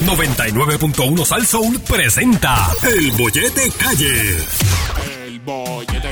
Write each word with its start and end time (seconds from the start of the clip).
99.1 0.00 1.24
Sal 1.24 1.46
Soul 1.46 1.80
presenta 1.80 2.70
El 2.82 3.10
Bollete 3.12 3.70
Calle. 3.72 4.38
El 5.26 5.40
bollete, 5.40 6.07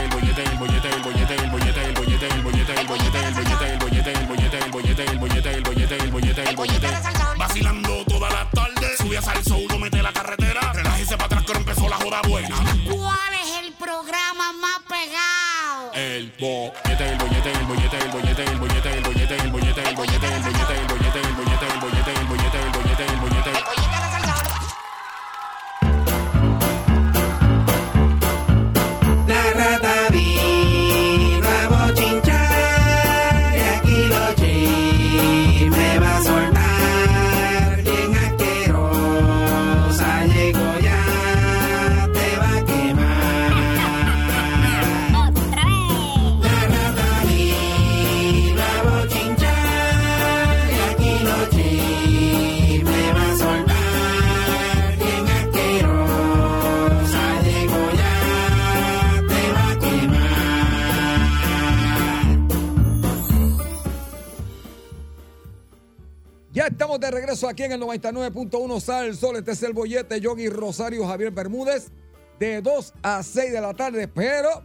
de 67.07 67.13
regreso 67.13 67.49
aquí 67.49 67.63
en 67.63 67.71
el 67.71 67.81
99.1 67.81 68.81
Sal 68.81 69.17
Sol. 69.17 69.37
Este 69.37 69.53
es 69.53 69.63
el 69.63 69.73
bollete 69.73 70.21
Yogi 70.21 70.49
Rosario 70.49 71.07
Javier 71.07 71.31
Bermúdez 71.31 71.93
de 72.41 72.61
2 72.61 72.95
a 73.01 73.23
6 73.23 73.53
de 73.53 73.61
la 73.61 73.75
tarde. 73.75 74.09
Pero 74.09 74.63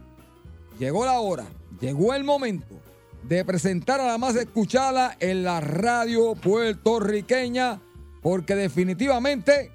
llegó 0.76 1.04
la 1.04 1.20
hora, 1.20 1.46
llegó 1.80 2.14
el 2.14 2.24
momento 2.24 2.80
de 3.22 3.44
presentar 3.44 4.00
a 4.00 4.08
la 4.08 4.18
más 4.18 4.34
escuchada 4.34 5.16
en 5.20 5.44
la 5.44 5.60
radio 5.60 6.34
puertorriqueña. 6.34 7.80
Porque 8.22 8.56
definitivamente 8.56 9.70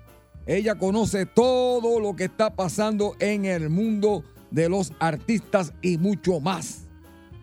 ella 0.45 0.75
conoce 0.75 1.25
todo 1.25 2.01
lo 2.01 2.17
que 2.17 2.25
está 2.25 2.53
pasando 2.53 3.15
en 3.19 3.45
el 3.45 3.69
mundo 3.69 4.25
de 4.51 4.67
los 4.67 4.91
artistas 4.99 5.71
y 5.81 5.97
mucho 5.97 6.41
más. 6.41 6.87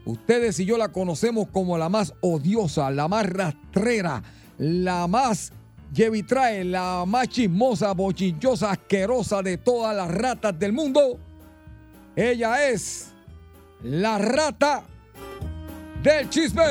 Ustedes 0.04 0.60
y 0.60 0.66
yo 0.66 0.76
la 0.76 0.92
conocemos 0.92 1.48
como 1.48 1.78
la 1.78 1.88
más 1.88 2.12
odiosa, 2.20 2.90
la 2.90 3.08
más 3.08 3.26
rastrera, 3.26 4.22
la 4.58 5.06
más 5.06 5.52
llevitrae, 5.92 6.64
la 6.64 7.04
más 7.06 7.28
chismosa, 7.28 7.92
bochinchosa, 7.92 8.72
asquerosa 8.72 9.42
de 9.42 9.58
todas 9.58 9.94
las 9.94 10.10
ratas 10.10 10.58
del 10.58 10.72
mundo. 10.72 11.18
Ella 12.16 12.68
es 12.68 13.12
la 13.82 14.18
rata 14.18 14.84
del 16.02 16.28
chisme. 16.28 16.62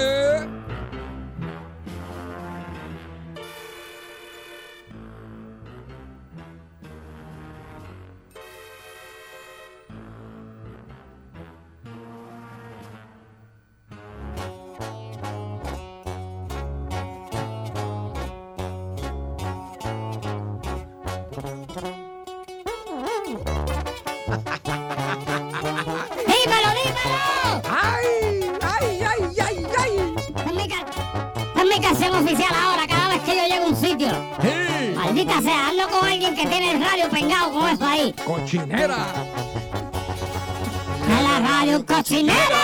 ¡Dímelo, 26.24 26.70
dímelo! 26.80 27.20
¡Ay! 27.70 28.08
¡Ay, 28.62 28.88
ay, 29.04 29.22
ay, 29.46 29.68
ay! 29.78 29.94
Es 30.46 30.54
mi, 30.54 30.68
ca- 30.68 30.86
es 31.58 31.66
mi 31.66 31.80
canción 31.82 32.16
oficial 32.16 32.54
ahora, 32.64 32.88
cada 32.88 33.08
vez 33.10 33.22
que 33.22 33.36
yo 33.36 33.44
llego 33.48 33.66
a 33.66 33.68
un 33.70 33.76
sitio. 33.76 34.10
¡Sí! 34.42 34.94
Maldita 34.96 35.42
sea, 35.42 35.68
ando 35.70 35.88
con 35.90 36.08
alguien 36.08 36.36
que 36.36 36.46
tiene 36.48 36.72
el 36.72 36.82
radio 36.82 37.10
pengado 37.10 37.52
con 37.52 37.70
eso 37.70 37.86
ahí. 37.86 38.14
¡Cochinera! 38.26 39.06
En 41.08 41.24
la 41.24 41.40
radio 41.40 41.78
un 41.78 41.84
cochinero. 41.84 42.56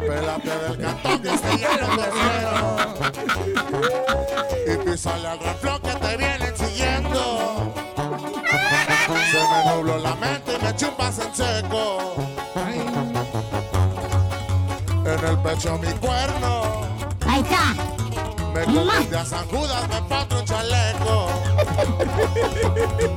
Pélate 0.00 0.58
del 0.58 0.78
cantón 0.78 1.22
que 1.22 1.28
se 1.38 1.56
llena 1.58 1.96
de 1.96 2.04
cero. 2.14 2.52
Y 4.66 4.76
písale 4.90 5.28
al 5.28 5.38
me 9.92 9.98
nubló 9.98 9.98
la 9.98 10.14
mente 10.16 10.56
y 10.58 10.64
me 10.64 10.76
chupas 10.76 11.18
en 11.18 11.34
seco. 11.34 12.14
En 15.04 15.24
el 15.26 15.38
pecho 15.38 15.78
mi 15.78 15.92
cuerno. 15.94 16.62
Ahí 17.26 17.42
está. 17.42 17.74
Me 18.54 18.64
convide 18.64 19.16
a 19.18 19.24
San 19.24 19.46
Judas, 19.48 19.88
me 19.88 20.02
patro 20.02 20.40
un 20.40 20.44
chaleco. 20.44 21.28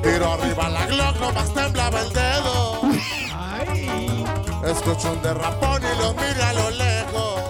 Tiro 0.01 0.33
arriba 0.33 0.69
la 0.69 0.85
Glock, 0.87 1.19
nomás 1.19 1.53
temblaba 1.53 2.01
el 2.01 2.13
dedo. 2.13 2.81
Escucho 4.65 5.11
un 5.11 5.21
derrapón 5.21 5.81
y 5.83 6.01
lo 6.01 6.13
miro 6.13 6.43
a 6.43 6.53
lo 6.53 6.69
lejos. 6.71 7.41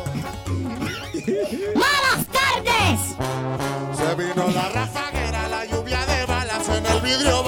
¡Buenas 1.73 2.25
tardes! 2.31 3.15
Se 3.95 4.15
vino 4.15 4.47
la 4.53 4.69
rafaguera, 4.69 5.47
la 5.47 5.65
lluvia 5.65 6.05
de 6.05 6.25
balas 6.25 6.69
en 6.69 6.85
el 6.85 7.01
vidrio, 7.01 7.43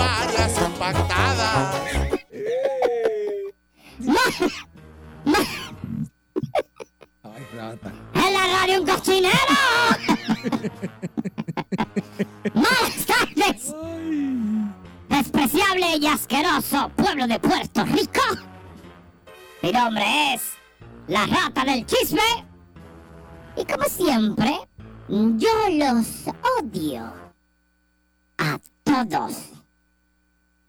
varias 0.78 1.00
impactadas. 1.00 1.82
¡Ay, 7.24 7.48
rata! 7.56 7.92
En 8.14 8.34
la 8.34 8.48
radio 8.48 8.82
un 8.82 8.88
cochinero. 8.88 9.36
¡Buenas 12.54 13.06
tardes! 13.06 13.76
Despreciable 15.10 15.98
y 15.98 16.08
asqueroso 16.08 16.90
pueblo 16.96 17.28
de 17.28 17.40
Puerto 17.40 17.84
Rico. 17.86 18.22
Mi 19.62 19.72
nombre 19.72 20.34
es 20.34 20.54
la 21.08 21.26
rata 21.26 21.66
del 21.66 21.86
chisme. 21.86 22.22
Y 23.56 23.66
como 23.66 23.86
siempre, 23.86 24.60
yo 25.10 25.50
los 25.72 26.28
odio 26.60 27.12
a 28.38 28.60
todos. 28.84 29.57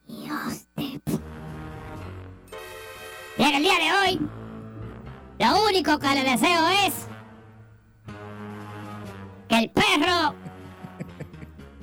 De... 0.08 1.00
pu- 1.04 1.20
Y 3.36 3.42
en 3.42 3.54
el 3.54 3.62
día 3.62 3.74
de 3.74 3.92
hoy, 3.92 4.20
lo 5.38 5.64
único 5.68 5.98
que 5.98 6.08
le 6.08 6.24
deseo 6.24 6.66
es 6.86 6.94
que 9.48 9.58
el 9.58 9.70
perro 9.70 10.34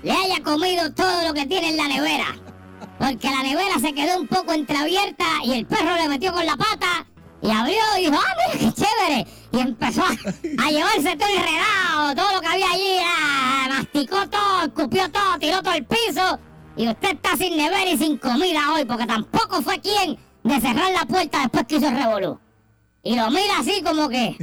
le 0.03 0.11
haya 0.11 0.43
comido 0.43 0.91
todo 0.93 1.27
lo 1.27 1.33
que 1.33 1.45
tiene 1.45 1.69
en 1.69 1.77
la 1.77 1.87
nevera. 1.87 2.25
Porque 2.99 3.29
la 3.29 3.43
nevera 3.43 3.77
se 3.79 3.93
quedó 3.93 4.19
un 4.19 4.27
poco 4.27 4.53
entreabierta 4.53 5.25
y 5.43 5.53
el 5.53 5.65
perro 5.65 5.95
le 5.95 6.07
metió 6.09 6.33
con 6.33 6.45
la 6.45 6.55
pata 6.57 7.05
y 7.41 7.51
abrió 7.51 7.77
y 7.99 8.05
dijo, 8.05 8.15
¡ah, 8.17 8.35
mira 8.53 8.59
qué 8.59 8.81
chévere! 8.81 9.27
Y 9.51 9.59
empezó 9.59 10.01
a, 10.03 10.09
a 10.65 10.71
llevarse 10.71 11.15
todo 11.15 11.29
enredado, 11.29 12.15
todo 12.15 12.33
lo 12.35 12.41
que 12.41 12.47
había 12.47 12.71
allí, 12.71 12.97
ah, 13.05 13.67
masticó 13.69 14.27
todo, 14.29 14.63
escupió 14.63 15.11
todo, 15.11 15.37
tiró 15.39 15.61
todo 15.61 15.73
el 15.75 15.85
piso. 15.85 16.39
Y 16.77 16.87
usted 16.87 17.13
está 17.13 17.37
sin 17.37 17.55
nevera 17.55 17.89
y 17.89 17.97
sin 17.97 18.17
comida 18.17 18.73
hoy, 18.73 18.85
porque 18.85 19.05
tampoco 19.05 19.61
fue 19.61 19.79
quien 19.79 20.17
de 20.43 20.61
cerrar 20.61 20.91
la 20.91 21.05
puerta 21.05 21.39
después 21.41 21.65
que 21.65 21.77
hizo 21.77 21.87
el 21.87 21.95
revolú. 21.95 22.39
Y 23.01 23.15
lo 23.15 23.29
mira 23.29 23.59
así 23.59 23.81
como 23.83 24.09
que, 24.09 24.35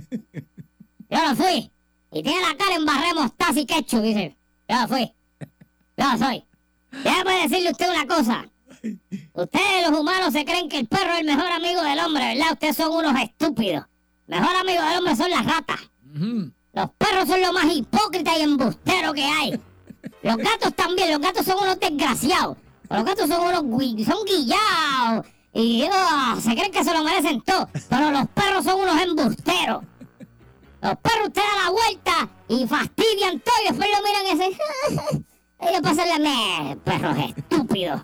yo 1.11 1.29
no 1.29 1.37
fui. 1.37 1.70
Y 2.11 2.23
tiene 2.23 2.40
la 2.40 2.56
cara 2.56 2.75
en 2.75 2.84
barré 2.84 3.14
mostaza 3.14 3.61
y 3.61 3.67
ketchup, 3.67 4.02
dice, 4.02 4.37
yo 4.69 4.81
no 4.81 4.88
fui. 4.88 5.12
Yo 5.96 6.12
no 6.12 6.19
soy. 6.19 6.44
Déjame 7.05 7.43
decirle 7.43 7.70
usted 7.70 7.90
una 7.90 8.06
cosa. 8.06 8.49
Ustedes 9.34 9.88
los 9.88 9.99
humanos 9.99 10.32
se 10.32 10.44
creen 10.44 10.69
que 10.69 10.79
el 10.79 10.88
perro 10.88 11.12
es 11.12 11.20
el 11.20 11.26
mejor 11.26 11.50
amigo 11.52 11.82
del 11.82 11.99
hombre, 12.00 12.34
¿verdad? 12.34 12.52
Ustedes 12.52 12.76
son 12.76 12.93
unos 12.93 13.20
estúpidos. 13.20 13.84
Mejor 14.26 14.56
amigo 14.56 14.82
del 14.82 14.99
hombre 14.99 15.17
son 15.17 15.31
las 15.31 15.44
ratas. 15.44 15.81
Los 16.73 16.90
perros 16.99 17.29
son 17.29 17.40
lo 17.40 17.52
más 17.52 17.67
hipócrita 17.75 18.37
y 18.38 18.43
embustero 18.43 19.12
que 19.12 19.25
hay. 19.25 19.61
Los 20.23 20.37
gatos 20.37 20.75
también, 20.75 21.11
los 21.11 21.21
gatos 21.21 21.45
son 21.45 21.63
unos 21.63 21.79
desgraciados. 21.81 22.57
Los 22.89 23.05
gatos 23.05 23.29
son 23.29 23.41
unos 23.47 23.63
gui- 23.65 24.05
son 24.05 24.25
guillados. 24.25 25.27
Y 25.55 25.87
ah, 25.93 26.37
se 26.41 26.51
creen 26.55 26.71
que 26.73 26.85
se 26.85 26.93
lo 26.95 27.03
merecen 27.05 27.41
todo. 27.43 27.69
Pero 27.89 28.11
los 28.11 28.27
perros 28.29 28.65
son 28.65 28.81
unos 28.81 29.01
embusteros. 29.03 29.83
Los 30.81 30.97
perros 30.99 31.29
usted 31.29 31.43
da 31.43 31.65
la 31.65 31.71
vuelta 31.71 32.29
y 32.49 32.67
fastidian 32.67 33.41
todo 33.41 33.55
y 33.65 33.69
después 33.69 33.89
lo 33.91 34.03
miran 34.03 34.27
y 34.27 34.31
dicen, 34.39 35.25
voy 35.59 35.75
a 35.75 35.81
pasarle 35.83 36.13
a 36.13 36.19
mí, 36.19 36.77
perros 36.85 37.17
estúpidos. 37.37 38.01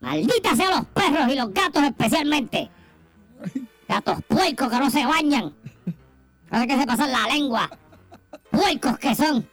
Maldita 0.00 0.54
sean 0.56 0.70
los 0.70 0.86
perros 0.86 1.28
y 1.32 1.34
los 1.36 1.52
gatos 1.52 1.82
especialmente. 1.84 2.70
Gatos 3.88 4.18
puercos 4.28 4.68
que 4.68 4.78
no 4.78 4.90
se 4.90 5.04
bañan. 5.06 5.54
Ahora 6.50 6.66
que 6.66 6.78
se 6.78 6.86
pasan 6.86 7.10
la 7.12 7.26
lengua. 7.26 7.70
Puercos 8.50 8.98
que 8.98 9.14
son. 9.14 9.48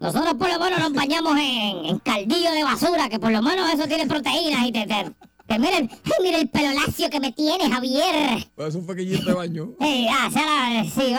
Nosotros 0.00 0.34
por 0.34 0.48
lo 0.52 0.58
menos 0.60 0.78
nos 0.78 0.92
bañamos 0.92 1.36
en, 1.38 1.84
en 1.86 1.98
caldillo 1.98 2.50
de 2.52 2.64
basura, 2.64 3.08
que 3.08 3.18
por 3.18 3.30
lo 3.32 3.42
menos 3.42 3.68
eso 3.72 3.86
tiene 3.88 4.06
proteínas 4.06 4.66
y 4.66 4.72
te... 4.72 4.86
te, 4.86 5.12
te 5.46 5.58
miren, 5.58 5.90
ay, 6.04 6.12
mira 6.22 6.38
el 6.38 6.48
pelo 6.48 6.72
lacio 6.72 7.08
que 7.10 7.18
me 7.20 7.32
tiene, 7.32 7.70
Javier. 7.70 8.46
Pues 8.54 8.74
un 8.74 8.86
pequeñito 8.86 9.24
de 9.26 9.34
baño. 9.34 9.70
Eh, 9.80 10.06
ah, 10.10 10.28
sea 10.32 10.44
la- 10.44 10.84
sí, 10.84 11.14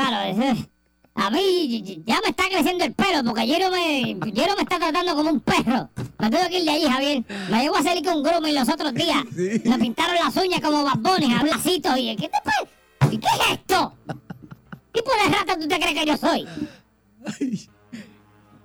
eso- 0.53 0.67
A 1.15 1.29
mí 1.31 2.01
ya 2.05 2.19
me 2.23 2.29
está 2.29 2.45
creciendo 2.49 2.85
el 2.85 2.93
pelo 2.93 3.23
porque 3.25 3.45
Jero 3.45 3.69
me, 3.71 4.15
Jero 4.33 4.55
me 4.55 4.61
está 4.61 4.77
tratando 4.79 5.15
como 5.15 5.29
un 5.31 5.39
perro. 5.41 5.89
Me 6.17 6.29
tengo 6.29 6.47
que 6.47 6.59
ir 6.59 6.63
de 6.65 6.71
allí, 6.71 6.85
Javier. 6.87 7.23
Me 7.49 7.61
llegó 7.63 7.75
a 7.75 7.83
salir 7.83 8.05
con 8.05 8.17
un 8.17 8.23
grooming 8.23 8.55
los 8.55 8.69
otros 8.69 8.93
días. 8.93 9.23
Sí. 9.35 9.61
Me 9.67 9.77
pintaron 9.79 10.15
las 10.15 10.33
uñas 10.37 10.61
como 10.61 10.83
babones, 10.85 11.29
a. 11.29 11.97
Y, 11.97 12.15
¿qué, 12.15 12.29
te 12.29 12.37
pa- 12.43 13.07
¿Y 13.11 13.17
qué 13.17 13.27
es 13.27 13.51
esto? 13.57 13.93
¿Qué 14.93 15.01
tipo 15.01 15.11
de 15.23 15.35
rata 15.35 15.59
tú 15.59 15.67
te 15.67 15.79
crees 15.79 15.99
que 15.99 16.05
yo 16.05 16.15
soy? 16.17 16.47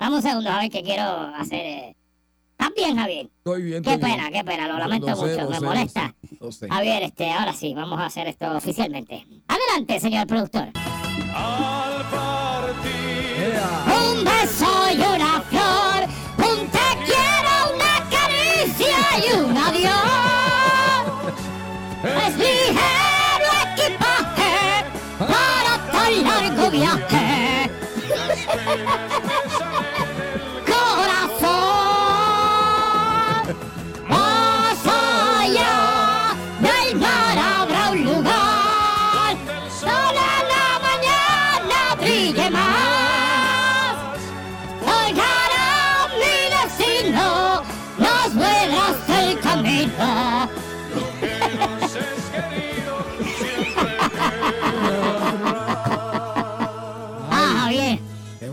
Dame 0.04 0.16
un 0.16 0.22
segundo, 0.22 0.50
a 0.50 0.58
ver, 0.58 0.70
que 0.70 0.82
quiero 0.82 1.02
hacer... 1.34 1.60
eh. 1.64 1.96
¿Estás 2.50 2.74
bien, 2.76 2.94
Javier? 2.94 3.30
Estoy 3.38 3.62
bien. 3.62 3.82
Qué 3.82 3.94
estoy 3.94 4.10
pena, 4.10 4.28
bien. 4.28 4.32
qué 4.34 4.44
pena, 4.44 4.68
lo 4.68 4.76
lamento 4.76 5.06
Lo 5.08 5.16
sé, 5.16 5.22
mucho, 5.22 5.40
lo 5.44 5.48
me 5.48 5.54
sé, 5.56 5.60
lo 5.62 5.66
molesta. 5.66 6.14
sé, 6.28 6.36
lo 6.40 6.52
sé. 6.52 6.68
Javier, 6.68 7.02
este, 7.04 7.30
ahora 7.32 7.54
sí, 7.54 7.72
vamos 7.72 7.98
a 7.98 8.04
hacer 8.04 8.26
esto 8.28 8.54
oficialmente. 8.54 9.26
Adelante, 9.48 9.98
señor 10.00 10.26
productor. 10.26 10.68
Ea. 13.38 13.84
Un 13.86 14.24
beso 14.24 14.90
y 14.92 14.96
una 14.98 15.40
flor, 15.40 16.04
un 16.36 16.68
te 16.68 16.86
quiero, 17.06 17.52
una 17.74 17.94
caricia 18.10 18.98
y 19.24 19.40
un 19.40 19.56
adiós. 19.56 21.32
Es 22.04 22.36
ligero 22.36 23.50
equipaje 23.72 24.84
para 25.18 25.90
tan 25.90 26.12
largo 26.24 26.70
viaje. 26.70 27.70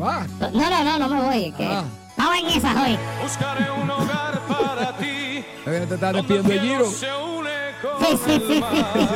Va? 0.01 0.25
No, 0.51 0.69
no, 0.69 0.83
no, 0.83 0.99
no 0.99 1.07
me 1.07 1.21
voy. 1.21 1.51
Que 1.53 1.65
Ah. 1.65 1.83
estaba 2.09 2.37
en 2.39 2.45
esas 2.47 2.75
hoy. 2.75 2.97
Buscaré 3.21 3.71
un 3.71 3.89
hogar 3.89 4.39
para 4.47 4.97
ti. 4.97 5.45
Te 5.63 5.71
despidiendo 5.97 6.43
de 6.43 6.59
Giro. 6.59 6.89
Se 6.91 7.07
une 7.15 7.49
con 7.81 7.99
Sí, 8.05 8.19
sí, 8.25 8.43
sí, 8.47 8.63
sí. 8.93 9.07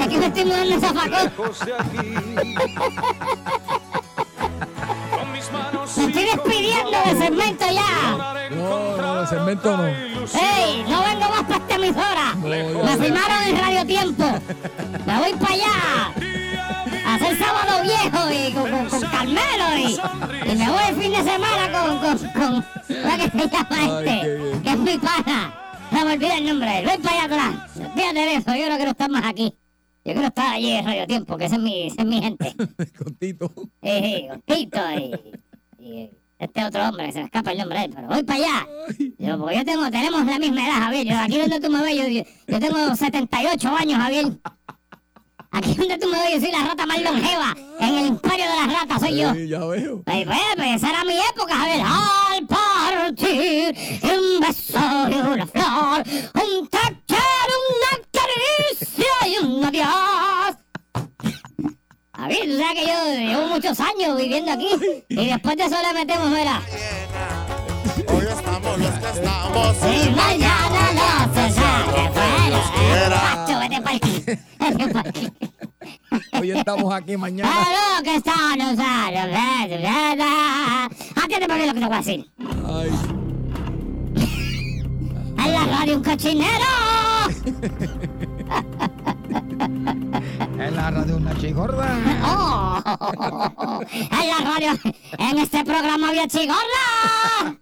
Es 0.00 0.08
que 0.08 0.18
me 0.18 0.26
estoy 0.26 0.44
mudando 0.44 0.74
esa 0.76 0.92
de 0.92 1.30
Me 5.96 6.04
estoy 6.06 6.24
despidiendo 6.24 6.98
del 7.04 7.18
segmento 7.18 7.64
ya. 7.70 8.48
No, 8.50 8.96
no, 8.96 9.20
el 9.22 9.26
segmento 9.28 9.76
no. 9.76 9.86
¡Ey! 9.86 10.84
No 10.88 11.02
vengo 11.02 11.28
más 11.28 11.42
para 11.42 11.56
esta 11.56 11.74
emisora. 11.74 12.34
No, 12.34 12.84
Me 12.84 12.96
firmaron 12.96 13.42
en 13.48 13.58
Radio 13.58 13.86
Tiempo. 13.86 14.24
Me 15.06 15.18
voy 15.18 15.32
para 15.34 15.52
allá. 15.54 16.12
A 17.06 17.14
hacer 17.14 17.38
viejo 17.82 18.30
y 18.30 18.52
con, 18.52 18.70
con- 18.70 18.88
con 18.88 19.00
Carmelo 19.10 19.76
y, 19.78 20.50
y 20.52 20.56
me 20.56 20.70
voy 20.70 20.82
el 20.88 20.96
fin 20.96 21.12
de 21.12 21.22
semana 21.22 21.72
con, 21.72 21.98
con, 21.98 22.18
con 22.18 22.64
¿cómo 22.88 23.14
es 23.14 23.30
que 23.30 23.38
se 23.38 23.48
llama 23.48 24.00
este? 24.00 24.60
Que 24.62 24.70
es 24.70 24.78
mi 24.78 24.98
pana. 24.98 25.58
No 25.90 26.04
me 26.06 26.12
olvidé 26.14 26.38
el 26.38 26.46
nombre 26.46 26.68
de 26.70 26.78
él. 26.78 26.86
Voy 26.86 26.98
para 26.98 27.14
allá 27.16 27.24
atrás. 27.24 27.70
Fíjate 27.94 28.18
de 28.20 28.34
eso. 28.36 28.54
Yo 28.54 28.68
no 28.70 28.76
quiero 28.76 28.90
estar 28.92 29.10
más 29.10 29.24
aquí. 29.26 29.54
Yo 30.04 30.12
quiero 30.14 30.28
estar 30.28 30.54
allí 30.54 30.70
en 30.70 30.84
Radio 30.86 31.06
Tiempo, 31.06 31.36
que 31.36 31.44
esa 31.44 31.56
es 31.56 31.60
mi, 31.62 31.86
esa 31.86 32.02
es 32.02 32.08
mi 32.08 32.20
gente. 32.22 32.54
Con 32.98 33.14
Tito. 33.16 33.52
Tito 34.46 34.80
y, 34.98 35.84
y 35.84 36.10
este 36.38 36.64
otro 36.64 36.88
hombre, 36.88 37.06
que 37.06 37.12
se 37.12 37.18
me 37.20 37.24
escapa 37.26 37.52
el 37.52 37.58
nombre 37.58 37.78
de 37.78 37.84
él, 37.84 37.92
pero 37.94 38.08
voy 38.08 38.22
para 38.24 38.38
allá. 38.40 38.66
Yo, 39.18 39.38
porque 39.38 39.56
yo 39.58 39.64
tengo, 39.64 39.90
tenemos 39.90 40.24
la 40.26 40.38
misma 40.40 40.66
edad, 40.66 40.78
Javier. 40.80 41.06
Yo, 41.06 41.18
aquí 41.18 41.38
donde 41.38 41.60
tú 41.60 41.70
me 41.70 41.82
ves, 41.82 41.94
yo, 41.96 42.24
yo 42.48 42.58
tengo 42.60 42.96
78 42.96 43.76
años, 43.76 43.98
Javier. 44.00 44.26
Aquí 45.52 45.74
donde 45.74 45.98
tú 45.98 46.08
me 46.08 46.18
ves, 46.18 46.32
yo 46.32 46.40
soy 46.40 46.50
la 46.50 46.66
rata 46.66 46.86
más 46.86 47.02
longeva. 47.02 47.54
En 47.78 47.94
el 47.94 48.06
imperio 48.06 48.46
de 48.46 48.56
las 48.56 48.72
ratas 48.72 49.00
soy 49.00 49.20
yo. 49.20 49.34
Sí, 49.34 49.48
ya 49.48 49.58
veo. 49.58 50.02
Pues, 50.02 50.24
pues, 50.24 50.38
pues, 50.56 50.76
esa 50.76 50.88
era 50.88 51.04
mi 51.04 51.18
época, 51.18 51.54
Javier. 51.54 51.82
Al 51.86 52.46
partir, 52.46 53.76
un 54.02 54.40
beso 54.40 54.78
y 55.10 55.14
una 55.14 55.46
flor, 55.46 56.04
un 56.34 56.68
quiero, 57.06 57.54
una 57.68 58.02
caricia 58.12 59.28
y 59.28 59.44
un 59.44 59.64
adiós. 59.64 60.56
Javier, 62.14 62.46
tú 62.46 62.58
sabes 62.58 62.74
que 62.74 62.86
yo 62.86 63.28
llevo 63.28 63.46
muchos 63.48 63.78
años 63.80 64.16
viviendo 64.16 64.52
aquí 64.52 64.68
y 65.08 65.26
después 65.26 65.56
de 65.56 65.64
eso 65.64 65.76
le 65.82 65.92
metemos, 65.92 66.30
mira. 66.30 66.62
Hoy 68.74 68.82
estamos 68.84 68.88
los 68.88 68.98
que 68.98 69.08
estamos 69.20 69.76
Y 69.82 70.10
mañana 70.10 70.82
no 70.94 71.34
se 71.34 71.44
sabe 71.52 72.10
fuera. 72.12 73.20
Pa'l- 73.82 74.40
Hoy 76.40 76.50
estamos 76.52 76.94
aquí 76.94 77.16
mañana. 77.16 77.50
A 77.52 77.98
lo 77.98 78.02
que 78.02 78.14
está, 78.16 78.34
no 78.56 78.76
sabe, 78.76 79.18
Atiende 81.22 81.46
por 81.48 81.58
lo 81.58 81.64
que 81.74 81.80
te 81.80 81.86
voy 81.86 81.94
a 81.94 81.98
decir. 81.98 82.26
Ay, 82.66 82.90
En 85.44 85.52
la 85.52 85.64
radio 85.66 85.96
un 85.96 86.04
cochinero. 86.04 86.70
en 90.58 90.76
la 90.76 90.90
radio 90.90 91.16
una 91.16 91.36
chigorda. 91.38 91.98
Oh, 92.24 92.80
en 93.90 94.28
la 94.28 94.38
radio, 94.44 94.70
en 95.18 95.38
este 95.38 95.64
programa 95.64 96.08
había 96.10 96.26
chigorla. 96.28 97.56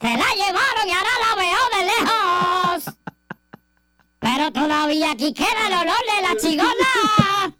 Se 0.00 0.06
la 0.08 0.30
llevaron 0.34 0.88
y 0.88 0.92
ahora 0.92 1.10
la 1.28 1.34
veo 1.36 1.62
de 1.76 1.84
lejos. 1.86 2.94
Pero 4.18 4.52
todavía 4.52 5.10
aquí 5.12 5.32
queda 5.34 5.66
el 5.66 5.72
olor 5.74 6.04
de 6.16 6.22
la 6.28 6.36
chigorla. 6.40 7.54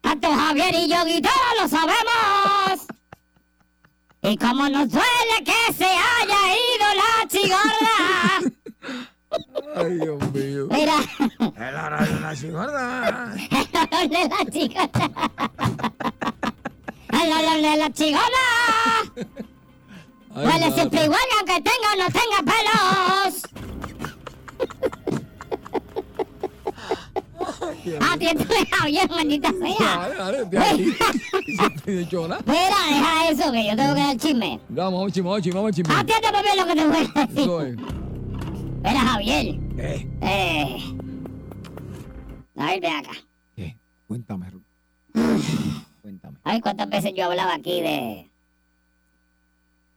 Tanto 0.00 0.32
Javier 0.32 0.74
y 0.74 0.88
yo, 0.88 1.04
guitarra, 1.04 1.54
lo 1.60 1.68
sabemos. 1.68 2.86
Y 4.22 4.36
como 4.38 4.68
nos 4.70 4.88
duele 4.90 5.44
que 5.44 5.72
se 5.74 5.84
haya 5.84 6.40
ido 6.74 6.94
la 6.94 7.28
chigorla. 7.28 8.54
Ay, 9.76 9.92
Dios 9.98 10.32
mío. 10.32 10.68
Mira, 10.70 10.94
En 11.56 11.74
la 11.74 11.88
radio 11.90 12.16
una 12.16 12.36
chigorda. 12.36 13.34
el 13.50 13.68
olor 13.76 14.08
de 14.08 14.28
la 14.28 14.50
chigorla. 14.50 15.20
El 17.12 17.32
olor 17.32 17.60
de 17.62 17.76
la 17.76 17.92
chigorla. 17.92 18.46
Ay, 20.34 20.46
Huele 20.46 20.60
madre. 20.60 20.72
siempre 20.74 21.04
igual 21.04 21.20
aunque 21.38 21.54
tenga 21.62 21.92
o 21.92 21.96
no 21.96 22.06
tenga 22.06 22.52
pelos. 22.52 23.42
Atiéndeme, 28.00 28.66
Javier, 28.70 29.10
maldita 29.10 29.50
sea. 29.52 29.96
Dale, 29.98 30.14
dale, 30.16 30.44
de 30.46 30.58
ahí. 30.58 30.84
Mira, 31.86 32.38
deja 32.46 33.28
eso, 33.30 33.52
que 33.52 33.66
yo 33.66 33.76
tengo 33.76 33.94
que 33.94 34.00
dar 34.00 34.16
chisme. 34.16 34.60
Vamos, 34.68 35.12
chisme, 35.12 35.28
vamos, 35.28 35.42
chisme, 35.42 35.60
vamos, 35.60 35.76
chisme. 35.76 35.94
Atiéndeme 35.94 36.42
bien 36.42 36.56
lo 36.56 36.66
que 36.66 36.74
te 36.74 36.86
voy 36.86 36.96
a 36.96 37.26
decir. 37.26 37.42
Eso 37.42 37.62
es. 37.62 37.76
Mira, 37.76 39.00
Javier. 39.00 39.58
¿Qué? 39.76 40.08
Eh. 40.22 40.76
Javier, 42.56 42.80
ve 42.80 42.88
acá. 42.90 43.10
¿Qué? 43.54 43.76
Cuéntame. 44.06 44.46
Cuéntame. 46.02 46.38
A 46.44 46.52
ver 46.52 46.62
cuántas 46.62 46.88
veces 46.88 47.12
yo 47.14 47.24
hablaba 47.26 47.54
aquí 47.54 47.80
de. 47.82 48.30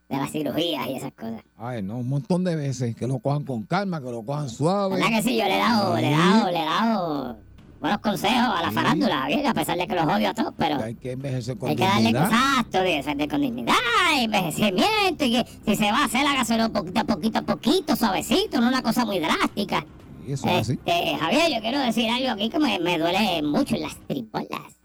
De 0.09 0.17
las 0.17 0.31
cirugías 0.31 0.87
y 0.87 0.95
esas 0.95 1.11
cosas. 1.13 1.41
Ay, 1.57 1.81
no, 1.83 1.97
un 1.97 2.07
montón 2.09 2.43
de 2.43 2.55
veces. 2.55 2.95
Que 2.95 3.07
lo 3.07 3.19
cojan 3.19 3.43
con 3.43 3.63
calma, 3.63 4.01
que 4.01 4.09
lo 4.11 4.23
cojan 4.23 4.49
suave. 4.49 4.95
¿Verdad 4.95 5.09
que 5.09 5.21
sí? 5.23 5.37
Yo 5.37 5.43
le 5.45 5.55
he 5.55 5.59
dado, 5.59 5.95
le 5.97 6.07
he 6.07 6.11
dado, 6.17 6.51
le 6.51 6.59
he 6.61 6.65
dado 6.65 7.37
buenos 7.79 7.99
consejos 7.99 8.37
a 8.57 8.61
la 8.63 8.69
Sí. 8.69 8.75
farándula, 8.75 9.17
Javier, 9.19 9.45
a 9.47 9.53
pesar 9.53 9.77
de 9.77 9.85
que 9.87 9.93
los 9.95 10.05
odio 10.05 10.29
a 10.29 10.33
todos, 10.33 10.53
pero. 10.57 10.81
Hay 10.81 10.95
que 10.95 11.11
envejecer 11.11 11.57
con 11.57 11.69
Hay 11.69 11.75
que 11.75 11.83
darle 11.83 12.01
dignidad. 12.07 12.25
exacto, 12.25 12.79
de 12.81 12.89
defender 12.95 13.29
con 13.29 13.41
dignidad, 13.41 13.73
envejecimiento, 14.19 15.25
y 15.25 15.31
que 15.31 15.45
si 15.65 15.75
se 15.75 15.91
va 15.91 15.99
a 15.99 16.05
hacer, 16.05 16.25
hágaselo 16.25 16.71
poquito 16.71 17.01
a 17.01 17.03
poquito 17.03 17.39
a 17.39 17.41
poquito, 17.43 17.95
suavecito, 17.95 18.59
no 18.61 18.67
una 18.69 18.81
cosa 18.81 19.05
muy 19.05 19.19
drástica. 19.19 19.85
Y 20.27 20.33
eso 20.33 20.47
es 20.47 20.53
así. 20.61 20.73
Este, 20.85 21.17
Javier, 21.17 21.51
yo 21.53 21.61
quiero 21.61 21.79
decir 21.79 22.09
algo 22.09 22.29
aquí 22.31 22.49
que 22.49 22.59
me, 22.59 22.79
me 22.79 22.97
duele 22.97 23.41
mucho 23.43 23.75
en 23.75 23.81
las 23.83 23.95
tripolas. 24.07 24.76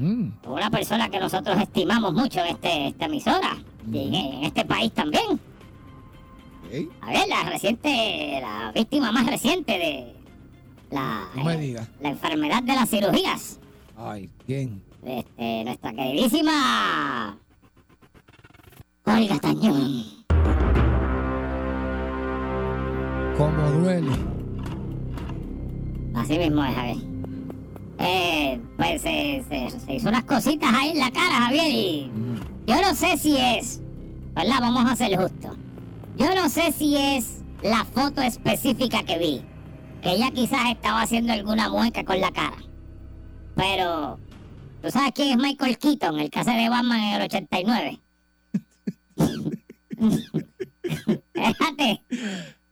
Mm, 0.00 0.30
una 0.46 0.70
persona 0.70 1.10
que 1.10 1.20
nosotros 1.20 1.60
estimamos 1.60 2.14
mucho 2.14 2.40
en 2.40 2.46
este, 2.46 2.86
esta 2.86 3.04
emisora 3.04 3.58
y 3.92 4.16
en, 4.16 4.44
este 4.44 4.64
país 4.64 4.90
también. 4.92 5.38
A 7.02 7.10
ver, 7.10 7.28
la 7.28 7.42
reciente, 7.50 8.38
la 8.40 8.72
víctima 8.74 9.12
más 9.12 9.26
reciente 9.26 9.72
de 9.72 10.14
la, 10.90 11.28
No 11.34 11.50
eh, 11.50 11.76
la 12.00 12.08
enfermedad 12.08 12.62
de 12.62 12.74
las 12.74 12.88
cirugías. 12.88 13.60
Ay, 13.94 14.30
¿quién? 14.46 14.82
Este, 15.04 15.64
nuestra 15.64 15.92
queridísima 15.92 17.36
Olga 19.04 19.38
Tañón. 19.38 20.04
Como 23.36 23.70
duele. 23.82 24.12
Así 26.14 26.38
mismo 26.38 26.64
es, 26.64 26.74
Javier. 26.74 27.09
Eh, 28.02 28.58
pues 28.78 29.02
se, 29.02 29.44
se- 29.48 29.78
se 29.78 29.94
hizo 29.94 30.08
unas 30.08 30.24
cositas 30.24 30.72
ahí 30.72 30.90
en 30.90 30.98
la 31.00 31.10
cara, 31.10 31.34
Javier, 31.46 31.70
y 31.70 32.10
yo 32.66 32.80
no 32.80 32.94
sé 32.94 33.18
si 33.18 33.36
es, 33.36 33.80
¿verdad? 34.34 34.56
Vamos 34.60 34.90
a 34.90 34.96
ser 34.96 35.16
justos. 35.18 35.56
Yo 36.16 36.34
no 36.34 36.48
sé 36.48 36.72
si 36.72 36.96
es 36.96 37.42
la 37.62 37.84
foto 37.84 38.22
específica 38.22 39.02
que 39.02 39.18
vi, 39.18 39.42
que 40.02 40.12
ella 40.12 40.30
quizás 40.30 40.70
estaba 40.70 41.02
haciendo 41.02 41.32
alguna 41.34 41.68
mueca 41.68 42.02
con 42.04 42.20
la 42.20 42.30
cara. 42.32 42.56
Pero, 43.54 44.18
¿tú 44.82 44.90
sabes 44.90 45.12
quién 45.14 45.32
es 45.32 45.36
Michael 45.36 45.76
Keaton, 45.76 46.20
el 46.20 46.30
que 46.30 46.38
hace 46.40 46.52
de 46.52 46.68
Batman 46.70 47.00
en 47.00 47.14
el 47.16 47.22
89? 47.22 48.00
Fíjate. 51.34 52.02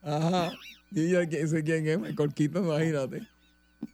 Ajá. 0.02 0.52
Y 0.90 1.10
yo 1.10 1.28
que- 1.28 1.46
sé 1.46 1.62
quién 1.62 1.86
es, 1.86 1.98
Michael 1.98 2.32
Keaton, 2.32 2.64
imagínate. 2.64 3.28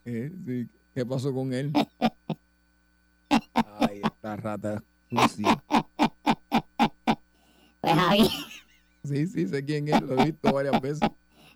Eh, 0.05 0.31
sí. 0.47 0.69
¿Qué 0.95 1.05
pasó 1.05 1.33
con 1.35 1.53
él? 1.53 1.73
Ay, 3.81 4.01
esta 4.05 4.37
rata 4.37 4.83
sucia. 5.11 5.63
Pues 7.81 7.95
Javier, 7.95 8.29
Sí, 9.05 9.27
sí, 9.27 9.47
sé 9.49 9.65
quién 9.65 9.89
es, 9.89 10.01
lo 10.01 10.19
he 10.19 10.25
visto 10.27 10.53
varias 10.53 10.81
veces. 10.81 11.01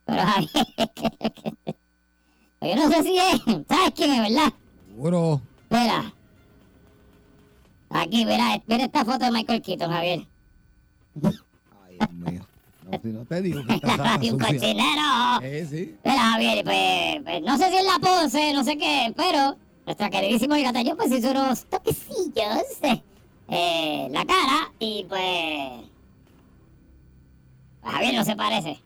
pero 0.05 0.23
Javier, 0.23 0.51
yo 2.61 2.77
no 2.77 2.91
sé 2.91 3.03
si 3.03 3.17
es, 3.19 3.41
¿sabes 3.69 3.93
quién 3.95 4.11
es, 4.13 4.21
verdad? 4.35 4.53
Seguro. 4.89 5.41
Mira. 5.71 6.13
Aquí, 7.91 8.27
mira, 8.27 8.63
mira 8.67 8.85
esta 8.85 9.05
foto 9.05 9.25
de 9.25 9.31
Michael 9.31 9.63
Keaton, 9.63 9.91
Javier. 9.91 10.27
Ay, 11.23 11.97
Dios 11.99 12.13
mío. 12.13 12.47
No, 12.91 12.99
si 13.03 13.09
no 13.09 13.25
te 13.27 13.43
digo 13.43 13.61
que 13.67 13.75
un 14.33 14.39
cochinero. 14.39 15.41
Eh, 15.43 15.67
sí. 15.69 15.95
Mira, 16.05 16.19
Javier, 16.19 16.65
pues, 16.65 17.23
pues, 17.23 17.43
no 17.43 17.59
sé 17.59 17.71
si 17.71 17.77
es 17.77 17.85
la 17.85 17.99
pose, 17.99 18.53
no 18.55 18.65
sé 18.65 18.79
qué, 18.79 19.13
pero 19.15 19.57
nuestra 19.85 20.11
queridísima 20.11 20.57
Olga 20.57 20.73
Tañón 20.73 20.97
pues 20.97 21.13
hizo 21.13 21.31
unos 21.31 21.67
toquecillos 21.67 22.83
eh, 22.83 23.03
eh, 23.49 24.09
la 24.11 24.25
cara 24.25 24.73
y 24.79 25.05
pues, 25.09 25.91
Javier 27.83 28.15
no 28.15 28.25
se 28.25 28.37
parece. 28.37 28.79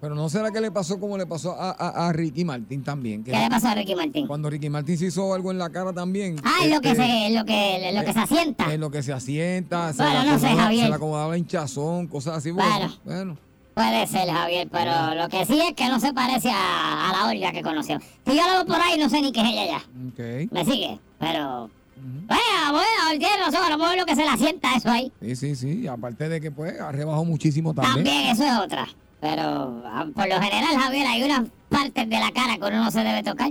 Pero 0.00 0.14
no 0.14 0.28
será 0.30 0.50
que 0.50 0.60
le 0.62 0.70
pasó 0.70 0.98
como 0.98 1.18
le 1.18 1.26
pasó 1.26 1.52
a, 1.52 1.70
a- 1.72 2.08
a 2.08 2.12
Ricky 2.12 2.44
Martin 2.44 2.82
también. 2.82 3.22
Que 3.22 3.32
¿Qué 3.32 3.38
le 3.38 3.50
pasó 3.50 3.68
a 3.68 3.74
Ricky 3.74 3.94
Martín? 3.94 4.26
cuando 4.26 4.48
Ricky 4.48 4.70
Martin 4.70 4.96
se 4.96 5.06
hizo 5.06 5.34
algo 5.34 5.50
en 5.50 5.58
la 5.58 5.68
cara 5.70 5.92
también. 5.92 6.36
Ah, 6.42 6.60
es 6.64 6.70
lo 6.70 6.80
que 6.80 6.92
este, 6.92 7.02
se, 7.04 7.26
es 7.26 7.34
lo 7.34 7.44
que, 7.44 7.92
lo 7.94 8.04
que 8.04 8.12
se 8.14 8.18
asienta. 8.18 8.72
En 8.72 8.80
lo 8.80 8.90
que 8.90 9.02
se 9.02 9.12
asienta, 9.12 9.92
se, 9.92 10.02
Bueno, 10.02 10.22
le 10.24 10.30
no 10.30 10.38
sé, 10.38 10.48
Javier. 10.48 10.84
se 10.84 10.88
le 10.88 10.94
acomodaba 10.94 11.36
hinchazón, 11.36 12.06
cosas 12.06 12.38
así. 12.38 12.50
Bueno. 12.50 12.90
bueno. 13.04 13.36
Puede 13.74 14.06
ser, 14.06 14.28
Javier, 14.28 14.68
pero 14.72 15.14
lo 15.14 15.28
que 15.28 15.44
sí 15.46 15.58
es 15.60 15.74
que 15.74 15.88
no 15.88 16.00
se 16.00 16.12
parece 16.12 16.50
a, 16.50 17.10
a 17.10 17.12
la 17.12 17.28
Olga 17.30 17.52
que 17.52 17.62
conoció. 17.62 17.98
Si 18.26 18.34
yo 18.36 18.46
la 18.46 18.54
veo 18.54 18.66
por 18.66 18.76
ahí, 18.80 18.98
no 18.98 19.08
sé 19.10 19.20
ni 19.22 19.32
qué 19.32 19.40
es 19.42 19.48
ella 19.48 19.66
ya. 19.66 19.76
Ok. 20.08 20.50
¿Me 20.52 20.64
sigue? 20.64 20.98
Pero... 21.18 21.70
Bueno, 22.02 22.70
bueno, 22.72 23.18
tiene 23.18 23.36
razón, 23.44 23.62
a 23.62 23.68
lo 23.68 23.76
mejor 23.76 23.96
lo 23.98 24.06
que 24.06 24.16
se 24.16 24.22
le 24.22 24.28
asienta 24.30 24.74
eso 24.74 24.90
ahí. 24.90 25.12
Sí, 25.20 25.36
sí, 25.36 25.54
sí. 25.54 25.86
Aparte 25.86 26.30
de 26.30 26.40
que 26.40 26.50
pues 26.50 26.80
ha 26.80 26.90
rebajado 26.90 27.24
muchísimo 27.26 27.74
también. 27.74 27.96
También 28.06 28.26
eso 28.28 28.44
es 28.44 28.52
otra. 28.58 28.88
Pero 29.20 29.82
ah, 29.84 30.06
por 30.14 30.28
lo 30.28 30.40
general, 30.40 30.76
Javier, 30.78 31.06
hay 31.06 31.22
unas 31.22 31.48
partes 31.68 32.08
de 32.08 32.18
la 32.18 32.32
cara 32.32 32.56
que 32.56 32.64
uno 32.64 32.84
no 32.84 32.90
se 32.90 33.00
debe 33.00 33.22
tocar. 33.22 33.50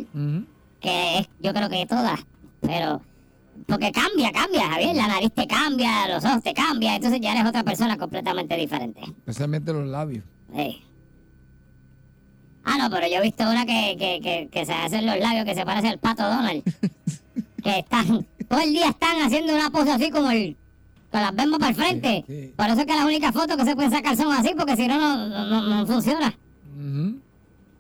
Que 0.80 1.20
es, 1.20 1.30
yo 1.40 1.54
creo 1.54 1.70
que 1.70 1.86
todas. 1.86 2.20
Pero... 2.62 3.02
Porque 3.68 3.92
cambia, 3.92 4.32
cambia, 4.32 4.70
Javier. 4.70 4.96
La 4.96 5.08
nariz 5.08 5.32
te 5.34 5.46
cambia, 5.46 6.08
los 6.08 6.24
ojos 6.26 6.42
te 6.42 6.54
cambian. 6.54 6.96
Entonces 6.96 7.20
ya 7.22 7.34
eres 7.34 7.46
otra 7.46 7.64
persona 7.64 7.98
completamente 7.98 8.56
diferente. 8.56 9.02
Especialmente 9.02 9.74
los 9.74 9.86
labios. 9.86 10.24
Sí. 10.56 10.82
Ah, 12.64 12.78
no, 12.78 12.90
pero 12.90 13.08
yo 13.08 13.18
he 13.18 13.22
visto 13.22 13.44
una 13.44 13.66
que, 13.66 13.96
que, 14.00 14.20
que, 14.22 14.50
que 14.52 14.66
se 14.66 14.74
hacen 14.74 15.06
los 15.06 15.20
labios 15.20 15.46
que 15.46 15.56
se 15.56 15.66
parece 15.66 15.90
al 15.90 16.00
pato 16.00 16.24
Donald. 16.24 16.64
que 17.64 17.80
están, 17.80 18.26
todo 18.48 18.60
el 18.60 18.72
día 18.72 18.90
están 18.90 19.22
haciendo 19.22 19.54
una 19.54 19.70
pose 19.70 19.92
así 19.92 20.10
como 20.10 20.32
el, 20.32 20.56
con 21.12 21.22
las 21.22 21.36
bembas 21.36 21.60
para 21.60 21.70
el 21.72 21.76
frente. 21.76 22.24
Sí, 22.28 22.34
sí. 22.48 22.54
Por 22.56 22.66
eso 22.68 22.80
es 22.82 22.86
que 22.86 22.94
las 22.96 23.06
únicas 23.06 23.34
fotos 23.34 23.58
que 23.58 23.66
se 23.66 23.76
pueden 23.76 23.92
sacar 23.92 24.16
son 24.16 24.32
así, 24.32 24.52
porque 24.58 24.76
si 24.76 24.88
no, 24.88 25.28
no, 25.28 25.62
no, 25.62 25.88
funciona. 25.88 26.34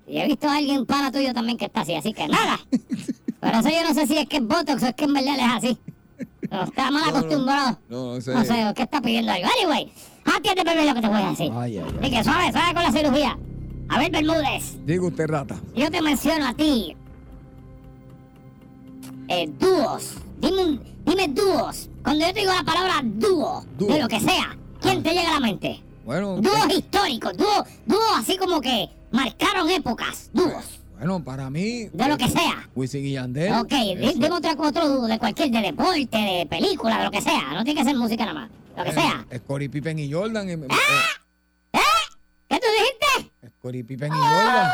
Y 0.07 0.17
he 0.17 0.25
visto 0.27 0.49
a 0.49 0.55
alguien 0.57 0.85
para 0.85 1.11
tuyo 1.11 1.33
también 1.33 1.57
que 1.57 1.65
está 1.65 1.81
así, 1.81 1.93
así 1.93 2.13
que 2.13 2.27
nada. 2.27 2.59
Pero 3.41 3.59
eso 3.59 3.69
yo 3.69 3.87
no 3.87 3.93
sé 3.93 4.07
si 4.07 4.17
es 4.17 4.27
que 4.27 4.37
es 4.37 4.43
Botox 4.47 4.81
o 4.83 4.87
es 4.87 4.95
que 4.95 5.05
en 5.05 5.13
verdad 5.13 5.35
es 5.37 5.53
así. 5.53 5.77
No, 6.51 6.63
está 6.63 6.89
mal 6.91 7.07
acostumbrado. 7.09 7.77
No, 7.89 8.15
no 8.15 8.21
sé. 8.21 8.33
No 8.33 8.43
sé, 8.43 8.73
¿qué 8.75 8.81
está 8.83 8.99
pidiendo 9.01 9.31
algo? 9.31 9.47
Anyway, 9.61 9.91
atiende 10.25 10.63
primero 10.63 10.83
lo 10.89 10.95
que 10.95 11.01
te 11.01 11.07
voy 11.07 11.21
a 11.21 11.29
decir. 11.29 11.51
Ay, 11.55 11.77
ay, 11.77 11.85
ay. 11.85 11.95
Así 12.01 12.11
que 12.11 12.23
suave, 12.23 12.51
suave 12.51 12.73
con 12.73 12.83
la 12.83 12.91
cirugía. 12.91 13.37
A 13.87 13.99
ver, 13.99 14.11
Bermúdez, 14.11 14.77
Diga 14.85 15.03
usted, 15.05 15.27
rata. 15.27 15.55
yo 15.75 15.89
te 15.91 16.01
menciono 16.01 16.47
a 16.47 16.53
ti. 16.55 16.95
Eh, 19.27 19.47
dúos. 19.59 20.15
Dime, 20.41 20.63
un- 20.63 20.81
dime 21.09 21.27
dúos. 21.29 21.89
Cuando 22.03 22.25
yo 22.25 22.33
te 22.33 22.39
digo 22.41 22.53
la 22.53 22.63
palabra 22.63 23.01
dúo, 23.03 23.65
Dúo. 23.77 23.87
de 23.93 23.99
lo 24.01 24.07
que 24.07 24.19
sea, 24.19 24.55
¿quién 24.81 25.03
te 25.03 25.09
llega 25.13 25.29
a 25.29 25.33
la 25.33 25.39
mente? 25.39 25.81
Bueno, 26.05 26.37
Dúos 26.37 26.65
eh, 26.69 26.75
históricos, 26.77 27.35
dúos, 27.37 27.63
dúos 27.85 28.11
así 28.17 28.37
como 28.37 28.59
que 28.61 28.89
marcaron 29.11 29.69
épocas, 29.69 30.29
dúos, 30.33 30.79
bueno, 30.97 31.23
para 31.23 31.49
mí. 31.49 31.85
de 31.93 32.07
lo 32.07 32.17
que 32.17 32.27
sea. 32.27 32.67
Wisin 32.75 33.05
y 33.05 33.11
Yandel. 33.13 33.53
Ok, 33.53 33.69
dime 33.97 34.31
otra, 34.31 34.53
otro 34.57 34.87
dúo, 34.89 35.07
de 35.07 35.19
cualquier, 35.19 35.49
de 35.51 35.61
deporte, 35.61 36.17
de 36.17 36.45
película, 36.49 36.97
de 36.99 37.03
lo 37.05 37.11
que 37.11 37.21
sea. 37.21 37.53
No 37.53 37.63
tiene 37.63 37.79
que 37.81 37.85
ser 37.87 37.95
música 37.95 38.25
nada 38.25 38.39
más, 38.41 38.49
lo 38.77 38.83
que 38.83 38.89
Eh, 38.89 38.93
sea. 38.93 39.25
Scottie 39.37 39.69
Pippen 39.69 39.99
y 39.99 40.11
Jordan. 40.11 40.49
eh, 40.49 40.57
¿Qué 42.49 42.55
tú 42.59 42.65
dijiste? 42.77 43.31
eh, 43.43 43.49
Scottie 43.59 43.83
Pippen 43.83 44.11
y 44.11 44.17
Jordan. 44.17 44.69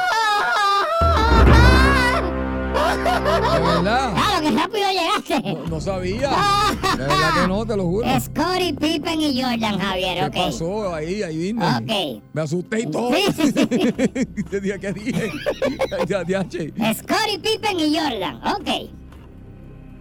Verdad. 3.23 4.13
Claro, 4.13 4.41
que 4.41 4.51
rápido 4.51 4.87
llegaste. 4.91 5.53
No, 5.53 5.67
no 5.67 5.81
sabía. 5.81 6.29
De 6.97 7.03
verdad 7.03 7.41
que 7.41 7.47
no, 7.47 7.65
te 7.65 7.75
lo 7.77 7.83
juro. 7.85 8.07
Scottie 8.19 8.73
Pippen 8.73 9.21
y 9.21 9.41
Jordan, 9.41 9.79
Javier, 9.79 10.17
¿Qué 10.31 10.39
ok. 10.39 10.45
pasó 10.47 10.93
ahí? 10.95 11.23
Ahí 11.23 11.37
vine. 11.37 11.65
Ok. 11.65 12.23
Me 12.33 12.41
asusté 12.41 12.81
y 12.81 12.85
todo. 12.91 13.11
Sí, 13.13 13.23
sí, 13.35 13.51
sí. 13.51 13.65
Te 14.49 14.61
dije 14.61 14.79
que 14.79 14.93
dije. 14.93 15.31
Scottie 16.93 17.39
Pippen 17.41 17.79
y 17.79 17.97
Jordan, 17.97 18.41
ok. 18.45 18.89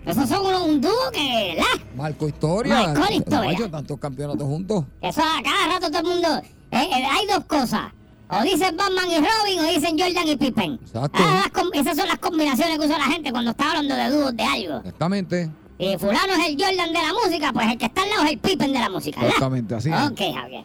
Esos 0.07 0.29
son 0.29 0.45
uno- 0.47 0.65
un 0.67 0.81
dúo 0.83 0.91
que, 1.13 1.55
¿verdad? 1.57 1.87
Marco 1.97 2.29
Historia. 2.29 2.75
Marcó 2.89 3.01
la 3.01 3.13
historia. 3.15 3.59
No, 3.59 3.71
tantos 3.71 3.99
campeonatos 3.99 4.47
juntos. 4.47 4.85
Eso 5.01 5.23
a 5.23 5.43
cada 5.43 5.67
rato 5.75 5.89
todo 5.91 6.01
el 6.01 6.07
mundo. 6.07 6.29
eh, 6.71 6.89
eh, 6.93 7.07
hay 7.11 7.27
dos 7.27 7.45
cosas. 7.47 7.91
O 8.31 8.43
dicen 8.43 8.77
Batman 8.77 9.11
y 9.11 9.17
Robin 9.17 9.59
o 9.61 9.63
dicen 9.65 9.99
Jordan 9.99 10.29
y 10.29 10.37
Pippen. 10.37 10.73
Exacto. 10.75 11.19
Ah, 11.21 11.45
esas 11.75 11.97
son 11.97 12.09
las 12.09 12.19
combinaciones 12.19 12.79
que 12.79 12.87
usa 12.87 12.99
la 12.99 13.05
gente 13.05 13.31
cuando 13.31 13.51
está 13.51 13.71
hablando 13.71 13.95
de 13.95 14.11
dúos 14.11 14.37
de 14.37 14.43
algo. 14.43 14.77
Exactamente. 14.79 15.51
Y 15.79 15.99
fulano 15.99 16.33
es 16.33 16.49
el 16.49 16.57
Jordan 16.59 16.93
de 16.93 17.03
la 17.03 17.13
música, 17.13 17.53
pues 17.53 17.67
el 17.71 17.79
que 17.79 17.85
está 17.87 18.03
al 18.03 18.09
lado 18.11 18.23
es 18.25 18.31
el 18.33 18.39
Pippen 18.39 18.73
de 18.73 18.79
la 18.79 18.91
música, 18.91 19.21
¿verdad? 19.21 19.35
Exactamente, 19.35 19.75
así 19.75 19.91
es. 19.91 20.11
Ok, 20.11 20.21
Javier. 20.35 20.65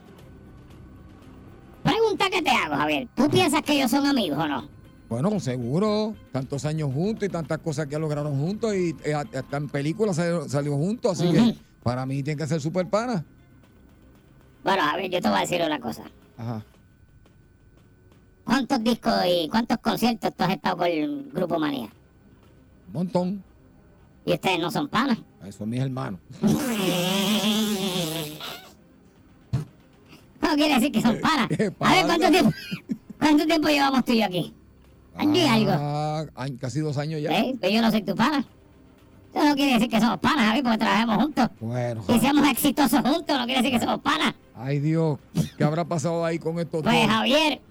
Pregunta 1.83 2.29
que 2.29 2.41
te 2.41 2.49
hago, 2.51 2.75
Javier. 2.75 3.07
¿Tú 3.15 3.29
piensas 3.29 3.61
que 3.61 3.73
ellos 3.73 3.91
son 3.91 4.05
amigos 4.05 4.37
o 4.37 4.47
no? 4.47 4.67
Bueno, 5.09 5.39
seguro. 5.39 6.15
Tantos 6.31 6.65
años 6.65 6.93
juntos 6.93 7.27
y 7.27 7.29
tantas 7.29 7.57
cosas 7.57 7.87
que 7.87 7.97
lograron 7.97 8.37
juntos 8.37 8.75
y 8.75 8.95
eh, 9.03 9.15
hasta 9.15 9.57
en 9.57 9.67
películas 9.67 10.15
salió, 10.15 10.47
salió 10.47 10.75
juntos. 10.75 11.19
Así 11.19 11.31
que 11.31 11.55
para 11.81 12.05
mí 12.05 12.21
tiene 12.21 12.39
que 12.39 12.47
ser 12.47 12.61
super 12.61 12.87
pana. 12.87 13.25
Bueno, 14.63 14.83
Javier, 14.83 15.11
yo 15.11 15.21
te 15.21 15.29
voy 15.29 15.37
a 15.37 15.41
decir 15.41 15.61
una 15.65 15.79
cosa. 15.79 16.03
Ajá. 16.37 16.63
¿Cuántos 18.49 18.83
discos 18.83 19.13
y 19.27 19.47
cuántos 19.47 19.77
conciertos 19.77 20.33
tú 20.35 20.43
has 20.43 20.49
estado 20.49 20.77
con 20.77 20.87
el 20.87 21.29
Grupo 21.31 21.59
Manía? 21.59 21.87
Un 22.87 22.93
montón. 22.93 23.43
Y 24.25 24.33
ustedes 24.33 24.59
no 24.59 24.71
son 24.71 24.87
panas. 24.87 25.19
Son 25.55 25.69
mis 25.69 25.79
hermanos. 25.79 26.19
No 30.41 30.55
quiere 30.55 30.73
decir 30.75 30.91
que 30.91 30.99
son 31.01 31.19
panas. 31.19 31.47
¿Qué 31.55 31.71
A 31.79 31.91
ver, 31.93 32.05
¿cuánto 32.07 32.31
tiempo, 32.31 32.51
¿cuánto 33.19 33.45
tiempo 33.45 33.67
llevamos 33.67 34.03
tú 34.03 34.13
y 34.13 34.19
yo 34.19 34.25
aquí? 34.25 34.53
Algo. 35.15 35.71
Ah, 35.75 36.25
ay, 36.33 36.53
casi 36.53 36.79
dos 36.79 36.97
años 36.97 37.21
ya. 37.21 37.29
¿Eh? 37.39 37.55
Pero 37.61 37.71
yo 37.71 37.81
no 37.83 37.91
soy 37.91 38.01
tu 38.01 38.15
pana. 38.15 38.43
Eso 39.31 39.43
no 39.45 39.53
quiere 39.53 39.73
decir 39.73 39.89
que 39.89 39.99
somos 39.99 40.17
panas, 40.19 40.45
Javier, 40.47 40.63
porque 40.63 40.77
trabajamos 40.79 41.17
juntos. 41.23 41.49
Bueno. 41.59 42.03
Y 42.07 42.19
seamos 42.19 42.47
exitosos 42.49 42.99
juntos, 43.01 43.37
no 43.37 43.45
quiere 43.45 43.61
decir 43.61 43.77
que 43.79 43.85
somos 43.85 44.01
panas. 44.01 44.33
Ay, 44.55 44.79
Dios. 44.79 45.19
¿Qué 45.55 45.63
habrá 45.63 45.85
pasado 45.85 46.25
ahí 46.25 46.39
con 46.39 46.57
estos 46.57 46.81
Pues, 46.81 46.95
dos? 46.95 47.11
Javier, 47.11 47.61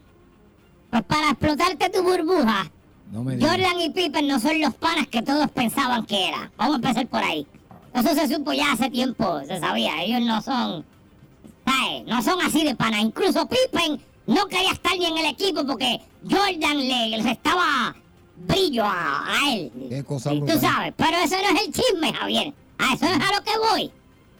pues 0.90 1.02
para 1.04 1.30
explotarte 1.30 1.90
tu 1.90 2.02
burbuja, 2.02 2.70
No 3.12 3.22
me. 3.24 3.38
Jordan 3.40 3.80
y 3.80 3.90
Pippen 3.90 4.26
no 4.26 4.38
son 4.40 4.60
los 4.60 4.74
panas 4.74 5.06
que 5.08 5.22
todos 5.22 5.50
pensaban 5.50 6.04
que 6.06 6.28
eran. 6.28 6.50
Vamos 6.56 6.74
a 6.74 6.76
empezar 6.76 7.06
por 7.08 7.22
ahí. 7.22 7.46
Eso 7.94 8.14
se 8.14 8.34
supo 8.34 8.52
ya 8.52 8.72
hace 8.72 8.90
tiempo, 8.90 9.40
se 9.46 9.58
sabía. 9.58 10.02
Ellos 10.02 10.20
no 10.22 10.40
son, 10.42 10.84
¿sabes? 11.64 12.04
No 12.06 12.22
son 12.22 12.40
así 12.42 12.64
de 12.64 12.74
panas. 12.74 13.00
Incluso 13.00 13.48
Pippen 13.48 14.00
no 14.26 14.46
quería 14.46 14.72
estar 14.72 14.96
ni 14.98 15.06
en 15.06 15.18
el 15.18 15.26
equipo 15.26 15.66
porque 15.66 16.00
Jordan 16.28 16.78
le, 16.86 17.22
restaba 17.22 17.94
brillo 18.36 18.84
a, 18.84 19.24
a 19.26 19.52
él. 19.54 19.72
Qué 19.88 20.04
cosa 20.04 20.30
tú 20.30 20.40
brutal. 20.40 20.60
sabes, 20.60 20.94
pero 20.96 21.16
eso 21.16 21.36
no 21.36 21.58
es 21.58 21.66
el 21.66 21.72
chisme, 21.72 22.12
Javier. 22.12 22.52
A 22.78 22.94
eso 22.94 23.06
es 23.06 23.12
a 23.12 23.34
lo 23.36 23.42
que 23.42 23.58
voy. 23.58 23.90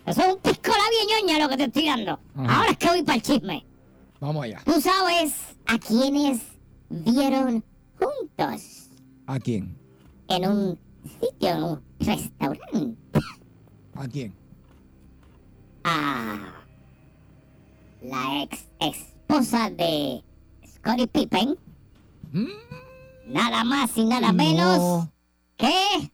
Eso 0.07 0.23
es 0.23 0.29
un 0.35 0.39
pisco 0.41 0.71
la 0.71 1.27
ñoña 1.27 1.39
lo 1.39 1.49
que 1.49 1.57
te 1.57 1.65
estoy 1.65 1.87
dando. 1.87 2.19
Ajá. 2.37 2.57
Ahora 2.57 2.71
es 2.71 2.77
que 2.79 2.89
voy 2.89 3.03
para 3.03 3.17
el 3.17 3.23
chisme. 3.23 3.65
Vamos 4.21 4.45
allá. 4.45 4.61
Tú 4.65 4.81
sabes 4.81 5.35
a 5.69 5.79
quienes 5.79 6.41
vieron 6.91 7.63
juntos 7.99 8.89
¿A 9.27 9.39
quién? 9.39 9.77
en 10.29 10.47
un 10.49 10.79
sitio, 11.21 11.49
en 11.51 11.63
un 11.63 11.83
restaurante. 12.01 12.97
¿A 13.95 14.09
quién? 14.09 14.35
A 15.85 16.53
la 18.03 18.43
ex 18.43 18.67
esposa 18.81 19.71
de 19.71 20.23
Scottie 20.67 21.07
Pippen. 21.09 21.57
Nada 23.27 23.65
más 23.65 23.97
y 23.97 24.05
nada 24.05 24.33
menos 24.33 24.79
No. 24.79 25.13
que 25.57 26.13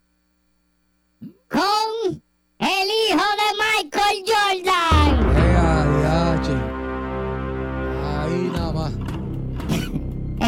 con 1.48 2.22
el 2.58 2.88
hijo 2.88 3.26
de 3.40 3.48
Michael 3.82 4.24
Jordan. 4.26 5.33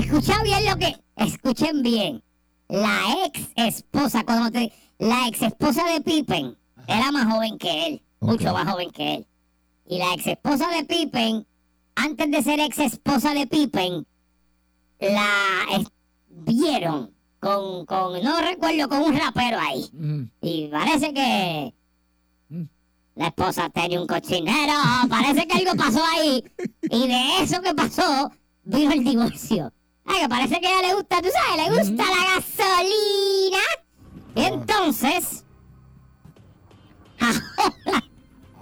Escucha 0.06 0.42
bien 0.42 0.64
lo 0.66 0.76
que. 0.76 0.96
Escuchen 1.16 1.82
bien. 1.82 2.22
La 2.68 3.00
ex 3.26 3.48
esposa, 3.56 4.24
cuando 4.24 4.50
te. 4.50 4.72
La 4.98 5.26
ex 5.28 5.42
esposa 5.42 5.84
de 5.92 6.00
Pippen 6.00 6.56
era 6.86 7.10
más 7.12 7.32
joven 7.32 7.58
que 7.58 7.86
él. 7.86 8.02
Mucho 8.20 8.52
más 8.52 8.70
joven 8.70 8.90
que 8.90 9.14
él. 9.16 9.26
Y 9.88 9.98
la 9.98 10.14
ex 10.14 10.26
esposa 10.26 10.68
de 10.68 10.84
Pippen, 10.84 11.46
antes 11.94 12.30
de 12.30 12.42
ser 12.42 12.60
ex 12.60 12.78
esposa 12.78 13.34
de 13.34 13.46
Pippen, 13.46 14.06
la 15.00 15.28
es- 15.72 15.88
vieron 16.28 17.12
con, 17.40 17.84
con. 17.86 18.22
No 18.22 18.40
recuerdo, 18.40 18.88
con 18.88 19.02
un 19.02 19.16
rapero 19.16 19.58
ahí. 19.60 19.88
Mm. 19.92 20.22
Y 20.40 20.68
parece 20.68 21.12
que. 21.14 21.74
Mm. 22.48 22.62
La 23.16 23.26
esposa 23.28 23.68
tenía 23.70 24.00
un 24.00 24.06
cochinero. 24.06 24.72
Parece 25.08 25.46
que 25.46 25.58
algo 25.58 25.74
pasó 25.76 26.00
ahí. 26.16 26.44
Y 26.90 27.08
de 27.08 27.42
eso 27.42 27.60
que 27.62 27.74
pasó, 27.74 28.30
vino 28.64 28.92
el 28.92 29.02
divorcio. 29.04 29.72
Ay, 30.06 30.20
que 30.22 30.28
parece 30.28 30.60
que 30.60 30.66
a 30.66 30.78
ella 30.78 30.88
le 30.88 30.94
gusta, 30.94 31.20
tú 31.22 31.28
sabes, 31.32 31.68
le 31.68 31.76
gusta 31.78 32.04
la 32.04 32.34
gasolina. 32.34 33.58
Y 34.34 34.42
entonces, 34.44 35.44
ahora 37.18 38.04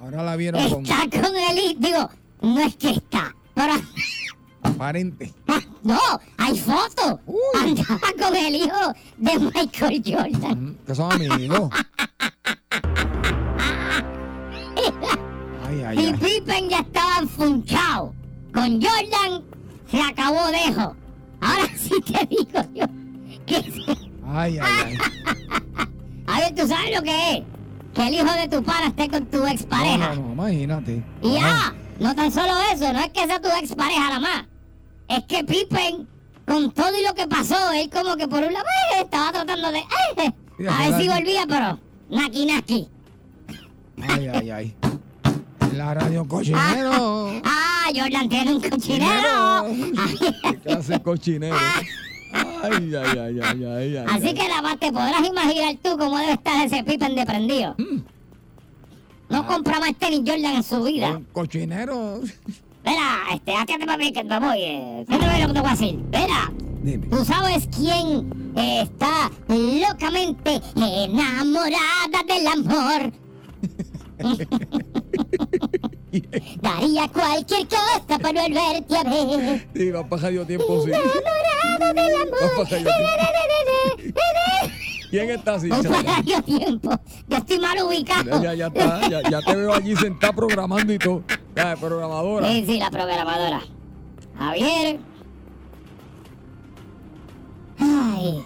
Ahora 0.01 0.23
la 0.23 0.37
vieron 0.37 0.69
con 0.71 0.83
está 0.87 1.21
con 1.21 1.37
el. 1.37 1.79
Digo, 1.81 2.11
no 2.43 2.61
es 2.61 2.77
que 2.77 2.91
está, 2.91 3.35
pero 3.55 3.73
aparente. 4.63 5.33
ah, 5.49 5.61
no, 5.83 5.99
hay 6.39 6.59
fotos. 6.59 7.21
Andaba 7.61 8.01
con 8.23 8.37
el 8.37 8.55
hijo 8.55 8.93
de 9.17 9.39
Michael 9.39 10.03
Jordan. 10.05 10.65
Mm, 10.65 10.77
Que 10.87 10.95
son 10.95 11.13
amigos. 11.13 11.71
Ay, 15.67 15.83
ay, 15.83 15.99
Y 15.99 16.07
ay. 16.07 16.13
Pippen 16.15 16.69
ya 16.69 16.79
estaba 16.81 17.19
enfunchado. 17.21 18.15
Con 18.53 18.81
Jordan 18.81 19.43
se 19.91 20.01
acabó 20.01 20.47
dejo. 20.49 20.97
Ahora 21.45 21.69
sí 21.77 21.95
te 22.01 22.27
digo 22.27 22.61
yo 22.75 22.87
que 23.47 23.57
Ay, 24.27 24.59
ay, 24.59 24.73
ay. 24.87 24.97
a 26.27 26.41
ver, 26.41 26.55
tú 26.55 26.67
sabes 26.67 26.97
lo 26.97 27.03
que 27.03 27.33
es. 27.33 27.43
Que 27.95 28.09
el 28.09 28.15
hijo 28.15 28.33
de 28.33 28.49
tu 28.49 28.63
pana 28.65 28.87
esté 28.89 29.09
con 29.09 29.27
tu 29.27 29.47
expareja. 29.47 30.15
no, 30.15 30.23
no, 30.23 30.33
imagínate. 30.33 31.03
Y 31.23 31.35
ya, 31.35 31.75
no 32.01 32.15
tan 32.15 32.33
solo 32.33 32.53
eso, 32.73 32.93
no 32.93 32.99
es 33.01 33.11
que 33.11 33.27
sea 33.27 33.41
tu 33.41 33.49
expareja 33.49 34.01
nada 34.09 34.21
más. 34.21 34.45
Es 35.09 35.25
que 35.25 35.45
Pippen, 35.45 36.09
con 36.47 36.73
todo 36.73 36.99
y 36.99 37.04
lo 37.07 37.15
que 37.15 37.28
pasó, 37.28 37.71
él 37.73 37.89
como 37.91 38.17
que 38.17 38.26
por 38.26 38.43
un 38.43 38.52
lado 38.52 38.65
eh, 38.97 39.02
estaba 39.02 39.30
tratando 39.33 39.71
de. 39.71 39.78
eh, 39.78 40.69
a 40.69 40.89
ver 40.89 41.00
si 41.00 41.09
volvía, 41.09 41.45
pero. 41.47 41.78
Naki 42.11 42.47
naki. 42.47 42.89
Ay, 44.09 44.28
ay, 44.28 44.50
ay. 44.50 44.76
La 45.75 45.95
radio 45.95 46.26
cochinero. 46.26 47.30
Ah, 47.45 47.74
Jordan 47.94 48.28
tiene 48.28 48.54
un 48.54 48.60
cochinero. 48.60 49.66
¿Qué 50.42 50.58
clase 50.58 50.92
de 50.92 51.02
cochinero? 51.02 51.56
Ay, 52.62 52.94
ay, 52.94 53.18
ay, 53.18 53.40
ay, 53.40 53.64
ay, 53.64 53.97
ay. 53.97 54.04
Así 54.08 54.34
que 54.34 54.49
más 54.62 54.78
te 54.78 54.90
podrás 54.92 55.26
imaginar 55.26 55.76
tú 55.82 55.97
cómo 55.99 56.18
debe 56.18 56.32
estar 56.32 56.64
ese 56.66 56.82
Pippen 56.82 57.14
de 57.14 57.26
prendido. 57.26 57.75
Mm. 57.78 58.00
No 59.28 59.47
compra 59.47 59.80
más 59.80 59.94
tenis 59.97 60.23
Jordan 60.26 60.56
en 60.56 60.62
su 60.62 60.82
vida. 60.82 61.16
Un 61.16 61.25
cochinero. 61.25 62.20
Mira, 62.84 63.20
este, 63.32 63.54
acá 63.56 63.75
papi 63.86 64.12
que 64.12 64.25
te 64.25 64.38
voy. 64.38 64.58
Eh, 64.60 65.04
¿Qué 65.08 65.16
te 65.16 65.26
voy 65.26 65.40
lo 65.40 65.47
que 65.49 65.54
te 65.54 65.60
voy 65.60 65.68
a 65.68 65.73
decir? 65.73 65.99
Mira, 66.12 66.52
Dime. 66.82 67.06
¿tú 67.06 67.25
sabes 67.25 67.68
quién 67.75 68.52
eh, 68.56 68.82
está 68.82 69.30
locamente 69.49 70.60
enamorada 70.76 72.23
del 72.26 72.47
amor? 72.47 73.12
Daría 76.61 77.09
cualquier 77.09 77.67
cosa 77.69 78.19
por 78.19 78.33
volverte 78.33 78.97
a 78.97 79.05
ver. 79.05 79.69
Sí, 79.75 79.91
va 79.91 80.00
a 80.00 80.09
pasar 80.09 80.33
yo 80.33 80.47
tiempo, 80.47 80.83
sí. 80.85 80.91
Enamorada 80.91 81.93
del 81.93 82.15
amor. 82.15 82.69
Tiempo. 82.69 82.95
¿Quién 85.11 85.31
está 85.31 85.55
así? 85.55 85.69
Paradio 85.69 86.43
tiempo. 86.43 86.91
Yo 87.29 87.37
estoy 87.37 87.59
mal 87.61 87.83
ubicado. 87.85 88.43
Ya, 88.43 88.55
ya, 88.55 88.55
ya 88.55 88.67
está. 88.67 89.09
Ya, 89.09 89.31
ya 89.31 89.41
te 89.41 89.55
veo 89.55 89.73
allí 89.73 89.95
sentada 89.97 90.33
programando 90.33 90.93
y 90.93 90.99
todo. 90.99 91.23
Ya, 91.55 91.77
programadora. 91.77 92.49
Sí, 92.49 92.65
sí, 92.67 92.79
la 92.79 92.91
programadora. 92.91 93.63
Javier. 94.37 94.99
Ay. 97.79 98.45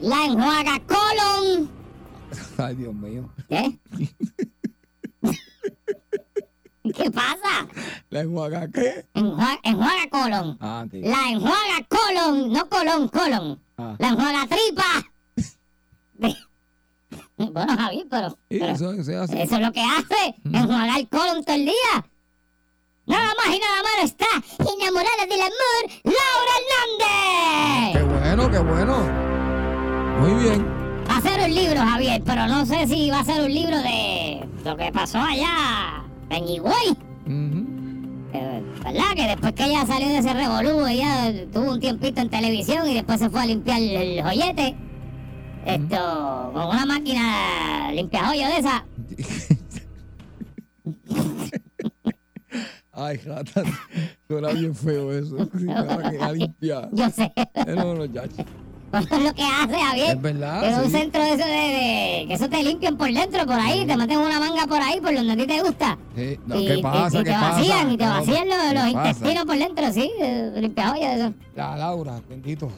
La 0.00 0.26
enjuaga 0.26 0.80
colon. 0.86 1.70
Ay, 2.58 2.74
Dios 2.76 2.94
mío. 2.94 3.28
¿Qué? 3.48 3.78
¿Qué 6.94 7.10
pasa? 7.10 7.66
¿La 8.10 8.20
enjuaga 8.20 8.68
qué? 8.68 9.06
Enjuaga, 9.14 9.58
enjuaga 9.62 10.10
colon. 10.10 10.58
Ah, 10.60 10.84
sí. 10.90 11.00
La 11.02 11.30
enjuaga 11.30 11.86
colon, 11.88 12.52
no 12.52 12.68
colon, 12.68 13.08
colon. 13.08 13.60
Ah. 13.76 13.96
La 13.98 14.08
enjuaga 14.08 14.46
tripa. 14.46 14.84
bueno, 17.36 17.76
Javier, 17.76 18.06
pero, 18.08 18.38
eso, 18.48 18.92
eso 18.92 19.10
es 19.12 19.18
así. 19.18 19.38
eso 19.40 19.54
es 19.56 19.60
lo 19.60 19.72
que 19.72 19.82
hace, 19.82 20.34
enjuagar 20.44 20.98
el 20.98 21.08
colon 21.08 21.44
todo 21.44 21.56
el 21.56 21.64
día. 21.66 22.06
Nada 23.06 23.32
más 23.36 23.54
y 23.54 23.60
nada 23.60 23.82
menos 23.82 24.10
está 24.10 24.26
enamorada 24.58 25.26
del 25.28 25.40
amor, 25.40 25.82
Laura 26.04 26.56
Qué 27.92 27.98
Hernández. 27.98 28.20
bueno, 28.20 28.50
qué 28.50 28.58
bueno. 28.58 29.26
Muy 30.20 30.42
bien. 30.42 30.66
Va 31.08 31.18
a 31.18 31.20
ser 31.20 31.40
un 31.40 31.54
libro, 31.54 31.80
Javier, 31.80 32.22
pero 32.24 32.46
no 32.48 32.66
sé 32.66 32.86
si 32.88 33.10
va 33.10 33.20
a 33.20 33.24
ser 33.24 33.42
un 33.42 33.52
libro 33.54 33.78
de 33.78 34.48
lo 34.64 34.76
que 34.76 34.90
pasó 34.90 35.18
allá 35.18 36.05
en 36.30 36.48
Higüey. 36.48 36.90
Ujú. 37.26 37.66
Eh, 38.32 38.62
¿Verdad? 38.84 39.14
Que 39.16 39.26
después 39.28 39.52
que 39.54 39.64
ella 39.64 39.86
salió 39.86 40.08
de 40.08 40.18
ese 40.18 40.32
revolú, 40.34 40.86
ella 40.86 41.32
tuvo 41.52 41.72
un 41.72 41.80
tiempito 41.80 42.20
en 42.20 42.28
televisión 42.28 42.88
y 42.88 42.94
después 42.94 43.18
se 43.18 43.30
fue 43.30 43.40
a 43.42 43.46
limpiar 43.46 43.80
el, 43.80 44.22
joyete. 44.22 44.76
Esto, 45.64 46.50
con 46.52 46.66
una 46.68 46.86
máquina 46.86 47.90
limpia 47.92 48.26
joyo 48.26 48.46
de 48.46 48.56
esa. 48.58 48.84
Ay, 52.92 53.18
jata. 53.18 53.62
Suena 54.26 54.48
bien 54.52 54.74
feo 54.74 55.12
eso. 55.12 55.36
Sí, 55.58 55.64
nada 55.64 56.10
que 56.10 56.18
a 56.18 56.32
limpiar. 56.32 56.88
Yo 56.92 57.10
sé. 57.10 57.30
Eh, 57.36 57.74
No, 57.74 57.94
no, 57.94 58.04
ya. 58.06 58.22
Es 58.98 59.22
lo 59.22 59.34
que 59.34 59.42
hace, 59.44 59.74
Javier. 59.78 60.16
Es 60.16 60.22
verdad, 60.22 60.68
Es 60.70 60.78
un 60.78 60.84
sí. 60.84 60.90
centro 60.90 61.22
de 61.22 61.28
eso 61.34 61.44
de, 61.44 61.52
de- 61.52 62.24
que 62.28 62.34
eso 62.34 62.48
te 62.48 62.62
limpian 62.62 62.96
por 62.96 63.12
dentro, 63.12 63.46
por 63.46 63.58
ahí, 63.60 63.86
te 63.86 63.96
meten 63.96 64.18
una 64.18 64.38
manga 64.40 64.66
por 64.66 64.80
ahí, 64.80 65.00
por 65.00 65.14
donde 65.14 65.32
a 65.32 65.36
ti 65.36 65.46
te 65.46 65.62
gusta. 65.62 65.98
Sí, 66.16 66.38
no, 66.46 66.60
y, 66.60 66.66
¿Qué 66.66 66.74
y- 66.78 66.82
pasa? 66.82 67.16
y 67.16 67.18
¿Qué 67.18 67.24
te 67.30 67.32
pasa? 67.36 67.50
vacían, 67.50 67.90
y 67.92 67.96
te 67.96 68.04
No, 68.04 68.10
vacían 68.10 68.48
los, 68.48 68.56
¿qué 68.58 68.74
los 68.74 68.86
intestinos 68.88 69.44
por 69.44 69.58
dentro, 69.58 69.92
sí, 69.92 70.10
limpia 70.56 70.92
de 70.92 71.14
eso. 71.14 71.34
Ya, 71.56 71.76
Laura, 71.76 72.20
bendito. 72.28 72.70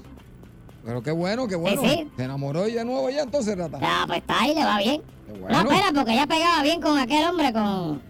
Pero 0.85 1.03
qué 1.03 1.11
bueno, 1.11 1.47
qué 1.49 1.57
bueno. 1.57 1.83
sí. 1.83 2.09
Se 2.17 2.25
enamoró 2.25 2.65
ella 2.65 2.79
de 2.79 2.85
nuevo 2.87 3.11
ya 3.11 3.23
entonces, 3.23 3.57
Rata. 3.59 3.79
Ya, 3.81 4.05
pues 4.07 4.21
está 4.21 4.41
ahí, 4.41 4.55
le 4.55 4.65
va 4.65 4.79
bien. 4.79 5.03
Qué 5.27 5.33
No, 5.33 5.39
bueno. 5.41 5.61
espera, 5.71 5.93
porque 5.95 6.13
ella 6.13 6.27
pegaba 6.27 6.63
bien 6.63 6.81
con 6.81 6.97
aquel 6.99 7.27
hombre, 7.27 7.53
con 7.53 8.01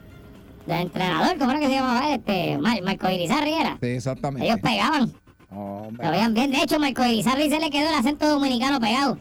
el 0.68 0.80
entrenador, 0.82 1.38
¿cómo 1.38 1.50
era 1.50 1.60
que 1.60 1.66
se 1.66 1.72
llamaba? 1.72 2.14
Este, 2.14 2.58
Mar- 2.58 2.82
Marco 2.82 3.10
Irizarri 3.10 3.52
era. 3.54 3.78
Sí, 3.80 3.88
exactamente. 3.88 4.46
Ellos 4.46 4.60
pegaban, 4.62 5.12
Hombre. 5.50 6.04
lo 6.04 6.10
veían 6.10 6.34
bien. 6.34 6.50
De 6.50 6.58
hecho, 6.62 6.78
Marco 6.78 7.04
Irizarri 7.04 7.48
se 7.48 7.58
le 7.58 7.70
quedó 7.70 7.88
el 7.88 7.94
acento 7.94 8.28
dominicano 8.28 8.80
pegado. 8.80 9.18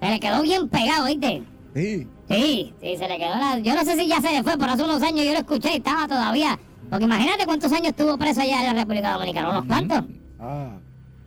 Se 0.00 0.08
le 0.08 0.20
quedó 0.20 0.42
bien 0.42 0.68
pegado, 0.68 1.06
¿viste? 1.06 1.42
Sí. 1.74 2.08
Sí, 2.28 2.74
sí, 2.80 2.96
se 2.96 3.08
le 3.08 3.18
quedó 3.18 3.34
la... 3.36 3.58
Yo 3.58 3.74
no 3.74 3.84
sé 3.84 3.96
si 3.96 4.06
ya 4.06 4.20
se 4.20 4.30
le 4.30 4.42
fue, 4.42 4.56
pero 4.56 4.72
hace 4.72 4.84
unos 4.84 5.02
años 5.02 5.24
yo 5.24 5.32
lo 5.32 5.38
escuché 5.40 5.72
y 5.72 5.76
estaba 5.76 6.06
todavía. 6.06 6.58
Porque 6.88 7.04
imagínate 7.04 7.44
cuántos 7.44 7.72
años 7.72 7.88
estuvo 7.88 8.16
preso 8.16 8.40
allá 8.40 8.60
en 8.60 8.66
la 8.66 8.80
República 8.82 9.12
Dominicana, 9.12 9.50
unos 9.50 9.64
cuantos. 9.66 10.04
Ah. 10.38 10.76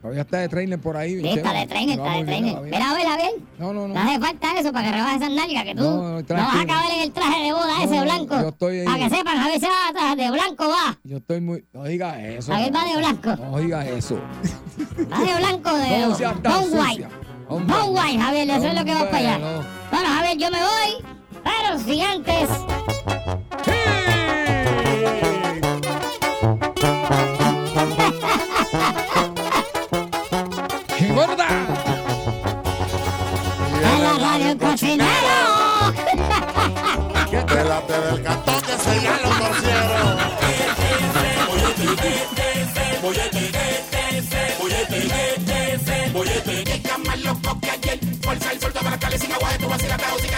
Todavía 0.04 0.20
está 0.20 0.36
de 0.40 0.50
trainer 0.50 0.78
por 0.78 0.98
ahí. 0.98 1.18
Sí, 1.18 1.28
está 1.28 1.54
de 1.54 1.66
trainer, 1.66 1.98
está 1.98 2.12
de 2.12 2.24
trainer. 2.24 2.60
Mira, 2.60 2.90
a 2.90 2.94
ver, 2.94 3.06
a 3.06 3.16
ver. 3.16 3.30
No, 3.58 3.72
no, 3.72 3.88
no. 3.88 3.94
No 3.94 4.00
hace 4.00 4.20
falta 4.20 4.60
eso 4.60 4.70
para 4.70 4.84
que 4.84 4.92
rebajes 4.92 5.16
esas 5.16 5.30
nalgas, 5.32 5.64
que 5.64 5.74
tú 5.74 5.82
No, 5.82 5.96
no, 5.96 6.20
no, 6.20 6.24
vas 6.28 6.56
a 6.56 6.66
caber 6.66 6.90
en 6.96 7.00
el 7.04 7.12
traje 7.12 7.42
de 7.44 7.52
boda 7.54 7.82
ese 7.82 8.00
blanco. 8.02 8.38
yo 8.38 8.48
estoy 8.48 8.80
ahí. 8.80 8.84
Para 8.84 8.98
que 8.98 9.16
sepan, 9.16 9.38
Javier 9.38 9.60
se 9.60 9.66
va 9.66 9.88
a 9.88 9.92
traje 9.94 10.16
de 10.16 10.30
blanco, 10.30 10.68
va. 10.68 10.98
Yo 11.04 11.16
estoy 11.16 11.40
muy. 11.40 11.64
No 11.72 11.84
digas 11.84 12.18
eso. 12.18 12.52
Javier 12.52 12.76
va 12.76 12.82
no. 12.82 12.90
de 12.90 12.96
blanco. 12.98 13.36
No 13.36 13.58
digas 13.58 13.86
eso. 13.86 14.20
Va 15.10 15.20
de 15.20 15.36
blanco 15.36 15.74
de 15.74 15.98
No 16.00 16.14
seas 16.14 16.42
tan. 16.42 16.64
White. 16.64 17.08
Javier, 18.18 18.50
eso 18.50 18.66
es 18.66 18.74
lo 18.74 18.84
que 18.84 18.92
va 18.92 19.04
para 19.06 19.16
allá. 19.16 19.38
Bueno. 19.38 19.64
Bueno, 19.90 20.08
Javier, 20.08 20.36
yo 20.36 20.50
me 20.50 20.58
voy. 20.58 21.14
Pero 21.42 21.78
si 21.78 22.02
antes. 22.02 22.50
¡Qué 23.64 23.83
el 34.54 34.58
cocinero! 34.58 35.10
Delante 37.48 37.92
del 37.92 38.22
cantón 38.22 38.60
que 38.60 38.72
se 38.78 39.02
ya 39.02 39.18
lo 39.22 39.28
torcieron. 39.28 40.18
¡Ey! 40.42 40.64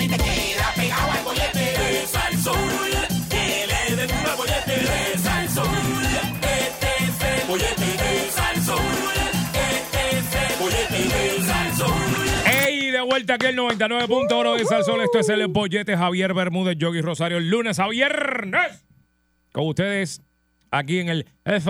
De 0.09 1.56
vuelta 13.27 13.35
aquí 13.35 13.47
el 13.47 13.57
99.1 13.59 14.59
de 14.59 14.65
Salsol. 14.65 15.01
Esto 15.03 15.19
es 15.19 15.29
el 15.29 15.47
bollete 15.49 15.97
Javier 15.97 16.35
Bermúdez, 16.35 16.77
Yogi 16.79 17.01
Rosario, 17.01 17.41
lunes 17.41 17.79
a 17.79 17.89
viernes. 17.89 18.85
Con 19.53 19.67
ustedes 19.69 20.23
aquí 20.71 20.99
en 21.01 21.09
el, 21.09 21.27
el. 21.45 21.63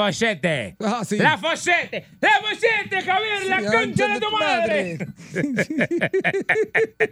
Ah, 0.81 1.03
sí. 1.05 1.19
La 1.19 1.39
Follete. 1.39 2.07
La 2.21 2.31
Follete, 2.41 3.03
Javier, 3.03 3.47
la 3.47 3.61
Sí, 3.61 3.67
concha 3.67 4.09
de 4.09 4.21
tu 4.21 4.31
madre. 4.33 4.99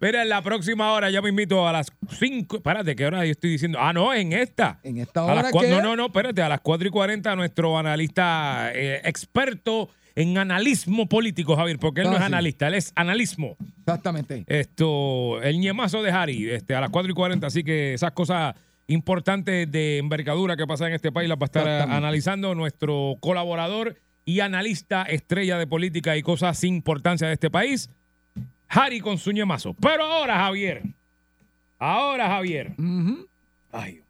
Mira, 0.00 0.22
en 0.22 0.28
la 0.28 0.42
próxima 0.42 0.92
hora 0.92 1.10
ya 1.10 1.22
me 1.22 1.28
invito 1.30 1.66
a 1.66 1.72
las 1.72 1.92
5. 2.18 2.56
Espérate, 2.56 2.96
¿qué 2.96 3.06
hora 3.06 3.24
yo 3.24 3.32
estoy 3.32 3.50
diciendo? 3.50 3.78
Ah, 3.80 3.92
no, 3.92 4.12
en 4.12 4.32
esta. 4.32 4.80
En 4.82 4.98
esta 4.98 5.22
A 5.24 5.34
las 5.34 5.44
hora 5.44 5.50
cua- 5.52 5.60
que- 5.62 5.68
No, 5.70 5.80
no, 5.80 5.96
no, 5.96 6.06
espérate, 6.06 6.42
a 6.42 6.48
las 6.48 6.60
4 6.60 6.88
y 6.88 6.90
40 6.90 7.36
nuestro 7.36 7.78
analista 7.78 8.72
eh, 8.74 9.00
experto 9.04 9.90
en 10.14 10.36
analismo 10.38 11.08
político, 11.08 11.56
Javier, 11.56 11.78
porque 11.78 12.02
él 12.02 12.06
no 12.08 12.12
Ah, 12.12 12.16
es 12.16 12.20
sí. 12.20 12.26
analista, 12.26 12.68
él 12.68 12.74
es 12.74 12.92
analismo. 12.96 13.56
Exactamente. 13.80 14.44
Esto, 14.46 15.40
el 15.42 15.58
ñemazo 15.58 16.02
de 16.02 16.10
Harry, 16.10 16.50
este, 16.50 16.74
a 16.74 16.80
las 16.80 16.90
4 16.90 17.10
y 17.10 17.14
40, 17.14 17.46
así 17.46 17.64
que 17.64 17.94
esas 17.94 18.12
cosas 18.12 18.54
importantes 18.88 19.70
de 19.70 19.98
envergadura 19.98 20.56
que 20.56 20.66
pasan 20.66 20.88
en 20.88 20.94
este 20.94 21.12
país 21.12 21.28
las 21.28 21.38
va 21.38 21.44
a 21.44 21.46
estar 21.46 21.68
analizando 21.90 22.54
nuestro 22.54 23.16
colaborador 23.20 23.96
y 24.24 24.40
analista 24.40 25.02
estrella 25.04 25.56
de 25.58 25.66
política 25.66 26.16
y 26.16 26.22
cosas 26.22 26.58
sin 26.58 26.74
importancia 26.76 27.26
de 27.26 27.34
este 27.34 27.50
país, 27.50 27.88
Harry 28.68 29.00
con 29.00 29.18
su 29.18 29.32
ñemazo. 29.32 29.74
Pero 29.80 30.04
ahora, 30.04 30.36
Javier, 30.38 30.82
ahora, 31.78 32.28
Javier. 32.28 32.74
Ay. 33.72 34.01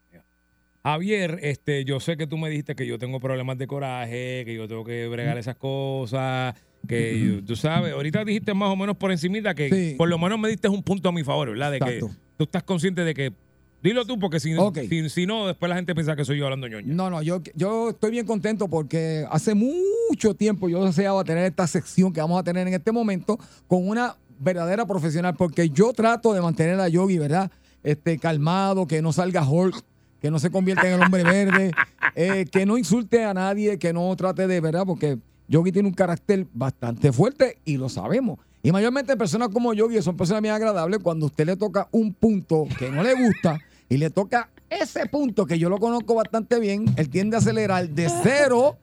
Javier, 0.84 1.38
este, 1.42 1.84
yo 1.84 2.00
sé 2.00 2.16
que 2.16 2.26
tú 2.26 2.36
me 2.38 2.50
dijiste 2.50 2.74
que 2.74 2.86
yo 2.86 2.98
tengo 2.98 3.20
problemas 3.20 3.56
de 3.56 3.66
coraje, 3.68 4.42
que 4.44 4.54
yo 4.56 4.66
tengo 4.66 4.84
que 4.84 5.06
bregar 5.06 5.38
esas 5.38 5.54
cosas, 5.56 6.54
que 6.88 7.20
yo- 7.20 7.44
tú 7.44 7.54
sabes, 7.54 7.92
ahorita 7.92 8.24
dijiste 8.24 8.52
más 8.52 8.68
o 8.70 8.74
menos 8.76 8.96
por 8.96 9.12
encimita 9.12 9.54
que 9.54 9.68
Sí. 9.70 9.94
por 9.96 10.08
lo 10.08 10.18
menos 10.18 10.40
me 10.40 10.48
diste 10.48 10.68
un 10.68 10.82
punto 10.82 11.08
a 11.08 11.12
mi 11.12 11.22
favor, 11.22 11.50
¿verdad? 11.50 11.70
De 11.70 11.76
Exacto. 11.76 12.08
que 12.08 12.14
tú 12.36 12.44
estás 12.44 12.64
consciente 12.64 13.04
de 13.04 13.14
que, 13.14 13.32
dilo 13.80 14.04
tú, 14.04 14.18
porque 14.18 14.40
si, 14.40 14.54
Ok. 14.56 14.78
si, 14.88 15.08
si 15.08 15.24
no, 15.24 15.46
después 15.46 15.70
la 15.70 15.76
gente 15.76 15.94
piensa 15.94 16.16
que 16.16 16.24
soy 16.24 16.38
yo 16.38 16.46
hablando 16.46 16.66
ñoña. 16.66 16.92
No, 16.92 17.10
no, 17.10 17.22
yo, 17.22 17.40
yo 17.54 17.90
estoy 17.90 18.10
bien 18.10 18.26
contento 18.26 18.66
porque 18.66 19.24
hace 19.30 19.54
mucho 19.54 20.34
tiempo 20.34 20.68
yo 20.68 20.84
deseaba 20.84 21.22
tener 21.22 21.44
esta 21.44 21.68
sección 21.68 22.12
que 22.12 22.20
vamos 22.20 22.40
a 22.40 22.42
tener 22.42 22.66
en 22.66 22.74
este 22.74 22.90
momento 22.90 23.38
con 23.68 23.86
una 23.88 24.16
verdadera 24.40 24.84
profesional, 24.84 25.34
porque 25.38 25.70
yo 25.70 25.92
trato 25.92 26.32
de 26.34 26.40
mantener 26.40 26.80
a 26.80 26.88
Yogi, 26.88 27.18
¿verdad? 27.18 27.52
Este, 27.84 28.18
calmado, 28.18 28.88
que 28.88 29.00
no 29.00 29.12
salga 29.12 29.48
Hulk, 29.48 29.76
que 30.22 30.30
no 30.30 30.38
se 30.38 30.50
convierta 30.50 30.86
en 30.86 30.94
el 30.94 31.02
hombre 31.02 31.24
verde, 31.24 31.72
eh, 32.14 32.46
que 32.50 32.64
no 32.64 32.78
insulte 32.78 33.24
a 33.24 33.34
nadie, 33.34 33.76
que 33.76 33.92
no 33.92 34.14
trate 34.14 34.46
de, 34.46 34.60
¿verdad? 34.60 34.84
Porque 34.86 35.18
Yogi 35.48 35.72
tiene 35.72 35.88
un 35.88 35.94
carácter 35.94 36.46
bastante 36.54 37.10
fuerte 37.10 37.58
y 37.64 37.76
lo 37.76 37.88
sabemos. 37.88 38.38
Y 38.62 38.70
mayormente 38.70 39.16
personas 39.16 39.48
como 39.48 39.74
Yogi 39.74 40.00
son 40.00 40.16
personas 40.16 40.40
bien 40.40 40.54
agradables 40.54 41.00
cuando 41.02 41.26
usted 41.26 41.44
le 41.44 41.56
toca 41.56 41.88
un 41.90 42.14
punto 42.14 42.68
que 42.78 42.88
no 42.88 43.02
le 43.02 43.14
gusta 43.14 43.58
y 43.88 43.96
le 43.96 44.10
toca 44.10 44.48
ese 44.70 45.06
punto 45.06 45.44
que 45.44 45.58
yo 45.58 45.68
lo 45.68 45.78
conozco 45.78 46.14
bastante 46.14 46.60
bien, 46.60 46.86
él 46.96 47.10
tiende 47.10 47.36
a 47.36 47.40
acelerar 47.40 47.88
de 47.88 48.08
0 48.22 48.78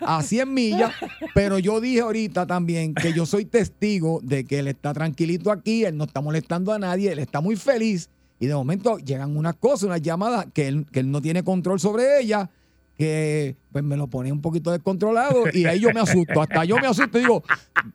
a 0.00 0.22
100 0.22 0.52
millas, 0.52 0.92
pero 1.34 1.60
yo 1.60 1.80
dije 1.80 2.00
ahorita 2.00 2.46
también 2.46 2.94
que 2.94 3.12
yo 3.12 3.24
soy 3.24 3.44
testigo 3.44 4.20
de 4.22 4.44
que 4.44 4.58
él 4.58 4.66
está 4.66 4.92
tranquilito 4.92 5.52
aquí, 5.52 5.84
él 5.84 5.96
no 5.96 6.04
está 6.04 6.20
molestando 6.20 6.72
a 6.72 6.78
nadie, 6.80 7.12
él 7.12 7.20
está 7.20 7.40
muy 7.40 7.54
feliz 7.54 8.10
y 8.40 8.46
de 8.46 8.54
momento 8.54 8.98
llegan 8.98 9.36
unas 9.36 9.54
cosas, 9.54 9.84
unas 9.84 10.02
llamadas 10.02 10.46
que 10.52 10.66
él, 10.66 10.86
que 10.90 11.00
él 11.00 11.10
no 11.12 11.22
tiene 11.22 11.44
control 11.44 11.78
sobre 11.78 12.20
ellas, 12.20 12.48
que 12.98 13.56
pues 13.72 13.82
me 13.82 13.96
lo 13.96 14.08
pone 14.08 14.30
un 14.30 14.42
poquito 14.42 14.70
descontrolado 14.72 15.44
y 15.54 15.64
ahí 15.64 15.80
yo 15.80 15.90
me 15.94 16.00
asusto, 16.00 16.42
hasta 16.42 16.64
yo 16.66 16.76
me 16.78 16.86
asusto 16.86 17.16
y 17.18 17.22
digo, 17.22 17.42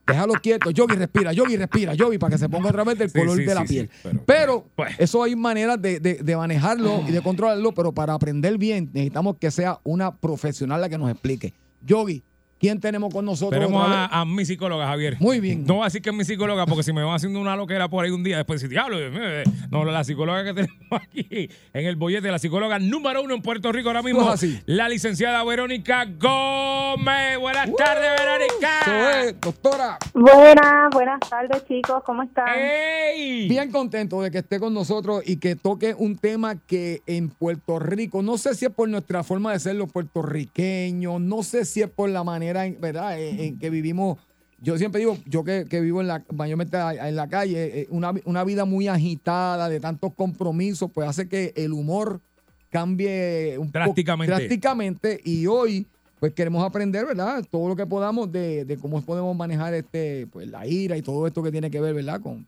déjalo 0.08 0.34
quieto, 0.42 0.72
Yogi 0.72 0.96
respira, 0.96 1.32
Yogi 1.32 1.58
respira, 1.58 1.94
Yogi, 1.94 2.18
para 2.18 2.32
que 2.32 2.38
se 2.40 2.50
ponga 2.50 2.70
otra 2.70 2.84
vez 2.84 2.98
del 2.98 3.10
Sí, 3.12 3.20
color 3.20 3.38
sí, 3.38 3.44
de 3.46 3.54
la 3.56 3.62
sí, 3.62 3.68
piel. 3.68 3.90
pero- 4.02 4.24
pero 4.26 4.66
pues. 4.76 4.96
eso 4.98 5.22
hay 5.22 5.36
maneras 5.36 5.80
de, 5.80 6.00
de- 6.00 6.16
de 6.24 6.36
manejarlo 6.38 7.04
y 7.08 7.12
de 7.12 7.22
controlarlo, 7.22 7.72
pero 7.74 7.92
para 7.92 8.14
aprender 8.16 8.58
bien 8.58 8.90
necesitamos 8.94 9.36
que 9.40 9.52
sea 9.52 9.80
una 9.84 10.16
profesional 10.16 10.82
la 10.82 10.90
que 10.90 10.98
nos 10.98 11.12
explique. 11.12 11.54
Yogi, 11.86 12.24
¿quién 12.66 12.80
tenemos 12.80 13.14
con 13.14 13.24
nosotros? 13.24 13.62
Tenemos 13.62 13.86
a, 13.88 14.26
mi 14.26 14.44
psicóloga, 14.44 14.88
Javier. 14.88 15.18
Muy 15.20 15.40
bien. 15.40 15.66
No 15.68 15.76
voy 15.76 15.84
a 15.84 15.86
decir 15.86 16.02
que 16.02 16.10
es 16.10 16.16
mi 16.16 16.26
psicóloga, 16.26 16.66
porque 16.66 16.82
si 16.82 16.92
me 16.92 17.04
van 17.04 17.14
haciendo 17.14 17.40
una 17.40 17.56
loquera 17.56 17.88
por 17.88 18.04
ahí 18.04 18.10
un 18.10 18.24
día, 18.24 18.38
después 18.38 18.60
decir, 18.60 18.72
diablo, 18.72 18.98
eh". 19.00 19.44
no, 19.70 19.86
la 19.86 20.04
psicóloga 20.04 20.44
que 20.44 20.54
tenemos 20.56 20.80
aquí 20.92 21.48
en 21.74 21.86
el 21.86 21.96
bollete, 21.96 22.32
la 22.32 22.40
psicóloga 22.40 22.80
número 22.80 23.22
uno 23.22 23.36
en 23.36 23.44
Puerto 23.44 23.72
Rico 23.72 23.90
ahora 23.90 24.02
mismo, 24.02 24.28
así. 24.28 24.60
la 24.66 24.90
licenciada 24.90 25.44
Verónica 25.44 26.06
Gómez. 26.06 27.38
Buenas 27.40 27.70
tardes, 27.78 28.10
Verónica. 28.18 28.80
Eso 28.82 29.10
es, 29.28 29.40
doctora. 29.40 30.00
Buenas, 30.16 30.90
buenas 30.92 31.20
tardes 31.20 31.68
chicos, 31.68 32.02
¿cómo 32.04 32.24
están? 32.24 32.48
¡Ey! 32.58 33.48
Bien 33.48 33.72
contento 33.72 34.24
de 34.24 34.32
que 34.32 34.40
esté 34.40 34.60
con 34.60 34.74
nosotros 34.74 35.22
y 35.24 35.38
que 35.38 35.56
toque 35.56 35.94
un 35.96 36.18
tema 36.18 36.56
que 36.66 37.04
en 37.06 37.30
Puerto 37.30 37.78
Rico, 37.78 38.24
no 38.24 38.40
sé 38.40 38.56
si 38.56 38.66
es 38.66 38.72
por 38.72 38.90
nuestra 38.90 39.24
forma 39.24 39.52
de 39.52 39.60
ser 39.60 39.76
los 39.76 39.92
puertorriqueños, 39.92 41.22
no 41.22 41.44
sé 41.44 41.64
si 41.66 41.84
es 41.84 41.90
por 41.90 42.10
la 42.10 42.24
manera, 42.24 42.55
en- 42.64 42.80
¿verdad?, 42.80 43.20
en, 43.20 43.40
en 43.40 43.60
que 43.60 43.70
vivimos. 43.70 44.18
Yo 44.62 44.78
siempre 44.78 45.00
digo, 45.00 45.18
yo 45.26 45.44
que, 45.44 45.66
que 45.70 45.82
vivo 45.82 46.00
en 46.02 46.08
la, 46.08 46.24
mayormente 46.34 46.78
en 46.78 47.16
la 47.16 47.28
calle, 47.28 47.82
eh, 47.82 47.88
una, 47.90 48.14
una 48.24 48.44
vida 48.46 48.64
muy 48.66 48.88
agitada, 48.88 49.68
de 49.68 49.80
tantos 49.80 50.14
compromisos, 50.14 50.90
pues 50.94 51.08
hace 51.10 51.28
que 51.28 51.52
el 51.58 51.74
humor 51.74 52.22
cambie 52.70 53.58
un 53.58 53.68
poco- 53.68 53.80
Drásticamente. 53.80 54.34
drásticamente. 54.36 55.20
Y 55.24 55.48
hoy, 55.48 55.88
pues 56.20 56.34
queremos 56.34 56.64
aprender, 56.64 57.06
¿verdad? 57.06 57.44
Todo 57.50 57.68
lo 57.70 57.76
que 57.76 57.86
podamos 57.86 58.32
de, 58.32 58.66
de 58.66 58.78
cómo 58.78 59.02
podemos 59.02 59.36
manejar 59.36 59.74
este, 59.74 60.28
pues, 60.28 60.48
la 60.48 60.66
ira 60.66 60.98
y 60.98 61.02
todo 61.02 61.28
esto 61.28 61.44
que 61.44 61.52
tiene 61.52 61.70
que 61.70 61.80
ver, 61.82 61.94
¿verdad? 61.94 62.22
Con, 62.22 62.48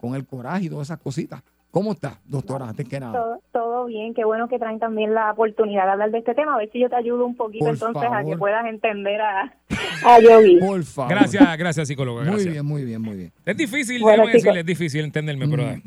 con 0.00 0.14
el 0.14 0.26
coraje 0.26 0.64
y 0.66 0.68
todas 0.68 0.88
esas 0.88 0.98
cositas. 0.98 1.42
¿Cómo 1.74 1.92
está, 1.92 2.20
doctora? 2.24 2.68
Antes 2.68 2.88
que 2.88 3.00
nada. 3.00 3.12
Todo, 3.12 3.40
todo 3.52 3.84
bien, 3.86 4.14
qué 4.14 4.24
bueno 4.24 4.48
que 4.48 4.58
traen 4.60 4.78
también 4.78 5.12
la 5.12 5.32
oportunidad 5.32 5.86
de 5.86 5.90
hablar 5.90 6.10
de 6.12 6.18
este 6.18 6.32
tema, 6.34 6.54
a 6.54 6.58
ver 6.58 6.70
si 6.70 6.78
yo 6.78 6.88
te 6.88 6.94
ayudo 6.94 7.26
un 7.26 7.34
poquito 7.34 7.64
Por 7.64 7.74
entonces 7.74 8.02
a 8.04 8.08
favor. 8.10 8.30
que 8.32 8.38
puedas 8.38 8.64
entender 8.66 9.20
a, 9.20 9.52
a 10.06 10.20
Yogi. 10.20 10.58
Por 10.60 10.84
favor. 10.84 11.10
Gracias, 11.10 11.58
gracias, 11.58 11.88
psicóloga. 11.88 12.20
Muy 12.22 12.30
Gracias. 12.30 12.52
bien, 12.52 12.64
muy 12.64 12.84
bien, 12.84 13.02
muy 13.02 13.16
bien. 13.16 13.32
Es 13.44 13.56
difícil, 13.56 14.00
Bueno, 14.02 14.24
decirle, 14.26 14.60
es 14.60 14.66
difícil 14.66 15.04
entenderme, 15.04 15.48
pero 15.48 15.62
eh, 15.64 15.82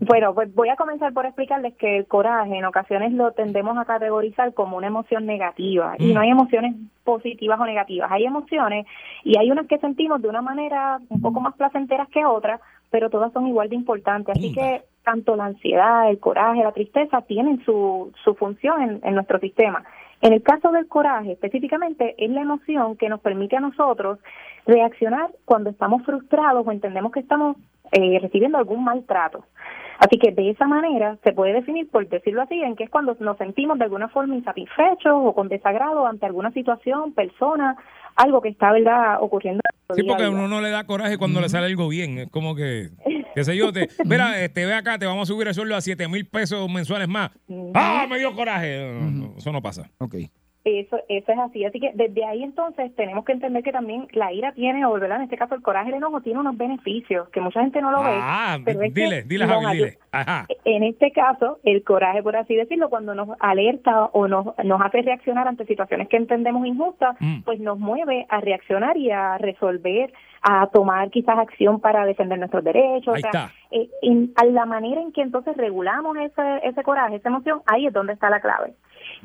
Bueno, 0.00 0.34
pues 0.34 0.54
voy 0.54 0.68
a 0.68 0.76
comenzar 0.76 1.12
por 1.14 1.24
explicarles 1.24 1.74
que 1.76 1.96
el 1.98 2.06
coraje 2.06 2.56
en 2.58 2.64
ocasiones 2.66 3.12
lo 3.14 3.32
tendemos 3.32 3.78
a 3.78 3.86
categorizar 3.86 4.52
como 4.52 4.76
una 4.76 4.88
emoción 4.88 5.24
negativa 5.24 5.94
y 5.98 6.10
Mm. 6.10 6.14
no 6.14 6.20
hay 6.20 6.28
emociones 6.30 6.74
positivas 7.04 7.58
o 7.58 7.64
negativas, 7.64 8.10
hay 8.12 8.24
emociones 8.26 8.84
y 9.24 9.38
hay 9.38 9.50
unas 9.50 9.66
que 9.66 9.78
sentimos 9.78 10.20
de 10.20 10.28
una 10.28 10.42
manera 10.42 10.98
un 11.08 11.22
poco 11.22 11.40
más 11.40 11.54
placenteras 11.54 12.08
que 12.10 12.26
otras, 12.26 12.60
pero 12.90 13.08
todas 13.10 13.32
son 13.32 13.46
igual 13.46 13.68
de 13.70 13.76
importantes, 13.76 14.36
así 14.36 14.48
Anda. 14.48 14.60
que 14.60 14.82
tanto 15.08 15.36
la 15.36 15.46
ansiedad, 15.46 16.10
el 16.10 16.18
coraje, 16.18 16.62
la 16.62 16.72
tristeza 16.72 17.22
tienen 17.22 17.64
su, 17.64 18.12
su 18.22 18.34
función 18.34 18.82
en, 18.82 19.00
en 19.02 19.14
nuestro 19.14 19.38
sistema. 19.38 19.82
En 20.20 20.34
el 20.34 20.42
caso 20.42 20.70
del 20.70 20.86
coraje, 20.86 21.32
específicamente, 21.32 22.14
es 22.18 22.30
la 22.30 22.42
emoción 22.42 22.94
que 22.98 23.08
nos 23.08 23.20
permite 23.20 23.56
a 23.56 23.60
nosotros 23.60 24.18
reaccionar 24.66 25.30
cuando 25.46 25.70
estamos 25.70 26.04
frustrados 26.04 26.66
o 26.66 26.72
entendemos 26.72 27.10
que 27.10 27.20
estamos 27.20 27.56
eh, 27.90 28.18
recibiendo 28.20 28.58
algún 28.58 28.84
maltrato. 28.84 29.44
Así 29.98 30.18
que 30.18 30.30
de 30.30 30.50
esa 30.50 30.66
manera 30.66 31.16
se 31.24 31.32
puede 31.32 31.54
definir, 31.54 31.90
por 31.90 32.06
decirlo 32.06 32.42
así, 32.42 32.60
en 32.60 32.76
que 32.76 32.84
es 32.84 32.90
cuando 32.90 33.16
nos 33.18 33.38
sentimos 33.38 33.78
de 33.78 33.84
alguna 33.84 34.08
forma 34.08 34.34
insatisfechos 34.34 35.14
o 35.14 35.32
con 35.32 35.48
desagrado 35.48 36.06
ante 36.06 36.26
alguna 36.26 36.50
situación, 36.50 37.14
persona, 37.14 37.76
algo 38.14 38.42
que 38.42 38.50
está 38.50 38.72
verdad 38.72 39.22
ocurriendo. 39.22 39.62
Sí, 39.94 40.02
porque 40.02 40.24
a 40.24 40.30
uno 40.30 40.48
no 40.48 40.60
le 40.60 40.70
da 40.70 40.84
coraje 40.84 41.16
cuando 41.16 41.40
le 41.40 41.48
sale 41.48 41.66
algo 41.66 41.88
bien. 41.88 42.18
Es 42.18 42.28
como 42.30 42.54
que, 42.54 42.90
qué 43.34 43.44
sé 43.44 43.56
yo, 43.56 43.72
te, 43.72 43.88
mira, 44.04 44.42
este, 44.42 44.66
ve 44.66 44.74
acá, 44.74 44.98
te 44.98 45.06
vamos 45.06 45.28
a 45.28 45.32
subir 45.32 45.48
el 45.48 45.54
sueldo 45.54 45.76
a 45.76 45.80
7 45.80 46.08
mil 46.08 46.26
pesos 46.26 46.70
mensuales 46.70 47.08
más. 47.08 47.30
¡Ah, 47.74 48.06
me 48.08 48.18
dio 48.18 48.34
coraje! 48.34 48.92
No, 48.92 49.34
eso 49.38 49.50
no 49.50 49.62
pasa. 49.62 49.90
Ok. 49.98 50.16
Eso, 50.64 50.98
eso 51.08 51.32
es 51.32 51.38
así. 51.38 51.64
Así 51.64 51.80
que 51.80 51.92
desde 51.94 52.24
ahí 52.26 52.42
entonces 52.42 52.94
tenemos 52.96 53.24
que 53.24 53.32
entender 53.32 53.62
que 53.62 53.72
también 53.72 54.06
la 54.12 54.32
ira 54.32 54.52
tiene, 54.52 54.84
o 54.84 54.92
¿verdad? 54.92 55.16
en 55.18 55.22
este 55.22 55.36
caso 55.38 55.54
el 55.54 55.62
coraje, 55.62 55.88
el 55.90 55.94
enojo 55.96 56.20
tiene 56.20 56.40
unos 56.40 56.56
beneficios 56.58 57.28
que 57.30 57.40
mucha 57.40 57.60
gente 57.62 57.80
no 57.80 57.90
lo 57.90 58.02
ve. 58.02 58.10
Ah, 58.20 58.58
pero 58.64 58.82
es 58.82 58.92
que 58.92 59.00
dile, 59.00 59.22
dile, 59.22 59.46
Javi, 59.46 59.76
dile. 59.76 59.98
Ajá. 60.12 60.46
En 60.64 60.82
este 60.82 61.10
caso, 61.12 61.58
el 61.62 61.82
coraje, 61.84 62.22
por 62.22 62.36
así 62.36 62.54
decirlo, 62.54 62.90
cuando 62.90 63.14
nos 63.14 63.28
alerta 63.40 64.06
o 64.06 64.26
nos, 64.28 64.46
nos 64.64 64.80
hace 64.82 65.00
reaccionar 65.02 65.46
ante 65.48 65.64
situaciones 65.64 66.08
que 66.08 66.16
entendemos 66.16 66.66
injustas, 66.66 67.16
Mm. 67.20 67.42
pues 67.44 67.60
nos 67.60 67.78
mueve 67.78 68.26
a 68.28 68.40
reaccionar 68.40 68.96
y 68.96 69.10
a 69.10 69.38
resolver, 69.38 70.12
a 70.42 70.66
tomar 70.68 71.10
quizás 71.10 71.38
acción 71.38 71.80
para 71.80 72.04
defender 72.04 72.38
nuestros 72.38 72.64
derechos. 72.64 73.14
Ahí 73.14 73.22
o 73.26 73.30
sea, 73.30 73.44
está. 73.46 73.52
eh, 73.70 73.88
en- 74.02 74.32
a 74.36 74.44
la 74.44 74.66
manera 74.66 75.00
en 75.00 75.12
que 75.12 75.22
entonces 75.22 75.56
regulamos 75.56 76.16
ese, 76.18 76.42
ese 76.64 76.82
coraje, 76.82 77.16
esa 77.16 77.28
emoción, 77.28 77.60
ahí 77.66 77.86
es 77.86 77.92
donde 77.92 78.12
está 78.12 78.28
la 78.28 78.40
clave. 78.40 78.74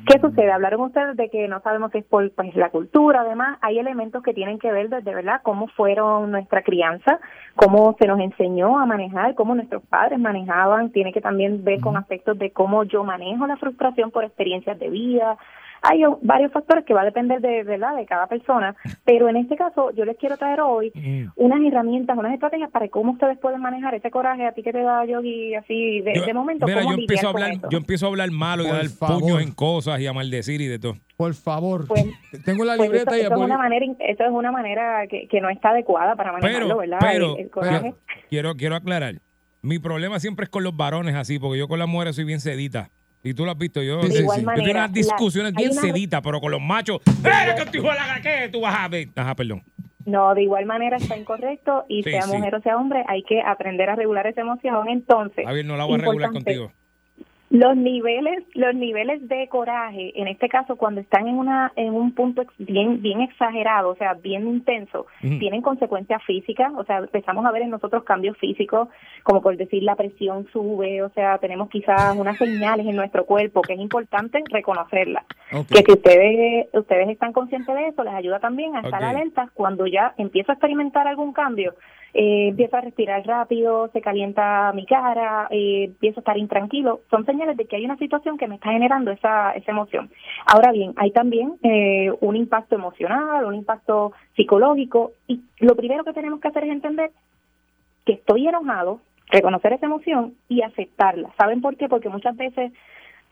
¿Qué 0.08 0.20
sucede? 0.20 0.52
Hablaron 0.52 0.82
ustedes 0.82 1.16
de 1.16 1.30
que 1.30 1.48
no 1.48 1.62
sabemos 1.62 1.92
si 1.92 2.00
es 2.00 2.06
por 2.06 2.30
pues, 2.32 2.56
la 2.56 2.70
cultura, 2.70 3.22
además 3.22 3.58
hay 3.62 3.80
elementos 3.80 4.24
que 4.24 4.34
tienen 4.34 4.60
que 4.60 4.72
ver 4.72 4.90
desde 4.90 5.14
verdad 5.14 5.42
cómo 5.44 5.68
fueron 5.68 6.32
nuestra 6.32 6.64
crianza, 6.64 7.20
cómo 7.56 7.96
se 8.00 8.08
nos 8.08 8.20
enseñó 8.20 8.80
a 8.80 8.86
manejar, 8.86 9.36
cómo 9.36 9.56
nuestros 9.56 9.84
padres 9.84 10.20
manejaban, 10.20 10.92
tiene 10.92 11.14
que 11.14 11.22
también 11.22 11.64
ver 11.64 11.80
con 11.80 11.96
aspectos 11.96 12.38
de 12.40 12.52
cómo 12.52 12.84
yo 12.84 13.04
manejo 13.04 13.48
la 13.48 13.58
frustración 13.58 14.12
por 14.12 14.24
experiencias 14.24 14.80
de 14.80 14.90
vida. 14.90 15.38
Hay 15.86 16.02
varios 16.22 16.52
factores 16.54 16.86
que 16.86 16.94
va 16.94 17.02
a 17.02 17.06
depender 17.06 17.42
de 17.42 17.64
verdad 17.64 17.96
de 17.98 18.06
cada 18.06 18.28
persona, 18.28 18.74
pero 19.04 19.28
en 19.28 19.36
este 19.36 19.58
caso 19.58 19.92
yo 19.92 20.06
les 20.06 20.16
quiero 20.18 20.38
traer 20.38 20.62
hoy 20.62 20.92
Mm. 20.96 21.26
unas 21.36 21.62
herramientas, 21.62 22.18
unas 22.18 22.34
estrategias 22.34 22.72
para 22.72 22.88
cómo 22.88 23.12
ustedes 23.12 23.38
pueden 23.38 23.60
manejar 23.60 23.94
ese 23.94 24.10
coraje 24.10 24.46
a 24.46 24.54
ti 24.54 24.64
que 24.64 24.72
te 24.72 24.82
da 24.82 25.04
yogi 25.06 25.56
así 25.56 26.00
de, 26.02 26.14
Yo- 26.16 26.26
de 26.26 26.34
momento. 26.34 26.66
mira, 26.66 26.84
cómo 26.84 26.96
yo 26.96 27.02
empiezo, 27.02 27.28
a 27.28 27.30
hablar, 27.32 27.52
eso. 27.52 27.68
yo 27.70 27.78
empiezo 27.78 28.06
a 28.06 28.10
hablar 28.10 28.32
malo 28.32 28.64
y 28.64 28.68
a 28.68 28.74
dar 28.76 28.86
puños 28.98 29.42
en 29.42 29.52
cosas 29.52 30.00
y 30.00 30.08
a 30.08 30.14
maldecir 30.14 30.62
y 30.62 30.68
de 30.68 30.80
todo. 30.80 30.96
Por 31.18 31.34
favor. 31.34 31.86
Pues- 31.88 32.06
Tengo 32.46 32.64
la 32.64 32.78
Pues 32.78 32.90
libreta 32.90 33.12
eso, 33.12 33.18
y 33.20 33.26
eso 33.26 33.34
es 33.36 33.40
una 33.42 33.58
manera, 33.58 33.86
in- 33.86 33.98
eso 34.00 34.24
es 34.24 34.32
una 34.32 34.52
manera 34.54 35.06
que, 35.08 35.28
que 35.28 35.42
no 35.42 35.50
está 35.50 35.70
adecuada 35.72 36.16
para 36.16 36.32
manejarlo, 36.32 36.68
Pero, 36.68 36.78
¿verdad? 36.78 36.98
pero, 37.02 37.36
el, 37.36 37.42
el 37.44 37.50
coraje. 37.50 37.94
quiero, 38.30 38.56
quiero 38.56 38.76
aclarar. 38.78 39.16
Mi 39.62 39.80
problema 39.80 40.20
siempre 40.20 40.46
es 40.46 40.50
con 40.50 40.64
los 40.64 40.76
varones 40.78 41.16
así, 41.16 41.40
porque 41.40 41.60
yo 41.60 41.68
con 41.68 41.80
las 41.80 41.88
mujeres 41.90 42.16
soy 42.16 42.24
bien 42.26 42.40
sedita. 42.40 42.90
Y 43.24 43.34
tú 43.34 43.46
lo 43.46 43.52
has 43.52 43.58
visto, 43.58 43.82
yo, 43.82 44.02
De 44.02 44.10
yo 44.14 44.20
igual 44.20 44.40
tengo 44.40 44.52
manera, 44.52 44.80
unas 44.82 44.94
discusiones 44.94 45.54
la- 45.54 45.58
bien 45.58 45.72
una- 45.72 45.82
seditas, 45.82 46.22
pero 46.22 46.42
con 46.42 46.52
los 46.52 46.60
machos, 46.62 47.00
¡eh, 47.08 47.12
que 47.72 47.80
de 47.80 47.82
la 47.82 48.20
¿qué? 48.22 48.50
Tú 48.52 48.62
vas 48.62 48.76
a 48.78 48.88
ver. 48.90 49.08
Ajá, 49.16 49.34
perdón. 49.36 49.64
No, 50.06 50.36
de 50.36 50.44
igual 50.44 50.66
manera 50.66 50.98
está 50.98 51.16
incorrecto 51.16 51.86
y 51.88 52.04
Sí, 52.04 52.10
sea 52.12 52.24
sí. 52.24 52.36
mujer 52.36 52.56
o 52.56 52.62
sea 52.62 52.76
hombre, 52.76 53.06
hay 53.08 53.24
que 53.24 53.42
aprender 53.42 53.90
a 53.90 53.96
regular 53.96 54.28
esa 54.28 54.42
emoción. 54.42 54.90
Entonces, 54.90 55.46
Javier, 55.46 55.66
no 55.66 55.78
la 55.78 55.86
voy 55.86 55.96
a 55.96 55.98
regular 56.00 56.32
contigo. 56.32 56.74
Los 57.54 57.78
niveles, 57.78 58.44
los 58.56 58.74
niveles 58.74 59.28
de 59.28 59.48
coraje, 59.48 60.12
en 60.20 60.28
este 60.28 60.50
caso, 60.50 60.76
cuando 60.76 61.02
están 61.02 61.28
en 61.28 61.38
una, 61.38 61.72
en 61.76 61.94
un 61.94 62.12
punto 62.16 62.42
bien, 62.58 63.00
bien 63.04 63.22
exagerado, 63.22 63.92
o 63.92 63.96
sea, 63.96 64.16
bien 64.16 64.48
intenso, 64.48 65.06
tienen 65.22 65.62
consecuencias 65.62 66.24
físicas, 66.24 66.74
o 66.76 66.84
sea, 66.84 66.98
empezamos 66.98 67.46
a 67.46 67.52
ver 67.52 67.62
en 67.62 67.70
nosotros 67.70 68.06
cambios 68.06 68.40
físicos, 68.40 68.90
como 69.22 69.44
por 69.44 69.56
decir 69.56 69.84
la 69.84 69.96
presión 69.96 70.48
sube, 70.52 71.04
o 71.04 71.10
sea, 71.10 71.38
tenemos 71.38 71.70
quizás 71.70 72.18
unas 72.18 72.40
señales 72.40 72.88
en 72.88 72.96
nuestro 72.96 73.24
cuerpo 73.24 73.62
que 73.62 73.74
es 73.74 73.80
importante 73.80 74.42
reconocerlas. 74.50 75.24
Que 75.70 75.84
si 75.86 75.92
ustedes, 75.92 76.70
ustedes 76.74 77.08
están 77.10 77.34
conscientes 77.34 77.76
de 77.76 77.90
eso, 77.90 78.04
les 78.04 78.16
ayuda 78.16 78.40
también 78.40 78.76
a 78.76 78.80
estar 78.80 79.04
alertas 79.04 79.52
cuando 79.54 79.86
ya 79.86 80.16
empiezo 80.18 80.52
a 80.52 80.56
experimentar 80.56 81.08
algún 81.08 81.34
cambio. 81.34 81.76
Eh, 82.14 82.50
empiezo 82.50 82.78
a 82.78 82.82
respirar 82.82 83.26
rápido, 83.26 83.90
se 83.92 84.02
calienta 84.02 84.72
mi 84.74 84.86
cara, 84.86 85.48
eh, 85.50 85.86
empiezo 85.86 86.20
a 86.20 86.22
estar 86.22 86.38
intranquilo. 86.38 87.02
Son 87.10 87.26
señales 87.26 87.58
de 87.58 87.66
que 87.66 87.76
hay 87.76 87.86
una 87.86 87.98
situación 87.98 88.38
que 88.38 88.48
me 88.48 88.56
está 88.56 88.72
generando 88.72 89.12
esa, 89.12 89.52
esa 89.52 89.72
emoción. 89.72 90.12
Ahora 90.46 90.72
bien, 90.72 90.94
hay 90.98 91.12
también 91.12 91.56
eh, 91.64 92.12
un 92.22 92.36
impacto 92.36 92.76
emocional, 92.76 93.46
un 93.46 93.56
impacto 93.56 94.14
psicológico 94.36 95.14
y 95.28 95.42
lo 95.60 95.76
primero 95.76 96.04
que 96.04 96.14
tenemos 96.14 96.40
que 96.40 96.50
hacer 96.50 96.66
es 96.66 96.72
entender 96.72 97.12
que 98.06 98.14
estoy 98.14 98.48
enojado, 98.48 99.00
reconocer 99.32 99.74
esa 99.74 99.88
emoción 99.88 100.36
y 100.50 100.62
aceptarla. 100.62 101.32
¿Saben 101.38 101.62
por 101.62 101.78
qué? 101.78 101.90
Porque 101.90 102.10
muchas 102.10 102.36
veces, 102.38 102.72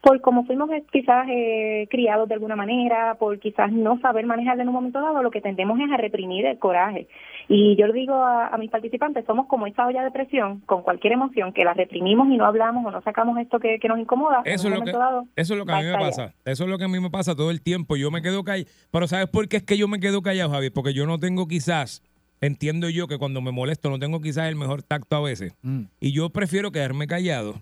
por 0.02 0.20
como 0.22 0.46
fuimos 0.46 0.70
eh, 0.72 0.84
quizás 0.92 1.28
eh, 1.30 1.88
criados 1.90 2.28
de 2.28 2.34
alguna 2.34 2.56
manera, 2.56 3.16
por 3.20 3.40
quizás 3.40 3.72
no 3.72 4.00
saber 4.00 4.26
manejarla 4.26 4.64
en 4.64 4.70
un 4.70 4.74
momento 4.74 5.00
dado, 5.00 5.22
lo 5.22 5.30
que 5.30 5.42
tendemos 5.42 5.80
es 5.80 5.92
a 5.92 5.98
reprimir 5.98 6.46
el 6.46 6.58
coraje. 6.58 7.08
Y 7.48 7.76
yo 7.76 7.86
le 7.88 7.94
digo 7.94 8.16
a, 8.16 8.48
a 8.48 8.58
mis 8.58 8.72
participantes, 8.72 9.26
somos 9.26 9.48
como 9.48 9.68
esa 9.68 9.86
olla 9.86 10.04
de 10.04 10.12
presión 10.12 10.62
con 10.62 10.82
cualquier 10.82 11.14
emoción 11.14 11.54
que 11.54 11.64
la 11.64 11.74
reprimimos 11.74 12.28
y 12.30 12.38
no 12.38 12.46
hablamos 12.46 12.84
o 12.86 12.92
no 12.92 13.02
sacamos 13.02 13.38
esto 13.38 13.60
que, 13.60 13.78
que 13.80 13.88
nos 13.88 14.00
incomoda. 14.00 14.42
en 14.44 14.54
Eso 14.54 14.68
un 14.68 14.74
es, 14.74 14.80
lo 14.80 14.86
que, 14.86 14.92
momento 14.92 15.00
dado, 15.00 15.28
eso 15.36 15.54
es 15.54 15.60
lo 15.60 15.66
que 15.66 15.72
a 15.74 15.78
mí 15.78 15.86
me 15.86 15.94
pasa. 15.94 16.34
Eso 16.46 16.64
es 16.64 16.70
lo 16.70 16.78
que 16.80 16.86
a 16.86 16.88
mí 16.88 17.00
me 17.00 17.10
pasa 17.10 17.36
todo 17.36 17.52
el 17.52 17.62
tiempo. 17.62 17.96
Yo 17.96 18.10
me 18.10 18.22
quedo 18.22 18.44
callado. 18.44 18.70
Pero 18.90 19.08
¿sabes 19.08 19.28
por 19.28 19.48
qué 19.48 19.58
es 19.58 19.64
que 19.64 19.78
yo 19.78 19.88
me 19.88 20.00
quedo 20.00 20.22
callado, 20.22 20.50
Javier? 20.50 20.74
Porque 20.74 20.94
yo 20.94 21.06
no 21.06 21.20
tengo 21.20 21.48
quizás, 21.48 22.02
entiendo 22.40 22.90
yo 22.90 23.08
que 23.08 23.20
cuando 23.20 23.42
me 23.42 23.52
molesto 23.52 23.90
no 23.90 24.00
tengo 24.00 24.20
quizás 24.20 24.50
el 24.50 24.56
mejor 24.56 24.82
tacto 24.82 25.16
a 25.16 25.22
veces. 25.22 25.54
Mm. 25.62 25.84
Y 26.00 26.12
yo 26.12 26.32
prefiero 26.32 26.72
quedarme 26.72 27.06
callado 27.06 27.62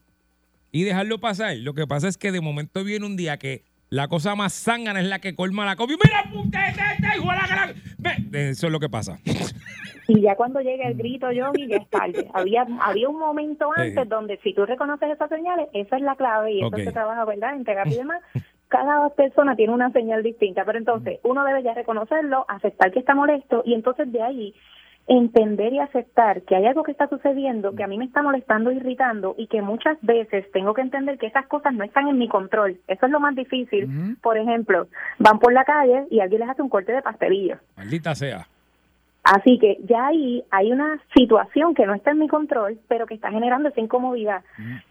y 0.72 0.84
dejarlo 0.84 1.20
pasar. 1.20 1.56
Lo 1.58 1.74
que 1.74 1.88
pasa 1.88 2.08
es 2.08 2.18
que 2.18 2.32
de 2.32 2.42
momento 2.42 2.84
viene 2.84 3.06
un 3.06 3.16
día 3.18 3.38
que 3.38 3.64
la 3.90 4.08
cosa 4.08 4.36
más 4.36 4.54
zángana 4.54 5.00
es 5.02 5.08
la 5.08 5.20
que 5.20 5.34
colma 5.36 5.66
la 5.66 5.76
copia. 5.76 5.98
¡Mira, 6.04 6.24
puta, 6.32 6.60
hijo 7.16 7.28
de 7.32 7.36
la 7.38 7.48
gran-". 7.48 7.74
Ve, 8.30 8.50
Eso 8.52 8.68
es 8.68 8.72
lo 8.72 8.80
que 8.80 8.90
pasa. 8.90 9.20
Y 10.08 10.22
ya 10.22 10.36
cuando 10.36 10.60
llega 10.62 10.88
el 10.88 10.96
grito, 10.96 11.32
Yogi, 11.32 11.68
ya 11.68 11.78
es 11.78 11.90
tarde. 11.90 12.28
Había, 12.34 12.66
había 12.82 13.10
un 13.10 13.20
momento 13.20 13.70
antes 13.76 13.94
Sí. 14.04 14.10
donde 14.10 14.40
si 14.44 14.54
tú 14.54 14.66
reconoces 14.66 15.10
esas 15.12 15.30
señales, 15.30 15.68
esa 15.74 15.98
es 15.98 16.02
la 16.02 16.16
clave 16.16 16.54
y 16.54 16.60
eso 16.66 16.76
se 16.78 16.92
trabaja, 16.92 17.26
¿verdad? 17.26 17.56
En 17.56 17.64
terapia 17.64 17.94
y 17.94 17.98
demás. 17.98 18.22
Cada 18.70 19.10
persona 19.10 19.56
tiene 19.56 19.74
una 19.74 19.92
señal 19.92 20.22
distinta, 20.24 20.64
pero 20.66 20.78
entonces 20.78 21.20
uno 21.24 21.44
debe 21.44 21.64
ya 21.64 21.74
reconocerlo, 21.74 22.46
aceptar 22.48 22.92
que 22.92 23.00
está 23.00 23.16
molesto 23.16 23.64
y 23.66 23.74
entonces 23.74 24.12
de 24.12 24.22
ahí 24.22 24.54
entender 25.10 25.74
y 25.74 25.80
aceptar 25.80 26.44
que 26.44 26.56
hay 26.56 26.68
algo 26.68 26.84
que 26.84 26.92
está 26.92 27.10
sucediendo 27.10 27.74
que 27.74 27.84
a 27.84 27.88
mí 27.88 27.98
me 27.98 28.06
está 28.06 28.22
molestando, 28.22 28.72
irritando 28.72 29.34
y 29.38 29.48
que 29.48 29.62
muchas 29.64 29.98
veces 30.02 30.50
tengo 30.52 30.76
que 30.76 30.82
entender 30.82 31.18
que 31.18 31.26
esas 31.26 31.48
cosas 31.48 31.74
no 31.74 31.84
están 31.84 32.08
en 32.08 32.20
mi 32.20 32.30
control. 32.30 32.78
Eso 32.88 33.08
es 33.08 33.12
lo 33.12 33.20
más 33.20 33.36
difícil. 33.36 34.18
Por 34.22 34.38
ejemplo, 34.38 34.88
van 35.18 35.40
por 35.40 35.52
la 35.52 35.66
calle 35.66 36.06
y 36.12 36.20
alguien 36.20 36.42
les 36.42 36.50
hace 36.50 36.62
un 36.62 36.70
corte 36.70 36.92
de 36.92 37.02
pastelillo. 37.02 37.58
Maldita 37.76 38.14
sea. 38.14 38.48
Así 39.24 39.58
que 39.60 39.80
ya 39.84 40.08
ahí 40.08 40.44
hay 40.52 40.72
una 40.72 41.00
situación 41.16 41.74
que 41.74 41.86
no 41.86 41.96
está 41.96 42.12
en 42.12 42.20
mi 42.20 42.28
control, 42.28 42.80
pero 42.88 43.06
que 43.08 43.16
está 43.16 43.32
generando 43.32 43.70
esa 43.70 43.82
incomodidad. 43.82 44.44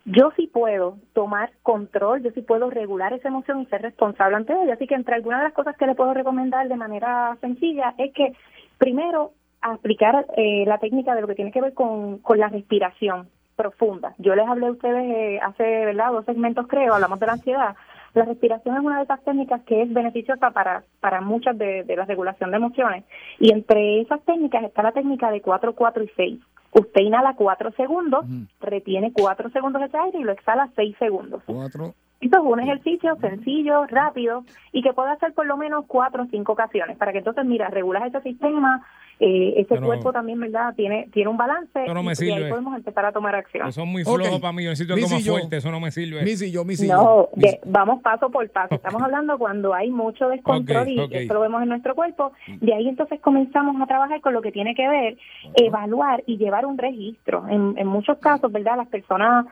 Yo 0.04 0.32
sí 0.36 0.48
puedo 0.52 0.98
tomar 1.12 1.50
control, 1.62 2.22
yo 2.22 2.30
sí 2.32 2.42
puedo 2.42 2.70
regular 2.70 3.12
esa 3.12 3.28
emoción 3.28 3.60
y 3.60 3.66
ser 3.66 3.82
responsable 3.82 4.36
ante 4.36 4.52
ella. 4.52 4.74
Así 4.74 4.86
que 4.86 4.96
entre 4.96 5.14
algunas 5.14 5.40
de 5.40 5.44
las 5.44 5.54
cosas 5.54 5.76
que 5.76 5.86
le 5.86 5.94
puedo 5.94 6.12
recomendar 6.12 6.68
de 6.68 6.76
manera 6.76 7.36
sencilla 7.40 7.94
es 7.98 8.12
que 8.12 8.32
primero 8.78 9.32
aplicar 9.60 10.26
eh, 10.36 10.64
la 10.66 10.78
técnica 10.78 11.14
de 11.14 11.20
lo 11.20 11.26
que 11.26 11.34
tiene 11.34 11.52
que 11.52 11.60
ver 11.60 11.74
con, 11.74 12.18
con 12.18 12.38
la 12.38 12.48
respiración 12.48 13.28
profunda. 13.56 14.14
Yo 14.18 14.34
les 14.34 14.46
hablé 14.46 14.68
a 14.68 14.72
ustedes 14.72 15.04
eh, 15.04 15.40
hace, 15.42 15.62
¿verdad? 15.62 16.12
Dos 16.12 16.24
segmentos 16.24 16.66
creo, 16.68 16.94
hablamos 16.94 17.18
de 17.18 17.26
la 17.26 17.32
ansiedad. 17.32 17.76
La 18.14 18.24
respiración 18.24 18.76
es 18.76 18.82
una 18.82 18.98
de 18.98 19.04
esas 19.04 19.22
técnicas 19.24 19.60
que 19.62 19.82
es 19.82 19.92
beneficiosa 19.92 20.50
para, 20.50 20.84
para 21.00 21.20
muchas 21.20 21.58
de, 21.58 21.84
de 21.84 21.96
la 21.96 22.04
regulación 22.04 22.50
de 22.50 22.56
emociones. 22.56 23.04
Y 23.38 23.52
entre 23.52 24.00
esas 24.00 24.20
técnicas 24.22 24.64
está 24.64 24.82
la 24.82 24.92
técnica 24.92 25.30
de 25.30 25.42
4, 25.42 25.74
4 25.74 26.04
y 26.04 26.10
6. 26.16 26.40
Usted 26.72 27.00
inhala 27.00 27.34
4 27.34 27.72
segundos, 27.72 28.24
retiene 28.60 29.12
4 29.12 29.50
segundos 29.50 29.82
ese 29.82 29.96
aire 29.96 30.18
y 30.20 30.24
lo 30.24 30.32
exhala 30.32 30.70
6 30.76 30.96
segundos. 30.98 31.42
Cuatro. 31.46 31.94
Esto 32.20 32.38
es 32.38 32.44
un 32.44 32.58
ejercicio 32.60 33.16
sencillo, 33.20 33.86
rápido 33.86 34.44
y 34.72 34.82
que 34.82 34.92
puede 34.92 35.10
hacer 35.12 35.32
por 35.34 35.46
lo 35.46 35.56
menos 35.56 35.84
cuatro 35.86 36.24
o 36.24 36.26
cinco 36.26 36.52
ocasiones 36.52 36.96
para 36.96 37.12
que 37.12 37.18
entonces, 37.18 37.44
mira, 37.44 37.68
regulas 37.68 38.06
ese 38.06 38.20
sistema, 38.22 38.84
eh, 39.20 39.54
ese 39.56 39.74
Pero- 39.74 39.86
cuerpo 39.86 40.12
también, 40.12 40.38
¿verdad? 40.40 40.74
Tiene 40.74 41.08
tiene 41.12 41.28
un 41.30 41.36
balance 41.36 41.70
Eso 41.84 41.94
no 41.94 42.02
me 42.02 42.12
y 42.12 42.16
de 42.16 42.32
ahí 42.32 42.38
sirve. 42.38 42.50
podemos 42.50 42.76
empezar 42.76 43.04
a 43.06 43.12
tomar 43.12 43.34
acción. 43.36 43.68
Eso 43.68 43.80
son 43.80 43.88
muy 43.88 44.02
flojos 44.04 44.40
para 44.40 44.52
mí. 44.52 44.64
Yo 44.64 44.70
necesito 44.70 44.94
algo 44.94 45.08
más 45.08 45.24
fuerte. 45.26 45.56
Eso 45.58 45.70
no 45.70 45.78
me 45.80 45.90
sirve. 45.92 46.22
Missy, 46.22 46.50
yo, 46.50 46.64
Missy, 46.64 46.88
No, 46.88 47.02
yo. 47.02 47.28
de- 47.36 47.60
vamos 47.66 48.02
paso 48.02 48.30
por 48.30 48.48
paso. 48.50 48.74
Estamos 48.74 49.00
hablando 49.00 49.38
cuando 49.38 49.72
hay 49.74 49.90
mucho 49.90 50.28
descontrol 50.28 50.82
Ok, 50.82 50.88
y 50.88 50.98
ok. 51.00 51.12
esto 51.12 51.34
lo 51.34 51.40
vemos 51.40 51.62
en 51.62 51.68
nuestro 51.68 51.94
cuerpo. 51.94 52.32
De 52.60 52.74
ahí 52.74 52.88
entonces 52.88 53.20
comenzamos 53.20 53.80
a 53.80 53.86
trabajar 53.86 54.20
con 54.20 54.32
lo 54.34 54.42
que 54.42 54.50
tiene 54.52 54.74
que 54.74 54.88
ver, 54.88 55.16
evaluar 55.54 56.22
y 56.26 56.36
llevar 56.36 56.66
un 56.66 56.78
registro. 56.78 57.46
En, 57.48 57.74
en 57.78 57.86
muchos 57.86 58.18
casos, 58.18 58.50
¿verdad? 58.52 58.76
Las 58.76 58.88
personas 58.88 59.46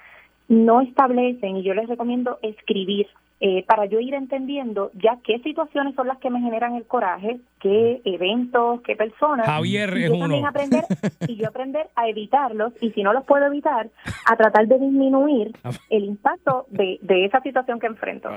no 0.49 0.81
establecen 0.81 1.57
y 1.57 1.63
yo 1.63 1.75
les 1.75 1.89
recomiendo 1.89 2.39
escribir 2.43 3.07
eh, 3.39 3.65
para 3.69 3.85
yo 3.85 4.01
ir 4.01 4.15
entendiendo 4.15 4.91
ya 4.95 5.19
qué 5.23 5.39
situaciones 5.41 5.95
son 5.95 6.07
las 6.07 6.17
que 6.19 6.31
me 6.31 6.41
generan 6.41 6.75
el 6.75 6.87
coraje, 6.87 7.39
qué 7.61 8.01
eventos, 8.07 8.81
qué 8.81 8.97
personas. 8.97 9.45
Javier 9.45 9.91
y 9.99 10.05
es 10.05 10.11
yo 10.11 10.19
también 10.19 10.41
uno. 10.41 10.49
aprender 10.49 10.85
y 11.29 11.37
yo 11.37 11.49
aprender 11.49 11.87
a 11.97 12.09
evitarlos 12.09 12.73
y 12.81 12.93
si 12.93 13.03
no 13.03 13.13
los 13.13 13.25
puedo 13.27 13.45
evitar, 13.45 13.91
a 14.27 14.37
tratar 14.37 14.67
de 14.69 14.79
disminuir 14.79 15.55
el 15.91 16.05
impacto 16.05 16.65
de, 16.71 16.99
de 17.03 17.27
esa 17.27 17.43
situación 17.43 17.79
que 17.79 17.87
enfrento. 17.89 18.31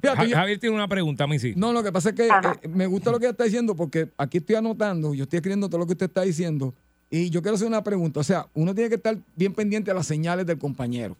Ja- 0.16 0.24
yo- 0.24 0.36
Javier 0.36 0.58
tiene 0.58 0.74
una 0.74 0.88
pregunta, 0.88 1.26
Missy. 1.26 1.52
No, 1.54 1.74
lo 1.74 1.82
que 1.82 1.92
pasa 1.92 2.08
es 2.10 2.14
que 2.14 2.26
eh, 2.28 2.68
me 2.70 2.86
gusta 2.86 3.10
lo 3.10 3.18
que 3.18 3.26
ella 3.26 3.32
está 3.32 3.44
diciendo 3.44 3.76
porque 3.76 4.08
aquí 4.16 4.38
estoy 4.38 4.56
anotando, 4.56 5.12
yo 5.12 5.24
estoy 5.24 5.36
escribiendo 5.38 5.68
todo 5.68 5.80
lo 5.80 5.86
que 5.86 5.92
usted 5.92 6.06
está 6.06 6.22
diciendo 6.22 6.72
y 7.10 7.28
yo 7.28 7.42
quiero 7.42 7.56
hacer 7.56 7.68
una 7.68 7.82
pregunta. 7.84 8.20
O 8.20 8.24
sea, 8.24 8.46
uno 8.54 8.74
tiene 8.74 8.88
que 8.88 8.96
estar 8.96 9.16
bien 9.36 9.52
pendiente 9.52 9.90
a 9.90 9.94
las 9.94 10.06
señales 10.06 10.46
del 10.46 10.58
compañero. 10.58 11.14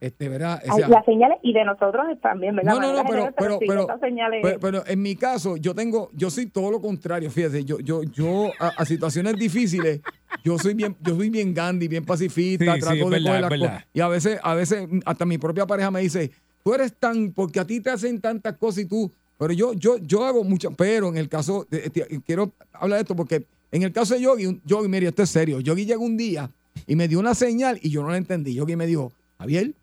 Este, 0.00 0.28
¿verdad? 0.30 0.62
O 0.66 0.72
Ay, 0.72 0.78
sea, 0.78 0.88
las 0.88 1.04
señales 1.04 1.38
y 1.42 1.52
de 1.52 1.62
nosotros 1.64 2.04
también, 2.22 2.56
¿verdad? 2.56 2.72
no, 2.74 2.80
no, 2.80 2.92
no, 2.94 3.02
pero, 3.04 3.06
general, 3.08 3.34
pero, 3.36 3.58
sí, 3.58 3.64
pero, 3.68 3.82
esas 3.82 4.00
señales- 4.00 4.40
pero, 4.42 4.58
pero 4.60 4.82
en 4.86 5.02
mi 5.02 5.14
caso, 5.14 5.56
yo 5.58 5.74
tengo, 5.74 6.10
yo 6.14 6.30
soy 6.30 6.46
todo 6.46 6.70
lo 6.70 6.80
contrario, 6.80 7.30
fíjese, 7.30 7.64
yo, 7.66 7.78
yo, 7.80 8.02
yo 8.04 8.54
a, 8.58 8.68
a 8.68 8.84
situaciones 8.86 9.36
difíciles, 9.38 10.00
yo 10.42 10.58
soy 10.58 10.72
bien, 10.72 10.96
yo 11.02 11.16
soy 11.16 11.28
bien 11.28 11.52
Gandhi, 11.52 11.86
bien 11.86 12.04
pacifista, 12.06 12.74
Sí, 12.74 12.80
trato 12.80 12.94
de 12.96 13.04
verdad, 13.04 13.24
coger 13.26 13.40
las 13.42 13.50
cosas. 13.58 13.84
Y 13.92 14.00
a 14.00 14.08
veces, 14.08 14.40
a 14.42 14.54
veces, 14.54 14.88
hasta 15.04 15.26
mi 15.26 15.36
propia 15.36 15.66
pareja 15.66 15.90
me 15.90 16.00
dice, 16.00 16.30
tú 16.64 16.72
eres 16.72 16.94
tan, 16.98 17.32
porque 17.32 17.60
a 17.60 17.66
ti 17.66 17.80
te 17.80 17.90
hacen 17.90 18.20
tantas 18.22 18.56
cosas 18.56 18.84
y 18.84 18.86
tú, 18.86 19.12
pero 19.36 19.52
yo, 19.52 19.74
yo, 19.74 19.98
yo 19.98 20.24
hago 20.24 20.44
muchas, 20.44 20.72
pero 20.78 21.08
en 21.08 21.18
el 21.18 21.28
caso, 21.28 21.66
de, 21.70 21.90
de- 21.90 22.22
quiero 22.24 22.52
hablar 22.72 22.96
de 22.98 23.02
esto 23.02 23.14
porque 23.14 23.44
en 23.70 23.82
el 23.82 23.92
caso 23.92 24.14
de 24.14 24.22
Yogi, 24.22 24.60
Yogi, 24.64 24.88
mire, 24.88 25.08
esto 25.08 25.22
es 25.24 25.28
serio, 25.30 25.60
Yogi 25.60 25.84
llegó 25.84 26.04
un 26.04 26.16
día 26.16 26.50
y 26.86 26.96
me 26.96 27.06
dio 27.06 27.20
una 27.20 27.34
señal 27.34 27.78
y 27.82 27.90
yo 27.90 28.02
no 28.02 28.08
la 28.10 28.16
entendí. 28.16 28.54
Yogi 28.54 28.76
me 28.76 28.86
dijo, 28.86 29.12
Javier, 29.38 29.74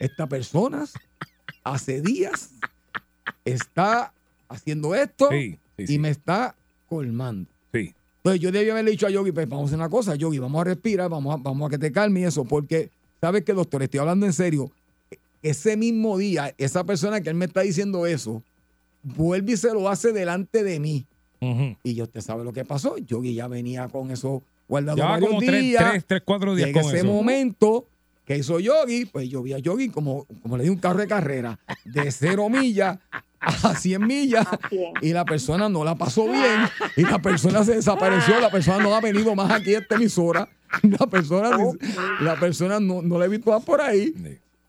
esta 0.00 0.26
persona 0.26 0.84
hace 1.62 2.00
días 2.00 2.50
está 3.44 4.12
haciendo 4.48 4.94
esto 4.94 5.28
Sí, 5.30 5.58
sí, 5.76 5.82
y 5.84 5.86
sí. 5.86 5.98
me 5.98 6.10
está 6.10 6.56
colmando. 6.88 7.48
Sí. 7.72 7.94
Entonces 8.16 8.40
yo 8.40 8.50
debía 8.50 8.72
haberle 8.72 8.90
dicho 8.90 9.06
a 9.06 9.10
Yogi, 9.10 9.32
pues 9.32 9.48
vamos 9.48 9.64
a 9.64 9.66
hacer 9.68 9.78
una 9.78 9.88
cosa, 9.88 10.14
Yogi, 10.14 10.38
vamos 10.38 10.60
a 10.60 10.64
respirar, 10.64 11.08
vamos 11.08 11.34
a, 11.34 11.36
vamos 11.38 11.66
a 11.66 11.70
que 11.70 11.78
te 11.78 11.92
calme 11.92 12.20
y 12.20 12.24
eso, 12.24 12.44
porque, 12.44 12.90
¿sabes 13.20 13.44
qué, 13.44 13.52
doctor? 13.52 13.82
Estoy 13.82 14.00
hablando 14.00 14.26
en 14.26 14.32
serio. 14.32 14.70
Ese 15.42 15.76
mismo 15.76 16.18
día, 16.18 16.54
esa 16.58 16.84
persona 16.84 17.20
que 17.22 17.30
él 17.30 17.34
me 17.36 17.46
está 17.46 17.62
diciendo 17.62 18.04
eso, 18.06 18.42
vuelve 19.02 19.52
y 19.52 19.56
se 19.56 19.72
lo 19.72 19.88
hace 19.88 20.12
delante 20.12 20.62
de 20.64 20.80
mí. 20.80 21.06
Y 21.82 21.94
yo, 21.94 22.04
usted 22.04 22.20
sabe 22.20 22.44
lo 22.44 22.52
que 22.52 22.66
pasó. 22.66 22.98
Yogi 22.98 23.32
ya 23.34 23.48
venía 23.48 23.88
con 23.88 24.10
eso 24.10 24.42
guardado 24.68 24.96
Llevaba 24.96 25.14
varios 25.14 25.30
como 25.30 25.40
tres, 25.40 25.74
tres, 25.78 26.04
tres, 26.06 26.22
cuatro 26.22 26.54
días 26.54 26.68
Llega 26.68 26.82
con 26.82 26.90
ese 26.90 26.98
eso. 26.98 27.06
momento 27.06 27.86
que 28.30 28.38
hizo 28.38 28.60
Yogi, 28.60 29.06
pues 29.06 29.28
yo 29.28 29.42
vi 29.42 29.54
a 29.54 29.58
Yogi 29.58 29.88
como, 29.88 30.24
como 30.40 30.56
le 30.56 30.62
di 30.62 30.68
un 30.70 30.76
carro 30.76 31.00
de 31.00 31.08
carrera, 31.08 31.58
de 31.84 32.12
cero 32.12 32.48
millas 32.48 32.96
a 33.40 33.74
100 33.74 34.06
millas, 34.06 34.46
A 34.46 34.68
100. 34.68 34.92
y 35.02 35.12
la 35.12 35.24
persona 35.24 35.68
no 35.68 35.82
la 35.82 35.96
pasó 35.96 36.26
bien, 36.26 36.60
y 36.96 37.02
la 37.02 37.18
persona 37.20 37.64
se 37.64 37.74
desapareció, 37.74 38.38
la 38.38 38.48
persona 38.48 38.78
no 38.84 38.94
ha 38.94 39.00
venido 39.00 39.34
más 39.34 39.50
aquí 39.50 39.74
a 39.74 39.80
esta 39.80 39.96
emisora, 39.96 40.48
la 40.82 41.08
persona, 41.08 41.58
la 42.20 42.38
persona 42.38 42.78
no, 42.78 43.02
no 43.02 43.18
la 43.18 43.24
he 43.24 43.28
visto 43.28 43.50
más 43.50 43.64
por 43.64 43.80
ahí. 43.80 44.14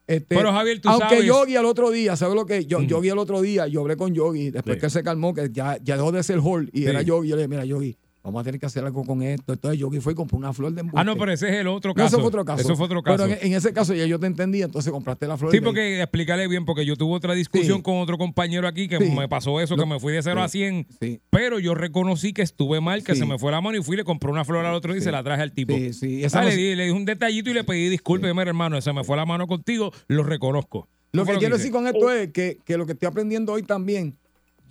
Este, 0.07 0.35
Pero, 0.35 0.51
Javier, 0.51 0.81
tú 0.81 0.89
aunque 0.89 1.07
sabes- 1.17 1.25
Yogi 1.25 1.55
al 1.55 1.65
otro 1.65 1.91
día, 1.91 2.15
¿sabes 2.15 2.33
lo 2.33 2.47
que? 2.47 2.65
Yo, 2.65 2.79
Mm. 2.79 2.87
Yogi 2.87 3.09
al 3.11 3.19
otro 3.19 3.41
día, 3.41 3.67
yo 3.67 3.81
hablé 3.81 3.95
con 3.95 4.11
Yogi, 4.15 4.49
después 4.49 4.77
Sí. 4.77 4.81
que 4.81 4.89
se 4.89 5.03
calmó, 5.03 5.35
que 5.35 5.49
ya, 5.51 5.77
ya 5.83 5.97
dejó 5.97 6.11
de 6.11 6.23
ser 6.23 6.39
Hall 6.39 6.67
y 6.73 6.79
Sí. 6.81 6.87
era 6.87 7.03
Yogi, 7.03 7.29
yo 7.29 7.35
le 7.35 7.43
dije, 7.43 7.47
mira, 7.49 7.63
Yogi, 7.65 7.95
vamos 8.23 8.41
a 8.41 8.43
tener 8.43 8.59
que 8.59 8.65
hacer 8.65 8.83
algo 8.83 9.03
con 9.03 9.21
esto. 9.23 9.53
Entonces 9.53 9.79
Yogi 9.79 9.99
fue 9.99 10.13
y 10.13 10.15
compró 10.15 10.37
una 10.37 10.53
flor 10.53 10.71
de 10.73 10.81
embuste. 10.81 10.99
Ah, 10.99 11.03
no, 11.03 11.15
pero 11.17 11.31
ese 11.31 11.49
es 11.49 11.55
el 11.55 11.67
otro 11.67 11.89
No, 11.89 11.95
caso. 11.95 12.07
eso 12.07 12.19
fue 12.19 12.27
otro 12.27 12.45
caso. 12.45 12.61
Eso 12.61 12.75
fue 12.75 12.85
otro 12.85 13.01
caso. 13.03 13.23
Pero 13.25 13.39
en, 13.41 13.47
en 13.47 13.53
ese 13.57 13.73
caso 13.73 13.93
ya 13.93 14.05
yo 14.05 14.19
te 14.19 14.27
entendí, 14.27 14.61
entonces 14.61 14.91
compraste 14.91 15.27
la 15.27 15.37
flor. 15.37 15.51
Sí, 15.51 15.61
porque 15.61 16.01
explícale 16.01 16.47
bien, 16.47 16.65
porque 16.65 16.85
yo 16.85 16.95
tuve 16.95 17.13
otra 17.15 17.33
discusión 17.33 17.77
Sí. 17.77 17.83
con 17.83 17.97
otro 17.97 18.17
compañero 18.17 18.67
aquí 18.67 18.87
que 18.87 18.97
Sí. 18.97 19.11
me 19.11 19.27
pasó 19.27 19.59
eso, 19.61 19.75
Lo- 19.75 19.83
que 19.83 19.89
me 19.89 19.99
fui 19.99 20.13
de 20.13 20.21
0 20.21 20.39
sí. 20.41 20.45
a 20.45 20.47
100, 20.49 20.87
Sí. 20.99 21.19
pero 21.29 21.59
yo 21.59 21.73
reconocí 21.75 22.33
que 22.33 22.41
estuve 22.41 22.79
mal, 22.81 23.03
que 23.03 23.15
se 23.15 23.25
me 23.25 23.37
fue 23.39 23.51
la 23.51 23.61
mano 23.61 23.77
y 23.77 23.83
fui 23.83 23.95
y 23.95 23.97
le 23.97 24.03
compré 24.03 24.29
una 24.31 24.45
flor 24.45 24.65
al 24.65 24.75
otro 24.75 24.93
día 24.93 25.01
y 25.01 25.03
se 25.03 25.11
la 25.11 25.23
traje 25.23 25.41
al 25.41 25.51
tipo. 25.53 25.73
Sí, 25.75 25.93
sí. 25.93 26.23
Esa 26.23 26.39
Ah, 26.39 26.43
no 26.43 26.49
le, 26.49 26.55
di, 26.55 26.75
le 26.75 26.85
di 26.85 26.91
un 26.91 27.05
detallito 27.05 27.49
y 27.49 27.53
le 27.53 27.63
pedí 27.63 27.89
disculpas, 27.89 28.31
mira 28.33 28.43
hermano, 28.49 28.79
se 28.81 28.93
me 28.93 29.03
fue 29.03 29.17
la 29.17 29.25
mano 29.25 29.47
contigo, 29.47 29.91
lo 30.07 30.23
reconozco. 30.23 30.87
Lo 31.13 31.25
que 31.25 31.35
quiero 31.37 31.57
decir 31.57 31.71
con 31.73 31.87
esto 31.87 32.09
es 32.09 32.31
que, 32.31 32.57
que 32.63 32.77
lo 32.77 32.85
que 32.85 32.93
estoy 32.93 33.07
aprendiendo 33.07 33.51
hoy 33.51 33.63
también, 33.63 34.15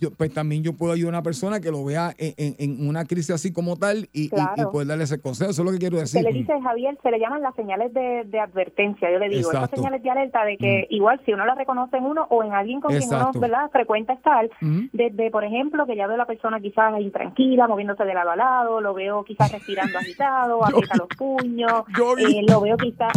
yo, 0.01 0.11
pues 0.11 0.33
también 0.33 0.63
yo 0.63 0.73
puedo 0.73 0.91
ayudar 0.93 1.13
a 1.13 1.17
una 1.19 1.23
persona 1.23 1.59
que 1.61 1.69
lo 1.71 1.85
vea 1.85 2.13
en, 2.17 2.33
en- 2.37 2.55
en 2.57 2.87
una 2.89 3.05
crisis 3.05 3.29
así 3.29 3.53
como 3.53 3.77
tal 3.77 4.09
y, 4.11 4.25
y- 4.25 4.29
Claro. 4.29 4.53
y 4.57 4.65
poder 4.65 4.87
darle 4.87 5.03
ese 5.03 5.21
consejo. 5.21 5.51
Eso 5.51 5.61
es 5.61 5.65
lo 5.65 5.71
que 5.71 5.77
quiero 5.77 5.95
Se 5.97 6.01
decir. 6.01 6.23
le 6.23 6.31
dice, 6.33 6.53
Javier, 6.61 6.97
se 7.03 7.11
le 7.11 7.19
llaman 7.19 7.41
las 7.41 7.53
señales 7.55 7.93
de, 7.93 8.23
de 8.25 8.39
advertencia, 8.39 9.11
yo 9.11 9.19
le 9.19 9.29
digo, 9.29 9.41
esas 9.51 9.53
Exacto. 9.63 9.75
señales 9.77 10.01
de 10.03 10.09
alerta 10.09 10.43
de 10.43 10.57
que 10.57 10.87
igual 10.89 11.21
si 11.25 11.31
uno 11.33 11.45
las 11.45 11.55
reconoce 11.57 11.97
en 11.97 12.03
uno 12.05 12.25
o 12.29 12.43
en 12.43 12.51
alguien 12.53 12.81
con 12.81 12.91
quien 12.97 13.07
uno 13.07 13.31
¿verdad? 13.35 13.69
frecuenta 13.71 14.13
estar, 14.13 14.45
Ujú. 14.61 14.89
desde, 14.91 15.29
por 15.29 15.43
ejemplo, 15.43 15.85
que 15.85 15.95
ya 15.95 16.07
veo 16.07 16.15
a 16.15 16.17
la 16.17 16.25
persona 16.25 16.59
quizás 16.59 16.99
intranquila, 16.99 17.67
moviéndose 17.67 18.03
de 18.03 18.13
lado 18.13 18.31
a 18.31 18.35
lado, 18.35 18.81
lo 18.81 18.93
veo 18.95 19.23
quizás 19.23 19.51
respirando 19.51 19.97
agitado, 19.99 20.65
aprieta 20.65 20.95
los 20.97 21.07
puños, 21.17 21.83
eh, 22.17 22.41
lo 22.49 22.61
veo 22.61 22.77
quizás... 22.77 23.11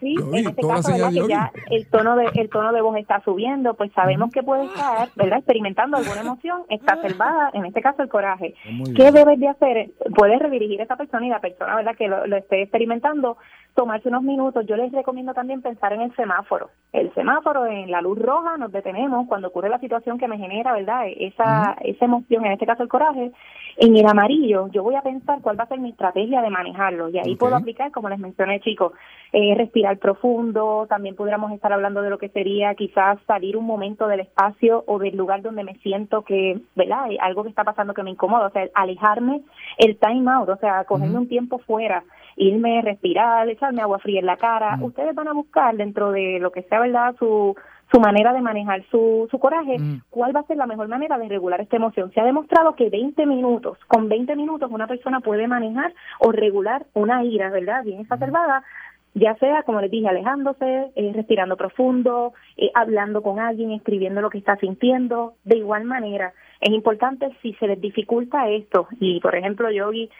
Sí, 0.00 0.16
en 0.18 0.46
este 0.46 0.62
caso, 0.62 0.92
¿verdad? 0.92 1.10
que 1.10 1.28
ya 1.28 1.52
el 1.70 1.86
tono 1.86 2.16
de 2.16 2.30
el 2.34 2.48
tono 2.48 2.72
de 2.72 2.80
voz 2.80 2.96
está 2.96 3.20
subiendo, 3.24 3.74
pues 3.74 3.92
sabemos 3.92 4.32
que 4.32 4.42
puede 4.42 4.64
estar, 4.64 5.08
¿verdad? 5.16 5.38
Experimentando 5.38 5.96
alguna 5.96 6.20
emoción 6.20 6.62
exacerbada, 6.68 7.50
en 7.54 7.66
este 7.66 7.80
caso 7.80 8.02
el 8.02 8.08
coraje. 8.08 8.54
¿Qué 8.96 9.12
debes 9.12 9.38
de 9.38 9.48
hacer? 9.48 9.90
Puedes 10.16 10.38
redirigir 10.40 10.80
a 10.80 10.84
esa 10.84 10.96
persona 10.96 11.26
y 11.26 11.30
la 11.30 11.40
persona, 11.40 11.76
¿verdad? 11.76 11.96
Que 11.96 12.08
lo, 12.08 12.26
lo 12.26 12.36
esté 12.36 12.62
experimentando, 12.62 13.36
tomarse 13.74 14.08
unos 14.08 14.22
minutos. 14.22 14.64
Yo 14.66 14.76
les 14.76 14.92
recomiendo 14.92 15.34
también 15.34 15.60
pensar 15.60 15.92
en 15.92 16.02
el 16.02 16.14
semáforo. 16.14 16.70
El 16.92 17.12
semáforo, 17.14 17.66
en 17.66 17.90
la 17.90 18.00
luz 18.00 18.18
roja, 18.18 18.56
nos 18.56 18.70
detenemos 18.70 19.26
cuando 19.26 19.48
ocurre 19.48 19.68
la 19.68 19.80
situación 19.80 20.18
que 20.18 20.28
me 20.28 20.38
genera, 20.38 20.72
¿verdad? 20.72 21.06
Esa, 21.08 21.76
esa 21.80 22.04
emoción, 22.04 22.46
en 22.46 22.52
este 22.52 22.66
caso 22.66 22.82
el 22.82 22.88
coraje. 22.88 23.32
En 23.76 23.96
el 23.96 24.06
amarillo, 24.06 24.68
yo 24.68 24.84
voy 24.84 24.94
a 24.94 25.02
pensar 25.02 25.40
cuál 25.42 25.58
va 25.58 25.64
a 25.64 25.68
ser 25.68 25.80
mi 25.80 25.90
estrategia 25.90 26.40
de 26.42 26.50
manejarlo. 26.50 27.08
Y 27.08 27.18
ahí 27.18 27.34
puedo 27.34 27.56
aplicar, 27.56 27.90
como 27.90 28.08
les 28.08 28.20
mencioné, 28.20 28.60
chicos, 28.60 28.92
eh, 29.32 29.52
respirar 29.56 29.98
profundo. 29.98 30.86
También 30.88 31.16
pudiéramos 31.16 31.50
estar 31.50 31.72
hablando 31.72 32.00
de 32.00 32.10
lo 32.10 32.18
que 32.18 32.28
sería 32.28 32.76
quizás 32.76 33.18
salir 33.26 33.56
un 33.56 33.66
momento 33.66 34.06
del 34.06 34.20
espacio 34.20 34.84
o 34.86 35.00
del 35.00 35.16
lugar 35.16 35.42
donde 35.42 35.64
me 35.64 35.74
siento 35.78 36.22
que, 36.22 36.60
¿verdad? 36.76 37.04
Hay 37.04 37.18
algo 37.20 37.42
que 37.42 37.48
está 37.48 37.64
pasando 37.64 37.94
que 37.94 38.04
me 38.04 38.10
incomoda. 38.10 38.46
O 38.46 38.50
sea, 38.50 38.68
alejarme, 38.74 39.42
el 39.78 39.98
time 39.98 40.30
out, 40.30 40.48
o 40.48 40.56
sea, 40.56 40.84
cogerme 40.84 41.18
un 41.18 41.28
tiempo 41.28 41.58
fuera, 41.58 42.04
irme, 42.36 42.80
respirar, 42.82 43.48
echarme 43.64 43.82
agua 43.82 43.98
fría 43.98 44.20
en 44.20 44.26
la 44.26 44.36
cara. 44.36 44.78
Ustedes 44.80 45.14
van 45.14 45.28
a 45.28 45.32
buscar 45.32 45.76
dentro 45.76 46.12
de 46.12 46.38
lo 46.40 46.50
que 46.52 46.62
sea, 46.62 46.80
¿verdad? 46.80 47.14
Su 47.18 47.56
su 47.92 48.00
manera 48.00 48.32
de 48.32 48.40
manejar 48.40 48.82
su, 48.90 49.28
su 49.30 49.38
coraje, 49.38 49.78
Mm. 49.78 50.00
cuál 50.10 50.34
va 50.34 50.40
a 50.40 50.46
ser 50.46 50.56
la 50.56 50.66
mejor 50.66 50.88
manera 50.88 51.16
de 51.18 51.28
regular 51.28 51.60
esta 51.60 51.76
emoción. 51.76 52.10
Se 52.12 52.20
ha 52.20 52.24
demostrado 52.24 52.74
que 52.74 52.88
20 52.88 53.24
minutos, 53.26 53.78
con 53.86 54.08
20 54.08 54.34
minutos 54.34 54.70
una 54.72 54.86
persona 54.88 55.20
puede 55.20 55.46
manejar 55.46 55.92
o 56.18 56.32
regular 56.32 56.86
una 56.94 57.22
ira, 57.22 57.50
¿verdad? 57.50 57.84
Bien 57.84 58.00
exacerbada, 58.00 58.64
ya 59.12 59.36
sea, 59.36 59.62
como 59.62 59.80
les 59.80 59.92
dije, 59.92 60.08
alejándose, 60.08 60.90
eh, 60.96 61.12
respirando 61.14 61.56
profundo, 61.56 62.32
eh, 62.56 62.70
hablando 62.74 63.22
con 63.22 63.38
alguien, 63.38 63.70
escribiendo 63.70 64.20
lo 64.22 64.30
que 64.30 64.38
está 64.38 64.56
sintiendo. 64.56 65.34
De 65.44 65.58
igual 65.58 65.84
manera, 65.84 66.32
es 66.60 66.70
importante 66.72 67.28
si 67.42 67.52
se 67.54 67.68
les 67.68 67.80
dificulta 67.80 68.48
esto, 68.48 68.88
y 68.98 69.20
por 69.20 69.36
ejemplo, 69.36 69.70
Yogi 69.70 70.10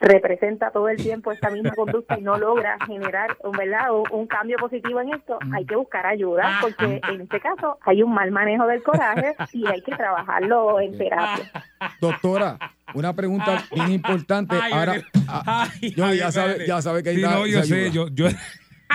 representa 0.00 0.70
todo 0.70 0.88
el 0.88 0.96
tiempo 0.96 1.30
esta 1.30 1.50
misma 1.50 1.72
conducta 1.72 2.18
y 2.18 2.22
no 2.22 2.36
logra 2.38 2.76
generar 2.86 3.36
¿verdad? 3.56 3.92
un, 3.92 4.04
un 4.10 4.26
cambio 4.26 4.56
positivo 4.58 5.00
en 5.00 5.14
esto, 5.14 5.38
hay 5.54 5.64
que 5.66 5.76
buscar 5.76 6.06
ayuda 6.06 6.58
porque 6.62 7.00
en 7.08 7.20
este 7.20 7.40
caso 7.40 7.78
hay 7.82 8.02
un 8.02 8.12
mal 8.14 8.30
manejo 8.30 8.66
del 8.66 8.82
coraje 8.82 9.34
y 9.52 9.66
hay 9.66 9.82
que 9.82 9.94
trabajarlo 9.94 10.80
en 10.80 10.96
terapia. 10.96 11.50
Doctora, 12.00 12.58
una 12.94 13.12
pregunta 13.14 13.62
bien 13.72 13.92
importante. 13.92 14.56
Ahora, 14.72 14.94
ah, 15.28 15.68
Ay, 15.80 15.94
yo 15.94 16.12
ya 16.12 16.32
sabe, 16.32 16.66
ya 16.66 16.82
sabe 16.82 17.02
que 17.02 17.10
ahí 17.10 17.16
Sí, 17.16 17.22
da- 17.22 17.30
no, 17.34 17.46
yo 17.46 17.60
se 17.62 17.66
sé, 17.68 17.74
ayuda. 17.86 17.92
yo, 17.92 18.08
yo, 18.30 18.36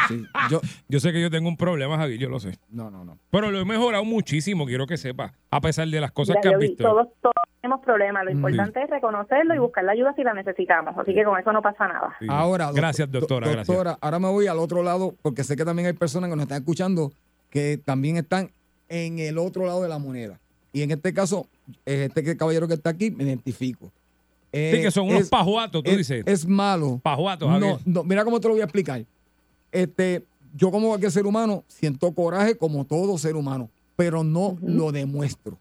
Sí, 0.07 0.23
yo, 0.51 0.61
yo 0.89 0.99
sé 0.99 1.11
que 1.11 1.21
yo 1.21 1.29
tengo 1.31 1.47
un 1.49 1.57
problema, 1.57 1.97
Javier, 1.97 2.19
yo 2.19 2.29
lo 2.29 2.39
sé. 2.39 2.57
no, 2.69 2.89
no, 2.91 3.03
no. 3.05 3.17
Pero 3.31 3.51
lo 3.51 3.59
he 3.59 3.65
mejorado 3.65 4.03
muchísimo, 4.05 4.65
quiero 4.65 4.85
que 4.87 4.97
sepa, 4.97 5.33
a 5.49 5.61
pesar 5.61 5.87
de 5.87 5.99
las 6.01 6.11
cosas 6.11 6.37
que 6.41 6.49
has 6.49 6.59
visto. 6.59 6.83
todos, 6.83 7.07
todos 7.21 7.33
tenemos 7.61 7.83
problemas, 7.83 8.23
lo 8.25 8.31
Mm. 8.31 8.35
importante 8.37 8.83
es 8.83 8.89
reconocerlo 8.89 9.55
y 9.55 9.57
buscar 9.59 9.83
la 9.83 9.93
ayuda 9.93 10.13
si 10.15 10.23
la 10.23 10.33
necesitamos, 10.33 10.95
así 10.97 11.13
que 11.13 11.23
con 11.23 11.39
eso 11.39 11.51
no 11.51 11.61
pasa 11.61 11.87
nada. 11.87 12.15
Sí. 12.19 12.27
Ahora, 12.29 12.71
gracias, 12.71 13.09
do- 13.11 13.19
doctora, 13.21 13.49
gracias. 13.49 13.97
ahora 14.01 14.19
me 14.19 14.27
voy 14.29 14.47
al 14.47 14.59
otro 14.59 14.83
lado 14.83 15.15
porque 15.21 15.43
sé 15.43 15.55
que 15.55 15.65
también 15.65 15.87
hay 15.87 15.93
personas 15.93 16.29
que 16.29 16.35
nos 16.35 16.43
están 16.43 16.59
escuchando 16.59 17.11
que 17.49 17.79
también 17.83 18.17
están 18.17 18.51
en 18.89 19.17
el 19.19 19.37
otro 19.37 19.65
lado 19.65 19.81
de 19.81 19.89
la 19.89 19.97
moneda. 19.97 20.39
Y 20.73 20.81
en 20.81 20.91
este 20.91 21.13
caso, 21.13 21.47
eh, 21.85 22.09
este 22.13 22.35
caballero 22.37 22.67
que 22.67 22.73
está 22.75 22.89
aquí, 22.91 23.09
me 23.09 23.23
identifico. 23.23 23.91
Eh, 24.51 24.73
Sí, 24.75 24.81
que 24.83 24.91
son 24.91 25.07
unos 25.07 25.21
es- 25.21 25.29
pajuatos, 25.29 25.81
tú 25.83 25.89
es, 25.91 25.97
dices. 25.97 26.23
Es 26.27 26.45
malo. 26.45 26.99
Pajuatos, 27.01 27.47
No, 27.49 27.53
Javier. 27.59 27.77
no, 27.85 28.03
mira 28.03 28.23
cómo 28.23 28.39
te 28.39 28.47
lo 28.47 28.53
voy 28.53 28.61
a 28.61 28.65
explicar. 28.65 29.01
Este, 29.75 30.23
yo 30.55 30.71
como 30.71 30.87
cualquier 30.89 31.11
ser 31.11 31.25
humano 31.25 31.63
siento 31.67 32.11
coraje 32.13 32.55
como 32.57 32.85
todo 32.85 33.17
ser 33.17 33.35
humano, 33.35 33.69
pero 33.95 34.23
no 34.23 34.57
lo 34.61 34.91
demuestro. 34.91 35.57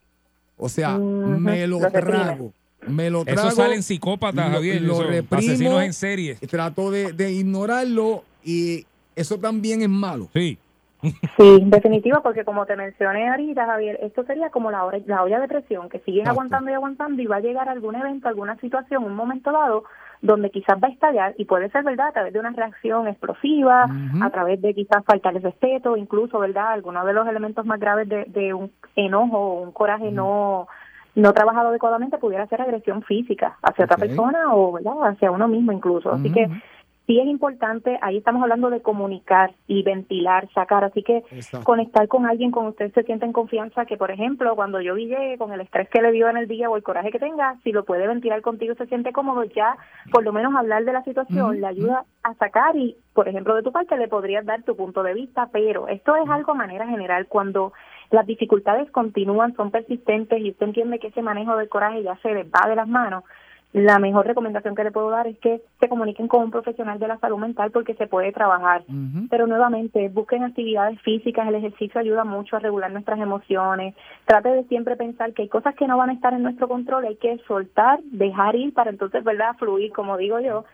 O 0.56 0.68
sea, 0.68 0.96
me 0.98 1.66
lo 1.66 1.78
trago. 1.90 2.52
Me 2.86 3.10
lo 3.10 3.24
trago. 3.24 3.48
Eso 3.48 3.56
salen 3.56 3.82
psicópatas, 3.82 4.46
lo- 4.48 4.54
Javier. 4.56 4.82
lo 4.82 5.02
reprimo. 5.02 5.38
asesinos 5.38 5.82
en 5.82 5.92
serie. 5.92 6.34
Trato 6.36 6.90
de, 6.90 7.12
de 7.12 7.32
ignorarlo 7.32 8.22
y 8.44 8.86
eso 9.16 9.38
también 9.38 9.82
es 9.82 9.88
malo. 9.88 10.28
Sí. 10.34 10.58
Sí, 11.36 11.58
definitivo, 11.64 12.22
porque 12.22 12.44
como 12.44 12.64
te 12.64 12.76
mencioné 12.76 13.28
ahorita, 13.28 13.66
Javier, 13.66 13.98
esto 14.02 14.24
sería 14.24 14.48
como 14.50 14.70
la, 14.70 14.84
hora- 14.84 15.00
la 15.06 15.22
olla 15.22 15.38
de 15.38 15.48
presión, 15.48 15.88
que 15.90 15.98
sigues 15.98 16.20
Exacto. 16.20 16.30
aguantando 16.40 16.70
y 16.70 16.74
aguantando 16.74 17.20
y 17.20 17.26
va 17.26 17.36
a 17.36 17.40
llegar 17.40 17.68
algún 17.68 17.94
evento, 17.94 18.26
alguna 18.28 18.58
situación, 18.58 19.04
un 19.04 19.14
momento 19.14 19.52
dado, 19.52 19.84
donde 20.22 20.50
quizás 20.50 20.78
va 20.82 20.88
a 20.88 20.90
estallar 20.90 21.34
y 21.38 21.44
puede 21.44 21.70
ser, 21.70 21.84
¿verdad?, 21.84 22.08
a 22.08 22.12
través 22.12 22.32
de 22.32 22.40
una 22.40 22.50
reacción 22.50 23.08
explosiva, 23.08 23.86
a 24.20 24.30
través 24.30 24.60
de 24.62 24.74
quizás 24.74 25.04
faltar 25.04 25.36
el 25.36 25.42
respeto, 25.42 25.96
incluso, 25.96 26.38
¿verdad?, 26.38 26.72
algunos 26.72 27.04
de 27.06 27.12
los 27.12 27.26
elementos 27.26 27.66
más 27.66 27.80
graves 27.80 28.08
de, 28.08 28.24
de 28.28 28.54
un 28.54 28.70
enojo 28.96 29.38
o 29.38 29.62
un 29.62 29.72
coraje 29.72 30.10
no 30.10 30.68
no 31.16 31.32
trabajado 31.32 31.68
adecuadamente 31.68 32.18
pudiera 32.18 32.46
ser 32.48 32.60
agresión 32.60 33.02
física 33.02 33.56
hacia 33.62 33.84
otra 33.84 33.96
persona 33.96 34.52
o 34.52 34.72
¿verdad? 34.72 34.94
hacia 35.04 35.30
uno 35.30 35.46
mismo 35.48 35.72
incluso. 35.72 36.12
Así 36.12 36.30
que. 36.32 36.48
Sí 37.06 37.20
es 37.20 37.26
importante, 37.26 37.98
ahí 38.00 38.16
estamos 38.16 38.42
hablando 38.42 38.70
de 38.70 38.80
comunicar 38.80 39.54
y 39.66 39.82
ventilar, 39.82 40.48
sacar, 40.54 40.84
así 40.84 41.02
que 41.02 41.18
Exacto. 41.30 41.64
conectar 41.64 42.08
con 42.08 42.26
alguien 42.26 42.50
con 42.50 42.66
usted 42.66 42.92
se 42.92 43.02
siente 43.02 43.26
en 43.26 43.32
confianza, 43.32 43.84
que 43.84 43.96
por 43.96 44.10
ejemplo, 44.10 44.54
cuando 44.56 44.80
yo 44.80 44.96
llegue 44.96 45.36
con 45.38 45.52
el 45.52 45.60
estrés 45.60 45.88
que 45.90 46.00
le 46.00 46.12
dio 46.12 46.28
en 46.28 46.36
el 46.36 46.48
día 46.48 46.70
o 46.70 46.76
el 46.76 46.82
coraje 46.82 47.10
que 47.10 47.18
tenga, 47.18 47.56
si 47.62 47.72
lo 47.72 47.84
puede 47.84 48.06
ventilar 48.06 48.40
contigo, 48.42 48.74
se 48.74 48.86
siente 48.86 49.12
cómodo, 49.12 49.44
ya 49.44 49.76
por 50.10 50.24
lo 50.24 50.32
menos 50.32 50.54
hablar 50.54 50.84
de 50.84 50.92
la 50.92 51.04
situación 51.04 51.60
le 51.60 51.66
ayuda 51.66 52.04
a 52.22 52.34
sacar 52.34 52.74
y, 52.76 52.96
por 53.12 53.28
ejemplo, 53.28 53.54
de 53.54 53.62
tu 53.62 53.72
parte 53.72 53.96
le 53.96 54.08
podrías 54.08 54.46
dar 54.46 54.62
tu 54.62 54.76
punto 54.76 55.02
de 55.02 55.14
vista, 55.14 55.48
pero 55.52 55.88
esto 55.88 56.16
es 56.16 56.28
algo 56.28 56.52
a 56.52 56.56
manera 56.56 56.86
general, 56.86 57.26
cuando 57.26 57.72
las 58.10 58.26
dificultades 58.26 58.90
continúan, 58.90 59.54
son 59.56 59.70
persistentes 59.70 60.40
y 60.40 60.50
usted 60.50 60.66
entiende 60.66 60.98
que 60.98 61.08
ese 61.08 61.22
manejo 61.22 61.56
del 61.56 61.68
coraje 61.68 62.02
ya 62.02 62.16
se 62.22 62.32
les 62.32 62.46
va 62.46 62.68
de 62.68 62.76
las 62.76 62.88
manos, 62.88 63.24
la 63.74 63.98
mejor 63.98 64.24
recomendación 64.24 64.76
que 64.76 64.84
le 64.84 64.92
puedo 64.92 65.10
dar 65.10 65.26
es 65.26 65.36
que 65.40 65.60
se 65.80 65.88
comuniquen 65.88 66.28
con 66.28 66.44
un 66.44 66.52
profesional 66.52 67.00
de 67.00 67.08
la 67.08 67.18
salud 67.18 67.38
mental 67.38 67.72
porque 67.72 67.94
se 67.94 68.06
puede 68.06 68.30
trabajar. 68.30 68.84
Pero 69.28 69.48
nuevamente, 69.48 70.08
busquen 70.10 70.44
actividades 70.44 71.00
físicas, 71.02 71.48
el 71.48 71.56
ejercicio 71.56 72.00
ayuda 72.00 72.22
mucho 72.22 72.54
a 72.54 72.60
regular 72.60 72.92
nuestras 72.92 73.18
emociones. 73.18 73.96
Trate 74.26 74.50
de 74.50 74.62
siempre 74.64 74.94
pensar 74.94 75.32
que 75.32 75.42
hay 75.42 75.48
cosas 75.48 75.74
que 75.74 75.88
no 75.88 75.98
van 75.98 76.10
a 76.10 76.12
estar 76.12 76.32
en 76.32 76.44
nuestro 76.44 76.68
control, 76.68 77.04
hay 77.04 77.16
que 77.16 77.36
soltar, 77.48 77.98
dejar 78.04 78.54
ir 78.54 78.72
para 78.72 78.90
entonces, 78.90 79.24
¿verdad?, 79.24 79.56
fluir, 79.58 79.90
como 79.90 80.16
digo 80.18 80.38
yo. 80.38 80.64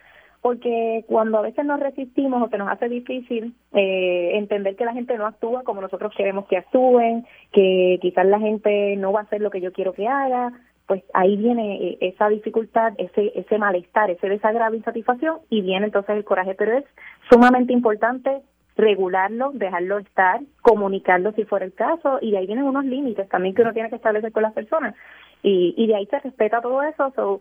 Porque 0.42 1.04
cuando 1.06 1.38
a 1.38 1.42
veces 1.42 1.64
nos 1.64 1.80
resistimos 1.80 2.42
o 2.42 2.50
se 2.50 2.58
nos 2.58 2.68
hace 2.68 2.90
difícil 2.90 3.54
eh, 3.72 4.32
entender 4.34 4.76
que 4.76 4.84
la 4.84 4.92
gente 4.92 5.16
no 5.16 5.26
actúa 5.26 5.62
como 5.62 5.80
nosotros 5.80 6.12
queremos 6.14 6.46
que 6.48 6.58
actúen, 6.58 7.26
que 7.50 7.98
quizás 8.02 8.26
la 8.26 8.40
gente 8.40 8.94
no 8.96 9.10
va 9.10 9.20
a 9.20 9.22
hacer 9.22 9.40
lo 9.40 9.50
que 9.50 9.62
yo 9.62 9.72
quiero 9.72 9.94
que 9.94 10.06
haga, 10.06 10.52
pues 10.90 11.04
ahí 11.14 11.36
viene 11.36 11.76
eh, 11.76 11.98
esa 12.00 12.28
dificultad, 12.28 12.94
ese 12.98 13.30
ese 13.36 13.58
malestar, 13.58 14.10
ese 14.10 14.28
desagrado, 14.28 14.74
insatisfacción 14.74 15.38
y 15.48 15.62
viene 15.62 15.86
entonces 15.86 16.16
el 16.16 16.24
coraje. 16.24 16.56
Pero 16.56 16.78
es 16.78 16.84
sumamente 17.30 17.72
importante 17.72 18.42
regularlo, 18.76 19.52
dejarlo 19.54 19.98
estar, 19.98 20.40
comunicarlo 20.62 21.30
si 21.34 21.44
fuera 21.44 21.64
el 21.64 21.74
caso 21.74 22.18
y 22.20 22.32
de 22.32 22.38
ahí 22.38 22.46
vienen 22.48 22.64
unos 22.64 22.84
límites 22.84 23.28
también 23.28 23.54
que 23.54 23.62
uno 23.62 23.72
tiene 23.72 23.88
que 23.88 23.94
establecer 23.94 24.32
con 24.32 24.42
las 24.42 24.52
personas 24.52 24.96
y, 25.44 25.74
y 25.76 25.86
de 25.86 25.94
ahí 25.94 26.06
se 26.06 26.18
respeta 26.18 26.60
todo 26.60 26.82
eso. 26.82 27.12
So, 27.14 27.40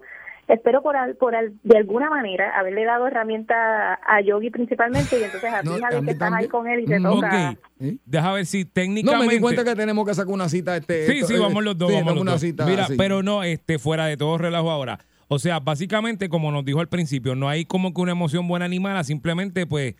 espero 0.54 0.82
por, 0.82 0.95
al- 0.97 1.16
por 1.16 1.36
al- 1.36 1.54
de 1.64 1.78
alguna 1.78 2.10
manera 2.10 2.58
haberle 2.58 2.84
dado 2.86 3.08
herramienta 3.08 3.93
a 4.06 4.22
Yogi 4.22 4.50
principalmente 4.50 5.20
y 5.20 5.24
entonces 5.24 5.52
a 5.54 5.62
ti, 5.62 5.70
No, 5.70 5.76
a 5.76 5.80
Javi, 5.80 6.00
mí 6.02 6.06
que 6.06 6.12
estás 6.12 6.34
ahí 6.34 6.47
con 6.47 6.68
él 6.68 6.82
y 6.82 6.86
te 6.86 7.00
Mm, 7.00 7.04
toca. 7.04 7.50
Ok. 7.52 7.58
¿Sí? 7.80 8.00
Deja 8.06 8.34
ver 8.34 8.45
si 8.45 8.64
No, 8.64 8.70
técnicamente. 8.74 9.28
me 9.28 9.34
di 9.36 9.39
cuenta 9.39 9.64
que 9.64 9.76
tenemos 9.76 10.06
que 10.06 10.14
sacar 10.14 10.34
una 10.34 10.50
cita. 10.50 10.76
Este, 10.78 11.06
Sí, 11.08 11.12
esto, 11.14 11.28
sí, 11.28 11.34
eh, 11.36 11.39
vamos 11.39 11.64
los 11.64 11.78
dos. 11.78 11.89
sí, 11.89 11.95
vamos 11.95 12.14
los 12.14 12.22
una 12.22 12.32
dos. 12.34 12.41
cita. 12.41 12.66
Mira, 12.66 12.88
sí. 12.88 12.95
pero 12.97 13.24
no, 13.24 13.43
este, 13.43 13.80
fuera 13.80 14.06
de 14.08 14.18
todo 14.18 14.38
relajo 14.38 14.70
ahora. 14.72 15.00
O 15.28 15.38
sea, 15.39 15.60
básicamente, 15.60 16.28
como 16.30 16.52
nos 16.52 16.66
dijo 16.66 16.80
al 16.80 16.89
principio, 16.89 17.36
no 17.36 17.47
hay 17.50 17.64
como 17.66 17.93
que 17.93 18.02
una 18.02 18.12
emoción 18.14 18.47
buena 18.47 18.68
ni 18.68 18.80
mala, 18.80 19.04
simplemente, 19.04 19.68
pues, 19.68 19.95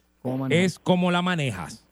es 0.50 0.80
como 0.80 1.12
la 1.12 1.22
manejas. 1.22 1.86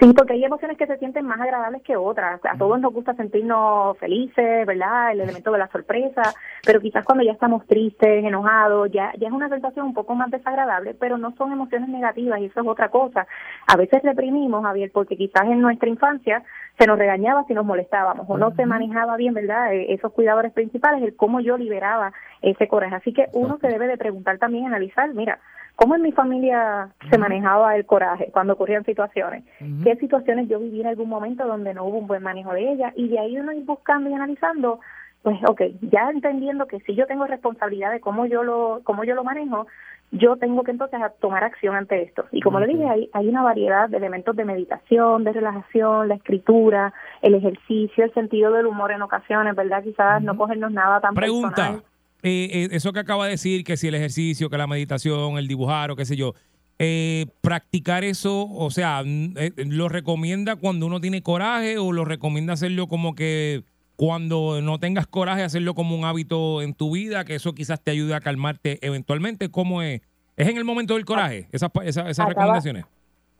Sí, 0.00 0.12
porque 0.12 0.34
hay 0.34 0.44
emociones 0.44 0.76
que 0.76 0.86
se 0.86 0.98
sienten 0.98 1.24
más 1.24 1.40
agradables 1.40 1.82
que 1.82 1.96
otras. 1.96 2.40
A 2.44 2.58
todos 2.58 2.78
nos 2.80 2.92
gusta 2.92 3.14
sentirnos 3.14 3.96
felices, 3.98 4.66
¿verdad? 4.66 5.12
El 5.12 5.20
elemento 5.22 5.50
de 5.50 5.58
la 5.58 5.68
sorpresa, 5.68 6.34
pero 6.64 6.80
quizás 6.80 7.04
cuando 7.04 7.24
ya 7.24 7.32
estamos 7.32 7.66
tristes, 7.66 8.24
enojados, 8.24 8.90
ya, 8.92 9.12
ya 9.18 9.28
es 9.28 9.32
una 9.32 9.48
sensación 9.48 9.86
un 9.86 9.94
poco 9.94 10.14
más 10.14 10.30
desagradable, 10.30 10.94
pero 10.94 11.16
no 11.16 11.32
son 11.36 11.52
emociones 11.52 11.88
negativas 11.88 12.40
y 12.40 12.46
eso 12.46 12.60
es 12.60 12.66
otra 12.66 12.90
cosa. 12.90 13.26
A 13.66 13.76
veces 13.76 14.02
reprimimos, 14.02 14.62
Javier, 14.62 14.90
porque 14.92 15.16
quizás 15.16 15.44
en 15.44 15.60
nuestra 15.60 15.88
infancia 15.88 16.42
se 16.78 16.86
nos 16.86 16.98
regañaba 16.98 17.44
si 17.44 17.54
nos 17.54 17.64
molestábamos 17.64 18.26
o 18.28 18.36
no 18.36 18.54
se 18.54 18.66
manejaba 18.66 19.16
bien, 19.16 19.34
¿verdad? 19.34 19.72
Eh, 19.72 19.94
Esos 19.94 20.12
cuidadores 20.12 20.52
principales, 20.52 21.02
el 21.02 21.16
cómo 21.16 21.40
yo 21.40 21.56
liberaba 21.56 22.12
ese 22.42 22.68
coraje. 22.68 22.96
Así 22.96 23.12
que 23.12 23.28
uno 23.32 23.58
se 23.58 23.68
debe 23.68 23.86
de 23.86 23.96
preguntar 23.96 24.38
también, 24.38 24.66
analizar, 24.66 25.12
mira, 25.14 25.38
¿cómo 25.78 25.94
en 25.94 26.02
mi 26.02 26.10
familia 26.10 26.88
se 27.08 27.18
manejaba 27.18 27.76
el 27.76 27.86
coraje 27.86 28.30
cuando 28.32 28.54
ocurrían 28.54 28.84
situaciones? 28.84 29.44
¿Qué 29.84 29.94
situaciones 29.96 30.48
yo 30.48 30.58
viví 30.58 30.80
en 30.80 30.88
algún 30.88 31.08
momento 31.08 31.46
donde 31.46 31.72
no 31.72 31.84
hubo 31.84 31.98
un 31.98 32.08
buen 32.08 32.20
manejo 32.20 32.52
de 32.52 32.72
ella? 32.72 32.92
Y 32.96 33.06
de 33.06 33.20
ahí 33.20 33.38
uno 33.38 33.52
ir 33.52 33.64
buscando 33.64 34.10
y 34.10 34.12
analizando, 34.12 34.80
pues, 35.22 35.38
ok, 35.48 35.62
ya 35.82 36.10
entendiendo 36.10 36.66
que 36.66 36.80
si 36.80 36.96
yo 36.96 37.06
tengo 37.06 37.26
responsabilidad 37.26 37.92
de 37.92 38.00
cómo 38.00 38.26
yo 38.26 38.42
lo, 38.42 38.80
cómo 38.82 39.04
yo 39.04 39.14
lo 39.14 39.22
manejo, 39.22 39.68
yo 40.10 40.36
tengo 40.36 40.64
que 40.64 40.72
entonces 40.72 40.98
tomar 41.20 41.44
acción 41.44 41.76
ante 41.76 42.02
esto. 42.02 42.24
Y 42.32 42.40
como 42.40 42.58
le 42.58 42.66
dije, 42.66 42.88
hay, 42.88 43.08
hay 43.12 43.28
una 43.28 43.44
variedad 43.44 43.88
de 43.88 43.98
elementos 43.98 44.34
de 44.34 44.44
meditación, 44.44 45.22
de 45.22 45.32
relajación, 45.32 46.08
la 46.08 46.16
escritura, 46.16 46.92
el 47.22 47.36
ejercicio, 47.36 48.02
el 48.02 48.12
sentido 48.14 48.50
del 48.52 48.66
humor 48.66 48.90
en 48.90 49.02
ocasiones, 49.02 49.54
¿verdad? 49.54 49.84
Quizás 49.84 50.22
no 50.24 50.36
cogernos 50.36 50.72
nada 50.72 51.00
tan 51.00 51.14
Pregunta. 51.14 51.54
personal. 51.54 51.82
Eh, 52.22 52.48
eh, 52.52 52.68
eso 52.72 52.92
que 52.92 53.00
acaba 53.00 53.24
de 53.26 53.32
decir, 53.32 53.64
que 53.64 53.76
si 53.76 53.88
el 53.88 53.94
ejercicio, 53.94 54.50
que 54.50 54.58
la 54.58 54.66
meditación, 54.66 55.38
el 55.38 55.46
dibujar 55.48 55.90
o 55.90 55.96
qué 55.96 56.04
sé 56.04 56.16
yo, 56.16 56.34
eh, 56.80 57.26
practicar 57.40 58.04
eso, 58.04 58.48
o 58.50 58.70
sea, 58.70 59.02
eh, 59.04 59.52
¿lo 59.56 59.88
recomienda 59.88 60.56
cuando 60.56 60.86
uno 60.86 61.00
tiene 61.00 61.22
coraje 61.22 61.78
o 61.78 61.92
lo 61.92 62.04
recomienda 62.04 62.52
hacerlo 62.52 62.86
como 62.86 63.14
que 63.14 63.64
cuando 63.96 64.60
no 64.62 64.78
tengas 64.78 65.06
coraje, 65.08 65.42
hacerlo 65.42 65.74
como 65.74 65.96
un 65.96 66.04
hábito 66.04 66.62
en 66.62 66.74
tu 66.74 66.92
vida, 66.92 67.24
que 67.24 67.34
eso 67.34 67.52
quizás 67.54 67.82
te 67.82 67.90
ayude 67.90 68.14
a 68.14 68.20
calmarte 68.20 68.78
eventualmente? 68.86 69.48
¿Cómo 69.50 69.82
es? 69.82 70.02
¿Es 70.36 70.46
en 70.48 70.56
el 70.56 70.64
momento 70.64 70.94
del 70.94 71.04
coraje 71.04 71.48
esas, 71.50 71.70
pa- 71.70 71.84
esas, 71.84 72.16
Acaba- 72.16 72.28
recomendaciones? 72.28 72.84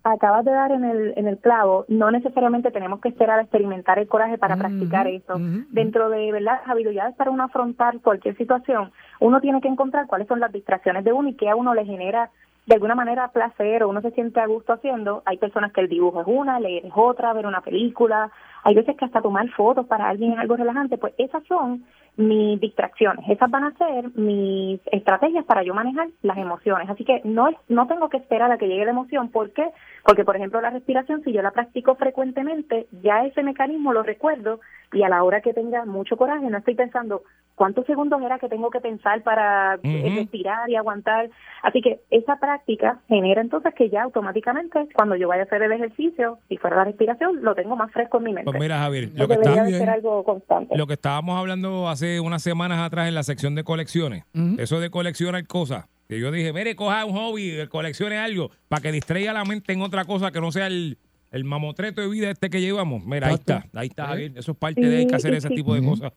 Acabas 0.04 0.44
de 0.44 0.52
dar 0.52 0.72
en 0.72 0.84
el, 0.84 1.12
en 1.16 1.26
el 1.26 1.38
clavo, 1.38 1.84
no 1.88 2.10
necesariamente 2.10 2.70
tenemos 2.70 3.00
que 3.00 3.08
esperar 3.08 3.38
a 3.38 3.42
experimentar 3.42 3.98
el 3.98 4.08
coraje 4.08 4.38
para 4.38 4.56
practicar 4.56 5.06
eso. 5.06 5.34
Dentro 5.70 6.08
de 6.08 6.32
¿verdad? 6.32 6.60
las 6.60 6.68
habilidades 6.68 7.14
para 7.16 7.30
uno 7.30 7.44
afrontar 7.44 8.00
cualquier 8.00 8.36
situación, 8.36 8.92
uno 9.20 9.40
tiene 9.40 9.60
que 9.60 9.68
encontrar 9.68 10.06
cuáles 10.06 10.28
son 10.28 10.40
las 10.40 10.52
distracciones 10.52 11.04
de 11.04 11.12
uno 11.12 11.28
y 11.28 11.34
qué 11.34 11.50
a 11.50 11.56
uno 11.56 11.74
le 11.74 11.84
genera 11.84 12.30
de 12.66 12.74
alguna 12.74 12.94
manera 12.94 13.28
placer 13.28 13.82
o 13.82 13.88
uno 13.88 14.02
se 14.02 14.10
siente 14.10 14.40
a 14.40 14.46
gusto 14.46 14.74
haciendo. 14.74 15.22
Hay 15.24 15.38
personas 15.38 15.72
que 15.72 15.80
el 15.80 15.88
dibujo 15.88 16.20
es 16.20 16.26
una, 16.26 16.60
leer 16.60 16.84
es 16.84 16.92
otra, 16.94 17.32
ver 17.32 17.46
una 17.46 17.62
película, 17.62 18.30
hay 18.62 18.74
veces 18.74 18.94
que 18.96 19.06
hasta 19.06 19.22
tomar 19.22 19.48
fotos 19.50 19.86
para 19.86 20.08
alguien 20.08 20.32
es 20.32 20.38
algo 20.38 20.56
relajante, 20.56 20.98
pues 20.98 21.14
esas 21.16 21.42
son 21.44 21.84
mis 22.18 22.60
distracciones, 22.60 23.24
esas 23.28 23.48
van 23.48 23.64
a 23.64 23.72
ser 23.78 24.10
mis 24.16 24.80
estrategias 24.90 25.44
para 25.44 25.62
yo 25.62 25.72
manejar 25.72 26.08
las 26.22 26.36
emociones. 26.36 26.90
Así 26.90 27.04
que 27.04 27.20
no 27.24 27.46
es, 27.46 27.56
no 27.68 27.86
tengo 27.86 28.08
que 28.08 28.16
esperar 28.16 28.50
a 28.50 28.58
que 28.58 28.66
llegue 28.66 28.84
la 28.84 28.90
emoción, 28.90 29.30
¿por 29.30 29.52
qué? 29.52 29.70
Porque 30.04 30.24
por 30.24 30.34
ejemplo 30.34 30.60
la 30.60 30.70
respiración, 30.70 31.22
si 31.22 31.32
yo 31.32 31.42
la 31.42 31.52
practico 31.52 31.94
frecuentemente, 31.94 32.88
ya 33.02 33.24
ese 33.24 33.44
mecanismo 33.44 33.92
lo 33.92 34.02
recuerdo 34.02 34.60
y 34.92 35.02
a 35.02 35.08
la 35.08 35.22
hora 35.22 35.40
que 35.40 35.52
tenga 35.52 35.84
mucho 35.84 36.16
coraje 36.16 36.48
no 36.48 36.58
estoy 36.58 36.74
pensando 36.74 37.22
cuántos 37.58 37.84
segundos 37.86 38.22
era 38.22 38.38
que 38.38 38.48
tengo 38.48 38.70
que 38.70 38.80
pensar 38.80 39.22
para 39.22 39.78
eh, 39.82 40.12
respirar 40.16 40.70
y 40.70 40.76
aguantar. 40.76 41.28
Así 41.62 41.82
que 41.82 42.00
esa 42.10 42.38
práctica 42.38 43.00
genera 43.08 43.42
entonces 43.42 43.74
que 43.74 43.90
ya 43.90 44.04
automáticamente 44.04 44.88
cuando 44.94 45.16
yo 45.16 45.28
vaya 45.28 45.42
a 45.42 45.46
hacer 45.46 45.62
el 45.62 45.72
ejercicio, 45.72 46.38
si 46.48 46.56
fuera 46.56 46.76
la 46.76 46.84
respiración, 46.84 47.42
lo 47.42 47.54
tengo 47.54 47.76
más 47.76 47.92
fresco 47.92 48.18
en 48.18 48.24
mi 48.24 48.32
mente. 48.32 48.50
Pues 48.50 48.60
mira, 48.60 48.78
Javier, 48.78 49.10
lo 49.14 49.26
que, 49.26 49.34
está, 49.34 49.50
de 49.50 49.62
bien. 49.66 49.78
ser 49.78 49.90
algo 49.90 50.24
constante. 50.24 50.76
lo 50.76 50.86
que 50.86 50.94
estábamos 50.94 51.38
hablando 51.38 51.88
hace 51.88 52.20
unas 52.20 52.42
semanas 52.42 52.78
atrás 52.78 53.08
en 53.08 53.14
la 53.14 53.24
sección 53.24 53.54
de 53.54 53.64
colecciones, 53.64 54.24
eso 54.58 54.80
de 54.80 54.90
coleccionar 54.90 55.44
cosas, 55.46 55.86
que 56.08 56.20
yo 56.20 56.30
dije, 56.30 56.52
mire, 56.52 56.76
coja 56.76 57.04
un 57.04 57.14
hobby, 57.14 57.66
coleccione 57.68 58.18
algo, 58.18 58.50
para 58.68 58.80
que 58.80 58.92
distraiga 58.92 59.32
la 59.32 59.44
mente 59.44 59.72
en 59.72 59.82
otra 59.82 60.04
cosa 60.04 60.30
que 60.30 60.40
no 60.40 60.52
sea 60.52 60.68
el, 60.68 60.96
el 61.30 61.44
mamotreto 61.44 62.00
de 62.00 62.08
vida 62.08 62.30
este 62.30 62.50
que 62.50 62.60
llevamos. 62.60 63.04
Mira, 63.06 63.28
ahí 63.28 63.34
está, 63.34 63.64
ahí 63.74 63.88
está. 63.88 64.06
Javier. 64.06 64.32
Eso 64.36 64.52
es 64.52 64.58
parte 64.58 64.80
de 64.80 64.96
hay 64.98 65.06
que 65.06 65.14
hacer 65.16 65.32
Sí, 65.32 65.36
ese 65.38 65.48
sí. 65.48 65.54
tipo 65.54 65.74
de 65.74 65.84
cosas. 65.84 66.12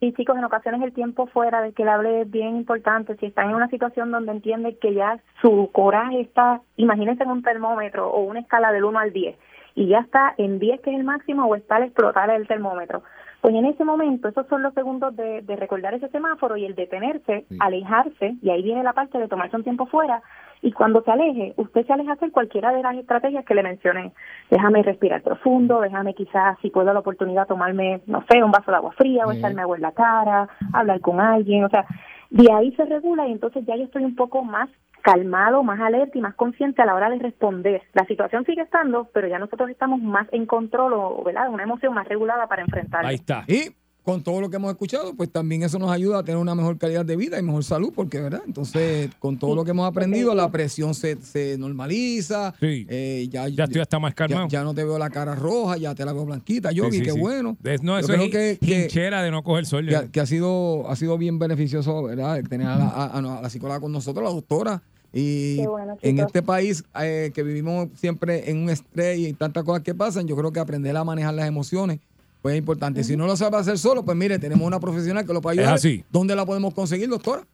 Y 0.00 0.12
chicos, 0.14 0.36
en 0.36 0.42
ocasiones 0.44 0.82
el 0.82 0.92
tiempo 0.92 1.28
fuera 1.28 1.62
del 1.62 1.74
que 1.74 1.84
le 1.84 1.90
hable 1.92 2.22
es 2.22 2.30
bien 2.30 2.56
importante. 2.56 3.16
Si 3.18 3.26
están 3.26 3.50
en 3.50 3.54
una 3.56 3.68
situación 3.68 4.10
donde 4.10 4.32
entiende 4.32 4.76
que 4.78 4.94
ya 4.94 5.20
su 5.40 5.70
coraje 5.72 6.20
está, 6.22 6.60
imagínense 6.76 7.22
en 7.22 7.30
un 7.30 7.42
termómetro 7.42 8.10
o 8.10 8.22
una 8.24 8.40
escala 8.40 8.72
del 8.72 8.82
1 8.84 8.98
al 8.98 9.12
10, 9.12 9.36
y 9.76 9.86
ya 9.86 10.00
está 10.00 10.34
en 10.38 10.58
10 10.58 10.80
que 10.80 10.90
es 10.90 10.96
el 10.98 11.04
máximo 11.04 11.44
o 11.46 11.54
está 11.54 11.76
al 11.76 11.84
explotar 11.84 12.28
el 12.30 12.48
termómetro. 12.48 13.04
Pues 13.42 13.54
en 13.54 13.64
ese 13.64 13.84
momento, 13.84 14.26
esos 14.28 14.46
son 14.48 14.62
los 14.62 14.74
segundos 14.74 15.14
de, 15.16 15.42
de 15.42 15.56
recordar 15.56 15.94
ese 15.94 16.08
semáforo 16.08 16.56
y 16.56 16.64
el 16.64 16.74
detenerse, 16.74 17.44
Sí. 17.48 17.56
alejarse, 17.60 18.34
y 18.42 18.50
ahí 18.50 18.62
viene 18.62 18.82
la 18.82 18.92
parte 18.94 19.18
de 19.18 19.28
tomarse 19.28 19.56
un 19.56 19.62
tiempo 19.64 19.86
fuera, 19.86 20.20
y 20.62 20.72
cuando 20.72 21.02
se 21.02 21.10
aleje, 21.10 21.54
usted 21.56 21.84
se 21.84 21.92
aleja 21.92 22.12
a 22.12 22.14
hacer 22.14 22.30
cualquiera 22.30 22.72
de 22.72 22.82
las 22.82 22.94
estrategias 22.96 23.44
que 23.44 23.54
le 23.54 23.64
mencioné. 23.64 24.12
Déjame 24.48 24.82
respirar 24.82 25.20
profundo, 25.22 25.80
déjame 25.80 26.14
quizás, 26.14 26.56
si 26.62 26.70
puedo 26.70 26.92
la 26.92 27.00
oportunidad, 27.00 27.48
tomarme, 27.48 28.00
no 28.06 28.24
sé, 28.30 28.42
un 28.42 28.52
vaso 28.52 28.70
de 28.70 28.76
agua 28.76 28.92
fría 28.92 29.26
o 29.26 29.32
Sí. 29.32 29.38
echarme 29.38 29.62
agua 29.62 29.76
en 29.76 29.82
la 29.82 29.92
cara, 29.92 30.48
hablar 30.72 31.00
con 31.00 31.20
alguien, 31.20 31.64
o 31.64 31.68
sea, 31.68 31.84
De 32.30 32.50
ahí 32.50 32.72
se 32.76 32.86
regula 32.86 33.28
y 33.28 33.32
entonces 33.32 33.62
ya 33.66 33.76
yo 33.76 33.84
estoy 33.84 34.04
un 34.04 34.16
poco 34.16 34.42
más 34.42 34.70
calmado, 35.02 35.62
más 35.64 35.78
alerta 35.80 36.16
y 36.16 36.20
más 36.22 36.34
consciente 36.34 36.80
a 36.80 36.86
la 36.86 36.94
hora 36.94 37.10
de 37.10 37.18
responder. 37.18 37.82
La 37.92 38.06
situación 38.06 38.46
sigue 38.46 38.62
estando, 38.62 39.08
pero 39.12 39.28
ya 39.28 39.38
nosotros 39.38 39.68
estamos 39.68 40.00
más 40.00 40.26
en 40.32 40.46
control 40.46 40.94
o, 40.94 41.22
¿verdad? 41.24 41.50
Una 41.50 41.64
emoción 41.64 41.92
más 41.92 42.08
regulada 42.08 42.46
para 42.46 42.62
enfrentarla. 42.62 43.10
Ahí 43.10 43.16
está. 43.16 43.44
Y 43.48 43.74
con 44.02 44.22
todo 44.22 44.40
lo 44.40 44.50
que 44.50 44.56
hemos 44.56 44.70
escuchado, 44.72 45.14
pues 45.14 45.30
también 45.30 45.62
eso 45.62 45.78
nos 45.78 45.90
ayuda 45.92 46.18
a 46.18 46.22
tener 46.24 46.38
una 46.38 46.54
mejor 46.56 46.76
calidad 46.76 47.04
de 47.04 47.14
vida 47.16 47.38
y 47.38 47.42
mejor 47.42 47.62
salud, 47.62 47.92
porque, 47.94 48.20
¿verdad? 48.20 48.42
Entonces, 48.46 49.10
con 49.20 49.38
todo 49.38 49.54
lo 49.54 49.64
que 49.64 49.70
hemos 49.70 49.86
aprendido, 49.88 50.34
la 50.34 50.50
presión 50.50 50.92
se, 50.94 51.16
se 51.22 51.56
normaliza. 51.58 52.52
Sí. 52.58 52.84
eh, 52.88 53.28
ya, 53.30 53.46
Ya 53.48 53.64
estoy 53.64 53.80
hasta 53.80 53.98
más 54.00 54.10
ya, 54.12 54.14
calmado. 54.16 54.48
ya 54.48 54.64
no 54.64 54.74
te 54.74 54.82
veo 54.84 54.98
la 54.98 55.08
cara 55.10 55.34
roja, 55.34 55.76
ya 55.76 55.94
te 55.94 56.04
la 56.04 56.12
veo 56.12 56.24
blanquita, 56.24 56.70
Sí, 56.70 56.76
Yogi, 56.76 56.98
sí, 56.98 57.02
qué 57.04 57.12
sí. 57.12 57.20
bueno. 57.20 57.56
Es- 57.62 57.82
no, 57.82 57.92
Yo 57.92 57.98
eso 58.00 58.08
creo 58.08 58.22
es 58.24 58.30
que- 58.58 58.88
que- 58.88 59.10
de 59.12 59.30
no 59.30 59.42
coger 59.44 59.66
sol. 59.66 59.86
que, 59.88 60.10
que 60.10 60.20
ha 60.20 60.26
sido 60.26 60.88
ha 60.88 60.96
sido 60.96 61.16
bien 61.18 61.38
beneficioso 61.38 62.02
verdad 62.02 62.42
tener 62.48 62.66
a 62.66 62.76
la, 62.76 62.86
a- 62.86 63.18
a 63.18 63.20
la 63.42 63.50
psicóloga 63.50 63.78
con 63.80 63.92
nosotros 63.92 64.24
la 64.24 64.30
doctora 64.30 64.82
y 65.12 65.64
bueno, 65.66 65.98
en 66.00 66.18
este 66.18 66.42
país 66.42 66.82
eh, 67.00 67.30
que 67.34 67.42
vivimos 67.42 67.88
siempre 67.94 68.50
en 68.50 68.58
un 68.58 68.70
estrés 68.70 69.18
y 69.18 69.32
tantas 69.34 69.62
cosas 69.64 69.82
que 69.82 69.94
pasan 69.94 70.26
yo 70.26 70.34
creo 70.36 70.50
que 70.52 70.60
aprender 70.60 70.96
a 70.96 71.04
manejar 71.04 71.34
las 71.34 71.46
emociones 71.46 72.00
pues 72.42 72.54
es 72.54 72.58
importante 72.58 73.04
si 73.04 73.16
no 73.16 73.26
lo 73.26 73.36
sabe 73.36 73.56
hacer 73.56 73.78
solo 73.78 74.04
pues 74.04 74.16
mire 74.16 74.38
tenemos 74.38 74.66
una 74.66 74.80
profesional 74.80 75.24
que 75.24 75.32
lo 75.32 75.40
puede 75.40 75.54
Es 75.56 75.60
ayudar 75.60 75.74
así. 75.76 76.04
¿dónde 76.10 76.34
la 76.36 76.44
podemos 76.44 76.74
conseguir 76.74 77.08
doctora? 77.08 77.46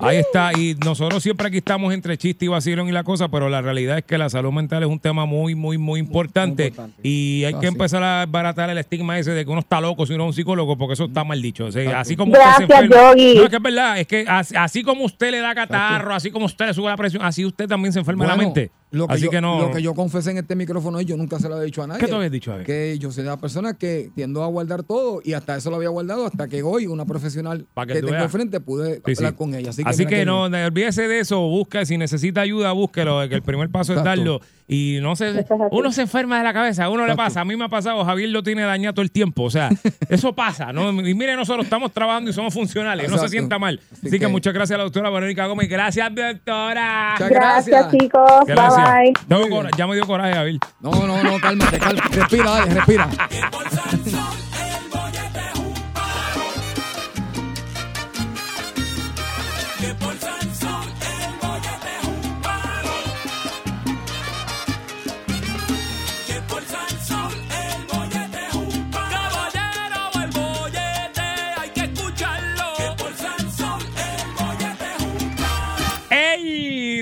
Ahí 0.00 0.18
está, 0.18 0.52
y 0.52 0.74
nosotros 0.84 1.22
siempre 1.22 1.46
aquí 1.48 1.56
estamos 1.58 1.92
entre 1.94 2.18
chiste 2.18 2.44
y 2.44 2.48
vacilón 2.48 2.86
y 2.88 2.92
la 2.92 3.02
cosa, 3.02 3.28
pero 3.28 3.48
la 3.48 3.62
realidad 3.62 3.96
es 3.98 4.04
que 4.04 4.18
la 4.18 4.28
salud 4.28 4.52
mental 4.52 4.82
es 4.82 4.88
un 4.90 4.98
tema 5.00 5.24
muy, 5.24 5.54
muy, 5.54 5.78
muy 5.78 5.98
importante. 6.00 6.64
Muy 6.64 6.68
importante. 6.68 7.00
Y 7.08 7.44
hay 7.44 7.54
Ah, 7.54 7.60
que 7.60 7.66
sí. 7.68 7.72
empezar 7.72 8.02
a 8.02 8.26
baratar 8.26 8.68
el 8.68 8.76
estigma 8.76 9.18
ese 9.18 9.30
de 9.32 9.44
que 9.46 9.50
uno 9.50 9.60
está 9.60 9.80
loco 9.80 10.04
si 10.04 10.12
uno 10.12 10.24
es 10.24 10.28
un 10.28 10.32
psicólogo, 10.34 10.76
porque 10.76 10.92
eso 10.94 11.06
está 11.06 11.24
mal 11.24 11.40
dicho. 11.40 11.64
O 11.64 11.72
sea, 11.72 11.80
Exacto. 11.82 12.00
así 12.00 12.16
como 12.16 12.32
Gracias, 12.32 12.60
usted 12.60 12.74
se 12.76 12.82
enferma. 12.84 13.10
Yogi. 13.12 13.34
No, 13.36 13.42
es 13.44 13.48
que 13.48 13.56
es 13.56 13.62
verdad, 13.62 13.98
es 14.00 14.06
que 14.06 14.24
así, 14.28 14.54
así 14.56 14.82
como 14.82 15.04
usted 15.04 15.30
le 15.30 15.40
da 15.40 15.54
catarro, 15.54 16.12
así 16.14 16.30
como 16.30 16.44
usted 16.44 16.66
le 16.66 16.74
sube 16.78 16.90
la 16.90 16.96
presión, 16.96 17.22
así 17.22 17.44
usted 17.44 17.66
también 17.66 17.92
se 17.92 17.98
enferma 17.98 18.24
la 18.26 18.34
Bueno, 18.34 18.44
mente. 18.54 18.70
Lo 18.90 19.06
que, 19.06 19.14
así 19.14 19.24
yo, 19.24 19.30
que 19.30 19.40
no. 19.40 19.60
lo 19.60 19.70
que 19.70 19.82
yo 19.82 19.94
confesé 19.94 20.30
en 20.30 20.38
este 20.38 20.56
micrófono 20.56 21.00
y 21.00 21.04
yo 21.04 21.16
nunca 21.16 21.38
se 21.38 21.48
lo 21.48 21.54
había 21.56 21.66
dicho 21.66 21.82
a 21.82 21.86
nadie. 21.86 22.00
¿Qué 22.00 22.06
te 22.06 22.14
habías 22.14 22.32
dicho, 22.32 22.52
a 22.52 22.56
ver? 22.56 22.66
Que 22.66 22.98
yo 22.98 23.10
soy 23.12 23.24
la 23.24 23.36
persona 23.36 23.74
que 23.74 24.10
tiendo 24.14 24.42
a 24.42 24.46
guardar 24.46 24.82
todo 24.82 25.20
y 25.22 25.34
hasta 25.34 25.56
eso 25.56 25.68
lo 25.70 25.76
había 25.76 25.90
guardado 25.90 26.24
hasta 26.26 26.48
que 26.48 26.62
hoy 26.62 26.86
una 26.86 27.04
profesional 27.04 27.66
Pa' 27.74 27.84
que 27.86 27.92
que, 27.94 27.98
tengo 28.00 28.12
veas. 28.12 28.22
al 28.24 28.30
frente 28.30 28.60
pude 28.60 28.96
Sí, 28.96 29.02
sí. 29.06 29.12
hablar 29.18 29.34
con 29.34 29.54
ella. 29.54 29.70
Así 29.70 29.82
que, 29.84 29.90
Así 29.90 30.04
no, 30.24 30.48
no, 30.48 30.64
olvídese 30.64 31.06
de 31.06 31.20
eso, 31.20 31.38
busque, 31.40 31.84
si 31.84 31.98
necesita 31.98 32.40
ayuda, 32.40 32.72
búsquelo, 32.72 33.28
que 33.28 33.34
el 33.34 33.42
primer 33.42 33.68
paso 33.68 33.92
es 33.92 33.98
Exacto. 33.98 34.20
darlo. 34.20 34.40
Y 34.70 34.98
no 35.00 35.16
se, 35.16 35.46
uno 35.70 35.92
se 35.92 36.02
enferma 36.02 36.36
de 36.38 36.44
la 36.44 36.52
cabeza, 36.52 36.84
a 36.84 36.88
uno 36.90 37.06
le 37.06 37.12
Exacto. 37.12 37.24
pasa, 37.24 37.40
a 37.40 37.44
mí 37.46 37.56
me 37.56 37.64
ha 37.64 37.68
pasado, 37.70 38.04
Javier 38.04 38.28
lo 38.28 38.42
tiene 38.42 38.62
dañado 38.62 38.92
todo 38.94 39.02
el 39.02 39.10
tiempo, 39.10 39.44
o 39.44 39.50
sea, 39.50 39.70
eso 40.10 40.34
pasa, 40.34 40.74
¿no? 40.74 40.90
Y 40.90 41.14
mire, 41.14 41.36
nosotros 41.36 41.64
estamos 41.64 41.90
trabajando 41.92 42.30
y 42.30 42.34
somos 42.34 42.52
funcionales, 42.52 43.04
no 43.04 43.10
se 43.10 43.14
Exacto. 43.14 43.30
sienta 43.30 43.58
mal. 43.58 43.80
Así 43.92 44.08
Así, 44.08 44.10
que, 44.10 44.18
que- 44.20 44.28
muchas 44.28 44.52
gracias 44.52 44.74
a 44.74 44.78
la 44.78 44.84
doctora 44.84 45.08
Verónica 45.10 45.46
Gómez, 45.46 45.68
gracias 45.70 46.14
doctora. 46.14 47.12
Muchas 47.14 47.30
Gracias, 47.30 47.66
gracias. 47.66 47.90
chicos. 48.02 48.30
Gracias. 48.46 48.77
Bye. 48.84 49.12
Tengo 49.28 49.48
cora- 49.48 49.70
ya 49.76 49.86
me 49.86 49.94
dio 49.94 50.06
coraje, 50.06 50.34
Javier. 50.34 50.58
No, 50.80 50.90
no, 50.90 51.22
no, 51.22 51.40
cálmate, 51.40 51.78
cálmate. 51.78 52.08
Respira, 52.16 52.50
dale, 52.50 52.74
respira. 52.74 53.08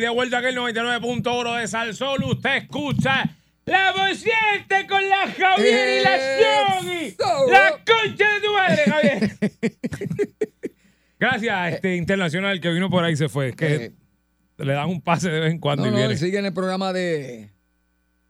De 0.06 0.10
vuelta 0.10 0.38
aquí 0.38 0.46
el 0.46 0.56
99.1 0.56 1.60
de 1.60 1.66
Salsol, 1.66 2.22
usted 2.22 2.58
escucha 2.58 3.28
la 3.64 3.90
voz 3.90 4.22
con 4.88 5.08
la 5.08 5.26
Javier 5.36 5.98
y 5.98 6.04
la. 6.04 6.16
Eso. 7.08 7.50
La 7.50 7.70
concha 7.84 8.34
de 8.34 8.40
tu 8.40 8.52
madre, 8.52 8.82
Javier. 8.86 9.30
Gracias, 11.18 11.72
este 11.74 11.96
internacional 11.96 12.60
que 12.60 12.70
vino 12.70 12.88
por 12.88 13.02
ahí 13.02 13.16
se 13.16 13.28
fue. 13.28 13.52
Que 13.54 13.74
Eh, 13.86 13.92
le 14.58 14.74
dan 14.74 14.88
un 14.90 15.02
pase 15.02 15.28
de 15.28 15.40
vez 15.40 15.50
en 15.50 15.58
cuando 15.58 15.82
no, 15.82 15.88
y 15.88 15.90
no, 15.90 15.98
viene. 15.98 16.16
sigue 16.16 16.38
en 16.38 16.46
el 16.46 16.54
programa 16.54 16.92
de, 16.92 17.50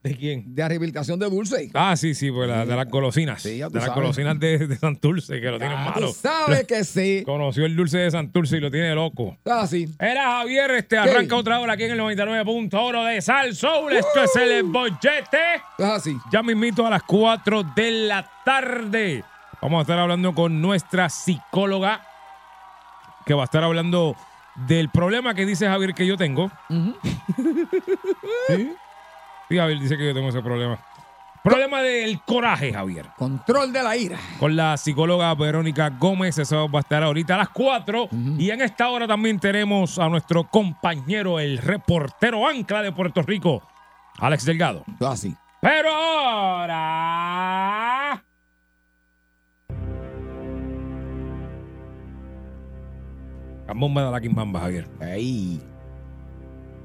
¿De 0.09 0.17
quién? 0.17 0.55
de 0.55 0.69
rehabilitación 0.69 1.19
de 1.19 1.29
Dulce. 1.29 1.71
Ah, 1.75 1.97
sí, 1.97 2.15
sí, 2.15 2.31
pues 2.31 2.49
la- 2.49 2.65
de 2.65 2.77
las 2.77 2.89
golosinas. 2.89 3.43
Sí, 3.43 3.59
ya 3.59 3.67
tú 3.67 3.73
de 3.75 3.79
las 3.81 3.87
sabes. 3.89 4.03
golosinas 4.03 4.39
de, 4.41 4.59
de 4.67 4.77
Santurce, 4.77 5.41
que 5.41 5.51
lo 5.51 5.59
tienen 5.59 5.77
Ah, 5.79 5.93
tú 5.95 6.01
malo. 6.01 6.13
sabes 6.13 6.65
que 6.67 6.85
sí. 6.85 7.23
Conoció 7.25 7.67
el 7.67 7.75
dulce 7.77 7.99
de 7.99 8.11
Santurce 8.11 8.57
y 8.57 8.61
lo 8.61 8.71
tiene 8.71 8.95
loco. 8.95 9.37
Ah, 9.45 9.67
sí. 9.67 9.89
Era 9.99 10.39
Javier, 10.39 10.71
este 10.73 10.99
arranca 10.99 11.37
otra 11.37 11.59
hora 11.61 11.73
aquí 11.75 11.85
en 11.85 11.93
el 11.93 11.99
99.1 12.01 13.05
de 13.07 13.21
Sal 13.23 13.55
Soul. 13.55 13.93
Esto 13.93 14.23
es 14.25 14.37
el 14.37 14.63
bollete. 14.65 15.63
Ah, 15.79 15.99
sí. 16.03 16.17
Ya 16.33 16.43
me 16.43 16.53
invito 16.53 16.87
a 16.87 16.91
las 16.91 17.03
4 17.03 17.63
de 17.75 17.91
la 17.91 18.31
tarde. 18.45 19.25
Vamos 19.63 19.79
a 19.79 19.83
estar 19.83 19.99
hablando 19.99 20.35
con 20.35 20.61
nuestra 20.61 21.09
psicóloga, 21.09 22.03
que 23.25 23.35
va 23.35 23.43
a 23.43 23.45
estar 23.47 23.65
hablando 23.65 24.15
del 24.69 24.89
problema 24.91 25.35
que 25.35 25.45
dice 25.45 25.67
Javier 25.67 25.93
que 25.95 26.07
yo 26.07 26.17
tengo. 26.17 26.51
¿Sí? 28.49 28.73
Sí, 29.49 29.57
Javier 29.57 29.79
dice 29.79 29.97
que 29.97 30.07
yo 30.07 30.15
tengo 30.15 30.29
ese 30.29 30.43
problema. 30.43 30.79
Problema 31.45 31.81
del 31.81 32.21
coraje, 32.23 32.73
Javier. 32.73 33.07
Control 33.17 33.73
de 33.73 33.81
la 33.81 33.97
ira. 33.97 34.19
Con 34.41 34.57
la 34.57 34.77
psicóloga 34.77 35.33
Verónica 35.37 35.91
Gómez. 35.91 36.39
Eso 36.39 36.69
va 36.69 36.81
a 36.81 36.83
estar 36.83 37.05
ahorita 37.05 37.37
a 37.37 37.39
las 37.39 37.51
4. 37.51 38.09
Y 38.37 38.51
en 38.51 38.63
esta 38.63 38.89
hora 38.89 39.07
también 39.07 39.39
tenemos 39.39 39.97
a 40.01 40.09
nuestro 40.09 40.43
compañero, 40.49 41.39
el 41.39 41.59
reportero 41.59 42.49
ancla 42.49 42.83
de 42.83 42.91
Puerto 42.91 43.23
Rico, 43.23 43.63
Alex 44.19 44.45
Delgado. 44.45 44.83
Ah, 45.01 45.17
sí. 45.17 45.37
Pero 45.61 45.93
ahora. 45.93 47.05
Cambomba 53.69 54.05
de 54.05 54.11
la 54.11 54.21
Quimbamba, 54.21 54.61
Javier. 54.61 54.89
Ahí. 55.01 55.63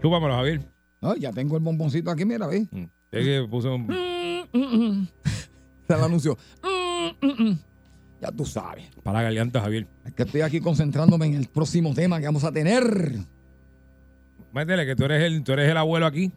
Chúpamelo, 0.01 0.35
Javier. 0.35 0.70
No, 1.01 1.15
ya 1.15 1.31
tengo 1.31 1.57
el 1.57 1.63
bomboncito 1.63 2.11
aquí, 2.11 2.25
mira, 2.25 2.47
ve. 2.47 2.67
Mm. 2.71 2.83
Es 3.11 3.25
que 3.25 3.47
puso 3.49 3.75
un- 3.75 3.87
Se 5.87 5.97
lo 5.97 6.03
anunció. 6.05 6.37
Ya 8.21 8.31
tú 8.31 8.45
sabes. 8.45 8.85
para 9.03 9.19
la 9.19 9.23
garganta, 9.23 9.61
Javier. 9.61 9.87
Es 10.05 10.13
que 10.13 10.23
estoy 10.23 10.41
aquí 10.41 10.59
concentrándome 10.61 11.25
en 11.25 11.33
el 11.35 11.47
próximo 11.47 11.93
tema 11.93 12.19
que 12.19 12.25
vamos 12.27 12.43
a 12.43 12.51
tener. 12.51 13.15
Métele 14.53 14.85
que 14.85 14.95
tú 14.95 15.05
eres 15.05 15.23
el, 15.23 15.43
tú 15.43 15.53
eres 15.53 15.69
el 15.69 15.77
abuelo 15.77 16.05
aquí. 16.05 16.31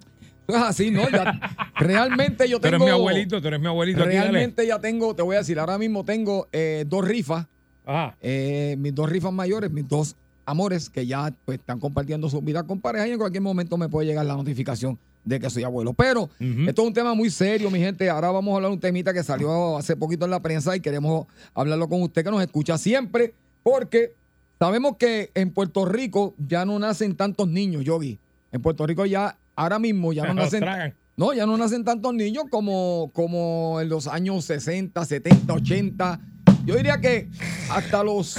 Eso 0.49 0.57
es 0.59 0.62
así, 0.65 0.91
¿no? 0.91 1.09
Ya- 1.11 1.41
realmente 1.77 2.49
yo 2.49 2.57
Tú 2.61 2.62
tengo. 2.62 2.77
eres 2.77 2.87
mi 2.87 2.91
abuelito, 2.91 3.41
tú 3.43 3.49
eres 3.49 3.61
mi 3.61 3.67
abuelito 3.67 4.03
aquí. 4.03 4.12
Realmente 4.12 4.67
ya 4.67 4.79
tengo, 4.81 5.15
te 5.15 5.23
voy 5.23 5.37
a 5.37 5.41
decir, 5.41 5.59
ahora 5.59 5.77
mismo 5.79 6.05
tengo 6.05 6.49
eh, 6.53 6.85
dos 6.87 7.07
rifas. 7.07 7.47
Ajá. 7.87 8.17
eh, 8.23 8.77
mis 8.79 8.95
dos 8.95 9.11
rifas 9.11 9.31
mayores, 9.33 9.71
mis 9.71 9.87
dos 9.87 10.17
amores 10.47 10.91
que 10.91 11.07
ya 11.07 11.33
pues, 11.45 11.59
están 11.59 11.81
compartiendo 11.81 12.29
su 12.29 12.41
vida 12.43 12.63
con 12.65 12.81
pareja 12.81 13.07
y 13.09 13.13
en 13.13 13.19
cualquier 13.19 13.43
momento 13.43 13.77
me 13.77 13.89
puede 13.89 14.07
llegar 14.07 14.27
la 14.27 14.35
notificación 14.35 14.99
de 15.25 15.41
que 15.41 15.49
soy 15.49 15.65
abuelo. 15.65 15.95
Pero 15.95 16.29
esto 16.39 16.83
es 16.83 16.89
un 16.89 16.93
tema 16.93 17.15
muy 17.15 17.31
serio, 17.31 17.71
mi 17.71 17.79
gente. 17.79 18.11
Ahora 18.11 18.31
vamos 18.31 18.53
a 18.53 18.57
hablar 18.57 18.71
de 18.71 18.75
un 18.75 18.81
temita 18.81 19.13
que 19.15 19.23
salió 19.23 19.79
hace 19.79 19.97
poquito 19.97 20.25
en 20.27 20.31
la 20.31 20.41
prensa 20.41 20.77
y 20.77 20.81
queremos 20.81 21.27
hablarlo 21.55 21.89
con 21.89 22.03
usted 22.03 22.23
que 22.25 22.31
nos 22.31 22.43
escucha 22.43 22.77
siempre, 22.77 23.35
porque 23.63 24.15
sabemos 24.59 24.97
que 24.99 25.31
en 25.35 25.51
Puerto 25.51 25.87
Rico 25.87 26.35
ya 26.39 26.65
no 26.67 26.79
nacen 26.79 27.17
tantos 27.17 27.49
niños, 27.49 27.85
Yogi. 27.85 28.19
En 28.53 28.61
Puerto 28.61 28.87
Rico 28.87 29.07
ya, 29.07 29.39
ahora 29.57 29.79
mismo 29.79 30.13
ya 30.13 30.27
no 30.27 30.35
nacen. 30.43 30.61
tragan. 30.61 30.95
No, 31.17 31.33
ya 31.33 31.47
no 31.47 31.57
nacen 31.57 31.85
tantos 31.85 32.13
niños 32.13 32.45
como, 32.51 33.11
como 33.15 33.81
en 33.81 33.89
los 33.89 34.09
años 34.09 34.45
60, 34.47 35.05
70, 35.05 35.53
80. 35.55 36.21
Yo 36.67 36.77
diría 36.77 37.01
que 37.01 37.29
hasta 37.71 38.03
los. 38.03 38.37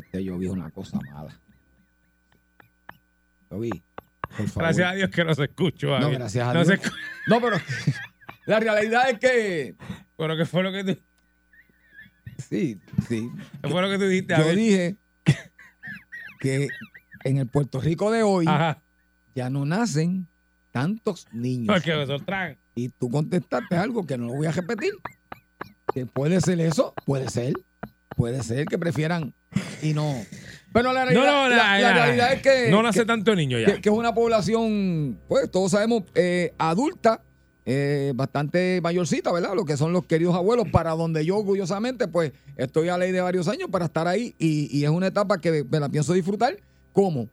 Que 0.00 0.06
este 0.06 0.24
yo 0.24 0.38
vi 0.38 0.46
una 0.46 0.70
cosa 0.70 0.98
mala. 1.12 1.38
Yo 3.50 3.58
vi. 3.60 3.70
Por 4.36 4.46
favor. 4.48 4.62
Gracias 4.64 4.92
a 4.92 4.94
Dios 4.94 5.10
que 5.10 5.24
no 5.24 5.34
se 5.34 5.44
escuchó. 5.44 5.98
No, 5.98 6.10
gracias 6.10 6.46
a 6.46 6.52
No 6.54 6.64
Dios. 6.64 6.80
se 6.80 6.90
No, 7.26 7.40
pero 7.40 7.56
la 8.46 8.60
realidad 8.60 9.10
es 9.10 9.18
que. 9.18 9.74
Pero 10.16 10.36
¿qué 10.36 10.44
fue 10.46 10.62
lo 10.62 10.72
que 10.72 10.84
tú, 10.84 10.98
Sí, 12.38 12.78
sí. 13.08 13.28
qué 13.62 13.68
fue 13.68 13.82
lo 13.82 13.88
que 13.90 13.98
tú 13.98 14.04
dijiste? 14.04 14.34
Yo 14.36 14.54
dije 14.54 14.96
que 16.40 16.68
en 17.24 17.38
el 17.38 17.48
Puerto 17.48 17.80
Rico 17.80 18.10
de 18.10 18.22
hoy 18.22 18.46
Ajá. 18.46 18.80
ya 19.34 19.50
no 19.50 19.64
nacen 19.64 20.28
tantos 20.70 21.26
niños. 21.32 21.74
Porque 21.74 21.94
los 21.94 22.22
y 22.74 22.90
tú 22.90 23.10
contestaste 23.10 23.76
algo 23.76 24.06
que 24.06 24.16
no 24.16 24.26
lo 24.26 24.34
voy 24.34 24.46
a 24.46 24.52
repetir. 24.52 24.92
Que 25.92 26.06
puede 26.06 26.40
ser 26.40 26.60
eso, 26.60 26.94
puede 27.04 27.28
ser. 27.28 27.54
Puede 28.18 28.42
ser 28.42 28.66
que 28.66 28.76
prefieran 28.78 29.32
y 29.80 29.94
no, 29.94 30.12
Pero 30.72 30.92
la 30.92 31.04
realidad, 31.06 31.24
no, 31.24 31.48
la, 31.48 31.56
la, 31.56 31.78
la 31.78 31.80
la- 31.94 32.04
realidad 32.04 32.32
es 32.34 32.42
que. 32.42 32.70
No 32.70 32.82
nace 32.82 32.98
que- 33.00 33.06
tanto 33.06 33.34
niño 33.34 33.58
ya. 33.58 33.66
que, 33.76 33.80
que 33.80 33.88
es 33.88 33.94
una 33.94 34.12
población, 34.12 35.18
pues 35.28 35.50
todos 35.50 35.70
sabemos, 35.70 36.02
eh, 36.14 36.52
adulta, 36.58 37.22
eh, 37.64 38.12
bastante 38.16 38.80
mayorcita, 38.82 39.30
¿verdad? 39.32 39.54
Lo 39.54 39.64
que 39.64 39.76
son 39.76 39.92
los 39.92 40.04
queridos 40.04 40.34
abuelos, 40.34 40.66
para 40.72 40.90
donde 40.92 41.24
yo 41.24 41.36
orgullosamente, 41.38 42.08
pues 42.08 42.32
estoy 42.56 42.88
a 42.88 42.98
ley 42.98 43.12
de 43.12 43.20
varios 43.20 43.46
años 43.46 43.68
para 43.70 43.84
estar 43.86 44.08
ahí 44.08 44.34
y, 44.38 44.68
y 44.76 44.84
es 44.84 44.90
una 44.90 45.06
etapa 45.06 45.38
que 45.40 45.64
me 45.70 45.78
la 45.80 45.88
pienso 45.88 46.12
disfrutar 46.12 46.58
como 46.92 47.28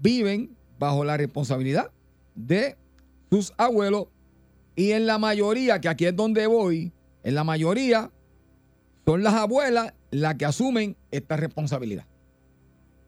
viven 0.00 0.56
bajo 0.78 1.04
la 1.04 1.16
responsabilidad 1.16 1.90
de 2.34 2.76
sus 3.30 3.52
abuelos 3.56 4.08
y 4.74 4.92
en 4.92 5.06
la 5.06 5.18
mayoría, 5.18 5.80
que 5.80 5.88
aquí 5.88 6.06
es 6.06 6.16
donde 6.16 6.46
voy, 6.46 6.92
en 7.22 7.34
la 7.34 7.44
mayoría 7.44 8.10
son 9.04 9.22
las 9.22 9.34
abuelas 9.34 9.94
las 10.10 10.36
que 10.36 10.44
asumen 10.44 10.96
esta 11.10 11.36
responsabilidad. 11.36 12.06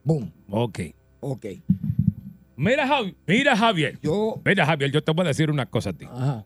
Boom. 0.03 0.33
Ok. 0.51 0.81
Ok. 1.27 1.47
Mira, 2.57 2.87
Javi- 2.87 3.15
mira, 3.27 3.57
Javier. 3.57 3.99
Yo. 4.03 4.41
Mira, 4.45 4.67
Javier, 4.67 4.91
yo 4.93 5.03
te 5.03 5.11
voy 5.13 5.25
a 5.25 5.29
decir 5.29 5.51
una 5.51 5.67
cosa 5.67 5.91
a 5.91 5.93
ti. 5.95 6.05
Ajá. 6.05 6.45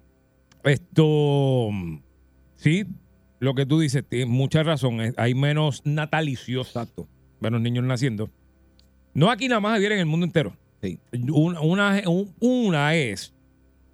Esto, 0.65 1.71
sí, 2.57 2.85
lo 3.41 3.55
que 3.55 3.67
tú 3.67 3.81
dices, 3.81 4.05
tienes 4.09 4.29
mucha 4.29 4.63
razón. 4.63 4.99
Hay 5.17 5.35
menos 5.35 5.83
natalicios, 5.85 6.69
Exacto. 6.69 7.09
menos 7.41 7.61
niños 7.61 7.85
naciendo. 7.85 8.31
No 9.15 9.31
aquí 9.31 9.49
nada 9.49 9.61
más, 9.61 9.73
Javier, 9.73 9.93
en 9.93 9.99
el 10.01 10.07
mundo 10.07 10.25
entero. 10.27 10.57
Sí. 10.83 10.99
Una, 11.33 11.61
una, 11.61 12.03
un- 12.07 12.33
una 12.41 12.95
es, 12.95 13.35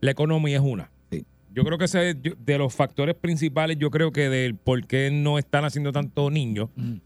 la 0.01 0.11
economía 0.11 0.57
es 0.59 0.63
una. 0.63 0.91
Sí. 1.11 1.25
Yo 1.55 1.65
creo 1.65 1.79
que 1.79 1.87
ese 1.87 2.11
es 2.11 2.17
de 2.23 2.59
los 2.59 2.75
factores 2.75 3.15
principales, 3.15 3.79
yo 3.79 3.91
creo 3.91 4.13
que 4.13 4.29
del 4.29 4.55
por 4.57 4.87
qué 4.87 5.11
no 5.11 5.39
están 5.39 5.65
haciendo 5.65 5.93
tantos 5.93 6.31
niños. 6.31 6.69
Mm. 6.77 6.97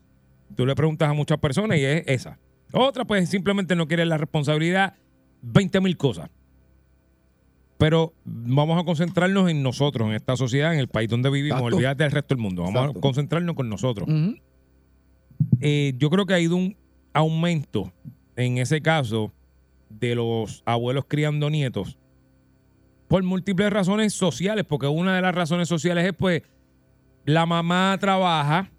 Tú 0.56 0.66
le 0.66 0.74
preguntas 0.74 1.08
a 1.08 1.12
muchas 1.12 1.38
personas 1.38 1.78
y 1.78 1.84
es 1.84 2.02
esa. 2.06 2.38
Otra, 2.72 3.04
pues 3.04 3.28
simplemente 3.28 3.74
no 3.74 3.88
quiere 3.88 4.04
la 4.04 4.18
responsabilidad, 4.18 4.94
20 5.42 5.80
mil 5.80 5.96
cosas. 5.96 6.30
Pero 7.78 8.12
vamos 8.24 8.80
a 8.80 8.84
concentrarnos 8.84 9.48
en 9.48 9.62
nosotros, 9.62 10.08
en 10.08 10.14
esta 10.14 10.36
sociedad, 10.36 10.74
en 10.74 10.80
el 10.80 10.88
país 10.88 11.08
donde 11.08 11.30
vivimos. 11.30 11.58
Exacto. 11.60 11.76
Olvídate 11.76 12.02
del 12.02 12.12
resto 12.12 12.34
del 12.34 12.42
mundo. 12.42 12.62
Vamos 12.62 12.80
Exacto. 12.80 12.98
a 12.98 13.02
concentrarnos 13.02 13.54
con 13.54 13.68
nosotros. 13.68 14.08
Eh, 15.60 15.94
yo 15.96 16.10
creo 16.10 16.26
que 16.26 16.34
ha 16.34 16.40
ido 16.40 16.56
un 16.56 16.76
aumento 17.12 17.92
en 18.36 18.58
ese 18.58 18.80
caso 18.80 19.32
de 19.88 20.14
los 20.14 20.62
abuelos 20.66 21.04
criando 21.08 21.50
nietos 21.50 21.98
por 23.08 23.22
múltiples 23.22 23.72
razones 23.72 24.12
sociales, 24.12 24.64
porque 24.68 24.86
una 24.86 25.16
de 25.16 25.22
las 25.22 25.34
razones 25.34 25.68
sociales 25.68 26.04
es 26.04 26.12
pues 26.12 26.42
la 27.24 27.46
mamá 27.46 27.96
trabaja 27.98 28.70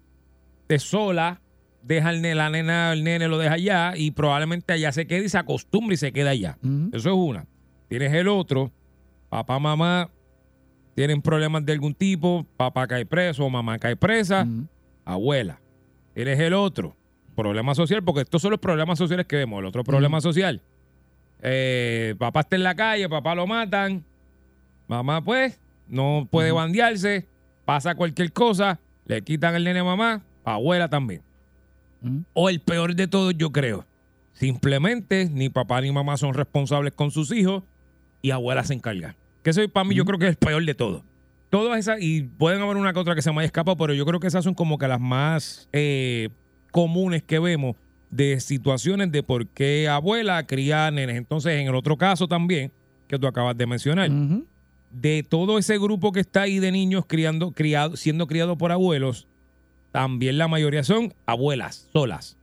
de 0.68 0.78
sola, 0.78 1.39
deja 1.82 2.10
el 2.10 2.22
nene, 2.22 2.34
la 2.34 2.50
nena, 2.50 2.92
el 2.92 3.02
nene 3.04 3.28
lo 3.28 3.38
deja 3.38 3.54
allá 3.54 3.92
y 3.96 4.10
probablemente 4.10 4.72
allá 4.72 4.92
se 4.92 5.06
quede 5.06 5.24
y 5.24 5.28
se 5.28 5.38
acostumbra 5.38 5.94
y 5.94 5.96
se 5.96 6.12
queda 6.12 6.30
allá. 6.30 6.58
Eso 6.92 7.08
es 7.10 7.14
una. 7.16 7.46
Tienes 7.88 8.12
el 8.12 8.28
otro, 8.28 8.70
papá, 9.28 9.58
mamá 9.58 10.10
tienen 10.94 11.22
problemas 11.22 11.64
de 11.64 11.72
algún 11.72 11.94
tipo, 11.94 12.46
papá 12.56 12.86
cae 12.86 13.06
preso 13.06 13.44
o 13.44 13.50
mamá 13.50 13.78
cae 13.78 13.96
presa, 13.96 14.46
abuela. 15.04 15.60
Eres 16.14 16.38
el 16.40 16.52
otro. 16.54 16.96
Problema 17.36 17.74
social, 17.74 18.02
porque 18.04 18.22
estos 18.22 18.42
son 18.42 18.50
los 18.50 18.60
problemas 18.60 18.98
sociales 18.98 19.24
que 19.26 19.36
vemos. 19.36 19.60
El 19.60 19.66
otro 19.66 19.82
problema 19.84 20.20
social. 20.20 20.60
eh, 21.42 22.14
papá 22.18 22.40
está 22.40 22.56
en 22.56 22.62
la 22.64 22.74
calle, 22.74 23.08
papá 23.08 23.34
lo 23.34 23.46
matan. 23.46 24.04
Mamá, 24.88 25.22
pues, 25.24 25.58
no 25.88 26.28
puede 26.30 26.52
bandearse. 26.52 27.26
Pasa 27.64 27.94
cualquier 27.94 28.32
cosa, 28.32 28.78
le 29.06 29.22
quitan 29.22 29.54
el 29.54 29.64
nene 29.64 29.78
a 29.78 29.84
mamá, 29.84 30.22
abuela 30.44 30.88
también. 30.88 31.22
O 32.32 32.48
el 32.48 32.60
peor 32.60 32.94
de 32.94 33.08
todo, 33.08 33.30
yo 33.30 33.52
creo. 33.52 33.86
Simplemente 34.32 35.28
ni 35.30 35.50
papá 35.50 35.80
ni 35.80 35.92
mamá 35.92 36.16
son 36.16 36.34
responsables 36.34 36.92
con 36.94 37.10
sus 37.10 37.30
hijos 37.32 37.62
y 38.22 38.30
abuela 38.30 38.64
se 38.64 38.74
encarga. 38.74 39.16
Que 39.42 39.50
eso 39.50 39.66
para 39.68 39.84
mí 39.84 39.94
yo 39.94 40.04
creo 40.04 40.18
que 40.18 40.26
es 40.26 40.30
el 40.30 40.36
peor 40.36 40.64
de 40.64 40.74
todo. 40.74 41.04
Todas 41.50 41.78
esas, 41.78 42.00
y 42.00 42.22
pueden 42.22 42.62
haber 42.62 42.76
una 42.76 42.92
que 42.92 43.00
otra 43.00 43.14
que 43.14 43.22
se 43.22 43.30
me 43.32 43.38
haya 43.38 43.46
escapado, 43.46 43.76
pero 43.76 43.92
yo 43.92 44.06
creo 44.06 44.20
que 44.20 44.28
esas 44.28 44.44
son 44.44 44.54
como 44.54 44.78
que 44.78 44.86
las 44.86 45.00
más 45.00 45.68
eh, 45.72 46.28
comunes 46.70 47.22
que 47.22 47.38
vemos 47.38 47.76
de 48.10 48.38
situaciones 48.40 49.10
de 49.10 49.22
por 49.22 49.46
qué 49.48 49.88
abuela 49.88 50.46
cría 50.46 50.90
nenes. 50.90 51.16
Entonces, 51.16 51.60
en 51.60 51.68
el 51.68 51.74
otro 51.74 51.96
caso 51.96 52.28
también, 52.28 52.72
que 53.08 53.18
tú 53.18 53.26
acabas 53.26 53.56
de 53.56 53.66
mencionar, 53.66 54.10
de 54.90 55.24
todo 55.28 55.58
ese 55.58 55.78
grupo 55.78 56.12
que 56.12 56.20
está 56.20 56.42
ahí 56.42 56.58
de 56.58 56.72
niños 56.72 57.04
criando, 57.06 57.52
criado, 57.52 57.96
siendo 57.96 58.26
criados 58.26 58.56
por 58.56 58.72
abuelos, 58.72 59.26
también 59.92 60.38
la 60.38 60.48
mayoría 60.48 60.84
son 60.84 61.14
abuelas 61.26 61.88
solas. 61.92 62.36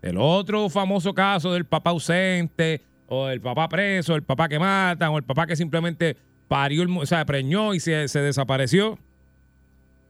El 0.00 0.16
otro 0.18 0.68
famoso 0.68 1.14
caso 1.14 1.52
del 1.52 1.64
papá 1.64 1.90
ausente, 1.90 2.82
o 3.06 3.28
el 3.28 3.40
papá 3.40 3.68
preso, 3.68 4.14
el 4.14 4.22
papá 4.22 4.48
que 4.48 4.58
matan, 4.58 5.10
o 5.10 5.18
el 5.18 5.24
papá 5.24 5.46
que 5.46 5.54
simplemente 5.54 6.16
parió, 6.48 6.84
o 6.98 7.06
sea, 7.06 7.24
preñó 7.24 7.74
y 7.74 7.80
se, 7.80 8.08
se 8.08 8.20
desapareció. 8.20 8.98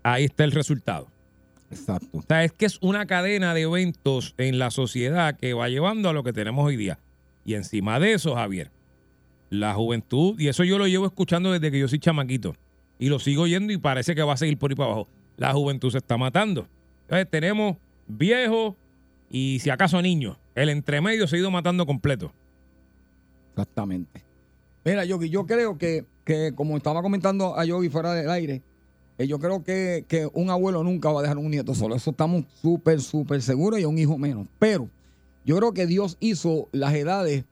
Ahí 0.03 0.25
está 0.25 0.45
el 0.45 0.53
resultado. 0.53 1.09
Exacto. 1.71 2.19
O 2.19 2.23
sea, 2.23 2.45
es 2.45 2.53
que 2.53 2.67
es 2.67 2.79
una 2.81 3.07
cadena 3.07 3.55
de 3.55 3.63
eventos 3.63 4.35
en 4.39 4.59
la 4.59 4.71
sociedad 4.71 5.37
que 5.37 5.55
va 5.55 5.69
llevando 5.69 6.09
a 6.09 6.13
lo 6.13 6.23
que 6.23 6.33
tenemos 6.33 6.65
hoy 6.65 6.77
día. 6.77 6.99
Y 7.45 7.55
encima 7.55 7.99
de 7.99 8.13
eso, 8.13 8.35
Javier, 8.35 8.71
la 9.51 9.75
juventud, 9.75 10.39
y 10.39 10.49
eso 10.49 10.65
yo 10.65 10.79
lo 10.79 10.87
llevo 10.87 11.07
escuchando 11.07 11.53
desde 11.53 11.71
que 11.71 11.79
yo 11.79 11.89
soy 11.89 11.99
chamaquito, 11.99 12.55
y 12.99 13.09
lo 13.09 13.19
sigo 13.19 13.43
oyendo 13.43 13.73
y 13.73 13.79
parece 13.79 14.15
que 14.15 14.23
va 14.23 14.35
a 14.35 14.37
seguir 14.37 14.59
por 14.59 14.71
ahí 14.71 14.77
para 14.77 14.93
abajo. 14.93 15.09
La 15.43 15.53
juventud 15.53 15.91
se 15.91 15.99
está 15.99 16.17
matando. 16.17 16.69
Entonces 17.01 17.29
tenemos 17.29 17.77
viejos 18.07 18.77
y 19.29 19.59
si 19.59 19.71
acaso 19.71 20.01
niños. 20.01 20.39
El 20.55 20.69
entremedio 20.69 21.27
se 21.27 21.35
ha 21.35 21.39
ido 21.41 21.51
matando 21.51 21.85
completo. 21.85 22.33
Exactamente. 23.51 24.23
Mira, 24.85 25.05
Yogi, 25.05 25.31
yo 25.31 25.45
creo 25.45 25.79
que, 25.79 26.07
que 26.25 26.53
como 26.55 26.77
estaba 26.77 27.03
comentando 27.03 27.59
a 27.59 27.65
Yogi 27.65 27.89
fuera 27.89 28.15
del 28.15 28.31
aire, 28.31 28.63
eh, 29.19 29.27
yo 29.27 29.41
creo 29.41 29.65
que, 29.65 30.05
que 30.07 30.29
un 30.33 30.49
abuelo 30.49 30.85
nunca 30.85 31.11
va 31.11 31.19
a 31.19 31.23
dejar 31.23 31.39
un 31.39 31.51
nieto 31.51 31.75
solo. 31.75 31.97
Eso 31.97 32.11
estamos 32.11 32.45
súper, 32.61 33.01
súper 33.01 33.43
seguros 33.43 33.81
y 33.81 33.85
un 33.85 33.99
hijo 33.99 34.17
menos. 34.19 34.47
Pero 34.61 34.89
yo 35.45 35.57
creo 35.57 35.75
que 35.75 35.89
Dios 35.89 36.19
hizo 36.21 36.69
las 36.71 36.95
edades 36.95 37.47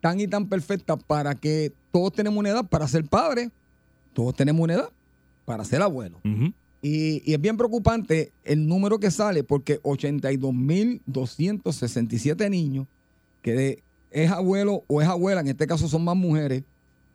tan 0.00 0.18
y 0.18 0.26
tan 0.26 0.48
perfectas 0.48 0.98
para 1.06 1.36
que 1.36 1.72
todos 1.92 2.12
tenemos 2.12 2.40
una 2.40 2.48
edad 2.48 2.66
para 2.68 2.88
ser 2.88 3.04
padres, 3.04 3.52
todos 4.14 4.34
tenemos 4.34 4.60
una 4.62 4.74
edad 4.74 4.90
para 5.44 5.64
ser 5.64 5.80
abuelos. 5.80 6.20
Ujú. 6.24 6.52
Y, 6.86 7.22
y 7.28 7.34
es 7.34 7.40
bien 7.40 7.56
preocupante 7.56 8.30
el 8.44 8.66
número 8.68 9.00
que 9.00 9.10
sale 9.10 9.42
porque 9.42 9.80
82.267 11.14 12.50
niños 12.50 12.86
que 13.42 13.52
de- 13.54 13.82
es 14.10 14.30
abuelo 14.30 14.84
o 14.86 15.02
es 15.02 15.08
abuela, 15.08 15.40
en 15.40 15.48
este 15.48 15.66
caso 15.66 15.88
son 15.88 16.04
más 16.04 16.16
mujeres, 16.16 16.62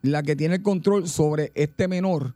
la 0.02 0.24
que 0.24 0.36
tiene 0.36 0.56
el 0.56 0.62
control 0.62 1.08
sobre 1.08 1.52
este 1.56 1.88
menor. 1.88 2.36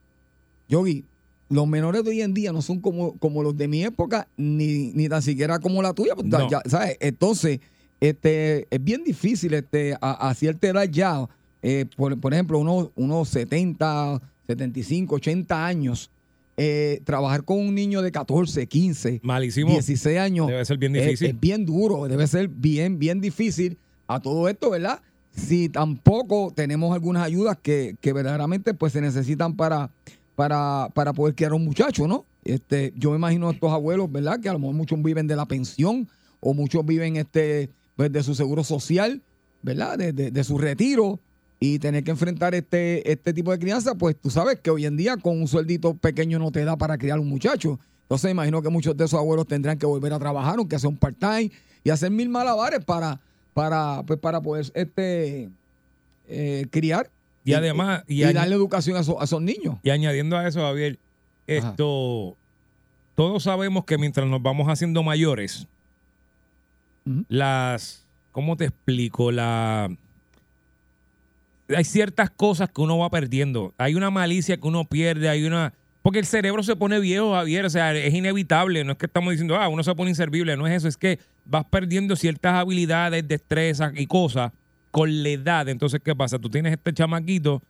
Yogi, 0.70 1.04
los 1.50 1.68
menores 1.68 2.04
de 2.04 2.10
hoy 2.12 2.22
en 2.22 2.34
día 2.34 2.52
no 2.52 2.62
son 2.62 2.80
como, 2.80 3.18
como 3.18 3.44
los 3.44 3.56
de 3.58 3.68
mi 3.68 3.84
época, 3.84 4.28
ni, 4.38 4.92
ni 4.94 5.08
tan 5.10 5.22
siquiera 5.22 5.60
como 5.60 5.82
la 5.82 5.94
tuya. 5.94 6.16
pues, 6.16 6.28
No. 6.28 6.50
ya, 6.50 6.62
¿sabes? 6.68 6.98
Entonces, 7.00 7.60
este, 8.00 8.68
es 8.74 8.84
bien 8.84 9.04
difícil 9.04 9.54
este, 9.54 9.94
a, 10.02 10.30
a 10.30 10.34
cierta 10.36 10.68
edad 10.68 10.88
ya, 10.90 11.28
eh, 11.62 11.86
por, 11.96 12.20
por 12.20 12.34
ejemplo, 12.34 12.58
unos, 12.60 12.90
unos 12.96 13.30
70, 13.30 14.22
75, 14.48 15.16
80 15.16 15.66
años, 15.66 16.10
eh, 16.58 17.02
trabajar 17.04 17.44
con 17.44 17.60
un 17.60 17.76
niño 17.76 18.02
de 18.02 18.12
14, 18.12 18.68
15, 18.68 19.20
Malísimo. 19.24 19.72
16 19.72 20.18
años. 20.20 20.48
Debe 20.48 20.64
ser 20.66 20.78
bien 20.78 20.96
es- 20.96 21.04
difícil. 21.04 21.28
Es, 21.28 21.40
bien 21.40 21.66
duro, 21.66 22.08
debe 22.08 22.28
ser 22.28 22.48
bien, 22.48 22.98
bien 23.00 23.20
difícil 23.22 23.78
a 24.08 24.20
todo 24.20 24.48
esto, 24.50 24.70
¿verdad? 24.70 25.02
Si 25.36 25.68
tampoco 25.70 26.54
tenemos 26.56 26.94
algunas 26.94 27.24
ayudas 27.24 27.58
que, 27.62 27.98
que 28.00 28.14
verdaderamente 28.14 28.74
pues 28.74 28.94
se 28.94 29.02
necesitan 29.02 29.56
para, 29.56 29.90
para, 30.36 30.90
para 30.94 31.12
poder 31.14 31.36
criar 31.36 31.52
a 31.52 31.56
un 31.56 31.66
muchacho, 31.66 32.08
¿no? 32.08 32.26
Este, 32.46 32.94
yo 32.96 33.10
me 33.12 33.18
imagino 33.18 33.50
a 33.50 33.52
estos 33.54 33.72
abuelos, 33.74 34.10
¿verdad? 34.12 34.40
Que 34.40 34.48
a 34.50 34.54
lo 34.54 34.60
mejor 34.60 34.76
muchos 34.76 35.02
viven 35.04 35.28
de 35.28 35.36
la 35.36 35.46
pensión 35.46 36.08
o 36.40 36.54
muchos 36.54 36.86
viven 36.86 37.18
este, 37.18 37.70
pues, 37.98 38.12
de 38.14 38.24
su 38.24 38.34
seguro 38.36 38.64
social, 38.64 39.22
¿verdad? 39.62 39.98
De, 39.98 40.14
de- 40.14 40.32
de 40.32 40.44
su 40.44 40.58
retiro 40.58 41.20
y 41.60 41.80
tener 41.80 42.04
que 42.04 42.12
enfrentar 42.12 42.54
este, 42.54 43.10
este 43.12 43.34
tipo 43.34 43.52
de 43.52 43.60
crianza, 43.60 43.96
pues 43.96 44.16
tú 44.20 44.30
sabes 44.30 44.60
que 44.60 44.70
hoy 44.70 44.86
en 44.86 44.98
día 44.98 45.18
con 45.18 45.40
un 45.40 45.48
sueldito 45.48 45.94
pequeño 45.96 46.38
no 46.40 46.52
te 46.52 46.64
da 46.66 46.76
para 46.78 46.98
criar 46.98 47.20
un 47.20 47.30
muchacho. 47.30 47.80
Entonces 48.04 48.30
imagino 48.30 48.62
que 48.62 48.70
muchos 48.70 48.96
de 48.98 49.06
esos 49.06 49.18
abuelos 49.20 49.48
tendrán 49.48 49.78
que 49.80 49.86
volver 49.86 50.14
a 50.14 50.20
trabajar, 50.20 50.56
aunque 50.58 50.78
sea 50.78 50.90
un 50.90 50.98
part-time, 50.98 51.52
y 51.84 51.90
hacer 51.90 52.12
mil 52.12 52.30
malabares 52.30 52.84
para, 52.86 53.20
para, 53.54 54.04
pues, 54.06 54.20
para 54.20 54.42
poder 54.42 54.66
este, 54.76 55.50
eh, 56.28 56.66
criar 56.70 57.10
Y 57.44 57.54
además, 57.54 58.04
y, 58.08 58.22
darle 58.22 58.56
educación 58.56 58.98
a, 58.98 59.00
esos- 59.00 59.16
a 59.20 59.24
esos 59.24 59.42
niños. 59.42 59.78
y 59.82 59.90
añadiendo 59.92 60.38
a 60.38 60.48
eso, 60.48 60.60
Javier, 60.62 61.00
esto, 61.48 62.36
todos 63.16 63.44
sabemos 63.44 63.86
que 63.86 63.98
mientras 63.98 64.28
nos 64.28 64.42
vamos 64.42 64.68
haciendo 64.68 65.02
mayores, 65.04 65.68
las, 67.30 68.04
¿cómo 68.32 68.58
te 68.58 68.66
explico? 68.66 69.32
La, 69.32 69.90
hay 71.76 71.84
ciertas 71.84 72.30
cosas 72.30 72.70
que 72.70 72.82
uno 72.82 72.98
va 72.98 73.10
perdiendo. 73.10 73.74
Hay 73.78 73.96
una 73.96 74.10
malicia 74.12 74.58
que 74.58 74.68
uno 74.68 74.86
pierde, 74.86 75.30
hay 75.30 75.46
una... 75.46 75.74
Porque 76.02 76.20
el 76.20 76.26
cerebro 76.26 76.62
se 76.62 76.76
pone 76.76 77.00
viejo, 77.00 77.34
Javier, 77.34 77.66
o 77.66 77.70
sea, 77.70 77.92
es 77.96 78.14
inevitable. 78.14 78.84
No 78.84 78.92
es 78.92 78.98
que 79.00 79.08
estamos 79.08 79.32
diciendo, 79.32 79.56
ah, 79.56 79.68
uno 79.70 79.82
se 79.82 79.96
pone 79.96 80.12
inservible, 80.12 80.56
no 80.56 80.68
es 80.68 80.74
eso, 80.74 80.88
es 80.88 80.98
que 80.98 81.18
vas 81.46 81.66
perdiendo 81.66 82.16
ciertas 82.16 82.54
habilidades, 82.54 83.28
destrezas 83.28 83.92
y 83.96 84.06
cosas 84.06 84.52
con 84.92 85.24
la 85.24 85.30
edad. 85.30 85.68
Entonces, 85.68 86.00
¿qué 86.04 86.16
pasa? 86.16 86.38
Tú 86.38 86.50
tienes 86.50 86.74
este 86.74 86.94
chamaquito 86.94 87.64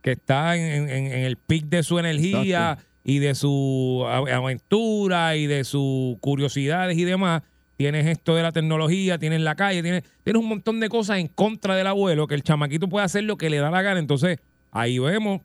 que 0.00 0.12
está 0.12 0.56
en, 0.56 0.88
en- 0.88 1.06
en 1.12 1.24
el 1.24 1.36
pic 1.36 1.64
de 1.66 1.82
su 1.82 1.98
energía 1.98 2.70
Exacto. 2.74 2.84
y 3.04 3.18
de 3.18 3.34
su 3.34 4.04
aventura 4.08 5.34
y 5.36 5.46
de 5.48 5.64
sus 5.64 6.16
curiosidades 6.20 6.96
y 6.96 7.04
demás. 7.04 7.42
Tienes 7.78 8.06
esto 8.06 8.34
de 8.34 8.42
la 8.42 8.50
tecnología, 8.50 9.18
tienes 9.18 9.40
la 9.40 9.54
calle, 9.54 9.84
tienes, 9.84 10.02
tienes 10.24 10.42
un 10.42 10.48
montón 10.48 10.80
de 10.80 10.88
cosas 10.88 11.18
en 11.18 11.28
contra 11.28 11.76
del 11.76 11.86
abuelo 11.86 12.26
que 12.26 12.34
el 12.34 12.42
chamaquito 12.42 12.88
puede 12.88 13.04
hacer 13.04 13.22
lo 13.22 13.36
que 13.36 13.50
le 13.50 13.58
da 13.58 13.70
la 13.70 13.82
gana. 13.82 14.00
Entonces, 14.00 14.40
ahí 14.72 14.98
vemos 14.98 15.42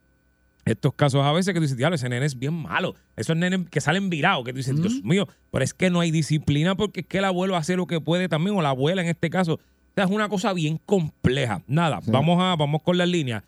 estos 0.66 0.96
casos 0.96 1.24
a 1.24 1.32
veces 1.32 1.54
que 1.54 1.60
tú 1.60 1.62
dices, 1.62 1.78
diablo, 1.78 1.94
ese 1.94 2.10
nene 2.10 2.26
es 2.26 2.40
bien 2.40 2.56
malo. 2.56 2.96
Esos 3.16 3.38
nenes 3.38 3.70
que 3.70 3.82
salen 3.82 4.10
virados, 4.10 4.44
que 4.46 4.52
tú 4.52 4.58
dices, 4.58 4.76
Dios 4.76 5.04
mío, 5.04 5.28
pero 5.52 5.64
es 5.64 5.76
que 5.76 5.92
no 5.92 6.00
hay 6.00 6.10
disciplina 6.10 6.74
porque 6.74 7.02
es 7.02 7.06
que 7.06 7.20
el 7.20 7.26
abuelo 7.26 7.56
hace 7.56 7.76
lo 7.76 7.86
que 7.86 8.02
puede 8.02 8.28
también, 8.28 8.56
o 8.58 8.64
la 8.64 8.70
abuela 8.70 9.04
en 9.04 9.10
este 9.10 9.30
caso. 9.30 9.54
O 9.54 9.94
sea, 9.94 10.06
es 10.06 10.10
una 10.10 10.28
cosa 10.28 10.54
bien 10.54 10.80
compleja. 10.84 11.62
Nada, 11.68 12.00
vamos 12.08 12.42
a, 12.42 12.56
vamos 12.56 12.82
con 12.82 12.98
las 12.98 13.08
líneas 13.08 13.44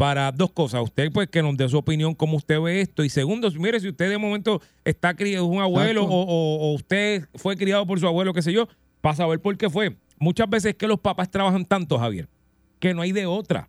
para 0.00 0.32
dos 0.32 0.50
cosas. 0.52 0.82
Usted, 0.82 1.12
pues, 1.12 1.28
que 1.28 1.42
nos 1.42 1.54
dé 1.58 1.68
su 1.68 1.76
opinión, 1.76 2.14
cómo 2.14 2.38
usted 2.38 2.58
ve 2.58 2.80
esto. 2.80 3.04
Y 3.04 3.10
segundo, 3.10 3.50
mire, 3.58 3.78
si 3.80 3.88
usted 3.90 4.08
de 4.08 4.16
momento 4.16 4.62
está 4.82 5.12
criado, 5.12 5.44
es 5.44 5.50
un 5.52 5.60
abuelo, 5.60 6.04
o, 6.06 6.22
o- 6.22 6.56
o 6.70 6.72
usted 6.72 7.26
fue 7.34 7.54
criado 7.54 7.86
por 7.86 8.00
su 8.00 8.06
abuelo, 8.06 8.32
qué 8.32 8.40
sé 8.40 8.50
yo, 8.50 8.66
para 9.02 9.14
saber 9.16 9.40
por 9.40 9.58
qué 9.58 9.68
fue. 9.68 9.94
Muchas 10.18 10.48
veces 10.48 10.70
es 10.70 10.76
que 10.76 10.88
los 10.88 10.98
papás 11.00 11.30
trabajan 11.30 11.66
tanto, 11.66 11.98
Javier, 11.98 12.28
que 12.78 12.94
no 12.94 13.02
hay 13.02 13.12
de 13.12 13.26
otra. 13.26 13.68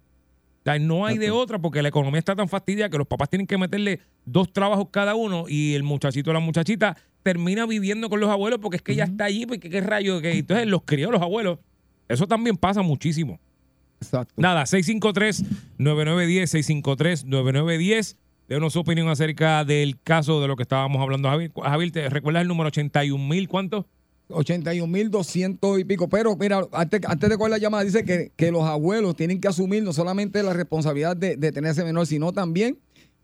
O 0.62 0.64
sea, 0.64 0.80
no 0.80 1.06
hay 1.06 1.18
de 1.18 1.32
otra 1.32 1.60
porque 1.60 1.82
la 1.82 1.90
economía 1.90 2.20
está 2.20 2.34
tan 2.34 2.48
fastidiada 2.48 2.90
que 2.90 2.98
los 2.98 3.08
papás 3.08 3.30
tienen 3.30 3.46
que 3.46 3.58
meterle 3.58 4.00
dos 4.24 4.54
trabajos 4.54 4.88
cada 4.90 5.16
uno 5.16 5.46
y 5.50 5.74
el 5.74 5.84
muchachito 5.84 6.30
o 6.30 6.34
la 6.34 6.40
muchachita 6.40 6.96
termina 7.24 7.66
viviendo 7.66 8.08
con 8.10 8.22
los 8.22 8.30
abuelos 8.30 8.60
porque 8.62 8.78
es 8.78 8.82
que 8.82 8.96
ya 8.96 9.04
está 9.04 9.26
allí, 9.26 9.46
porque 9.46 9.70
qué 9.70 9.82
rayo, 9.82 10.22
que 10.22 10.32
entonces 10.32 10.66
los 10.68 10.84
crió 10.86 11.12
los 11.12 11.22
abuelos. 11.22 11.60
Eso 12.08 12.26
también 12.26 12.56
pasa 12.56 12.82
muchísimo. 12.84 13.38
Exacto. 14.02 14.34
Nada, 14.38 14.64
653-9910, 14.64 17.24
653-9910. 17.28 18.16
Denos 18.48 18.74
su 18.74 18.80
opinión 18.80 19.08
acerca 19.08 19.64
del 19.64 19.98
caso 20.02 20.42
de 20.42 20.48
lo 20.48 20.56
que 20.58 20.64
estábamos 20.64 21.02
hablando, 21.02 21.30
Javier. 21.30 21.52
Javier, 21.56 21.92
¿te 21.92 22.10
recuerdas 22.10 22.42
el 22.42 22.48
número 22.50 22.68
81 22.68 23.28
mil 23.28 23.48
cuánto? 23.48 23.88
81.200 24.30 25.80
y 25.80 25.84
pico. 25.86 26.10
Pero 26.10 26.36
mira, 26.36 26.62
antes, 26.74 27.02
antes 27.06 27.30
de 27.30 27.38
coger 27.38 27.52
la 27.52 27.58
llamada, 27.58 27.84
dice 27.84 28.04
que, 28.04 28.32
que 28.36 28.52
los 28.52 28.64
abuelos 28.64 29.16
tienen 29.16 29.40
que 29.40 29.48
asumir 29.48 29.84
no 29.84 29.94
solamente 29.94 30.44
la 30.44 30.54
responsabilidad 30.54 31.16
de, 31.16 31.38
de 31.38 31.52
tener 31.52 31.72
ese 31.72 31.84
menor, 31.84 32.08
sino 32.08 32.34
también 32.34 32.78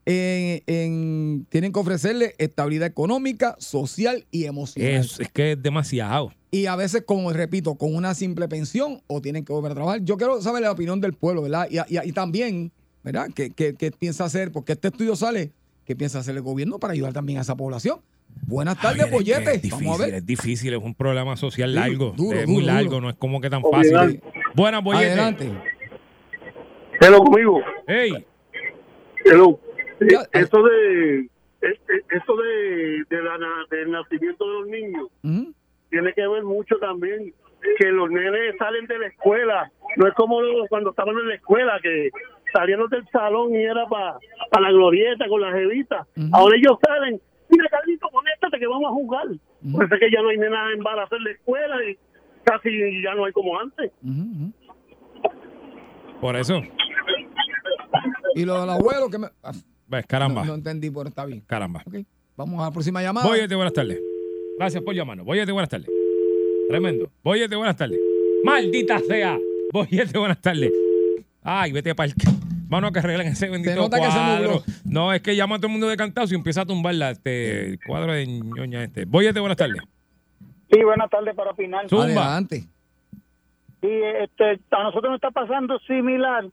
eh, 0.06 0.62
en- 0.68 1.46
tienen 1.50 1.74
que 1.74 1.80
ofrecerle 1.80 2.36
estabilidad 2.38 2.88
económica, 2.88 3.56
social 3.60 4.26
y 4.32 4.46
emocional. 4.46 4.92
Es, 4.92 5.20
es 5.20 5.30
que 5.30 5.54
es 5.54 5.62
demasiado. 5.62 6.32
Y 6.50 6.66
a 6.68 6.76
veces, 6.76 7.04
como 7.06 7.32
repito, 7.34 7.76
con 7.76 7.94
una 7.94 8.14
simple 8.14 8.48
pensión 8.48 9.02
o 9.08 9.22
tienen 9.22 9.44
que 9.44 9.52
volver 9.54 9.72
a 9.74 9.76
trabajar. 9.76 10.02
Yo 10.04 10.16
quiero 10.18 10.42
saber 10.42 10.62
la 10.62 10.72
opinión 10.72 11.02
del 11.02 11.14
pueblo, 11.14 11.42
¿verdad? 11.42 11.68
Y, 11.70 11.78
y- 11.78 12.00
y 12.10 12.12
también, 12.14 12.72
¿verdad? 13.04 13.28
¿Qué, 13.36 13.52
qué, 13.52 13.74
qué 13.76 13.92
piensa 13.92 14.24
hacer? 14.26 14.52
Porque 14.52 14.72
este 14.74 14.88
estudio 14.88 15.16
sale, 15.18 15.52
¿qué 15.86 15.96
piensa 15.96 16.20
hacer 16.20 16.36
el 16.36 16.42
gobierno 16.42 16.80
para 16.80 16.94
ayudar 16.94 17.12
también 17.14 17.40
a 17.40 17.42
esa 17.42 17.56
población? 17.56 18.00
Buenas 18.46 18.80
tardes, 18.80 19.08
Javier, 19.10 19.10
es 19.10 19.12
que 19.12 19.18
Pollete. 19.18 19.56
Es 19.56 19.62
difícil, 19.62 19.86
Vamos 19.88 20.02
a 20.02 20.06
ver. 20.06 20.14
es 20.16 20.26
difícil, 20.26 20.74
es 20.74 20.82
un 20.84 20.96
problema 20.96 21.36
social 21.36 21.74
largo. 21.76 22.14
duro, 22.16 22.38
es 22.40 22.46
duro, 22.46 22.54
muy 22.54 22.64
largo, 22.64 22.90
duro. 22.92 23.02
no 23.02 23.10
es 23.10 23.16
como 23.16 23.42
que 23.42 23.50
tan 23.50 23.64
fácil. 23.64 24.22
Buenas, 24.56 24.84
Boyete. 24.84 25.06
Adelante. 25.08 25.52
Hello 27.02 27.20
conmigo. 27.24 27.62
Hey. 27.88 28.26
Hello. 29.26 29.60
Eh, 30.00 30.08
Ya, 30.12 30.22
eh. 30.22 30.28
Eso 30.44 30.64
de 30.64 31.20
eh, 31.62 31.80
eso 32.12 32.36
de, 32.38 33.04
de 33.16 33.24
la 33.24 33.38
del 33.72 33.92
nacimiento 33.92 34.46
de 34.48 34.54
los 34.60 34.68
niños 34.68 35.08
Ujú. 35.24 35.54
Tiene 35.90 36.14
que 36.14 36.28
ver 36.28 36.44
mucho 36.44 36.78
también 36.78 37.34
que 37.80 37.88
los 37.92 38.10
nenes 38.10 38.56
salen 38.58 38.86
de 38.88 39.00
la 39.00 39.08
escuela. 39.08 39.72
No 39.98 40.08
es 40.08 40.14
como 40.14 40.42
los- 40.42 40.68
cuando 40.70 40.92
estaban 40.92 41.18
en 41.18 41.28
la 41.30 41.36
escuela 41.36 41.80
que 41.82 42.10
salieron 42.54 42.90
del 42.90 43.06
salón 43.10 43.54
y 43.54 43.64
era 43.64 43.86
para 43.88 44.20
la 44.62 44.72
glorieta 44.72 45.28
con 45.28 45.42
las 45.42 45.54
jevitas. 45.54 46.08
Ahora 46.34 46.56
ellos 46.58 46.78
salen, 46.86 47.20
mira 47.50 47.66
Carlito, 47.70 48.08
conéctate 48.10 48.60
que 48.60 48.68
vamos 48.68 48.86
a 48.92 48.94
jugar. 48.94 49.26
Parece 49.76 50.00
que 50.00 50.12
ya 50.12 50.22
no 50.22 50.30
hay 50.30 50.38
nada 50.38 50.72
embarazo 50.72 51.16
en 51.16 51.24
la 51.24 51.32
escuela 51.32 51.76
y 51.84 51.98
casi 52.44 53.02
ya 53.04 53.16
no 53.16 53.26
hay 53.26 53.32
como 53.34 53.60
antes. 53.60 53.92
Por 56.22 56.36
eso. 56.36 56.62
Y 58.36 58.46
lo 58.46 58.60
del 58.62 58.70
abuelo 58.70 59.10
que 59.10 59.18
me. 59.18 59.28
ah, 59.44 59.52
Ves, 59.88 60.06
caramba. 60.06 60.42
No, 60.42 60.48
no 60.50 60.56
entendí, 60.56 60.90
pero 60.92 61.08
está 61.08 61.26
bien. 61.26 61.42
Caramba. 61.42 61.82
Ok, 61.86 61.96
Vamos 62.36 62.62
a 62.62 62.66
la 62.66 62.72
próxima 62.72 63.02
llamada. 63.02 63.28
Boyete, 63.28 63.56
buenas 63.56 63.74
tardes. 63.74 64.00
Gracias 64.58 64.84
por 64.84 64.96
llamarnos. 64.96 65.26
Boyete, 65.26 65.52
buenas 65.52 65.70
tardes. 65.70 65.90
Tremendo. 66.68 67.10
Boyete, 67.24 67.56
buenas 67.56 67.78
tardes. 67.78 68.00
Maldita 68.44 69.00
sea. 69.00 69.38
Boyete, 69.72 70.18
buenas 70.18 70.42
tardes. 70.42 70.72
Ay, 71.44 71.72
vete 71.72 71.94
para 71.94 72.10
el... 72.10 72.16
Vamos 72.70 72.90
a 72.90 72.94
que 72.94 73.00
arreglen 73.00 73.28
ese 73.28 73.50
bendito 73.50 73.76
nota 73.76 73.98
que 73.98 74.12
se 74.12 74.18
cuadro. 74.18 74.62
no, 74.84 75.14
es 75.14 75.22
que 75.22 75.36
llama 75.36 75.56
a 75.56 75.58
todo 75.60 75.68
el 75.68 75.74
mundo 75.74 75.88
de 75.88 75.96
cantazo 75.96 76.34
y 76.34 76.38
empieza 76.38 76.62
a 76.62 76.66
tumbar 76.66 76.96
la, 76.96 77.12
este, 77.12 77.70
el 77.70 77.80
cuadro 77.86 78.12
de 78.12 78.28
ñoña 78.28 78.84
este. 78.84 79.06
Boyete, 79.06 79.40
buenas 79.40 79.58
tardes. 79.58 79.82
Sí, 80.70 80.84
buenas 80.84 81.10
tardes 81.10 81.34
para 81.36 81.52
opinar. 81.52 81.88
Zumba. 81.88 82.04
Adelante. 82.06 82.64
Sí, 83.80 83.90
este, 83.90 84.60
a 84.72 84.84
nosotros 84.84 85.12
nos 85.12 85.18
está 85.18 85.32
pasando 85.32 85.80
similar, 85.80 86.46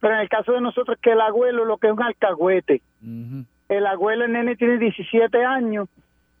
pero 0.00 0.14
en 0.14 0.20
el 0.20 0.28
caso 0.28 0.52
de 0.52 0.60
nosotros 0.60 0.98
que 1.00 1.12
el 1.12 1.20
abuelo 1.20 1.64
lo 1.64 1.78
que 1.78 1.86
es 1.86 1.92
un 1.92 2.02
alcahuete. 2.02 2.82
El 3.68 3.86
abuelo, 3.86 4.26
el 4.26 4.32
nene 4.32 4.56
tiene 4.56 4.78
17 4.78 5.42
años 5.44 5.88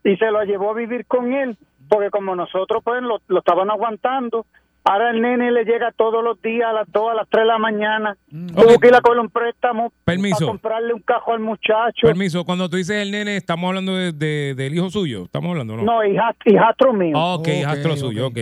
y 0.04 0.16
se 0.16 0.30
lo 0.30 0.42
llevó 0.44 0.70
a 0.70 0.74
vivir 0.74 1.06
con 1.06 1.32
él, 1.32 1.56
porque 1.88 2.10
como 2.10 2.34
nosotros 2.34 2.82
pues 2.84 3.02
lo, 3.02 3.20
lo 3.28 3.38
estaban 3.38 3.70
aguantando, 3.70 4.46
ahora 4.84 5.10
el 5.10 5.20
nene 5.22 5.50
le 5.52 5.64
llega 5.64 5.92
todos 5.92 6.24
los 6.24 6.40
días 6.42 6.68
a 6.68 6.72
las 6.72 6.90
2, 6.90 7.10
a 7.10 7.14
las 7.14 7.28
3 7.28 7.42
de 7.42 7.46
la 7.46 7.58
mañana, 7.58 8.16
tuvo 8.30 8.78
que 8.80 8.88
ir 8.88 8.94
a 8.94 9.00
coger 9.00 9.20
un 9.20 9.30
préstamo 9.30 9.92
Permiso. 10.04 10.38
para 10.38 10.46
comprarle 10.48 10.94
un 10.94 11.00
cajo 11.02 11.32
al 11.32 11.40
muchacho. 11.40 12.06
Permiso, 12.06 12.44
cuando 12.44 12.68
tú 12.68 12.76
dices 12.78 12.96
el 13.00 13.10
nene, 13.12 13.36
estamos 13.36 13.68
hablando 13.68 13.94
de, 13.96 14.12
de- 14.12 14.54
del 14.56 14.74
hijo 14.74 14.90
suyo. 14.90 15.24
¿Estamos 15.24 15.50
hablando 15.50 15.76
no? 15.76 15.82
No, 15.84 16.04
hija- 16.04 16.34
hijastro 16.46 16.92
mío. 16.92 17.16
Ok, 17.16 17.48
hijastro 17.48 17.96
suyo, 17.96 18.26
ok. 18.28 18.38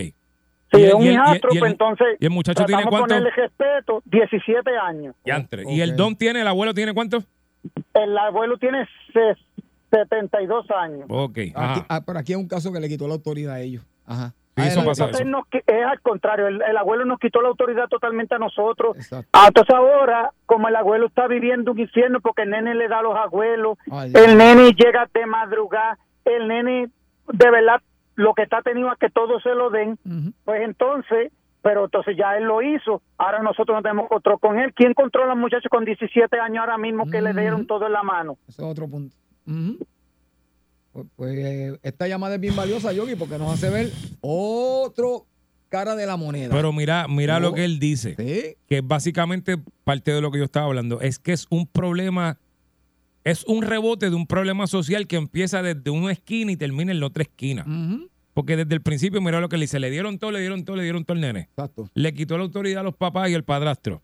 Sí, 0.73 0.83
el- 0.83 0.85
es 0.85 0.95
un 0.95 1.03
el- 1.03 1.09
el- 1.09 1.15
hijastro, 1.15 1.51
el- 1.53 1.59
pues 1.59 1.73
entonces 1.73 2.07
¿Y 2.21 2.25
el 2.27 2.31
muchacho 2.31 2.65
tiene 2.65 2.85
cuánto? 2.85 3.13
de 3.15 3.21
ponerle 3.21 3.31
respeto, 3.33 4.03
17 4.07 4.71
años. 4.79 5.15
¿Y 5.69 5.81
el 5.81 5.97
don 5.97 6.17
tiene, 6.17 6.41
el 6.41 6.47
abuelo 6.49 6.73
tiene 6.73 6.95
cuánto? 6.95 7.19
El 7.93 8.17
abuelo 8.17 8.57
tiene 8.57 8.87
72 9.91 10.70
años. 10.70 11.07
Ok, 11.09 11.38
Aquí, 11.55 11.80
ah, 11.88 12.01
pero 12.05 12.18
aquí 12.18 12.32
es 12.32 12.38
un 12.38 12.49
caso 12.49 12.72
que 12.72 12.80
le 12.80 12.88
quitó 12.88 13.07
la 13.09 13.14
autoridad 13.14 13.55
a 13.55 13.61
ellos. 13.61 13.84
Ajá. 14.07 14.32
Sí, 14.57 14.66
eso 14.66 14.84
pasa. 14.84 15.05
Entonces 15.05 15.26
nos 15.26 15.45
qui- 15.47 15.62
es 15.66 15.86
al 15.86 16.01
contrario, 16.01 16.49
el, 16.49 16.61
el 16.62 16.76
abuelo 16.76 17.05
nos 17.05 17.18
quitó 17.18 17.41
la 17.41 17.49
autoridad 17.49 17.86
totalmente 17.88 18.34
a 18.34 18.38
nosotros. 18.38 18.97
Exacto. 18.97 19.28
Ah, 19.32 19.47
Entonces 19.49 19.74
ahora, 19.74 20.32
como 20.47 20.68
el 20.68 20.76
abuelo 20.76 21.07
está 21.07 21.28
viviendo 21.28 21.72
un 21.72 21.78
infierno 21.78 22.20
porque 22.20 22.43
el 22.43 22.51
nene 22.51 22.74
le 22.74 22.88
da 22.88 22.99
a 22.99 23.03
los 23.03 23.16
abuelos, 23.16 23.78
Ay, 23.91 24.12
el 24.14 24.36
nene 24.36 24.72
llega 24.72 25.09
de 25.14 25.26
madrugada, 25.26 25.99
el 26.24 26.49
nene 26.49 26.91
de 27.32 27.51
verdad 27.51 27.80
lo 28.16 28.34
que 28.34 28.43
está 28.43 28.61
tenido 28.61 28.93
es 28.93 28.99
que 28.99 29.09
todo 29.09 29.41
se 29.41 29.55
lo 29.55 29.70
den, 29.70 29.99
pues 30.45 30.61
entonces, 30.62 31.32
pero 31.62 31.84
entonces 31.84 32.16
ya 32.18 32.36
él 32.36 32.45
lo 32.45 32.61
hizo, 32.61 33.01
ahora 33.16 33.38
nosotros 33.43 33.74
no 33.78 33.82
tenemos 33.82 34.09
control 34.09 34.38
con 34.41 34.59
él. 34.59 34.74
¿Quién 34.74 34.93
controla 34.93 35.30
a 35.32 35.34
un 35.36 35.41
muchacho 35.41 35.70
con 35.70 35.84
17 35.86 36.38
años 36.38 36.59
ahora 36.61 36.76
mismo 36.76 37.09
que 37.09 37.22
le 37.22 37.32
dieron 37.32 37.66
todo 37.66 37.86
en 37.86 37.93
la 37.93 38.03
mano? 38.03 38.36
Ese 38.49 38.61
es 38.62 38.68
otro 38.68 38.88
punto. 38.88 39.16
Ujú. 39.51 39.78
Pues, 40.92 41.07
pues, 41.16 41.36
eh, 41.38 41.78
esta 41.82 42.09
llamada 42.09 42.34
es 42.36 42.40
bien 42.40 42.57
valiosa, 42.57 42.92
Yogi, 42.92 43.14
porque 43.14 43.38
nos 43.38 43.53
hace 43.53 43.70
ver 43.70 43.90
otro 44.20 45.26
cara 45.68 45.94
de 45.94 46.05
la 46.07 46.16
moneda. 46.16 46.55
Pero 46.55 46.72
mira, 46.72 47.07
mira 47.09 47.36
Oh. 47.36 47.40
lo 47.40 47.55
que 47.55 47.64
él 47.64 47.78
dice. 47.78 48.14
Sí. 48.18 48.57
que 48.66 48.78
es 48.78 48.86
básicamente 48.86 49.57
parte 49.84 50.12
de 50.12 50.20
lo 50.20 50.30
que 50.30 50.38
yo 50.38 50.44
estaba 50.44 50.66
hablando, 50.66 51.01
es 51.01 51.18
que 51.18 51.32
es 51.32 51.46
un 51.51 51.66
problema 51.66 52.38
es 53.22 53.44
un 53.44 53.61
rebote 53.62 54.09
de 54.09 54.16
un 54.16 54.26
problema 54.26 54.66
social 54.66 55.07
que 55.07 55.16
empieza 55.16 55.61
desde 55.62 55.90
una 55.90 56.11
esquina 56.11 56.53
y 56.53 56.57
termina 56.57 56.90
en 56.90 57.01
la 57.01 57.07
otra 57.07 57.22
esquina. 57.22 57.66
Porque 58.32 58.57
desde 58.57 58.74
el 58.74 58.80
principio, 58.80 59.20
mira 59.20 59.40
lo 59.42 59.51
que 59.51 59.59
le 59.59 59.64
dice, 59.64 59.78
le 59.78 59.90
dieron 59.90 60.18
todo, 60.18 60.30
le 60.32 60.40
dieron 60.40 60.64
todo, 60.64 60.76
le 60.76 60.84
dieron 60.84 61.05
todo 61.05 61.16
al 61.16 61.20
nene. 61.20 61.40
Exacto. 61.40 61.90
Le 61.92 62.14
quitó 62.14 62.38
la 62.38 62.44
autoridad 62.44 62.80
a 62.80 62.84
los 62.84 62.96
papás 62.96 63.28
y 63.28 63.34
al 63.34 63.44
padrastro. 63.44 64.03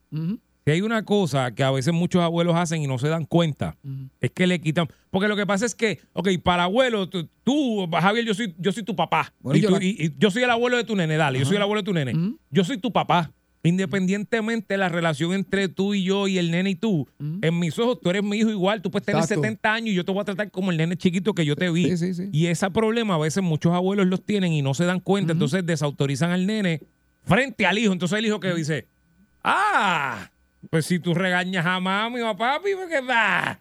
Si 0.67 0.73
hay 0.73 0.81
una 0.81 1.05
cosa 1.05 1.55
que 1.55 1.63
a 1.63 1.71
veces 1.71 1.95
muchos 1.95 2.21
abuelos 2.21 2.57
hacen 2.57 2.83
y 2.83 2.89
no 2.89 2.99
se 2.99 3.07
dan 3.07 3.25
cuenta, 3.25 3.77
es 4.21 4.33
que 4.33 4.49
le 4.49 4.61
quitan. 4.61 4.89
Porque 5.13 5.29
lo 5.29 5.37
que 5.37 5.47
pasa 5.47 5.65
es 5.65 5.77
que, 5.77 6.01
ok, 6.13 6.29
para 6.43 6.65
abuelo, 6.65 7.09
tú, 7.09 7.29
tú, 7.45 7.89
Javier, 7.93 8.25
yo 8.25 8.35
soy, 8.35 8.53
yo 8.59 8.73
soy 8.73 8.83
tu 8.83 8.97
papá. 8.97 9.33
Bueno, 9.39 9.59
y, 9.59 9.61
yo 9.63 9.69
tú- 9.69 9.77
la- 9.77 9.85
y- 9.85 9.97
y 9.97 10.13
yo 10.19 10.29
soy 10.33 10.43
el 10.43 10.51
abuelo 10.51 10.77
de 10.77 10.83
tu 10.83 10.97
nene, 10.97 11.17
dale, 11.17 11.39
yo 11.39 11.45
soy 11.45 11.55
el 11.55 11.63
abuelo 11.63 11.83
de 11.83 11.85
tu 11.87 11.93
nene. 11.93 12.35
Yo 12.51 12.65
soy 12.65 12.79
tu 12.79 12.93
papá. 12.93 13.31
Independientemente 13.63 14.75
de 14.75 14.79
la 14.79 14.89
relación 14.89 15.33
entre 15.35 15.69
tú 15.69 15.95
y 15.95 16.03
yo 16.03 16.27
y 16.27 16.39
el 16.39 16.51
nene 16.51 16.71
y 16.71 16.75
tú, 16.75 17.07
en 17.21 17.59
mis 17.61 17.79
ojos 17.79 18.01
tú 18.01 18.11
eres 18.11 18.25
mi 18.25 18.37
hijo 18.39 18.51
igual, 18.51 18.83
tú 18.83 18.91
puedes 18.91 19.07
tener 19.07 19.21
Exacto. 19.23 19.43
70 19.43 19.73
años 19.73 19.91
y 19.91 19.95
yo 19.95 20.05
te 20.05 20.11
voy 20.11 20.21
a 20.23 20.25
tratar 20.25 20.51
como 20.51 20.73
el 20.73 20.77
nene 20.77 20.97
chiquito 20.97 21.33
que 21.33 21.45
yo 21.45 21.55
te 21.55 21.71
vi. 21.71 21.85
Y 22.33 22.47
ese 22.47 22.69
problema 22.73 23.15
a 23.15 23.19
veces 23.19 23.41
muchos 23.43 23.73
abuelos 23.73 24.09
los 24.09 24.21
tienen 24.25 24.53
y 24.53 24.63
no 24.63 24.75
se 24.75 24.85
dan 24.85 24.99
cuenta, 24.99 25.33
entonces 25.33 25.65
desautorizan 25.65 26.33
al 26.33 26.45
nene 26.47 26.81
frente 27.25 27.67
al 27.67 27.79
hijo. 27.79 27.93
Entonces 27.93 28.19
el 28.19 28.27
hijo 28.27 28.41
que 28.41 28.53
dice, 28.55 28.87
ah, 29.45 30.31
pues 30.71 30.87
si 30.87 30.99
tú 30.99 31.15
regañas 31.15 31.65
a 31.67 31.81
mami 31.81 32.21
o 32.21 32.29
a 32.29 32.37
papi, 32.37 32.71
pues 32.75 32.89
qué 32.89 33.07
da. 33.07 33.61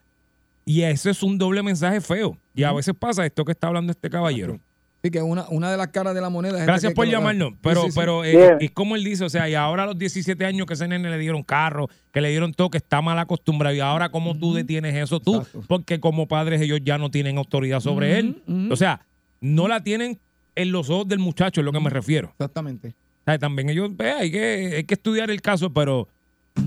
Y 0.66 0.82
eso 0.82 1.10
es 1.10 1.22
un 1.22 1.38
doble 1.38 1.62
mensaje 1.62 2.02
feo. 2.02 2.38
Y 2.56 2.64
a 2.64 2.74
veces 2.74 2.96
pasa 2.98 3.26
esto 3.26 3.46
que 3.46 3.52
está 3.52 3.68
hablando 3.68 3.92
este 3.92 4.10
caballero. 4.10 4.60
Sí, 5.04 5.12
que 5.12 5.22
una, 5.22 5.48
una 5.50 5.70
de 5.70 5.78
las 5.78 5.90
caras 5.90 6.16
de 6.16 6.22
la 6.22 6.30
moneda 6.30 6.58
es 6.58 6.66
Gracias 6.66 6.94
por 6.94 7.08
llamarnos. 7.08 7.54
Pero, 7.62 7.84
sí, 7.84 7.92
sí. 7.92 7.94
pero 7.96 8.26
eh, 8.26 8.58
es 8.60 8.72
como 8.72 8.96
él 8.96 9.04
dice, 9.04 9.24
o 9.24 9.30
sea, 9.30 9.48
y 9.48 9.54
ahora 9.54 9.84
a 9.84 9.86
los 9.86 10.00
17 10.00 10.44
años 10.44 10.66
que 10.66 10.74
ese 10.74 10.88
nene 10.88 11.12
le 11.12 11.20
dieron 11.20 11.44
carro, 11.44 11.88
que 12.12 12.22
le 12.22 12.30
dieron 12.30 12.56
todo, 12.56 12.72
que 12.72 12.80
está 12.80 13.04
mal 13.04 13.20
acostumbrado. 13.20 13.76
Y 13.76 13.82
ahora, 13.82 14.10
¿cómo 14.10 14.36
tú 14.36 14.56
detienes 14.56 14.96
eso 14.96 15.20
tú? 15.20 15.46
Porque 15.68 16.00
como 16.00 16.28
padres 16.28 16.60
ellos 16.62 16.80
ya 16.84 16.98
no 16.98 17.12
tienen 17.12 17.38
autoridad 17.38 17.82
sobre 17.82 18.18
él. 18.18 18.42
O 18.72 18.76
sea, 18.76 19.06
no 19.42 19.68
la 19.68 19.84
tienen 19.84 20.20
en 20.56 20.72
los 20.72 20.90
ojos 20.90 21.08
del 21.08 21.20
muchacho, 21.20 21.62
es 21.62 21.66
lo 21.66 21.72
que 21.72 21.80
me 21.80 21.92
refiero. 21.92 22.30
Exactamente. 22.30 22.96
O 23.22 23.26
sea, 23.26 23.38
también 23.38 23.70
ellos, 23.70 23.96
ve, 23.96 24.12
hay 24.12 24.32
que, 24.32 24.74
hay 24.78 24.84
que 24.86 24.94
estudiar 24.96 25.30
el 25.30 25.42
caso, 25.42 25.72
pero 25.72 26.08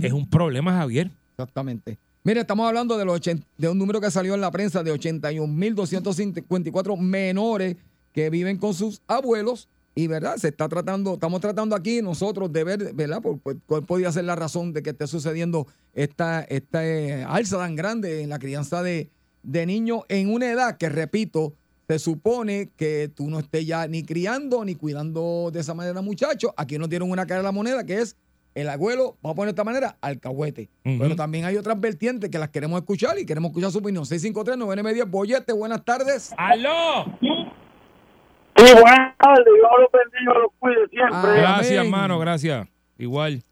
es 0.03 0.13
un 0.13 0.29
problema, 0.29 0.73
Javier. 0.73 1.11
Exactamente. 1.33 1.99
Mire, 2.25 2.41
estamos 2.41 2.67
hablando 2.67 2.99
de, 2.99 3.05
los 3.05 3.21
de 3.21 3.69
un 3.69 3.79
número 3.79 4.01
que 4.01 4.11
salió 4.11 4.35
en 4.35 4.41
la 4.41 4.51
prensa 4.51 4.83
de 4.83 4.93
81.254 4.93 6.99
menores 6.99 7.77
que 8.13 8.29
viven 8.31 8.59
con 8.59 8.75
sus 8.75 9.01
abuelos. 9.07 9.69
Y 9.95 10.09
verdad, 10.09 10.37
se 10.37 10.49
está 10.49 10.69
tratando, 10.69 11.15
estamos 11.15 11.41
tratando 11.41 11.75
aquí 11.75 12.03
nosotros 12.03 12.53
de 12.53 12.65
ver, 12.65 12.93
¿verdad? 12.95 13.23
Cuál 13.67 13.85
podría 13.85 14.13
ser 14.13 14.25
la 14.25 14.37
razón 14.37 14.73
de 14.73 14.83
que 14.83 14.91
esté 14.91 15.07
sucediendo 15.07 15.67
esta, 15.95 16.43
esta 16.43 16.87
eh, 16.87 17.25
alza 17.25 17.57
tan 17.59 17.75
grande 17.75 18.23
en 18.23 18.29
la 18.29 18.39
crianza 18.39 18.83
de, 18.83 19.09
de 19.43 19.67
niños 19.67 20.03
en 20.09 20.33
una 20.33 20.51
edad 20.51 20.77
que, 20.77 20.89
repito, 20.89 21.55
se 21.89 21.99
supone 21.99 22.71
que 22.77 23.11
tú 23.13 23.31
no 23.31 23.39
estés 23.39 23.67
ya 23.67 23.89
ni 23.89 24.05
criando 24.05 24.65
ni 24.65 24.75
cuidando 24.75 25.51
de 25.53 25.61
esa 25.61 25.75
manera 25.75 26.03
muchachos. 26.03 26.53
Aquí 26.57 26.79
nos 26.79 26.91
dieron 26.91 27.11
una 27.11 27.27
cara 27.27 27.41
de 27.41 27.45
la 27.45 27.53
moneda 27.53 27.85
que 27.85 28.03
es 28.03 28.17
el 28.61 28.69
abuelo, 28.69 29.17
vamos 29.23 29.35
a 29.35 29.37
poner 29.37 29.47
de 29.47 29.51
esta 29.51 29.65
manera, 29.65 29.97
alcahuete. 30.01 30.69
Ujú. 30.85 30.99
Pero 30.99 31.17
también 31.17 31.45
hay 31.45 31.57
otras 31.57 31.81
vertientes 31.81 32.29
que 32.29 32.39
las 32.39 32.49
queremos 32.49 32.81
escuchar 32.81 33.19
y 33.19 33.25
queremos 33.25 33.51
escuchar 33.51 33.71
su 33.71 33.79
opinión. 33.79 34.05
653 34.05 34.85
media 34.85 35.05
Bollete, 35.05 35.53
buenas 35.53 35.85
tardes. 35.85 36.35
¡Aló! 36.37 37.05
Sí, 37.21 38.73
buenas 38.73 39.17
tardes. 39.17 39.45
Dios 39.45 39.71
los 39.79 39.93
bendiga, 39.93 40.35
los 40.35 40.53
cuide 40.59 40.89
siempre. 40.89 41.41
Gracias, 41.41 41.85
hermano, 41.85 42.19
gracias. 42.19 42.67
Igual. 42.99 43.43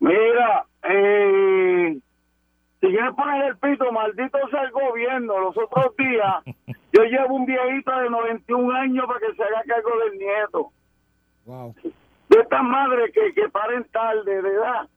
Mira, 0.00 0.66
eh, 0.82 1.98
si 2.80 2.86
quieres 2.88 3.14
poner 3.14 3.44
el 3.44 3.56
pito, 3.58 3.92
maldito 3.92 4.38
sea 4.50 4.62
el 4.62 4.72
gobierno. 4.72 5.38
Los 5.38 5.56
otros 5.56 5.96
días, 5.96 6.56
yo 6.92 7.04
llevo 7.04 7.36
un 7.36 7.46
viejito 7.46 7.96
de 7.96 8.10
91 8.10 8.74
años 8.74 9.06
para 9.06 9.20
que 9.20 9.34
se 9.36 9.42
haga 9.44 9.62
cargo 9.64 9.90
del 10.04 10.18
nieto. 10.18 10.72
Wow. 11.44 11.74
De 12.28 12.40
estas 12.40 12.62
madres 12.62 13.12
que, 13.12 13.32
que 13.34 13.48
paren 13.48 13.84
tarde, 13.92 14.42
de 14.42 14.48
edad. 14.48 14.88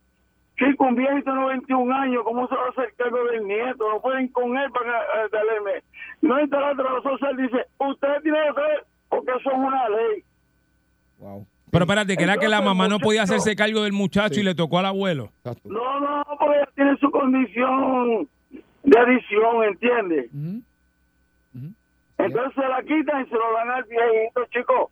Chico, 0.57 0.85
un 0.85 0.95
viejito 0.95 1.31
de 1.31 1.37
91 1.37 1.95
años, 1.95 2.23
¿cómo 2.25 2.47
se 2.47 2.55
va 2.55 2.65
a 2.65 2.69
hacer 2.69 2.93
cargo 2.97 3.23
del 3.25 3.45
nieto? 3.45 3.89
No 3.89 4.01
pueden 4.01 4.27
con 4.29 4.57
él 4.57 4.69
para 4.71 4.99
eh, 4.99 5.29
darle. 5.31 5.83
No, 6.21 6.39
y 6.39 6.47
la 6.47 6.71
otra 6.71 7.01
social 7.01 7.37
dice, 7.37 7.65
ustedes 7.77 8.23
tienen 8.23 8.41
que 8.43 8.49
hacer 8.49 8.85
porque 9.07 9.31
eso 9.31 9.51
es 9.51 9.57
una 9.57 9.89
ley. 9.89 10.23
Pero 11.71 11.85
espérate, 11.85 12.17
que 12.17 12.23
era 12.23 12.37
que 12.37 12.47
la 12.47 12.61
mamá 12.61 12.87
no 12.87 12.99
podía 12.99 13.23
hacerse 13.23 13.55
cargo 13.55 13.83
del 13.83 13.93
muchacho 13.93 14.39
y 14.39 14.43
le 14.43 14.55
tocó 14.55 14.79
al 14.79 14.87
abuelo. 14.87 15.31
No, 15.63 15.99
no, 15.99 16.25
porque 16.37 16.57
ella 16.57 16.69
tiene 16.75 16.97
su 16.97 17.09
condición 17.11 18.27
de 18.83 18.99
adicción, 18.99 19.63
¿entiendes? 19.63 20.29
Entonces 22.17 22.53
se 22.53 22.67
la 22.67 22.81
quitan 22.83 23.21
y 23.21 23.29
se 23.29 23.35
lo 23.35 23.53
dan 23.53 23.71
al 23.71 23.83
viejito, 23.85 24.45
chicos. 24.51 24.91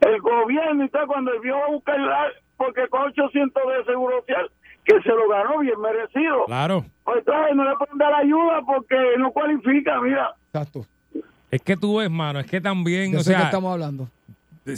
El 0.00 0.20
gobierno 0.20 0.84
está 0.84 1.06
cuando 1.06 1.32
va 1.32 1.64
a 1.66 1.70
buscar 1.70 1.98
porque 2.56 2.88
con 2.88 3.02
800 3.02 3.62
de 3.78 3.84
seguro 3.84 4.20
social, 4.20 4.50
que 4.84 5.00
se 5.02 5.08
lo 5.08 5.28
ganó 5.28 5.58
bien 5.58 5.80
merecido. 5.80 6.44
Claro. 6.46 6.84
Pues 7.04 7.18
entonces 7.18 7.56
no 7.56 7.64
le 7.64 7.76
pueden 7.76 7.98
dar 7.98 8.14
ayuda 8.14 8.62
porque 8.66 8.96
no 9.18 9.30
cualifica, 9.30 10.00
mira. 10.00 10.34
Exacto. 10.52 10.84
Es 11.50 11.62
que 11.62 11.76
tú 11.76 11.98
ves, 11.98 12.10
mano, 12.10 12.40
es 12.40 12.46
que 12.46 12.60
también, 12.60 13.12
De 13.12 13.18
o 13.18 13.20
eso 13.20 13.30
es 13.30 13.36
que 13.36 13.40
sea, 13.40 13.48
estamos 13.48 13.72
hablando. 13.72 14.08
De 14.64 14.72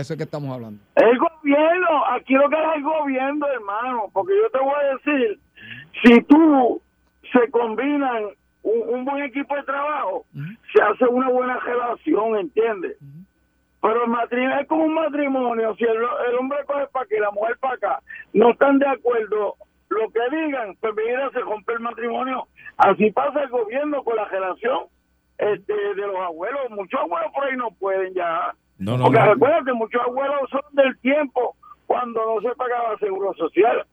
eso 0.00 0.14
es 0.14 0.16
que 0.16 0.24
estamos 0.24 0.54
hablando. 0.54 0.80
El 0.94 1.18
gobierno, 1.18 2.04
aquí 2.10 2.34
lo 2.34 2.48
que 2.48 2.56
es 2.56 2.76
el 2.76 2.82
gobierno, 2.82 3.46
hermano, 3.46 4.10
porque 4.12 4.34
yo 4.40 4.50
te 4.50 4.64
voy 4.64 4.74
a 4.74 4.94
decir, 4.94 5.40
si 6.02 6.22
tú 6.22 6.80
se 7.32 7.50
combinan 7.50 8.24
un, 8.62 8.94
un 8.94 9.04
buen 9.04 9.24
equipo 9.24 9.54
de 9.56 9.62
trabajo, 9.64 10.24
se 10.72 10.82
hace 10.82 11.04
una 11.06 11.28
buena 11.28 11.58
relación, 11.58 12.36
¿entiendes? 12.36 12.96
Pero 13.80 14.04
el 14.04 14.10
matrimonio 14.10 14.60
es 14.60 14.66
como 14.68 14.84
un 14.84 14.94
matrimonio, 14.94 15.74
si 15.76 15.84
el, 15.84 15.96
el 16.28 16.34
hombre 16.38 16.58
coge 16.66 16.86
para 16.88 17.04
aquí 17.04 17.14
y 17.16 17.20
la 17.20 17.30
mujer 17.30 17.56
para 17.60 17.74
acá, 17.74 18.02
no 18.32 18.50
están 18.50 18.78
de 18.78 18.88
acuerdo, 18.88 19.54
lo 19.88 20.10
que 20.10 20.36
digan, 20.36 20.76
pues 20.80 20.94
mira, 20.96 21.30
se 21.30 21.40
rompe 21.40 21.72
el 21.72 21.80
matrimonio. 21.80 22.46
Así 22.76 23.10
pasa 23.10 23.42
el 23.42 23.48
gobierno 23.48 24.02
con 24.04 24.16
la 24.16 24.26
relación 24.26 24.86
este, 25.38 25.72
de 25.72 26.06
los 26.06 26.16
abuelos. 26.16 26.70
Muchos 26.70 27.00
abuelos 27.00 27.32
por 27.32 27.44
ahí 27.44 27.56
no 27.56 27.70
pueden 27.72 28.14
ya. 28.14 28.54
No, 28.78 28.96
no, 28.96 29.04
Porque 29.04 29.18
no. 29.20 29.32
recuérdate, 29.34 29.72
muchos 29.72 30.02
abuelos 30.02 30.50
son 30.50 30.60
del 30.72 30.98
tiempo 31.00 31.56
cuando 31.86 32.20
no 32.34 32.40
se 32.48 32.54
pagaba 32.56 32.98
seguro 32.98 33.32
social. 33.34 33.86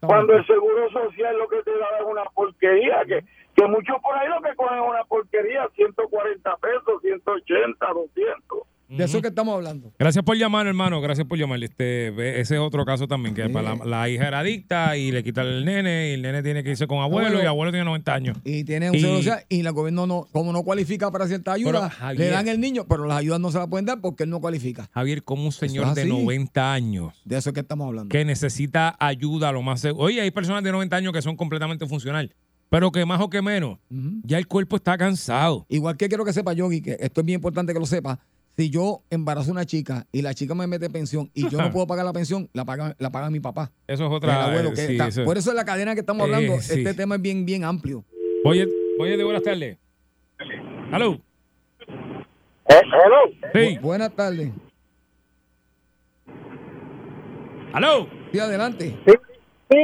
Cuando 0.00 0.34
el 0.34 0.46
seguro 0.46 0.88
social 0.90 1.36
lo 1.36 1.48
que 1.48 1.60
te 1.64 1.76
da 1.76 1.86
es 1.98 2.06
una 2.06 2.22
porquería, 2.34 3.02
que, 3.04 3.24
que 3.56 3.66
muchos 3.66 4.00
por 4.00 4.16
ahí 4.16 4.28
lo 4.28 4.40
que 4.40 4.54
cogen 4.54 4.78
es 4.78 4.88
una 4.88 5.04
porquería, 5.04 5.68
140 5.74 6.56
pesos, 6.58 7.02
180, 7.02 7.86
200. 7.86 8.58
De 8.98 9.04
eso 9.04 9.16
es 9.18 9.22
que 9.22 9.28
estamos 9.28 9.54
hablando. 9.54 9.92
Gracias 9.98 10.24
por 10.24 10.36
llamar, 10.36 10.66
hermano. 10.66 11.00
Gracias 11.00 11.26
por 11.26 11.38
llamar. 11.38 11.62
Este, 11.62 12.08
ese 12.40 12.54
es 12.54 12.60
otro 12.60 12.84
caso 12.84 13.08
también, 13.08 13.34
que 13.34 13.48
la, 13.48 13.76
la 13.84 14.08
hija 14.08 14.28
era 14.28 14.40
adicta 14.40 14.96
y 14.96 15.10
le 15.12 15.22
quita 15.24 15.42
el 15.42 15.64
nene, 15.64 16.10
y 16.10 16.12
el 16.14 16.22
nene 16.22 16.42
tiene 16.42 16.62
que 16.62 16.70
irse 16.70 16.86
con 16.86 16.98
abuelo, 16.98 17.28
Abuelo. 17.28 17.44
y 17.44 17.46
abuelo 17.46 17.72
tiene 17.72 17.84
90 17.84 18.14
años. 18.14 18.36
Y 18.44 18.64
tiene 18.64 18.90
un 18.90 18.96
Y- 18.96 19.00
social 19.00 19.44
y 19.48 19.60
el 19.60 19.72
gobierno 19.72 20.06
no, 20.06 20.26
como 20.32 20.52
no 20.52 20.62
cualifica 20.62 21.10
para 21.10 21.26
cierta 21.26 21.52
ayuda, 21.52 21.88
Javier- 21.90 22.18
le 22.18 22.28
dan 22.30 22.48
el 22.48 22.60
niño, 22.60 22.84
pero 22.88 23.06
las 23.06 23.18
ayudas 23.18 23.40
no 23.40 23.50
se 23.50 23.58
las 23.58 23.68
pueden 23.68 23.86
dar 23.86 24.00
porque 24.00 24.24
él 24.24 24.30
no 24.30 24.40
cualifica. 24.40 24.88
Javier, 24.92 25.22
como 25.22 25.44
un 25.44 25.52
señor 25.52 25.88
es 25.88 25.94
de 25.94 26.02
así. 26.02 26.10
90 26.10 26.72
años 26.72 27.12
De 27.24 27.36
eso 27.38 27.50
es 27.50 27.54
que 27.54 27.60
estamos 27.60 27.86
hablando. 27.86 28.08
que 28.10 28.24
necesita 28.24 28.96
ayuda 28.98 29.52
lo 29.52 29.62
más 29.62 29.80
seguro. 29.80 30.04
Oye, 30.04 30.20
hay 30.20 30.30
personas 30.30 30.62
de 30.62 30.72
90 30.72 30.96
años 30.96 31.12
que 31.12 31.22
son 31.22 31.36
completamente 31.36 31.86
funcional, 31.86 32.34
pero 32.68 32.90
que 32.90 33.04
más 33.04 33.20
o 33.20 33.28
que 33.30 33.42
menos, 33.42 33.78
ya 34.24 34.38
el 34.38 34.46
cuerpo 34.46 34.76
está 34.76 34.96
cansado. 34.98 35.66
Igual 35.68 35.96
que 35.96 36.08
quiero 36.08 36.24
que 36.24 36.32
sepa, 36.32 36.52
Yogi, 36.52 36.80
que 36.82 36.96
esto 37.00 37.20
es 37.20 37.26
bien 37.26 37.36
importante 37.38 37.72
que 37.72 37.78
lo 37.78 37.86
sepa. 37.86 38.18
Si 38.56 38.68
yo 38.68 39.02
embarazo 39.08 39.50
a 39.50 39.52
una 39.52 39.64
chica 39.64 40.06
y 40.12 40.20
la 40.22 40.34
chica 40.34 40.54
me 40.54 40.66
mete 40.66 40.90
pensión 40.90 41.30
y 41.32 41.48
yo 41.48 41.58
no 41.58 41.70
puedo 41.70 41.86
pagar 41.86 42.04
la 42.04 42.12
pensión, 42.12 42.50
la 42.52 42.64
paga, 42.66 42.94
la 42.98 43.10
paga 43.10 43.30
mi 43.30 43.40
papá. 43.40 43.72
Eso 43.86 44.04
es 44.04 44.10
El 44.10 44.16
otra. 44.16 44.44
abuelo, 44.44 44.68
eh, 44.70 44.74
que 44.74 44.86
sí, 44.86 44.92
está- 44.92 45.08
eso- 45.08 45.24
Por 45.24 45.38
eso 45.38 45.50
es 45.50 45.56
la 45.56 45.64
cadena 45.64 45.94
que 45.94 46.00
estamos 46.00 46.20
Eh, 46.28 46.34
hablando. 46.34 46.60
sí. 46.60 46.74
Este 46.80 46.92
tema 46.94 47.14
es 47.16 47.22
bien, 47.22 47.46
bien 47.46 47.64
amplio. 47.64 48.04
Oye, 48.44 48.68
oye, 49.00 49.16
de 49.16 49.24
buenas 49.24 49.42
tardes. 49.42 49.78
Hello. 50.92 51.18
Sí. 53.54 53.58
Bu- 53.58 53.80
buenas 53.80 54.12
tardes. 54.14 54.50
Hello. 57.74 58.06
Sí, 58.32 58.38
adelante. 58.38 58.96
Sí, 59.06 59.78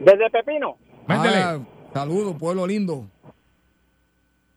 desde 0.00 0.30
Pepino. 0.30 0.76
Ah, 1.08 1.58
saludos, 1.92 2.36
pueblo 2.38 2.66
lindo. 2.66 3.06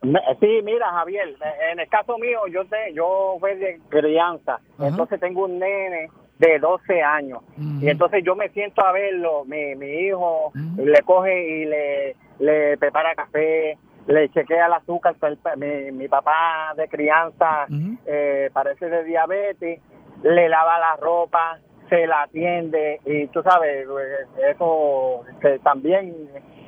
Me- 0.01 0.21
Sí, 0.39 0.61
mira, 0.63 0.89
Javier, 0.91 1.35
en 1.71 1.79
el 1.79 1.89
caso 1.89 2.17
mío, 2.17 2.41
yo 2.51 2.65
te, 2.65 2.93
yo 2.93 3.37
fui 3.39 3.55
de 3.55 3.79
crianza, 3.89 4.59
entonces 4.79 5.19
tengo 5.19 5.45
un 5.45 5.57
nene 5.59 6.09
de 6.37 6.59
12 6.59 7.01
años 7.01 7.39
y 7.81 7.89
entonces 7.89 8.23
yo 8.23 8.35
me 8.35 8.49
siento 8.49 8.85
a 8.85 8.91
verlo, 8.91 9.43
mi, 9.45 9.75
mi 9.75 9.87
hijo 10.07 10.51
le 10.77 11.01
coge 11.01 11.47
y 11.47 11.65
le, 11.65 12.15
le 12.39 12.77
prepara 12.77 13.15
café, 13.15 13.77
le 14.05 14.29
chequea 14.29 14.67
el 14.67 14.73
azúcar, 14.73 15.15
pa- 15.17 15.55
mi, 15.55 15.91
mi 15.91 16.07
papá 16.07 16.73
de 16.77 16.87
crianza 16.87 17.65
eh, 18.05 18.49
parece 18.53 18.87
de 18.89 19.03
diabetes, 19.03 19.81
le 20.23 20.47
lava 20.49 20.77
la 20.79 20.95
ropa, 20.97 21.59
se 21.89 22.05
la 22.05 22.21
atiende 22.23 22.99
y 23.05 23.27
tú 23.29 23.41
sabes, 23.41 23.87
eh, 23.87 24.51
eso 24.51 25.23
que 25.41 25.57
también, 25.59 26.13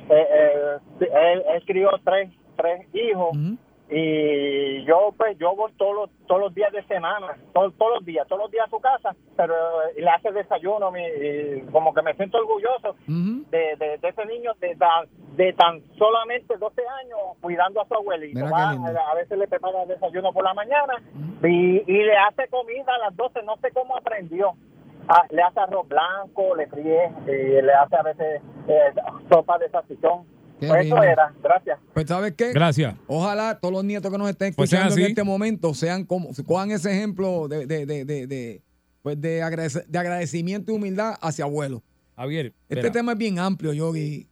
eh, 0.08 0.26
eh, 0.32 0.76
él, 1.00 1.44
él 1.54 1.62
crió 1.64 1.90
tres 2.04 2.28
tres 2.56 2.86
hijos 2.94 3.30
y 3.92 4.84
yo 4.84 5.12
pues 5.16 5.36
yo 5.38 5.56
voy 5.56 5.72
todos 5.72 5.94
los, 5.96 6.10
todos 6.28 6.40
los 6.40 6.54
días 6.54 6.70
de 6.72 6.84
semana, 6.84 7.36
todos, 7.52 7.74
todos 7.76 7.94
los 7.96 8.04
días, 8.04 8.26
todos 8.28 8.42
los 8.42 8.50
días 8.52 8.66
a 8.66 8.70
su 8.70 8.78
casa, 8.78 9.16
pero 9.36 9.52
eh, 9.82 10.00
le 10.00 10.08
hace 10.08 10.30
desayuno, 10.30 10.92
mi, 10.92 11.02
y 11.02 11.62
como 11.72 11.92
que 11.92 12.02
me 12.02 12.14
siento 12.14 12.38
orgulloso 12.38 12.94
de, 13.50 13.76
de, 13.76 13.98
de 13.98 14.08
ese 14.08 14.26
niño 14.26 14.52
de 14.60 14.76
tan, 14.76 15.06
de 15.34 15.52
tan 15.54 15.82
solamente 15.98 16.56
12 16.56 16.82
años 17.02 17.18
cuidando 17.40 17.80
a 17.80 17.88
su 17.88 17.94
abuelito. 17.94 18.38
Va, 18.48 18.70
a 18.70 19.14
veces 19.16 19.36
le 19.36 19.48
prepara 19.48 19.84
desayuno 19.86 20.32
por 20.32 20.44
la 20.44 20.54
mañana 20.54 20.94
y, 21.42 21.82
y 21.84 22.04
le 22.04 22.16
hace 22.16 22.46
comida 22.48 22.94
a 22.94 22.98
las 22.98 23.16
12, 23.16 23.42
no 23.42 23.56
sé 23.56 23.72
cómo 23.72 23.96
aprendió. 23.96 24.52
Ah, 25.08 25.24
le 25.30 25.42
hace 25.42 25.58
arroz 25.58 25.88
blanco, 25.88 26.54
le 26.54 26.68
fríe, 26.68 27.10
y 27.26 27.60
le 27.60 27.72
hace 27.72 27.96
a 27.96 28.02
veces 28.02 28.40
eh, 28.68 28.92
sopa 29.28 29.58
de 29.58 29.68
salchichón. 29.70 30.24
Qué 30.60 30.66
Pues 30.68 30.86
eso 30.86 31.02
era, 31.02 31.32
gracias. 31.42 31.78
Pues 31.94 32.06
¿sabes 32.06 32.34
qué? 32.36 32.52
Gracias. 32.52 32.94
Ojalá 33.06 33.58
todos 33.58 33.72
los 33.72 33.84
nietos 33.84 34.12
que 34.12 34.18
nos 34.18 34.28
estén 34.30 34.52
Pues 34.54 34.72
escuchando 34.72 34.96
en 34.98 35.06
este 35.06 35.24
momento 35.24 35.74
sean 35.74 36.04
como, 36.04 36.30
cojan 36.46 36.70
ese 36.70 36.92
ejemplo 36.92 37.48
de, 37.48 37.66
de, 37.66 37.86
de, 37.86 38.04
de, 38.04 38.26
de, 38.26 38.62
pues 39.02 39.20
de, 39.20 39.42
agradec- 39.42 39.86
de 39.86 39.98
agradecimiento 39.98 40.70
y 40.70 40.74
humildad 40.76 41.14
hacia 41.22 41.44
abuelo. 41.46 41.82
Javier, 42.16 42.46
Este 42.68 42.74
espera. 42.74 42.92
tema 42.92 43.12
es 43.12 43.18
bien 43.18 43.38
amplio, 43.38 43.72
Yogi. 43.72 44.26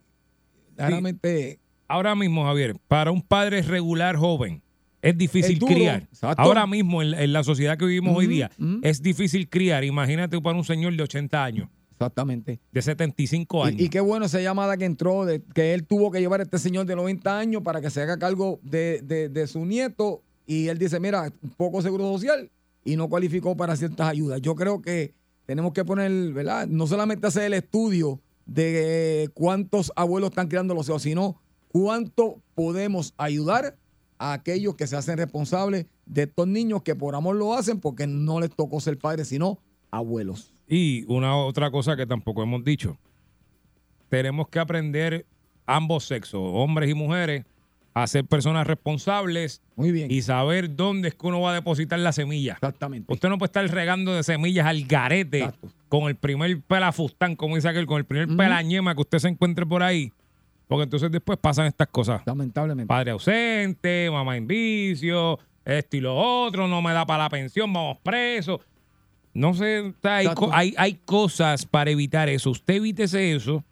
Realmente. 0.77 1.59
Ahora 1.89 2.15
mismo, 2.15 2.45
Javier, 2.45 2.77
para 2.87 3.11
un 3.11 3.23
padre 3.23 3.63
regular 3.63 4.17
joven, 4.17 4.63
es 5.01 5.17
difícil 5.17 5.55
Es 5.55 5.59
duro, 5.59 5.73
criar. 5.75 6.03
exacto. 6.03 6.43
Ahora 6.43 6.67
mismo, 6.67 7.01
en, 7.03 7.13
la- 7.13 7.23
en 7.23 7.33
la 7.33 7.43
sociedad 7.45 7.79
que 7.79 7.87
vivimos 7.87 8.17
hoy 8.17 8.27
día, 8.27 8.51
es 8.83 9.01
difícil 9.03 9.49
criar. 9.49 9.85
Imagínate 9.85 10.39
para 10.41 10.57
un 10.57 10.65
señor 10.65 10.95
de 10.97 11.03
80 11.03 11.43
años. 11.45 11.69
Exactamente. 11.99 12.61
De 12.71 12.81
75 12.81 13.65
años. 13.65 13.81
Y, 13.81 13.85
y 13.87 13.89
qué 13.89 13.99
bueno 14.01 14.27
esa 14.27 14.41
llamada 14.41 14.77
que 14.77 14.85
entró, 14.85 15.25
de, 15.25 15.43
que 15.55 15.75
él 15.75 15.85
tuvo 15.85 16.13
que 16.13 16.21
llevar 16.21 16.39
a 16.39 16.45
este 16.45 16.59
señor 16.59 16.87
de 16.87 16.95
90 16.95 17.37
años 17.39 17.63
para 17.63 17.81
que 17.81 17.91
se 17.91 18.01
haga 18.01 18.17
cargo 18.19 18.61
de, 18.63 19.01
de- 19.03 19.29
de 19.29 19.47
su 19.49 19.65
nieto. 19.67 20.23
Y 20.47 20.69
él 20.69 20.79
dice, 20.79 21.01
mira, 21.01 21.33
poco 21.57 21.83
seguro 21.83 22.05
social 22.13 22.51
y 22.85 22.95
no 22.97 23.09
cualificó 23.09 23.57
para 23.57 23.75
ciertas 23.77 24.09
ayudas. 24.09 24.41
Yo 24.41 24.55
creo 24.55 24.81
que 24.81 25.13
tenemos 25.45 25.73
que 25.73 25.85
poner, 25.85 26.33
¿verdad? 26.33 26.69
No 26.69 26.87
solamente 26.87 27.27
hacer 27.27 27.43
el 27.43 27.55
estudio 27.55 28.21
de 28.47 29.29
cuántos 29.35 29.93
abuelos 29.97 30.31
están 30.31 30.49
criando 30.49 30.75
los 30.75 30.89
hijos, 30.89 31.03
sino 31.03 31.41
cuánto 31.69 32.41
podemos 32.55 33.13
ayudar 33.19 33.77
a 34.19 34.33
aquellos 34.33 34.75
que 34.77 34.87
se 34.87 34.97
hacen 34.97 35.17
responsables 35.19 35.87
de 36.07 36.23
estos 36.23 36.47
niños 36.49 36.83
que 36.83 36.95
por 36.95 37.15
amor 37.15 37.37
lo 37.37 37.55
hacen 37.55 37.79
porque 37.81 38.07
no 38.07 38.41
les 38.41 38.51
tocó 38.51 38.81
ser 38.81 38.99
padres, 38.99 39.29
sino 39.29 39.59
abuelos. 39.91 40.53
Y 40.69 41.05
una 41.09 41.37
otra 41.37 41.71
cosa 41.71 41.97
que 41.97 42.07
tampoco 42.07 42.43
hemos 42.43 42.65
dicho. 42.65 42.99
Tenemos 44.09 44.49
que 44.49 44.59
aprender 44.59 45.27
ambos 45.67 46.05
sexos, 46.05 46.41
hombres 46.43 46.91
y 46.91 46.95
mujeres, 46.95 47.45
a 47.95 48.07
ser 48.07 48.25
personas 48.25 48.67
responsables 48.67 49.61
Muy 49.75 49.91
bien. 49.91 50.11
y 50.11 50.23
saber 50.23 50.77
dónde 50.77 51.09
es 51.09 51.15
que 51.15 51.27
uno 51.27 51.41
va 51.41 51.51
a 51.51 51.55
depositar 51.55 51.99
la 51.99 52.13
semilla. 52.13 52.53
Exactamente. 52.55 53.13
Usted 53.13 53.29
no 53.29 53.39
puede 53.39 53.49
estar 53.49 53.69
regando 53.69 54.15
de 54.15 54.23
semillas 54.23 54.67
al 54.67 54.85
garete 54.85 55.51
con 55.89 56.05
el 56.05 56.15
primer 56.15 56.61
pelafustán, 56.63 57.35
como 57.35 57.57
dice 57.57 57.69
aquel, 57.69 57.87
con 57.87 57.99
el 57.99 58.05
primer 58.05 58.29
pelañema 58.37 58.95
que 58.95 59.01
usted 59.01 59.19
se 59.19 59.29
encuentre 59.29 59.67
por 59.67 59.83
ahí. 59.83 60.13
Porque 60.69 60.85
entonces 60.85 61.11
después 61.11 61.39
pasan 61.39 61.67
estas 61.67 61.89
cosas. 61.89 62.23
Lamentablemente. 62.27 62.87
Padre 62.87 63.13
ausente, 63.13 64.09
mamá 64.13 64.37
en 64.37 64.47
vicio, 64.47 65.39
esto 65.65 65.97
y 65.97 66.01
lo 66.01 66.15
otro, 66.17 66.69
no 66.69 66.81
me 66.83 66.93
da 66.93 67.05
para 67.07 67.25
la 67.25 67.31
pensión, 67.31 67.73
vamos 67.73 67.99
presos. 68.03 68.61
No 69.39 69.55
sé, 69.55 69.95
hay, 70.03 70.27
hay, 70.51 70.75
hay 70.77 70.95
cosas 71.05 71.65
para 71.65 71.93
evitar 71.93 72.29
eso. 72.29 72.51
Usted 72.51 72.75
evítese 72.75 73.37
eso 73.37 73.63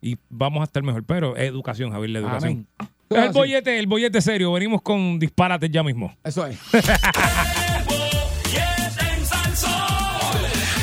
y 0.00 0.16
vamos 0.30 0.62
a 0.62 0.64
estar 0.64 0.82
mejor. 0.82 1.04
Pero 1.04 1.36
educación, 1.36 1.92
Javier, 1.92 2.08
la 2.08 2.18
educación. 2.20 2.66
Amén. 2.78 3.26
El 3.26 3.30
bollete, 3.32 3.78
el 3.78 3.86
bollete 3.86 4.22
serio. 4.22 4.50
Venimos 4.52 4.80
con 4.80 5.18
disparates 5.18 5.70
ya 5.70 5.82
mismo. 5.82 6.16
Eso 6.24 6.46
es. 6.46 6.58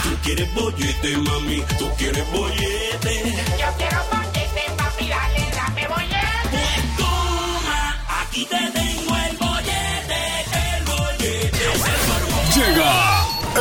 Tú 0.04 0.16
quieres 0.24 0.54
bollete, 0.54 1.18
mami, 1.18 1.64
tú 1.80 1.90
quieres 1.98 2.32
bollete. 2.32 3.24
Yo 3.60 3.66
quiero 3.76 3.98
bollete, 4.12 4.62
papi, 4.78 5.08
dale, 5.08 5.52
dame 5.56 5.88
bollete. 5.88 6.48
Pues 6.52 6.96
toma, 6.96 8.06
aquí 8.22 8.46
te 8.46 8.72
tengo 8.72 8.91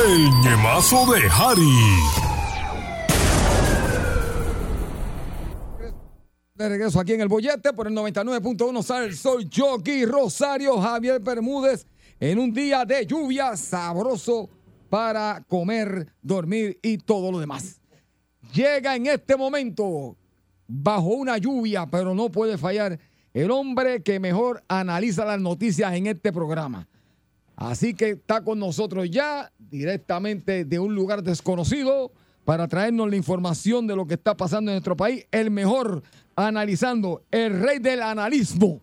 el 0.06 0.30
ñemazo 0.40 1.04
de 1.12 1.20
Harry. 1.30 2.00
De 6.54 6.68
regreso 6.68 7.00
aquí 7.00 7.12
en 7.12 7.20
el 7.20 7.28
bollete 7.28 7.72
por 7.72 7.86
el 7.86 7.94
99.1 7.94 8.82
sale 8.82 9.12
Soy 9.12 9.48
Jockey 9.54 10.04
Rosario 10.04 10.80
Javier 10.80 11.20
Bermúdez 11.20 11.86
en 12.18 12.38
un 12.38 12.52
día 12.52 12.84
de 12.84 13.06
lluvia 13.06 13.56
sabroso 13.56 14.48
para 14.88 15.44
comer, 15.48 16.12
dormir 16.22 16.78
y 16.82 16.98
todo 16.98 17.30
lo 17.32 17.38
demás. 17.38 17.80
Llega 18.52 18.96
en 18.96 19.06
este 19.06 19.36
momento 19.36 20.16
bajo 20.66 21.08
una 21.08 21.38
lluvia, 21.38 21.86
pero 21.86 22.14
no 22.14 22.30
puede 22.30 22.58
fallar 22.58 22.98
el 23.32 23.50
hombre 23.50 24.02
que 24.02 24.18
mejor 24.18 24.62
analiza 24.68 25.24
las 25.24 25.40
noticias 25.40 25.92
en 25.94 26.06
este 26.06 26.32
programa. 26.32 26.89
Así 27.60 27.92
que 27.92 28.12
está 28.12 28.42
con 28.42 28.58
nosotros 28.58 29.10
ya 29.10 29.52
directamente 29.58 30.64
de 30.64 30.78
un 30.78 30.94
lugar 30.94 31.22
desconocido 31.22 32.10
para 32.46 32.66
traernos 32.66 33.10
la 33.10 33.16
información 33.16 33.86
de 33.86 33.94
lo 33.94 34.06
que 34.06 34.14
está 34.14 34.34
pasando 34.34 34.70
en 34.70 34.76
nuestro 34.76 34.96
país. 34.96 35.26
El 35.30 35.50
mejor 35.50 36.02
analizando, 36.34 37.20
el 37.30 37.60
rey 37.60 37.78
del 37.78 38.00
analismo. 38.00 38.80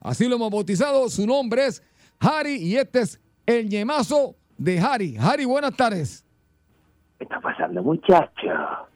Así 0.00 0.28
lo 0.28 0.34
hemos 0.34 0.50
bautizado. 0.50 1.08
Su 1.08 1.24
nombre 1.24 1.66
es 1.66 1.80
Harry 2.18 2.56
y 2.56 2.74
este 2.74 3.02
es 3.02 3.20
el 3.46 3.68
ñemazo 3.68 4.34
de 4.58 4.80
Harry. 4.80 5.16
Harry, 5.20 5.44
buenas 5.44 5.76
tardes. 5.76 6.26
¿Qué 7.18 7.24
está 7.24 7.40
pasando, 7.40 7.80
muchacho? 7.80 8.48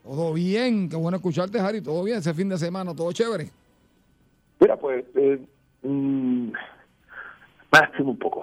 Todo 0.03 0.33
bien, 0.33 0.89
qué 0.89 0.97
bueno 0.97 1.19
escucharte, 1.19 1.61
Harry. 1.61 1.81
Todo 1.81 2.03
bien, 2.03 2.19
ese 2.19 2.35
fin 2.35 2.49
de 2.49 2.59
semana, 2.59 2.97
todo 2.97 3.13
chévere. 3.13 3.49
Mira, 4.59 4.77
pues, 4.77 5.05
eh, 5.15 5.41
mm, 5.85 6.51
lastimo 7.71 8.11
un 8.11 8.19
poco. 8.19 8.43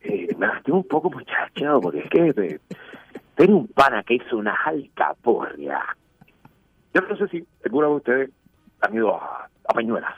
Eh, 0.00 0.28
me 0.38 0.46
lastimo 0.46 0.78
un 0.78 0.88
poco, 0.88 1.10
muchacho, 1.10 1.80
porque 1.80 2.00
es 2.00 2.10
que 2.10 2.28
eh, 2.28 2.60
tengo 3.34 3.58
un 3.58 3.68
pana 3.68 4.02
que 4.02 4.14
hizo 4.14 4.36
una 4.36 4.54
alcaporria. 4.64 5.80
Yo 6.92 7.00
no 7.02 7.16
sé 7.16 7.28
si 7.28 7.44
alguno 7.64 7.88
de 7.88 7.94
ustedes 7.96 8.30
han 8.80 8.94
ido 8.94 9.14
a, 9.16 9.48
Peñuelas. 9.74 10.14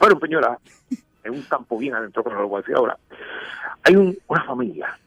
Pero 0.00 0.12
en 0.14 0.18
Peñuelas, 0.20 0.58
en 1.22 1.32
un 1.32 1.42
campo 1.42 1.78
bien 1.78 1.94
adentro, 1.94 2.24
como 2.24 2.36
lo 2.36 2.48
voy 2.48 2.58
a 2.58 2.62
decir 2.62 2.74
ahora, 2.76 2.96
hay 3.84 3.94
un- 3.94 4.16
una 4.26 4.42
familia 4.44 4.98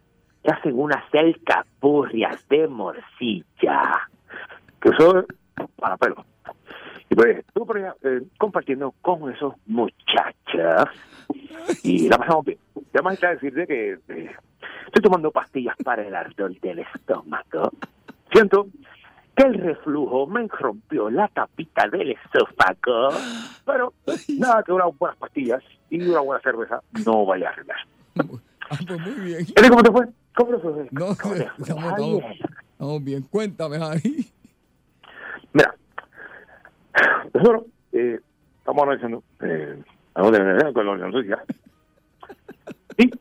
que 0.44 0.52
hacen 0.52 0.80
unas 0.80 1.04
alcapurrias 1.14 2.48
de 2.48 2.68
morcilla. 2.68 4.08
Que 4.80 4.90
es 4.90 4.96
para 5.76 5.98
pelo. 5.98 6.24
Y 7.10 7.16
pues 7.16 7.40
estuve 7.40 7.66
por 7.66 7.78
allá 7.78 7.96
eh, 8.04 8.22
compartiendo 8.38 8.94
con 9.02 9.32
esos 9.34 9.56
muchachos 9.66 10.90
y 11.84 12.08
la 12.08 12.18
pasamos 12.18 12.46
bien. 12.46 12.60
Además 12.94 13.14
está 13.16 13.30
decirte 13.32 13.66
que 13.68 13.92
eh, 14.10 14.32
estoy 14.86 15.02
tomando 15.02 15.32
pastillas 15.32 15.76
para 15.84 16.06
el 16.06 16.14
ardor 16.16 16.60
del 16.60 16.80
estómago. 16.80 17.72
Siento 18.32 18.68
que 19.36 19.44
el 19.44 19.56
reflujo 19.56 20.28
me 20.28 20.48
rompió 20.48 21.10
la 21.10 21.28
tapita 21.30 21.88
del 21.88 22.12
esófago, 22.12 23.10
pero 23.66 23.94
nada 24.38 24.62
que 24.64 24.72
unas 24.72 24.96
buenas 24.98 25.18
pastillas 25.18 25.64
y 25.90 26.02
una 26.08 26.20
buena 26.20 26.42
cerveza 26.44 26.82
no 27.06 27.26
vaya 27.26 27.50
a 27.50 27.52
arreglar. 27.54 27.78
Ah, 28.70 28.78
pues 28.88 29.00
muy 29.02 29.14
bien. 29.26 29.46
¿Y 29.48 29.70
¿Cómo 29.70 29.82
te 29.82 29.92
fue? 29.92 30.06
¿Cómo 30.36 30.52
te 30.52 30.60
fue? 30.60 30.88
No, 30.92 31.06
¿Cómo 31.20 31.34
te 31.36 31.50
fue, 31.50 31.64
estamos, 31.64 31.84
Javier? 31.84 32.24
estamos- 32.24 32.24
estamos 32.72 33.04
bien. 33.04 33.24
Cuéntame, 33.24 33.78
Harry. 33.78 34.28
Mira, 35.54 35.74
nosotros 37.34 37.64
eh, 37.94 38.20
estamos 38.60 38.84
analizando 38.84 39.24
eh, 39.42 39.84
a 40.14 40.22
dónde 40.22 40.44
viene 40.44 40.74
con 40.74 40.86
la 40.86 41.08
noticia. 41.08 41.44
Y. 42.98 43.12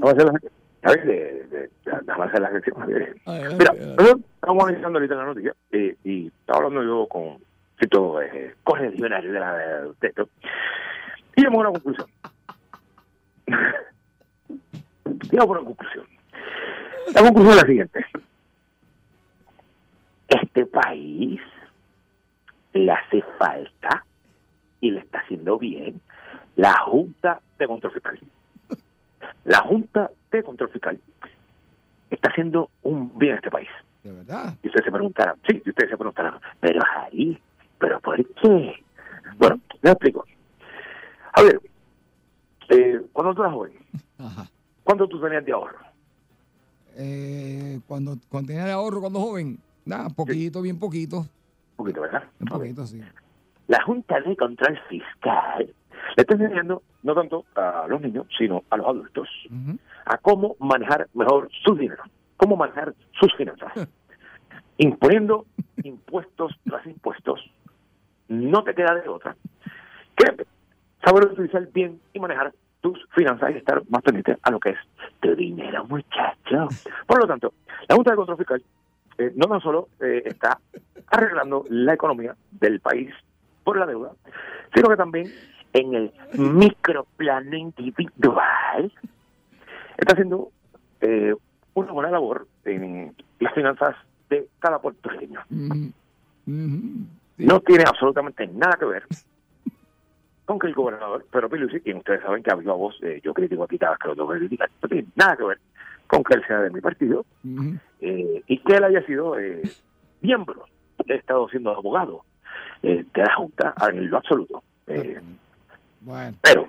Vamos 0.00 0.04
a 0.04 0.10
hacer 0.10 0.24
la. 0.24 0.40
A 0.82 0.90
ver, 0.92 1.04
de, 1.04 1.44
de, 1.48 1.70
déjame 1.84 2.24
hacer 2.24 2.40
la 2.40 2.48
gestión. 2.48 2.76
Mira, 2.86 3.72
nosotros 3.72 4.20
estamos 4.34 4.64
analizando 4.64 4.98
ahorita 4.98 5.14
la 5.14 5.24
noticia 5.24 5.54
eh, 5.72 5.96
y 6.04 6.28
estaba 6.28 6.58
hablando 6.64 6.82
yo 6.82 7.06
con 7.06 7.38
cierto 7.78 8.22
eh, 8.22 8.54
correligionario 8.64 9.32
de 9.32 9.40
la 9.40 9.54
de 9.54 9.92
texto 10.00 10.28
y 11.36 11.42
llegamos 11.42 11.64
a 11.64 11.68
una 11.68 11.72
conclusión. 11.72 12.08
Llegamos 15.30 15.56
a 15.56 15.60
una 15.60 15.68
conclusión. 15.68 16.06
La 17.14 17.22
conclusión 17.22 17.50
es 17.50 17.62
la 17.62 17.66
siguiente. 17.66 18.06
Este 20.28 20.66
país 20.66 21.40
le 22.72 22.92
hace 22.92 23.22
falta 23.38 24.04
y 24.80 24.92
le 24.92 25.00
está 25.00 25.18
haciendo 25.18 25.58
bien 25.58 26.00
la 26.56 26.72
Junta 26.84 27.40
de 27.58 27.66
Control 27.66 27.92
Fiscal. 27.92 28.20
La 29.44 29.58
Junta 29.58 30.10
de 30.30 30.42
Control 30.42 30.70
Fiscal 30.70 31.00
está 32.10 32.30
haciendo 32.30 32.70
un 32.82 33.16
bien 33.18 33.32
a 33.32 33.36
este 33.36 33.50
país. 33.50 33.68
De 34.04 34.12
verdad. 34.12 34.54
Y 34.62 34.68
ustedes 34.68 34.84
se 34.84 34.92
preguntarán, 34.92 35.36
sí, 35.48 35.62
y 35.64 35.70
ustedes 35.70 35.90
se 35.90 35.96
preguntarán, 35.96 36.34
pero 36.60 36.80
ahí, 36.96 37.38
¿pero 37.78 38.00
por 38.00 38.16
qué? 38.16 38.84
Bueno, 39.36 39.60
les 39.82 39.92
explico. 39.92 40.24
A 41.32 41.42
ver, 41.42 41.60
eh, 42.70 43.00
cuando 43.12 43.34
tú 43.34 43.42
eras 43.42 43.54
joven, 43.54 43.72
Ajá. 44.18 44.46
¿cuánto 44.84 45.06
tú 45.08 45.20
tenías 45.20 45.44
de 45.44 45.52
ahorro? 45.52 45.78
Eh, 47.02 47.80
cuando, 47.86 48.16
cuando 48.28 48.48
tenía 48.48 48.66
de 48.66 48.72
ahorro 48.72 49.00
cuando 49.00 49.20
joven, 49.20 49.58
nada, 49.86 50.10
poquito, 50.10 50.60
bien 50.60 50.78
poquito. 50.78 51.20
Un 51.20 51.76
poquito, 51.76 52.02
¿verdad? 52.02 52.24
Un 52.38 52.46
poquito, 52.46 52.86
sí. 52.86 53.00
La 53.68 53.82
Junta 53.84 54.20
de 54.20 54.36
Control 54.36 54.78
Fiscal 54.86 55.74
le 56.16 56.20
está 56.20 56.34
enseñando 56.34 56.82
no 57.02 57.14
tanto 57.14 57.46
a 57.54 57.86
los 57.88 58.02
niños, 58.02 58.26
sino 58.36 58.64
a 58.68 58.76
los 58.76 58.86
adultos, 58.86 59.28
a 60.04 60.18
cómo 60.18 60.56
manejar 60.58 61.08
mejor 61.14 61.48
su 61.64 61.74
dinero, 61.74 62.02
cómo 62.36 62.56
manejar 62.56 62.94
sus 63.18 63.34
finanzas. 63.34 63.72
Imponiendo 64.76 65.46
impuestos 65.82 66.52
tras 66.64 66.86
impuestos, 66.86 67.40
no 68.28 68.62
te 68.62 68.74
queda 68.74 68.94
de 68.94 69.08
otra 69.08 69.36
que 70.16 70.46
saber 71.02 71.28
utilizar 71.28 71.66
bien 71.72 71.98
y 72.12 72.20
manejar 72.20 72.52
tus 72.80 72.98
finanzas 73.14 73.50
y 73.52 73.58
estar 73.58 73.82
más 73.88 74.02
pendiente 74.02 74.36
a 74.42 74.50
lo 74.50 74.58
que 74.58 74.70
es 74.70 74.78
tu 75.20 75.34
dinero, 75.34 75.84
muchacho. 75.86 76.68
Por 77.06 77.20
lo 77.20 77.26
tanto, 77.26 77.52
la 77.88 77.94
Junta 77.94 78.10
de 78.10 78.16
Control 78.16 78.38
Fiscal 78.38 78.62
eh, 79.18 79.32
no 79.36 79.46
tan 79.46 79.60
solo 79.60 79.88
eh, 80.00 80.22
está 80.24 80.58
arreglando 81.08 81.64
la 81.68 81.94
economía 81.94 82.34
del 82.52 82.80
país 82.80 83.12
por 83.64 83.78
la 83.78 83.86
deuda, 83.86 84.12
sino 84.74 84.88
que 84.88 84.96
también 84.96 85.30
en 85.72 85.94
el 85.94 86.12
microplano 86.32 87.56
individual 87.56 88.92
está 89.96 90.12
haciendo 90.14 90.50
eh, 91.00 91.34
una 91.74 91.92
buena 91.92 92.10
labor 92.10 92.46
en 92.64 93.14
las 93.38 93.54
finanzas 93.54 93.96
de 94.28 94.48
cada 94.58 94.78
puertorriqueño. 94.80 95.40
No 96.46 97.60
tiene 97.60 97.84
absolutamente 97.86 98.46
nada 98.46 98.76
que 98.78 98.84
ver 98.86 99.06
con 100.50 100.58
que 100.58 100.66
el 100.66 100.74
gobernador 100.74 101.24
Pedro 101.30 101.48
Pierluisi, 101.48 101.78
quien 101.80 101.98
ustedes 101.98 102.22
saben 102.22 102.42
que 102.42 102.50
a 102.50 102.56
viva 102.56 102.74
voz 102.74 102.96
eh, 103.02 103.20
yo 103.22 103.32
critico 103.32 103.62
aquí 103.62 103.78
cada 103.78 103.92
vez 103.92 103.98
que 104.00 104.08
lo 104.08 104.14
tengo 104.16 104.32
que 104.32 104.38
criticar, 104.40 104.68
no 104.82 104.88
tiene 104.88 105.06
nada 105.14 105.36
que 105.36 105.44
ver 105.44 105.58
con 106.08 106.24
que 106.24 106.34
él 106.34 106.42
sea 106.44 106.60
de 106.62 106.70
mi 106.70 106.80
partido 106.80 107.24
eh, 108.00 108.42
y 108.48 108.58
que 108.58 108.74
él 108.74 108.82
haya 108.82 109.00
sido 109.06 109.38
eh, 109.38 109.62
miembro, 110.22 110.64
he 111.06 111.14
estado 111.14 111.48
siendo 111.50 111.70
abogado 111.70 112.24
de 112.82 113.06
la 113.14 113.32
Junta 113.36 113.74
en 113.92 114.10
lo 114.10 114.16
absoluto. 114.16 114.62
Bueno. 116.00 116.36
pero, 116.42 116.68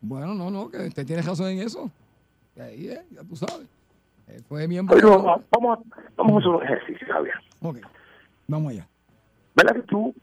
Bueno, 0.00 0.34
no, 0.34 0.50
no, 0.50 0.68
que 0.68 0.78
usted 0.78 1.06
tiene 1.06 1.22
razón 1.22 1.48
en 1.50 1.60
eso. 1.60 1.88
Ahí, 2.58 2.88
eh, 2.88 3.02
ya 3.12 3.22
tú 3.22 3.36
sabes. 3.36 3.68
Fue 4.48 4.66
miembro. 4.66 4.96
pero 4.96 5.10
de- 5.10 5.16
vamos, 5.16 5.42
vamos, 5.52 5.78
a- 5.78 6.00
vamos 6.16 6.32
a 6.34 6.38
hacer 6.38 6.48
un 6.50 6.62
ejercicio, 6.64 7.06
Javier. 7.12 7.34
Ok, 7.60 7.76
vamos 8.48 8.72
allá. 8.72 8.88
¿Verdad 9.54 9.74
que 9.76 9.82
tú 9.82 10.14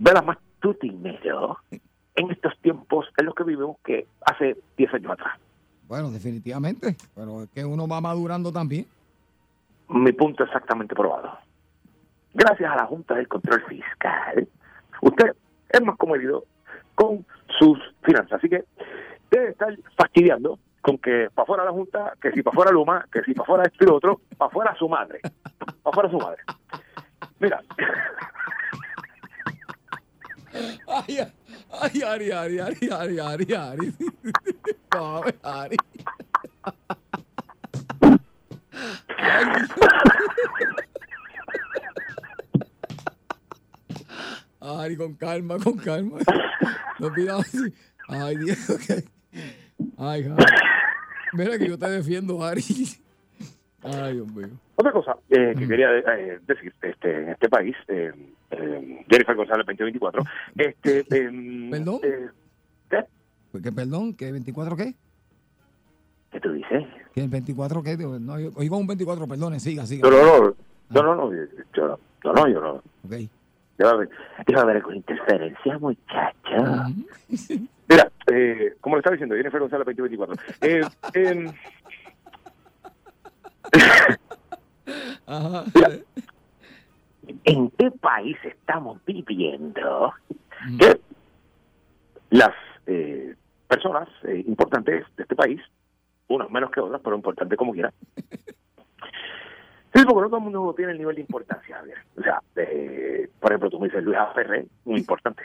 velas 0.00 0.24
más 0.24 0.38
tu 0.58 0.74
dinero 0.80 1.58
en 1.70 2.30
estos 2.30 2.58
tiempos 2.58 3.06
en 3.16 3.26
los 3.26 3.34
que 3.34 3.44
vivimos 3.44 3.76
que 3.84 4.06
hace 4.26 4.56
10 4.76 4.94
años 4.94 5.12
atrás? 5.12 5.38
Bueno, 5.86 6.10
definitivamente. 6.10 6.96
Pero 7.14 7.42
es 7.42 7.50
que 7.50 7.64
uno 7.64 7.86
va 7.86 8.00
madurando 8.00 8.50
también. 8.50 8.86
Mi 9.88 10.12
punto 10.12 10.44
exactamente 10.44 10.94
probado. 10.94 11.38
Gracias 12.32 12.70
a 12.70 12.76
la 12.76 12.86
Junta 12.86 13.14
del 13.14 13.26
Control 13.26 13.62
Fiscal, 13.68 14.48
usted 15.02 15.34
es 15.68 15.82
más 15.82 15.96
comedido 15.96 16.44
con 16.94 17.26
sus 17.58 17.78
finanzas. 18.02 18.38
Así 18.38 18.48
que 18.48 18.64
debe 19.30 19.50
estar 19.50 19.76
fastidiando 19.96 20.58
con 20.80 20.96
que 20.98 21.28
para 21.34 21.46
fuera 21.46 21.64
la 21.64 21.72
Junta, 21.72 22.14
que 22.22 22.30
si 22.30 22.42
para 22.42 22.54
fuera 22.54 22.70
Luma, 22.70 23.04
que 23.12 23.22
si 23.22 23.34
para 23.34 23.46
fuera 23.46 23.64
esto 23.64 23.84
y 23.84 23.86
lo 23.88 23.96
otro, 23.96 24.20
para 24.38 24.50
fuera 24.50 24.74
su 24.76 24.88
madre. 24.88 25.20
Para 25.82 25.94
fuera 25.94 26.10
su 26.10 26.18
madre. 26.18 26.42
Mira, 27.40 27.60
Ay, 30.86 31.18
ay, 31.70 32.02
Ari, 32.02 32.30
Ari, 32.30 32.58
Ari, 32.58 32.88
Ari, 32.90 33.18
Ari, 33.18 33.54
Ari. 33.54 33.94
No, 34.94 35.22
Ari. 35.44 35.76
Ari, 44.60 44.96
con 44.96 45.14
calma, 45.14 45.58
con 45.58 45.78
calma. 45.78 46.18
No 46.98 47.12
pidamos 47.12 47.46
así. 47.46 47.72
Ay, 48.08 48.36
Dios, 48.36 48.58
que. 48.86 49.04
Ay, 49.96 50.24
Ari. 50.24 50.44
Mira 51.32 51.58
que 51.58 51.68
yo 51.68 51.78
te 51.78 51.88
defiendo, 51.88 52.42
Ari. 52.42 52.64
Ay, 53.82 54.14
Dios 54.14 54.32
mío. 54.34 54.48
Otra 54.76 54.92
cosa 54.92 55.16
eh, 55.30 55.54
que 55.56 55.68
quería 55.68 55.96
eh, 55.96 56.40
decir, 56.46 56.74
este, 56.82 57.22
en 57.22 57.28
este 57.30 57.48
país, 57.48 57.76
eh, 57.88 58.12
eh, 58.60 59.04
Jennifer 59.08 59.36
González 59.36 59.66
2024, 59.66 60.22
este, 60.56 61.04
em, 61.16 61.70
¿Perdón? 61.70 62.00
eh, 62.02 62.28
¿qué? 62.90 63.04
Que 63.62 63.72
perdón, 63.72 64.14
¿que 64.14 64.30
24 64.30 64.76
qué? 64.76 64.94
¿Qué 66.30 66.40
tú 66.40 66.52
dices? 66.52 66.84
¿Que 67.14 67.22
el 67.22 67.28
24 67.28 67.82
qué? 67.82 67.96
No, 67.96 68.38
yo- 68.38 68.52
un 68.76 68.86
24, 68.86 69.26
perdone, 69.26 69.58
siga, 69.58 69.84
siga. 69.86 70.08
No, 70.08 70.16
no, 70.16 70.38
no, 70.38 70.54
no, 70.90 71.02
no, 71.02 71.14
no, 71.14 71.32
yo, 71.74 71.98
no, 72.24 72.32
no, 72.32 72.48
yo 72.48 72.60
no. 72.60 72.72
Ok. 73.04 73.28
Haber 74.56 74.82
con 74.82 74.94
interferencia, 74.94 75.78
muchacha. 75.78 76.88
Mira, 77.88 78.12
eh, 78.30 78.74
como 78.80 78.96
le 78.96 79.00
estaba 79.00 79.14
diciendo, 79.14 79.34
Jennifer 79.36 79.58
González 79.60 79.86
2024. 79.86 80.36
Eh, 80.60 80.82
em, 81.14 81.52
Ajá. 85.26 85.64
Mira, 85.74 85.88
¿en 87.44 87.70
qué 87.70 87.90
país 87.90 88.36
estamos 88.44 88.98
viviendo 89.04 90.12
que 90.78 91.00
las 92.30 92.54
eh, 92.86 93.34
personas 93.68 94.08
eh, 94.24 94.44
importantes 94.46 95.04
de 95.16 95.22
este 95.22 95.34
país, 95.34 95.60
unas 96.28 96.50
menos 96.50 96.70
que 96.70 96.80
otras, 96.80 97.00
pero 97.02 97.16
importantes 97.16 97.58
como 97.58 97.72
quiera, 97.72 97.92
Sí, 99.92 100.04
porque 100.04 100.20
no 100.20 100.28
todo 100.28 100.36
el 100.36 100.44
mundo 100.44 100.74
tiene 100.76 100.92
el 100.92 100.98
nivel 100.98 101.16
de 101.16 101.22
importancia, 101.22 101.76
Javier. 101.76 101.98
O 102.16 102.22
sea, 102.22 102.40
eh, 102.54 103.28
por 103.40 103.50
ejemplo, 103.50 103.70
tú 103.70 103.80
me 103.80 103.88
dices 103.88 104.04
Luis 104.04 104.18
Aferré, 104.18 104.66
muy 104.84 105.00
importante. 105.00 105.42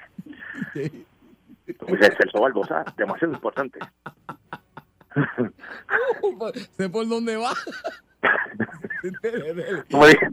Tú 0.72 1.86
me 1.88 1.98
dices 1.98 2.14
Celso 2.16 2.40
Barbosa, 2.40 2.86
demasiado 2.96 3.34
importante. 3.34 3.80
sé 6.78 6.90
por 6.90 7.08
dónde 7.08 7.38
va. 7.38 7.54
Dele, 9.22 9.54
dele. 9.54 9.84
Tú 9.90 9.98
me 9.98 10.08
dices, 10.08 10.30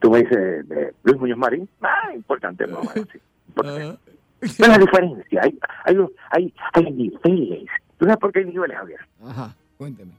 tú 0.00 0.10
me 0.10 0.18
dices 0.18 0.64
eh, 0.70 0.92
Luis 1.02 1.18
Muñoz 1.18 1.38
Marín, 1.38 1.68
ah, 1.82 2.12
importante, 2.14 2.66
más 2.66 2.78
o 2.78 2.90
menos, 2.94 3.08
sí. 3.12 3.18
Ajá. 3.56 3.96
Ven 4.40 4.70
la 4.70 4.78
diferencia, 4.78 5.40
hay, 5.42 5.58
hay, 5.84 5.96
hay, 6.30 6.54
hay 6.74 6.92
niveles. 6.92 7.68
¿Tú 7.98 8.04
sabes 8.04 8.18
por 8.18 8.32
qué 8.32 8.40
hay 8.40 8.44
niveles, 8.46 8.76
Javier? 8.76 9.00
Ajá, 9.24 9.54
cuénteme. 9.78 10.12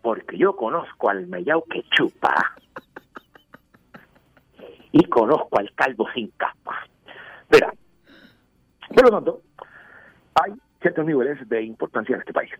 Porque 0.00 0.38
yo 0.38 0.56
conozco 0.56 1.10
al 1.10 1.26
mellao 1.26 1.62
que 1.64 1.84
chupa 1.90 2.34
y 4.90 5.04
conozco 5.04 5.58
al 5.58 5.72
calvo 5.74 6.06
sin 6.14 6.28
capa. 6.36 6.86
Mira, 7.50 7.72
por 8.94 9.04
lo 9.04 9.10
tanto, 9.10 9.42
hay 10.42 10.52
ciertos 10.80 11.06
niveles 11.06 11.48
de 11.48 11.62
importancia 11.62 12.14
en 12.14 12.20
este 12.20 12.32
país. 12.32 12.50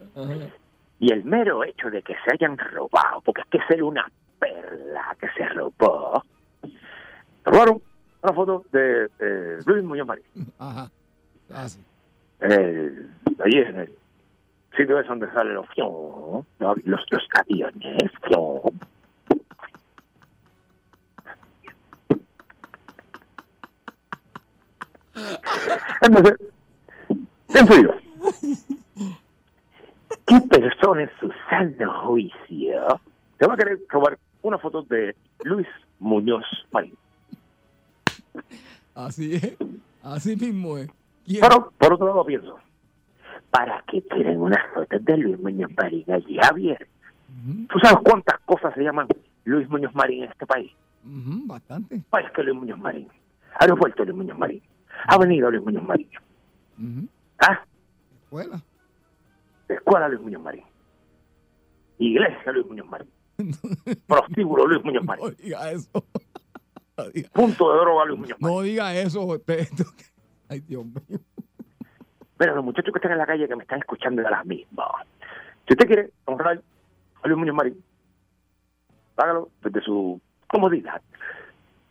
Y 0.98 1.12
el 1.12 1.24
mero 1.24 1.64
hecho 1.64 1.90
de 1.90 2.02
que 2.02 2.14
se 2.24 2.32
hayan 2.32 2.56
robado, 2.56 3.20
porque 3.24 3.42
es 3.42 3.46
que 3.48 3.66
ser 3.66 3.82
una 3.82 4.10
perla 4.38 5.16
que 5.20 5.28
se 5.30 5.46
robó, 5.48 6.22
robaron 7.44 7.82
una 8.22 8.32
foto 8.32 8.64
de 8.72 9.08
Luis 9.66 9.84
Muñoz 9.84 10.06
Marín. 10.06 10.24
Ajá. 10.58 10.90
Ah, 11.52 11.68
sí. 11.68 11.80
Eh, 12.40 13.06
allí 13.44 13.58
en 13.58 13.80
el 13.80 13.92
sitio 14.76 14.98
es 14.98 15.06
donde 15.06 15.30
salen 15.32 15.54
los, 15.54 15.66
los, 15.76 16.86
los 16.86 17.28
aviones. 17.34 18.12
Entonces, 26.00 26.36
pienso 27.52 27.80
yo, 27.80 27.90
¿qué 30.26 30.40
persona 30.48 31.02
en 31.02 31.10
su 31.20 31.30
sano 31.48 32.06
juicio 32.06 33.00
te 33.38 33.46
va 33.46 33.54
a 33.54 33.56
querer 33.56 33.78
robar 33.88 34.18
una 34.42 34.58
foto 34.58 34.82
de 34.82 35.14
Luis 35.44 35.68
Muñoz 36.00 36.44
Marín? 36.72 36.96
Así 39.06 39.34
es. 39.34 39.56
Así 40.02 40.36
mismo 40.36 40.78
es. 40.78 40.88
¿Quién? 41.24 41.40
Pero, 41.40 41.72
por 41.78 41.92
otro 41.92 42.06
lado, 42.06 42.24
pienso, 42.24 42.58
¿para 43.50 43.82
qué 43.88 44.02
quieren 44.02 44.40
unas 44.40 44.60
fotos 44.74 45.04
de 45.04 45.16
Luis 45.16 45.38
Muñoz 45.40 45.70
Marín 45.76 46.04
allí, 46.10 46.38
Javier? 46.40 46.88
¿Tú 47.68 47.78
sabes 47.80 47.98
cuántas 48.04 48.38
cosas 48.40 48.74
se 48.74 48.82
llaman 48.82 49.08
Luis 49.44 49.68
Muñoz 49.68 49.94
Marín 49.94 50.24
en 50.24 50.30
este 50.30 50.46
país? 50.46 50.70
Ujú, 51.04 51.46
bastante. 51.46 52.02
País 52.10 52.28
que 52.34 52.42
Luis 52.42 52.56
Muñoz 52.56 52.78
Marín. 52.78 53.08
Aeropuerto 53.58 54.04
Luis 54.04 54.16
Muñoz 54.16 54.38
Marín. 54.38 54.62
Avenida 55.06 55.50
Luis 55.50 55.64
Muñoz 55.64 55.84
Marín. 55.84 56.08
¿Ah? 57.38 57.64
Escuela. 58.24 58.62
Escuela 59.68 60.08
Luis 60.08 60.20
Muñoz 60.20 60.42
Marín. 60.42 60.64
Iglesia 61.98 62.52
Luis 62.52 62.66
Muñoz 62.66 62.86
Marín. 62.88 63.08
Prostíbulo 64.06 64.66
Luis 64.66 64.84
Muñoz 64.84 65.04
Marín. 65.04 65.24
No 65.24 65.30
diga 65.30 65.70
eso. 65.72 66.04
Punto 67.32 67.72
de 67.72 67.80
droga 67.80 68.04
Luis 68.06 68.20
Muñoz. 68.20 68.40
No 68.40 68.60
diga 68.60 68.94
eso, 68.94 69.26
José. 69.26 69.68
Ay, 70.48 70.60
Dios 70.60 70.84
mío. 70.84 71.18
Mira, 72.38 72.54
los 72.54 72.64
muchachos 72.64 72.92
que 72.92 72.98
están 72.98 73.12
en 73.12 73.18
la 73.18 73.26
calle 73.26 73.48
que 73.48 73.56
me 73.56 73.62
están 73.62 73.78
escuchando 73.78 74.22
ahora 74.22 74.42
mismo. 74.44 74.84
Si 75.66 75.74
usted 75.74 75.86
quiere 75.86 76.10
honrar 76.24 76.60
a 77.22 77.28
Luis 77.28 77.38
Muñoz 77.38 77.54
Marín, 77.54 77.82
hágalo 79.16 79.48
desde 79.62 79.80
su 79.82 80.20
comodidad. 80.48 81.00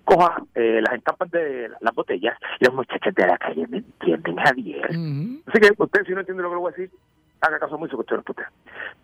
Coja 0.03 0.43
eh, 0.55 0.81
las 0.81 0.95
estampas 0.95 1.31
de 1.31 1.69
las 1.79 1.95
botellas 1.95 2.37
y 2.59 2.65
los 2.65 2.73
muchachos 2.73 3.13
de 3.15 3.27
la 3.27 3.37
calle 3.37 3.65
me 3.67 3.77
entienden, 3.77 4.35
Javier. 4.35 4.85
Así 4.85 5.59
que 5.61 5.71
usted, 5.77 6.05
si 6.05 6.13
no 6.13 6.19
entiende 6.19 6.43
lo 6.43 6.49
que 6.49 6.55
le 6.55 6.61
voy 6.61 6.73
a 6.73 6.75
decir, 6.75 6.91
haga 7.41 7.59
caso 7.59 7.77
usted 7.77 8.15
no 8.15 8.23
putea. 8.23 8.51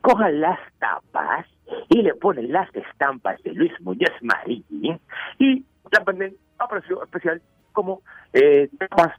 Coja 0.01 0.29
las 0.29 0.59
tapas 0.79 1.45
y 1.89 2.01
le 2.01 2.13
ponen 2.15 2.51
las 2.51 2.73
estampas 2.75 3.41
de 3.43 3.53
Luis 3.53 3.71
Muñoz 3.81 4.11
Marín 4.21 4.63
y 5.39 5.65
las 5.91 6.05
venden 6.05 6.35
a 6.59 6.67
precio 6.67 7.03
especial 7.03 7.41
como 7.73 8.01
eh, 8.33 8.69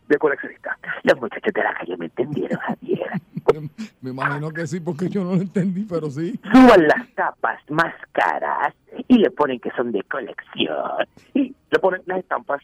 de 0.09 0.19
coleccionista. 0.19 0.77
Los 1.05 1.20
muchachos 1.20 1.53
de 1.55 1.62
la 1.62 1.74
calle 1.74 1.97
me 1.97 2.07
entendieron, 2.07 2.59
Javier. 2.59 3.11
Me 4.03 4.11
imagino 4.11 4.51
que 4.51 4.66
sí, 4.66 4.81
porque 4.81 5.09
yo 5.09 5.24
no 5.24 5.36
lo 5.36 5.40
entendí, 5.40 5.85
pero 5.85 6.11
sí. 6.11 6.39
Suban 6.53 6.86
las 6.86 7.09
tapas 7.15 7.59
más 7.70 7.95
caras 8.12 8.74
y 9.07 9.19
le 9.19 9.31
ponen 9.31 9.59
que 9.59 9.70
son 9.70 9.93
de 9.93 10.03
colección. 10.03 11.07
Y 11.35 11.55
le 11.70 11.78
ponen 11.81 12.03
las 12.07 12.19
estampas 12.19 12.61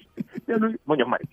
de 0.46 0.58
Luis 0.58 0.76
Muñoz 0.84 1.08
Marín. 1.08 1.28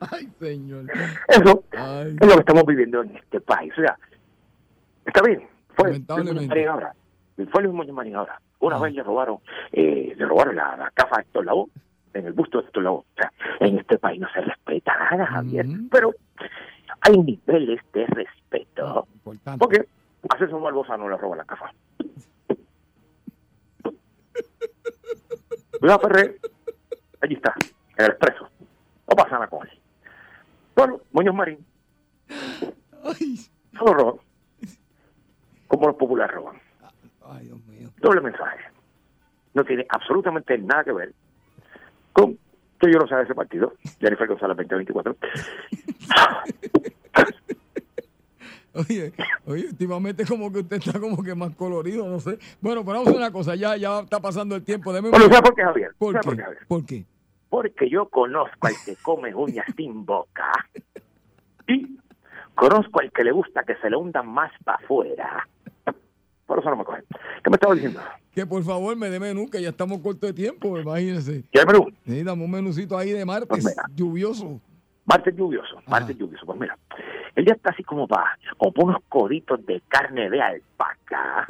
Ay, 0.00 0.28
señor. 0.38 0.86
Eso 1.28 1.64
Ay. 1.72 2.16
es 2.20 2.26
lo 2.26 2.34
que 2.34 2.40
estamos 2.40 2.64
viviendo 2.66 3.02
en 3.02 3.16
este 3.16 3.40
país. 3.40 3.72
O 3.76 3.80
sea, 3.80 3.98
está 5.04 5.22
bien. 5.22 5.55
Fue 5.76 5.90
Luis 5.90 6.08
Muñoz 6.08 6.10
Lamentablemente. 6.18 6.48
Marín 6.48 6.68
ahora. 6.68 6.94
Fue 7.50 7.62
Luis 7.62 7.74
Muñoz 7.74 7.94
Marín 7.94 8.16
ahora. 8.16 8.40
Una 8.60 8.78
vez 8.78 8.94
le 8.94 9.02
robaron, 9.02 9.38
eh, 9.72 10.14
le 10.16 10.24
robaron 10.26 10.56
la, 10.56 10.76
la 10.76 10.90
caja 10.92 11.20
Héctor 11.20 11.44
Lavoe, 11.44 11.68
en 12.14 12.26
el 12.26 12.32
busto 12.32 12.62
de 12.62 12.80
Lavoe. 12.80 13.00
O 13.00 13.04
sea, 13.16 13.32
en 13.60 13.78
este 13.78 13.98
país 13.98 14.20
no 14.20 14.28
se 14.32 14.40
respeta 14.40 14.96
nada, 15.10 15.26
Javier. 15.26 15.66
Pero 15.90 16.14
hay 17.02 17.18
niveles 17.18 17.80
de 17.92 18.06
respeto. 18.06 19.06
Porque 19.58 19.86
a 20.28 20.38
César 20.38 20.60
Barbosa 20.60 20.96
no 20.96 21.08
le 21.08 21.16
roba 21.16 21.36
la 21.36 21.44
caja. 21.44 21.72
Cuidado, 25.78 26.00
Ferrer. 26.00 26.38
Allí 27.20 27.34
está, 27.34 27.54
en 27.98 28.04
el 28.04 28.10
expreso. 28.12 28.48
No 29.08 29.16
pasa 29.16 29.30
nada 29.32 29.46
con 29.48 29.66
él. 29.68 29.78
Bueno, 30.74 31.00
Muñoz 31.12 31.34
Marín. 31.34 31.64
No 33.72 33.84
lo 33.84 33.92
roban. 33.94 34.16
Como 35.68 35.86
los 35.88 35.96
populares 35.96 36.34
roban. 36.34 36.56
Ay, 37.28 37.46
Dios 37.46 37.58
mío. 37.66 37.88
Doble 37.98 38.20
mensaje. 38.20 38.58
No 39.54 39.64
tiene 39.64 39.86
absolutamente 39.88 40.56
nada 40.58 40.84
que 40.84 40.92
ver 40.92 41.12
con 42.12 42.38
que 42.78 42.92
yo 42.92 42.98
no 42.98 43.06
sea 43.08 43.18
de 43.18 43.24
ese 43.24 43.34
partido. 43.34 43.72
Jennifer 44.00 44.26
González 44.28 44.56
2024. 44.56 45.16
Oye, 48.74 49.10
oye, 49.46 49.68
últimamente 49.68 50.26
como 50.26 50.52
que 50.52 50.58
usted 50.58 50.76
está 50.76 51.00
como 51.00 51.22
que 51.22 51.34
más 51.34 51.54
colorido, 51.56 52.06
no 52.06 52.20
sé. 52.20 52.38
Bueno, 52.60 52.84
pero 52.84 52.98
vamos 52.98 53.14
a 53.14 53.16
una 53.16 53.30
cosa, 53.32 53.54
ya, 53.54 53.74
ya 53.76 54.00
está 54.00 54.20
pasando 54.20 54.54
el 54.54 54.62
tiempo. 54.64 54.92
Deme 54.92 55.08
un- 55.08 55.12
Bueno, 55.12 55.28
¿sabe 55.28 55.40
por 55.42 55.54
qué, 55.54 55.62
Javier? 55.62 55.90
¿Por 55.96 56.20
por 56.20 56.36
qué, 56.36 56.42
Javier? 56.42 56.66
¿Por 56.68 56.84
qué? 56.84 57.04
Porque 57.48 57.88
yo 57.88 58.06
conozco 58.10 58.66
al 58.66 58.74
que 58.84 58.96
come 58.96 59.34
uñas 59.34 59.64
sin 59.74 60.04
boca. 60.04 60.52
Y 61.66 61.96
conozco 62.54 63.00
al 63.00 63.10
que 63.12 63.24
le 63.24 63.32
gusta 63.32 63.64
que 63.64 63.76
se 63.76 63.88
le 63.88 63.96
hundan 63.96 64.28
más 64.28 64.52
para 64.62 64.76
afuera. 64.84 65.48
Por 66.46 66.60
eso 66.60 66.70
no 66.70 66.76
me 66.76 66.84
cogen. 66.84 67.04
¿Qué 67.42 67.50
me 67.50 67.56
estaba 67.56 67.74
diciendo? 67.74 68.00
Que 68.32 68.46
por 68.46 68.62
favor 68.62 68.96
me 68.96 69.10
dé 69.10 69.18
menú, 69.18 69.48
que 69.50 69.60
ya 69.60 69.70
estamos 69.70 69.98
corto 70.00 70.26
de 70.26 70.32
tiempo, 70.32 70.78
imagínense. 70.78 71.42
¿Quiere 71.50 71.66
menú? 71.66 71.88
Sí, 72.04 72.22
dame 72.22 72.44
un 72.44 72.50
menucito 72.50 72.96
ahí 72.96 73.10
de 73.10 73.24
martes, 73.24 73.48
Pues 73.48 73.76
lluvioso. 73.94 74.60
Martes 75.04 75.36
lluvioso, 75.36 75.80
martes 75.86 76.16
lluvioso. 76.18 76.44
Pues 76.46 76.58
mira, 76.58 76.76
el 77.34 77.44
día 77.44 77.54
está 77.54 77.70
así 77.70 77.82
como 77.82 78.08
para, 78.08 78.38
como 78.56 78.72
unos 78.84 79.02
coditos 79.08 79.64
de 79.66 79.80
carne 79.88 80.28
de 80.30 80.40
alpaca. 80.40 81.46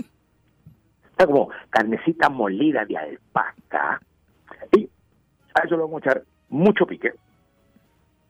Está 1.10 1.27
como 1.27 1.51
carnecita 1.70 2.28
molida 2.28 2.85
de 2.85 2.97
alpaca. 2.97 4.01
Y 4.77 4.89
a 5.55 5.64
eso 5.64 5.77
le 5.77 5.82
vamos 5.82 6.02
a 6.02 6.10
echar 6.10 6.23
mucho 6.51 6.86
pique. 6.86 7.14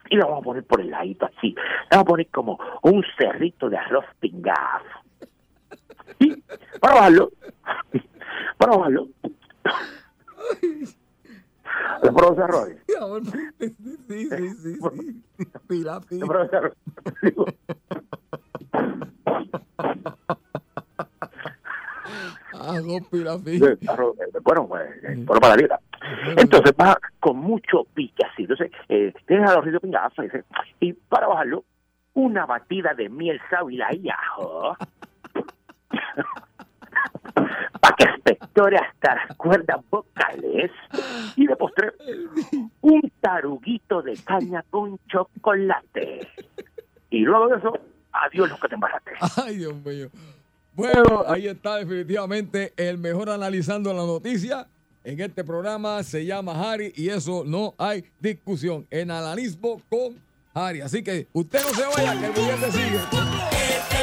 Y 0.08 0.16
le 0.16 0.22
vamos 0.22 0.40
a 0.40 0.44
poner 0.44 0.64
por 0.64 0.80
el 0.80 0.90
ladito 0.90 1.26
así. 1.26 1.48
Le 1.48 1.90
vamos 1.90 2.04
a 2.04 2.10
poner 2.10 2.28
como 2.28 2.58
un 2.82 3.04
cerrito 3.18 3.68
de 3.68 3.76
arroz 3.76 4.04
pingaf. 4.20 4.82
Y 6.18 6.42
para 6.80 6.94
bajarlo, 6.94 7.32
para 8.58 8.76
bajarlo, 8.76 9.08
le 12.02 12.12
pruebo 12.12 12.32
ese 12.32 12.42
arroz. 12.42 12.68
Sí, 13.58 13.76
sí, 14.08 14.28
sí, 14.28 14.54
sí. 14.54 14.78
Pila, 15.68 16.00
pila. 16.00 16.20
Le 16.20 16.26
pruebo 16.26 16.44
ese 16.44 16.56
arroz. 16.56 16.74
Arroz 22.58 23.08
pila, 23.10 23.38
Sí, 23.44 23.60
eh, 23.62 23.76
bueno, 24.42 24.66
pues, 24.68 24.88
bueno, 25.24 25.40
para 25.40 25.48
la 25.48 25.56
dieta. 25.56 25.80
Entonces 26.36 26.72
va 26.80 26.98
con 27.20 27.36
mucho 27.38 27.84
pique 27.94 28.24
así. 28.24 28.42
Entonces, 28.42 28.70
eh, 28.88 29.12
tienes 29.26 29.50
el 29.50 29.56
arroz 29.56 29.80
pingazo 29.80 30.22
dice, 30.22 30.44
y 30.80 30.92
para 30.92 31.26
bajarlo, 31.26 31.64
una 32.14 32.46
batida 32.46 32.94
de 32.94 33.08
miel 33.08 33.40
sábila 33.50 33.94
y 33.94 34.08
ajo. 34.08 34.76
para 37.80 37.96
que 37.96 38.04
espectore 38.04 38.76
hasta 38.78 39.14
las 39.14 39.36
cuerdas 39.36 39.80
vocales. 39.90 40.70
Y 41.36 41.46
de 41.46 41.56
postre, 41.56 41.92
un 42.80 43.12
taruguito 43.20 44.02
de 44.02 44.16
caña 44.16 44.64
con 44.70 44.98
chocolate. 45.08 46.28
Y 47.10 47.20
luego 47.20 47.48
de 47.48 47.58
eso, 47.58 47.78
adiós 48.12 48.48
los 48.48 48.60
que 48.60 48.68
te 48.68 48.74
embaraste. 48.74 49.12
Ay, 49.44 49.56
Dios 49.56 49.74
mío. 49.84 50.08
Bueno, 50.72 51.24
ahí 51.26 51.48
está 51.48 51.76
definitivamente 51.76 52.74
el 52.76 52.98
mejor 52.98 53.30
analizando 53.30 53.92
la 53.94 54.04
noticia. 54.04 54.66
En 55.04 55.20
este 55.20 55.44
programa 55.44 56.02
se 56.02 56.26
llama 56.26 56.52
Harry 56.60 56.92
y 56.96 57.08
eso 57.08 57.44
no 57.46 57.74
hay 57.78 58.04
discusión. 58.18 58.86
En 58.90 59.10
analismo 59.10 59.80
con 59.88 60.20
Harry. 60.52 60.80
Así 60.80 61.02
que 61.02 61.28
usted 61.32 61.60
no 61.62 61.68
se 61.68 61.86
vaya, 61.86 62.20
que 62.20 62.26
el 62.26 62.32
billete 62.32 62.72
sigue. 62.72 63.45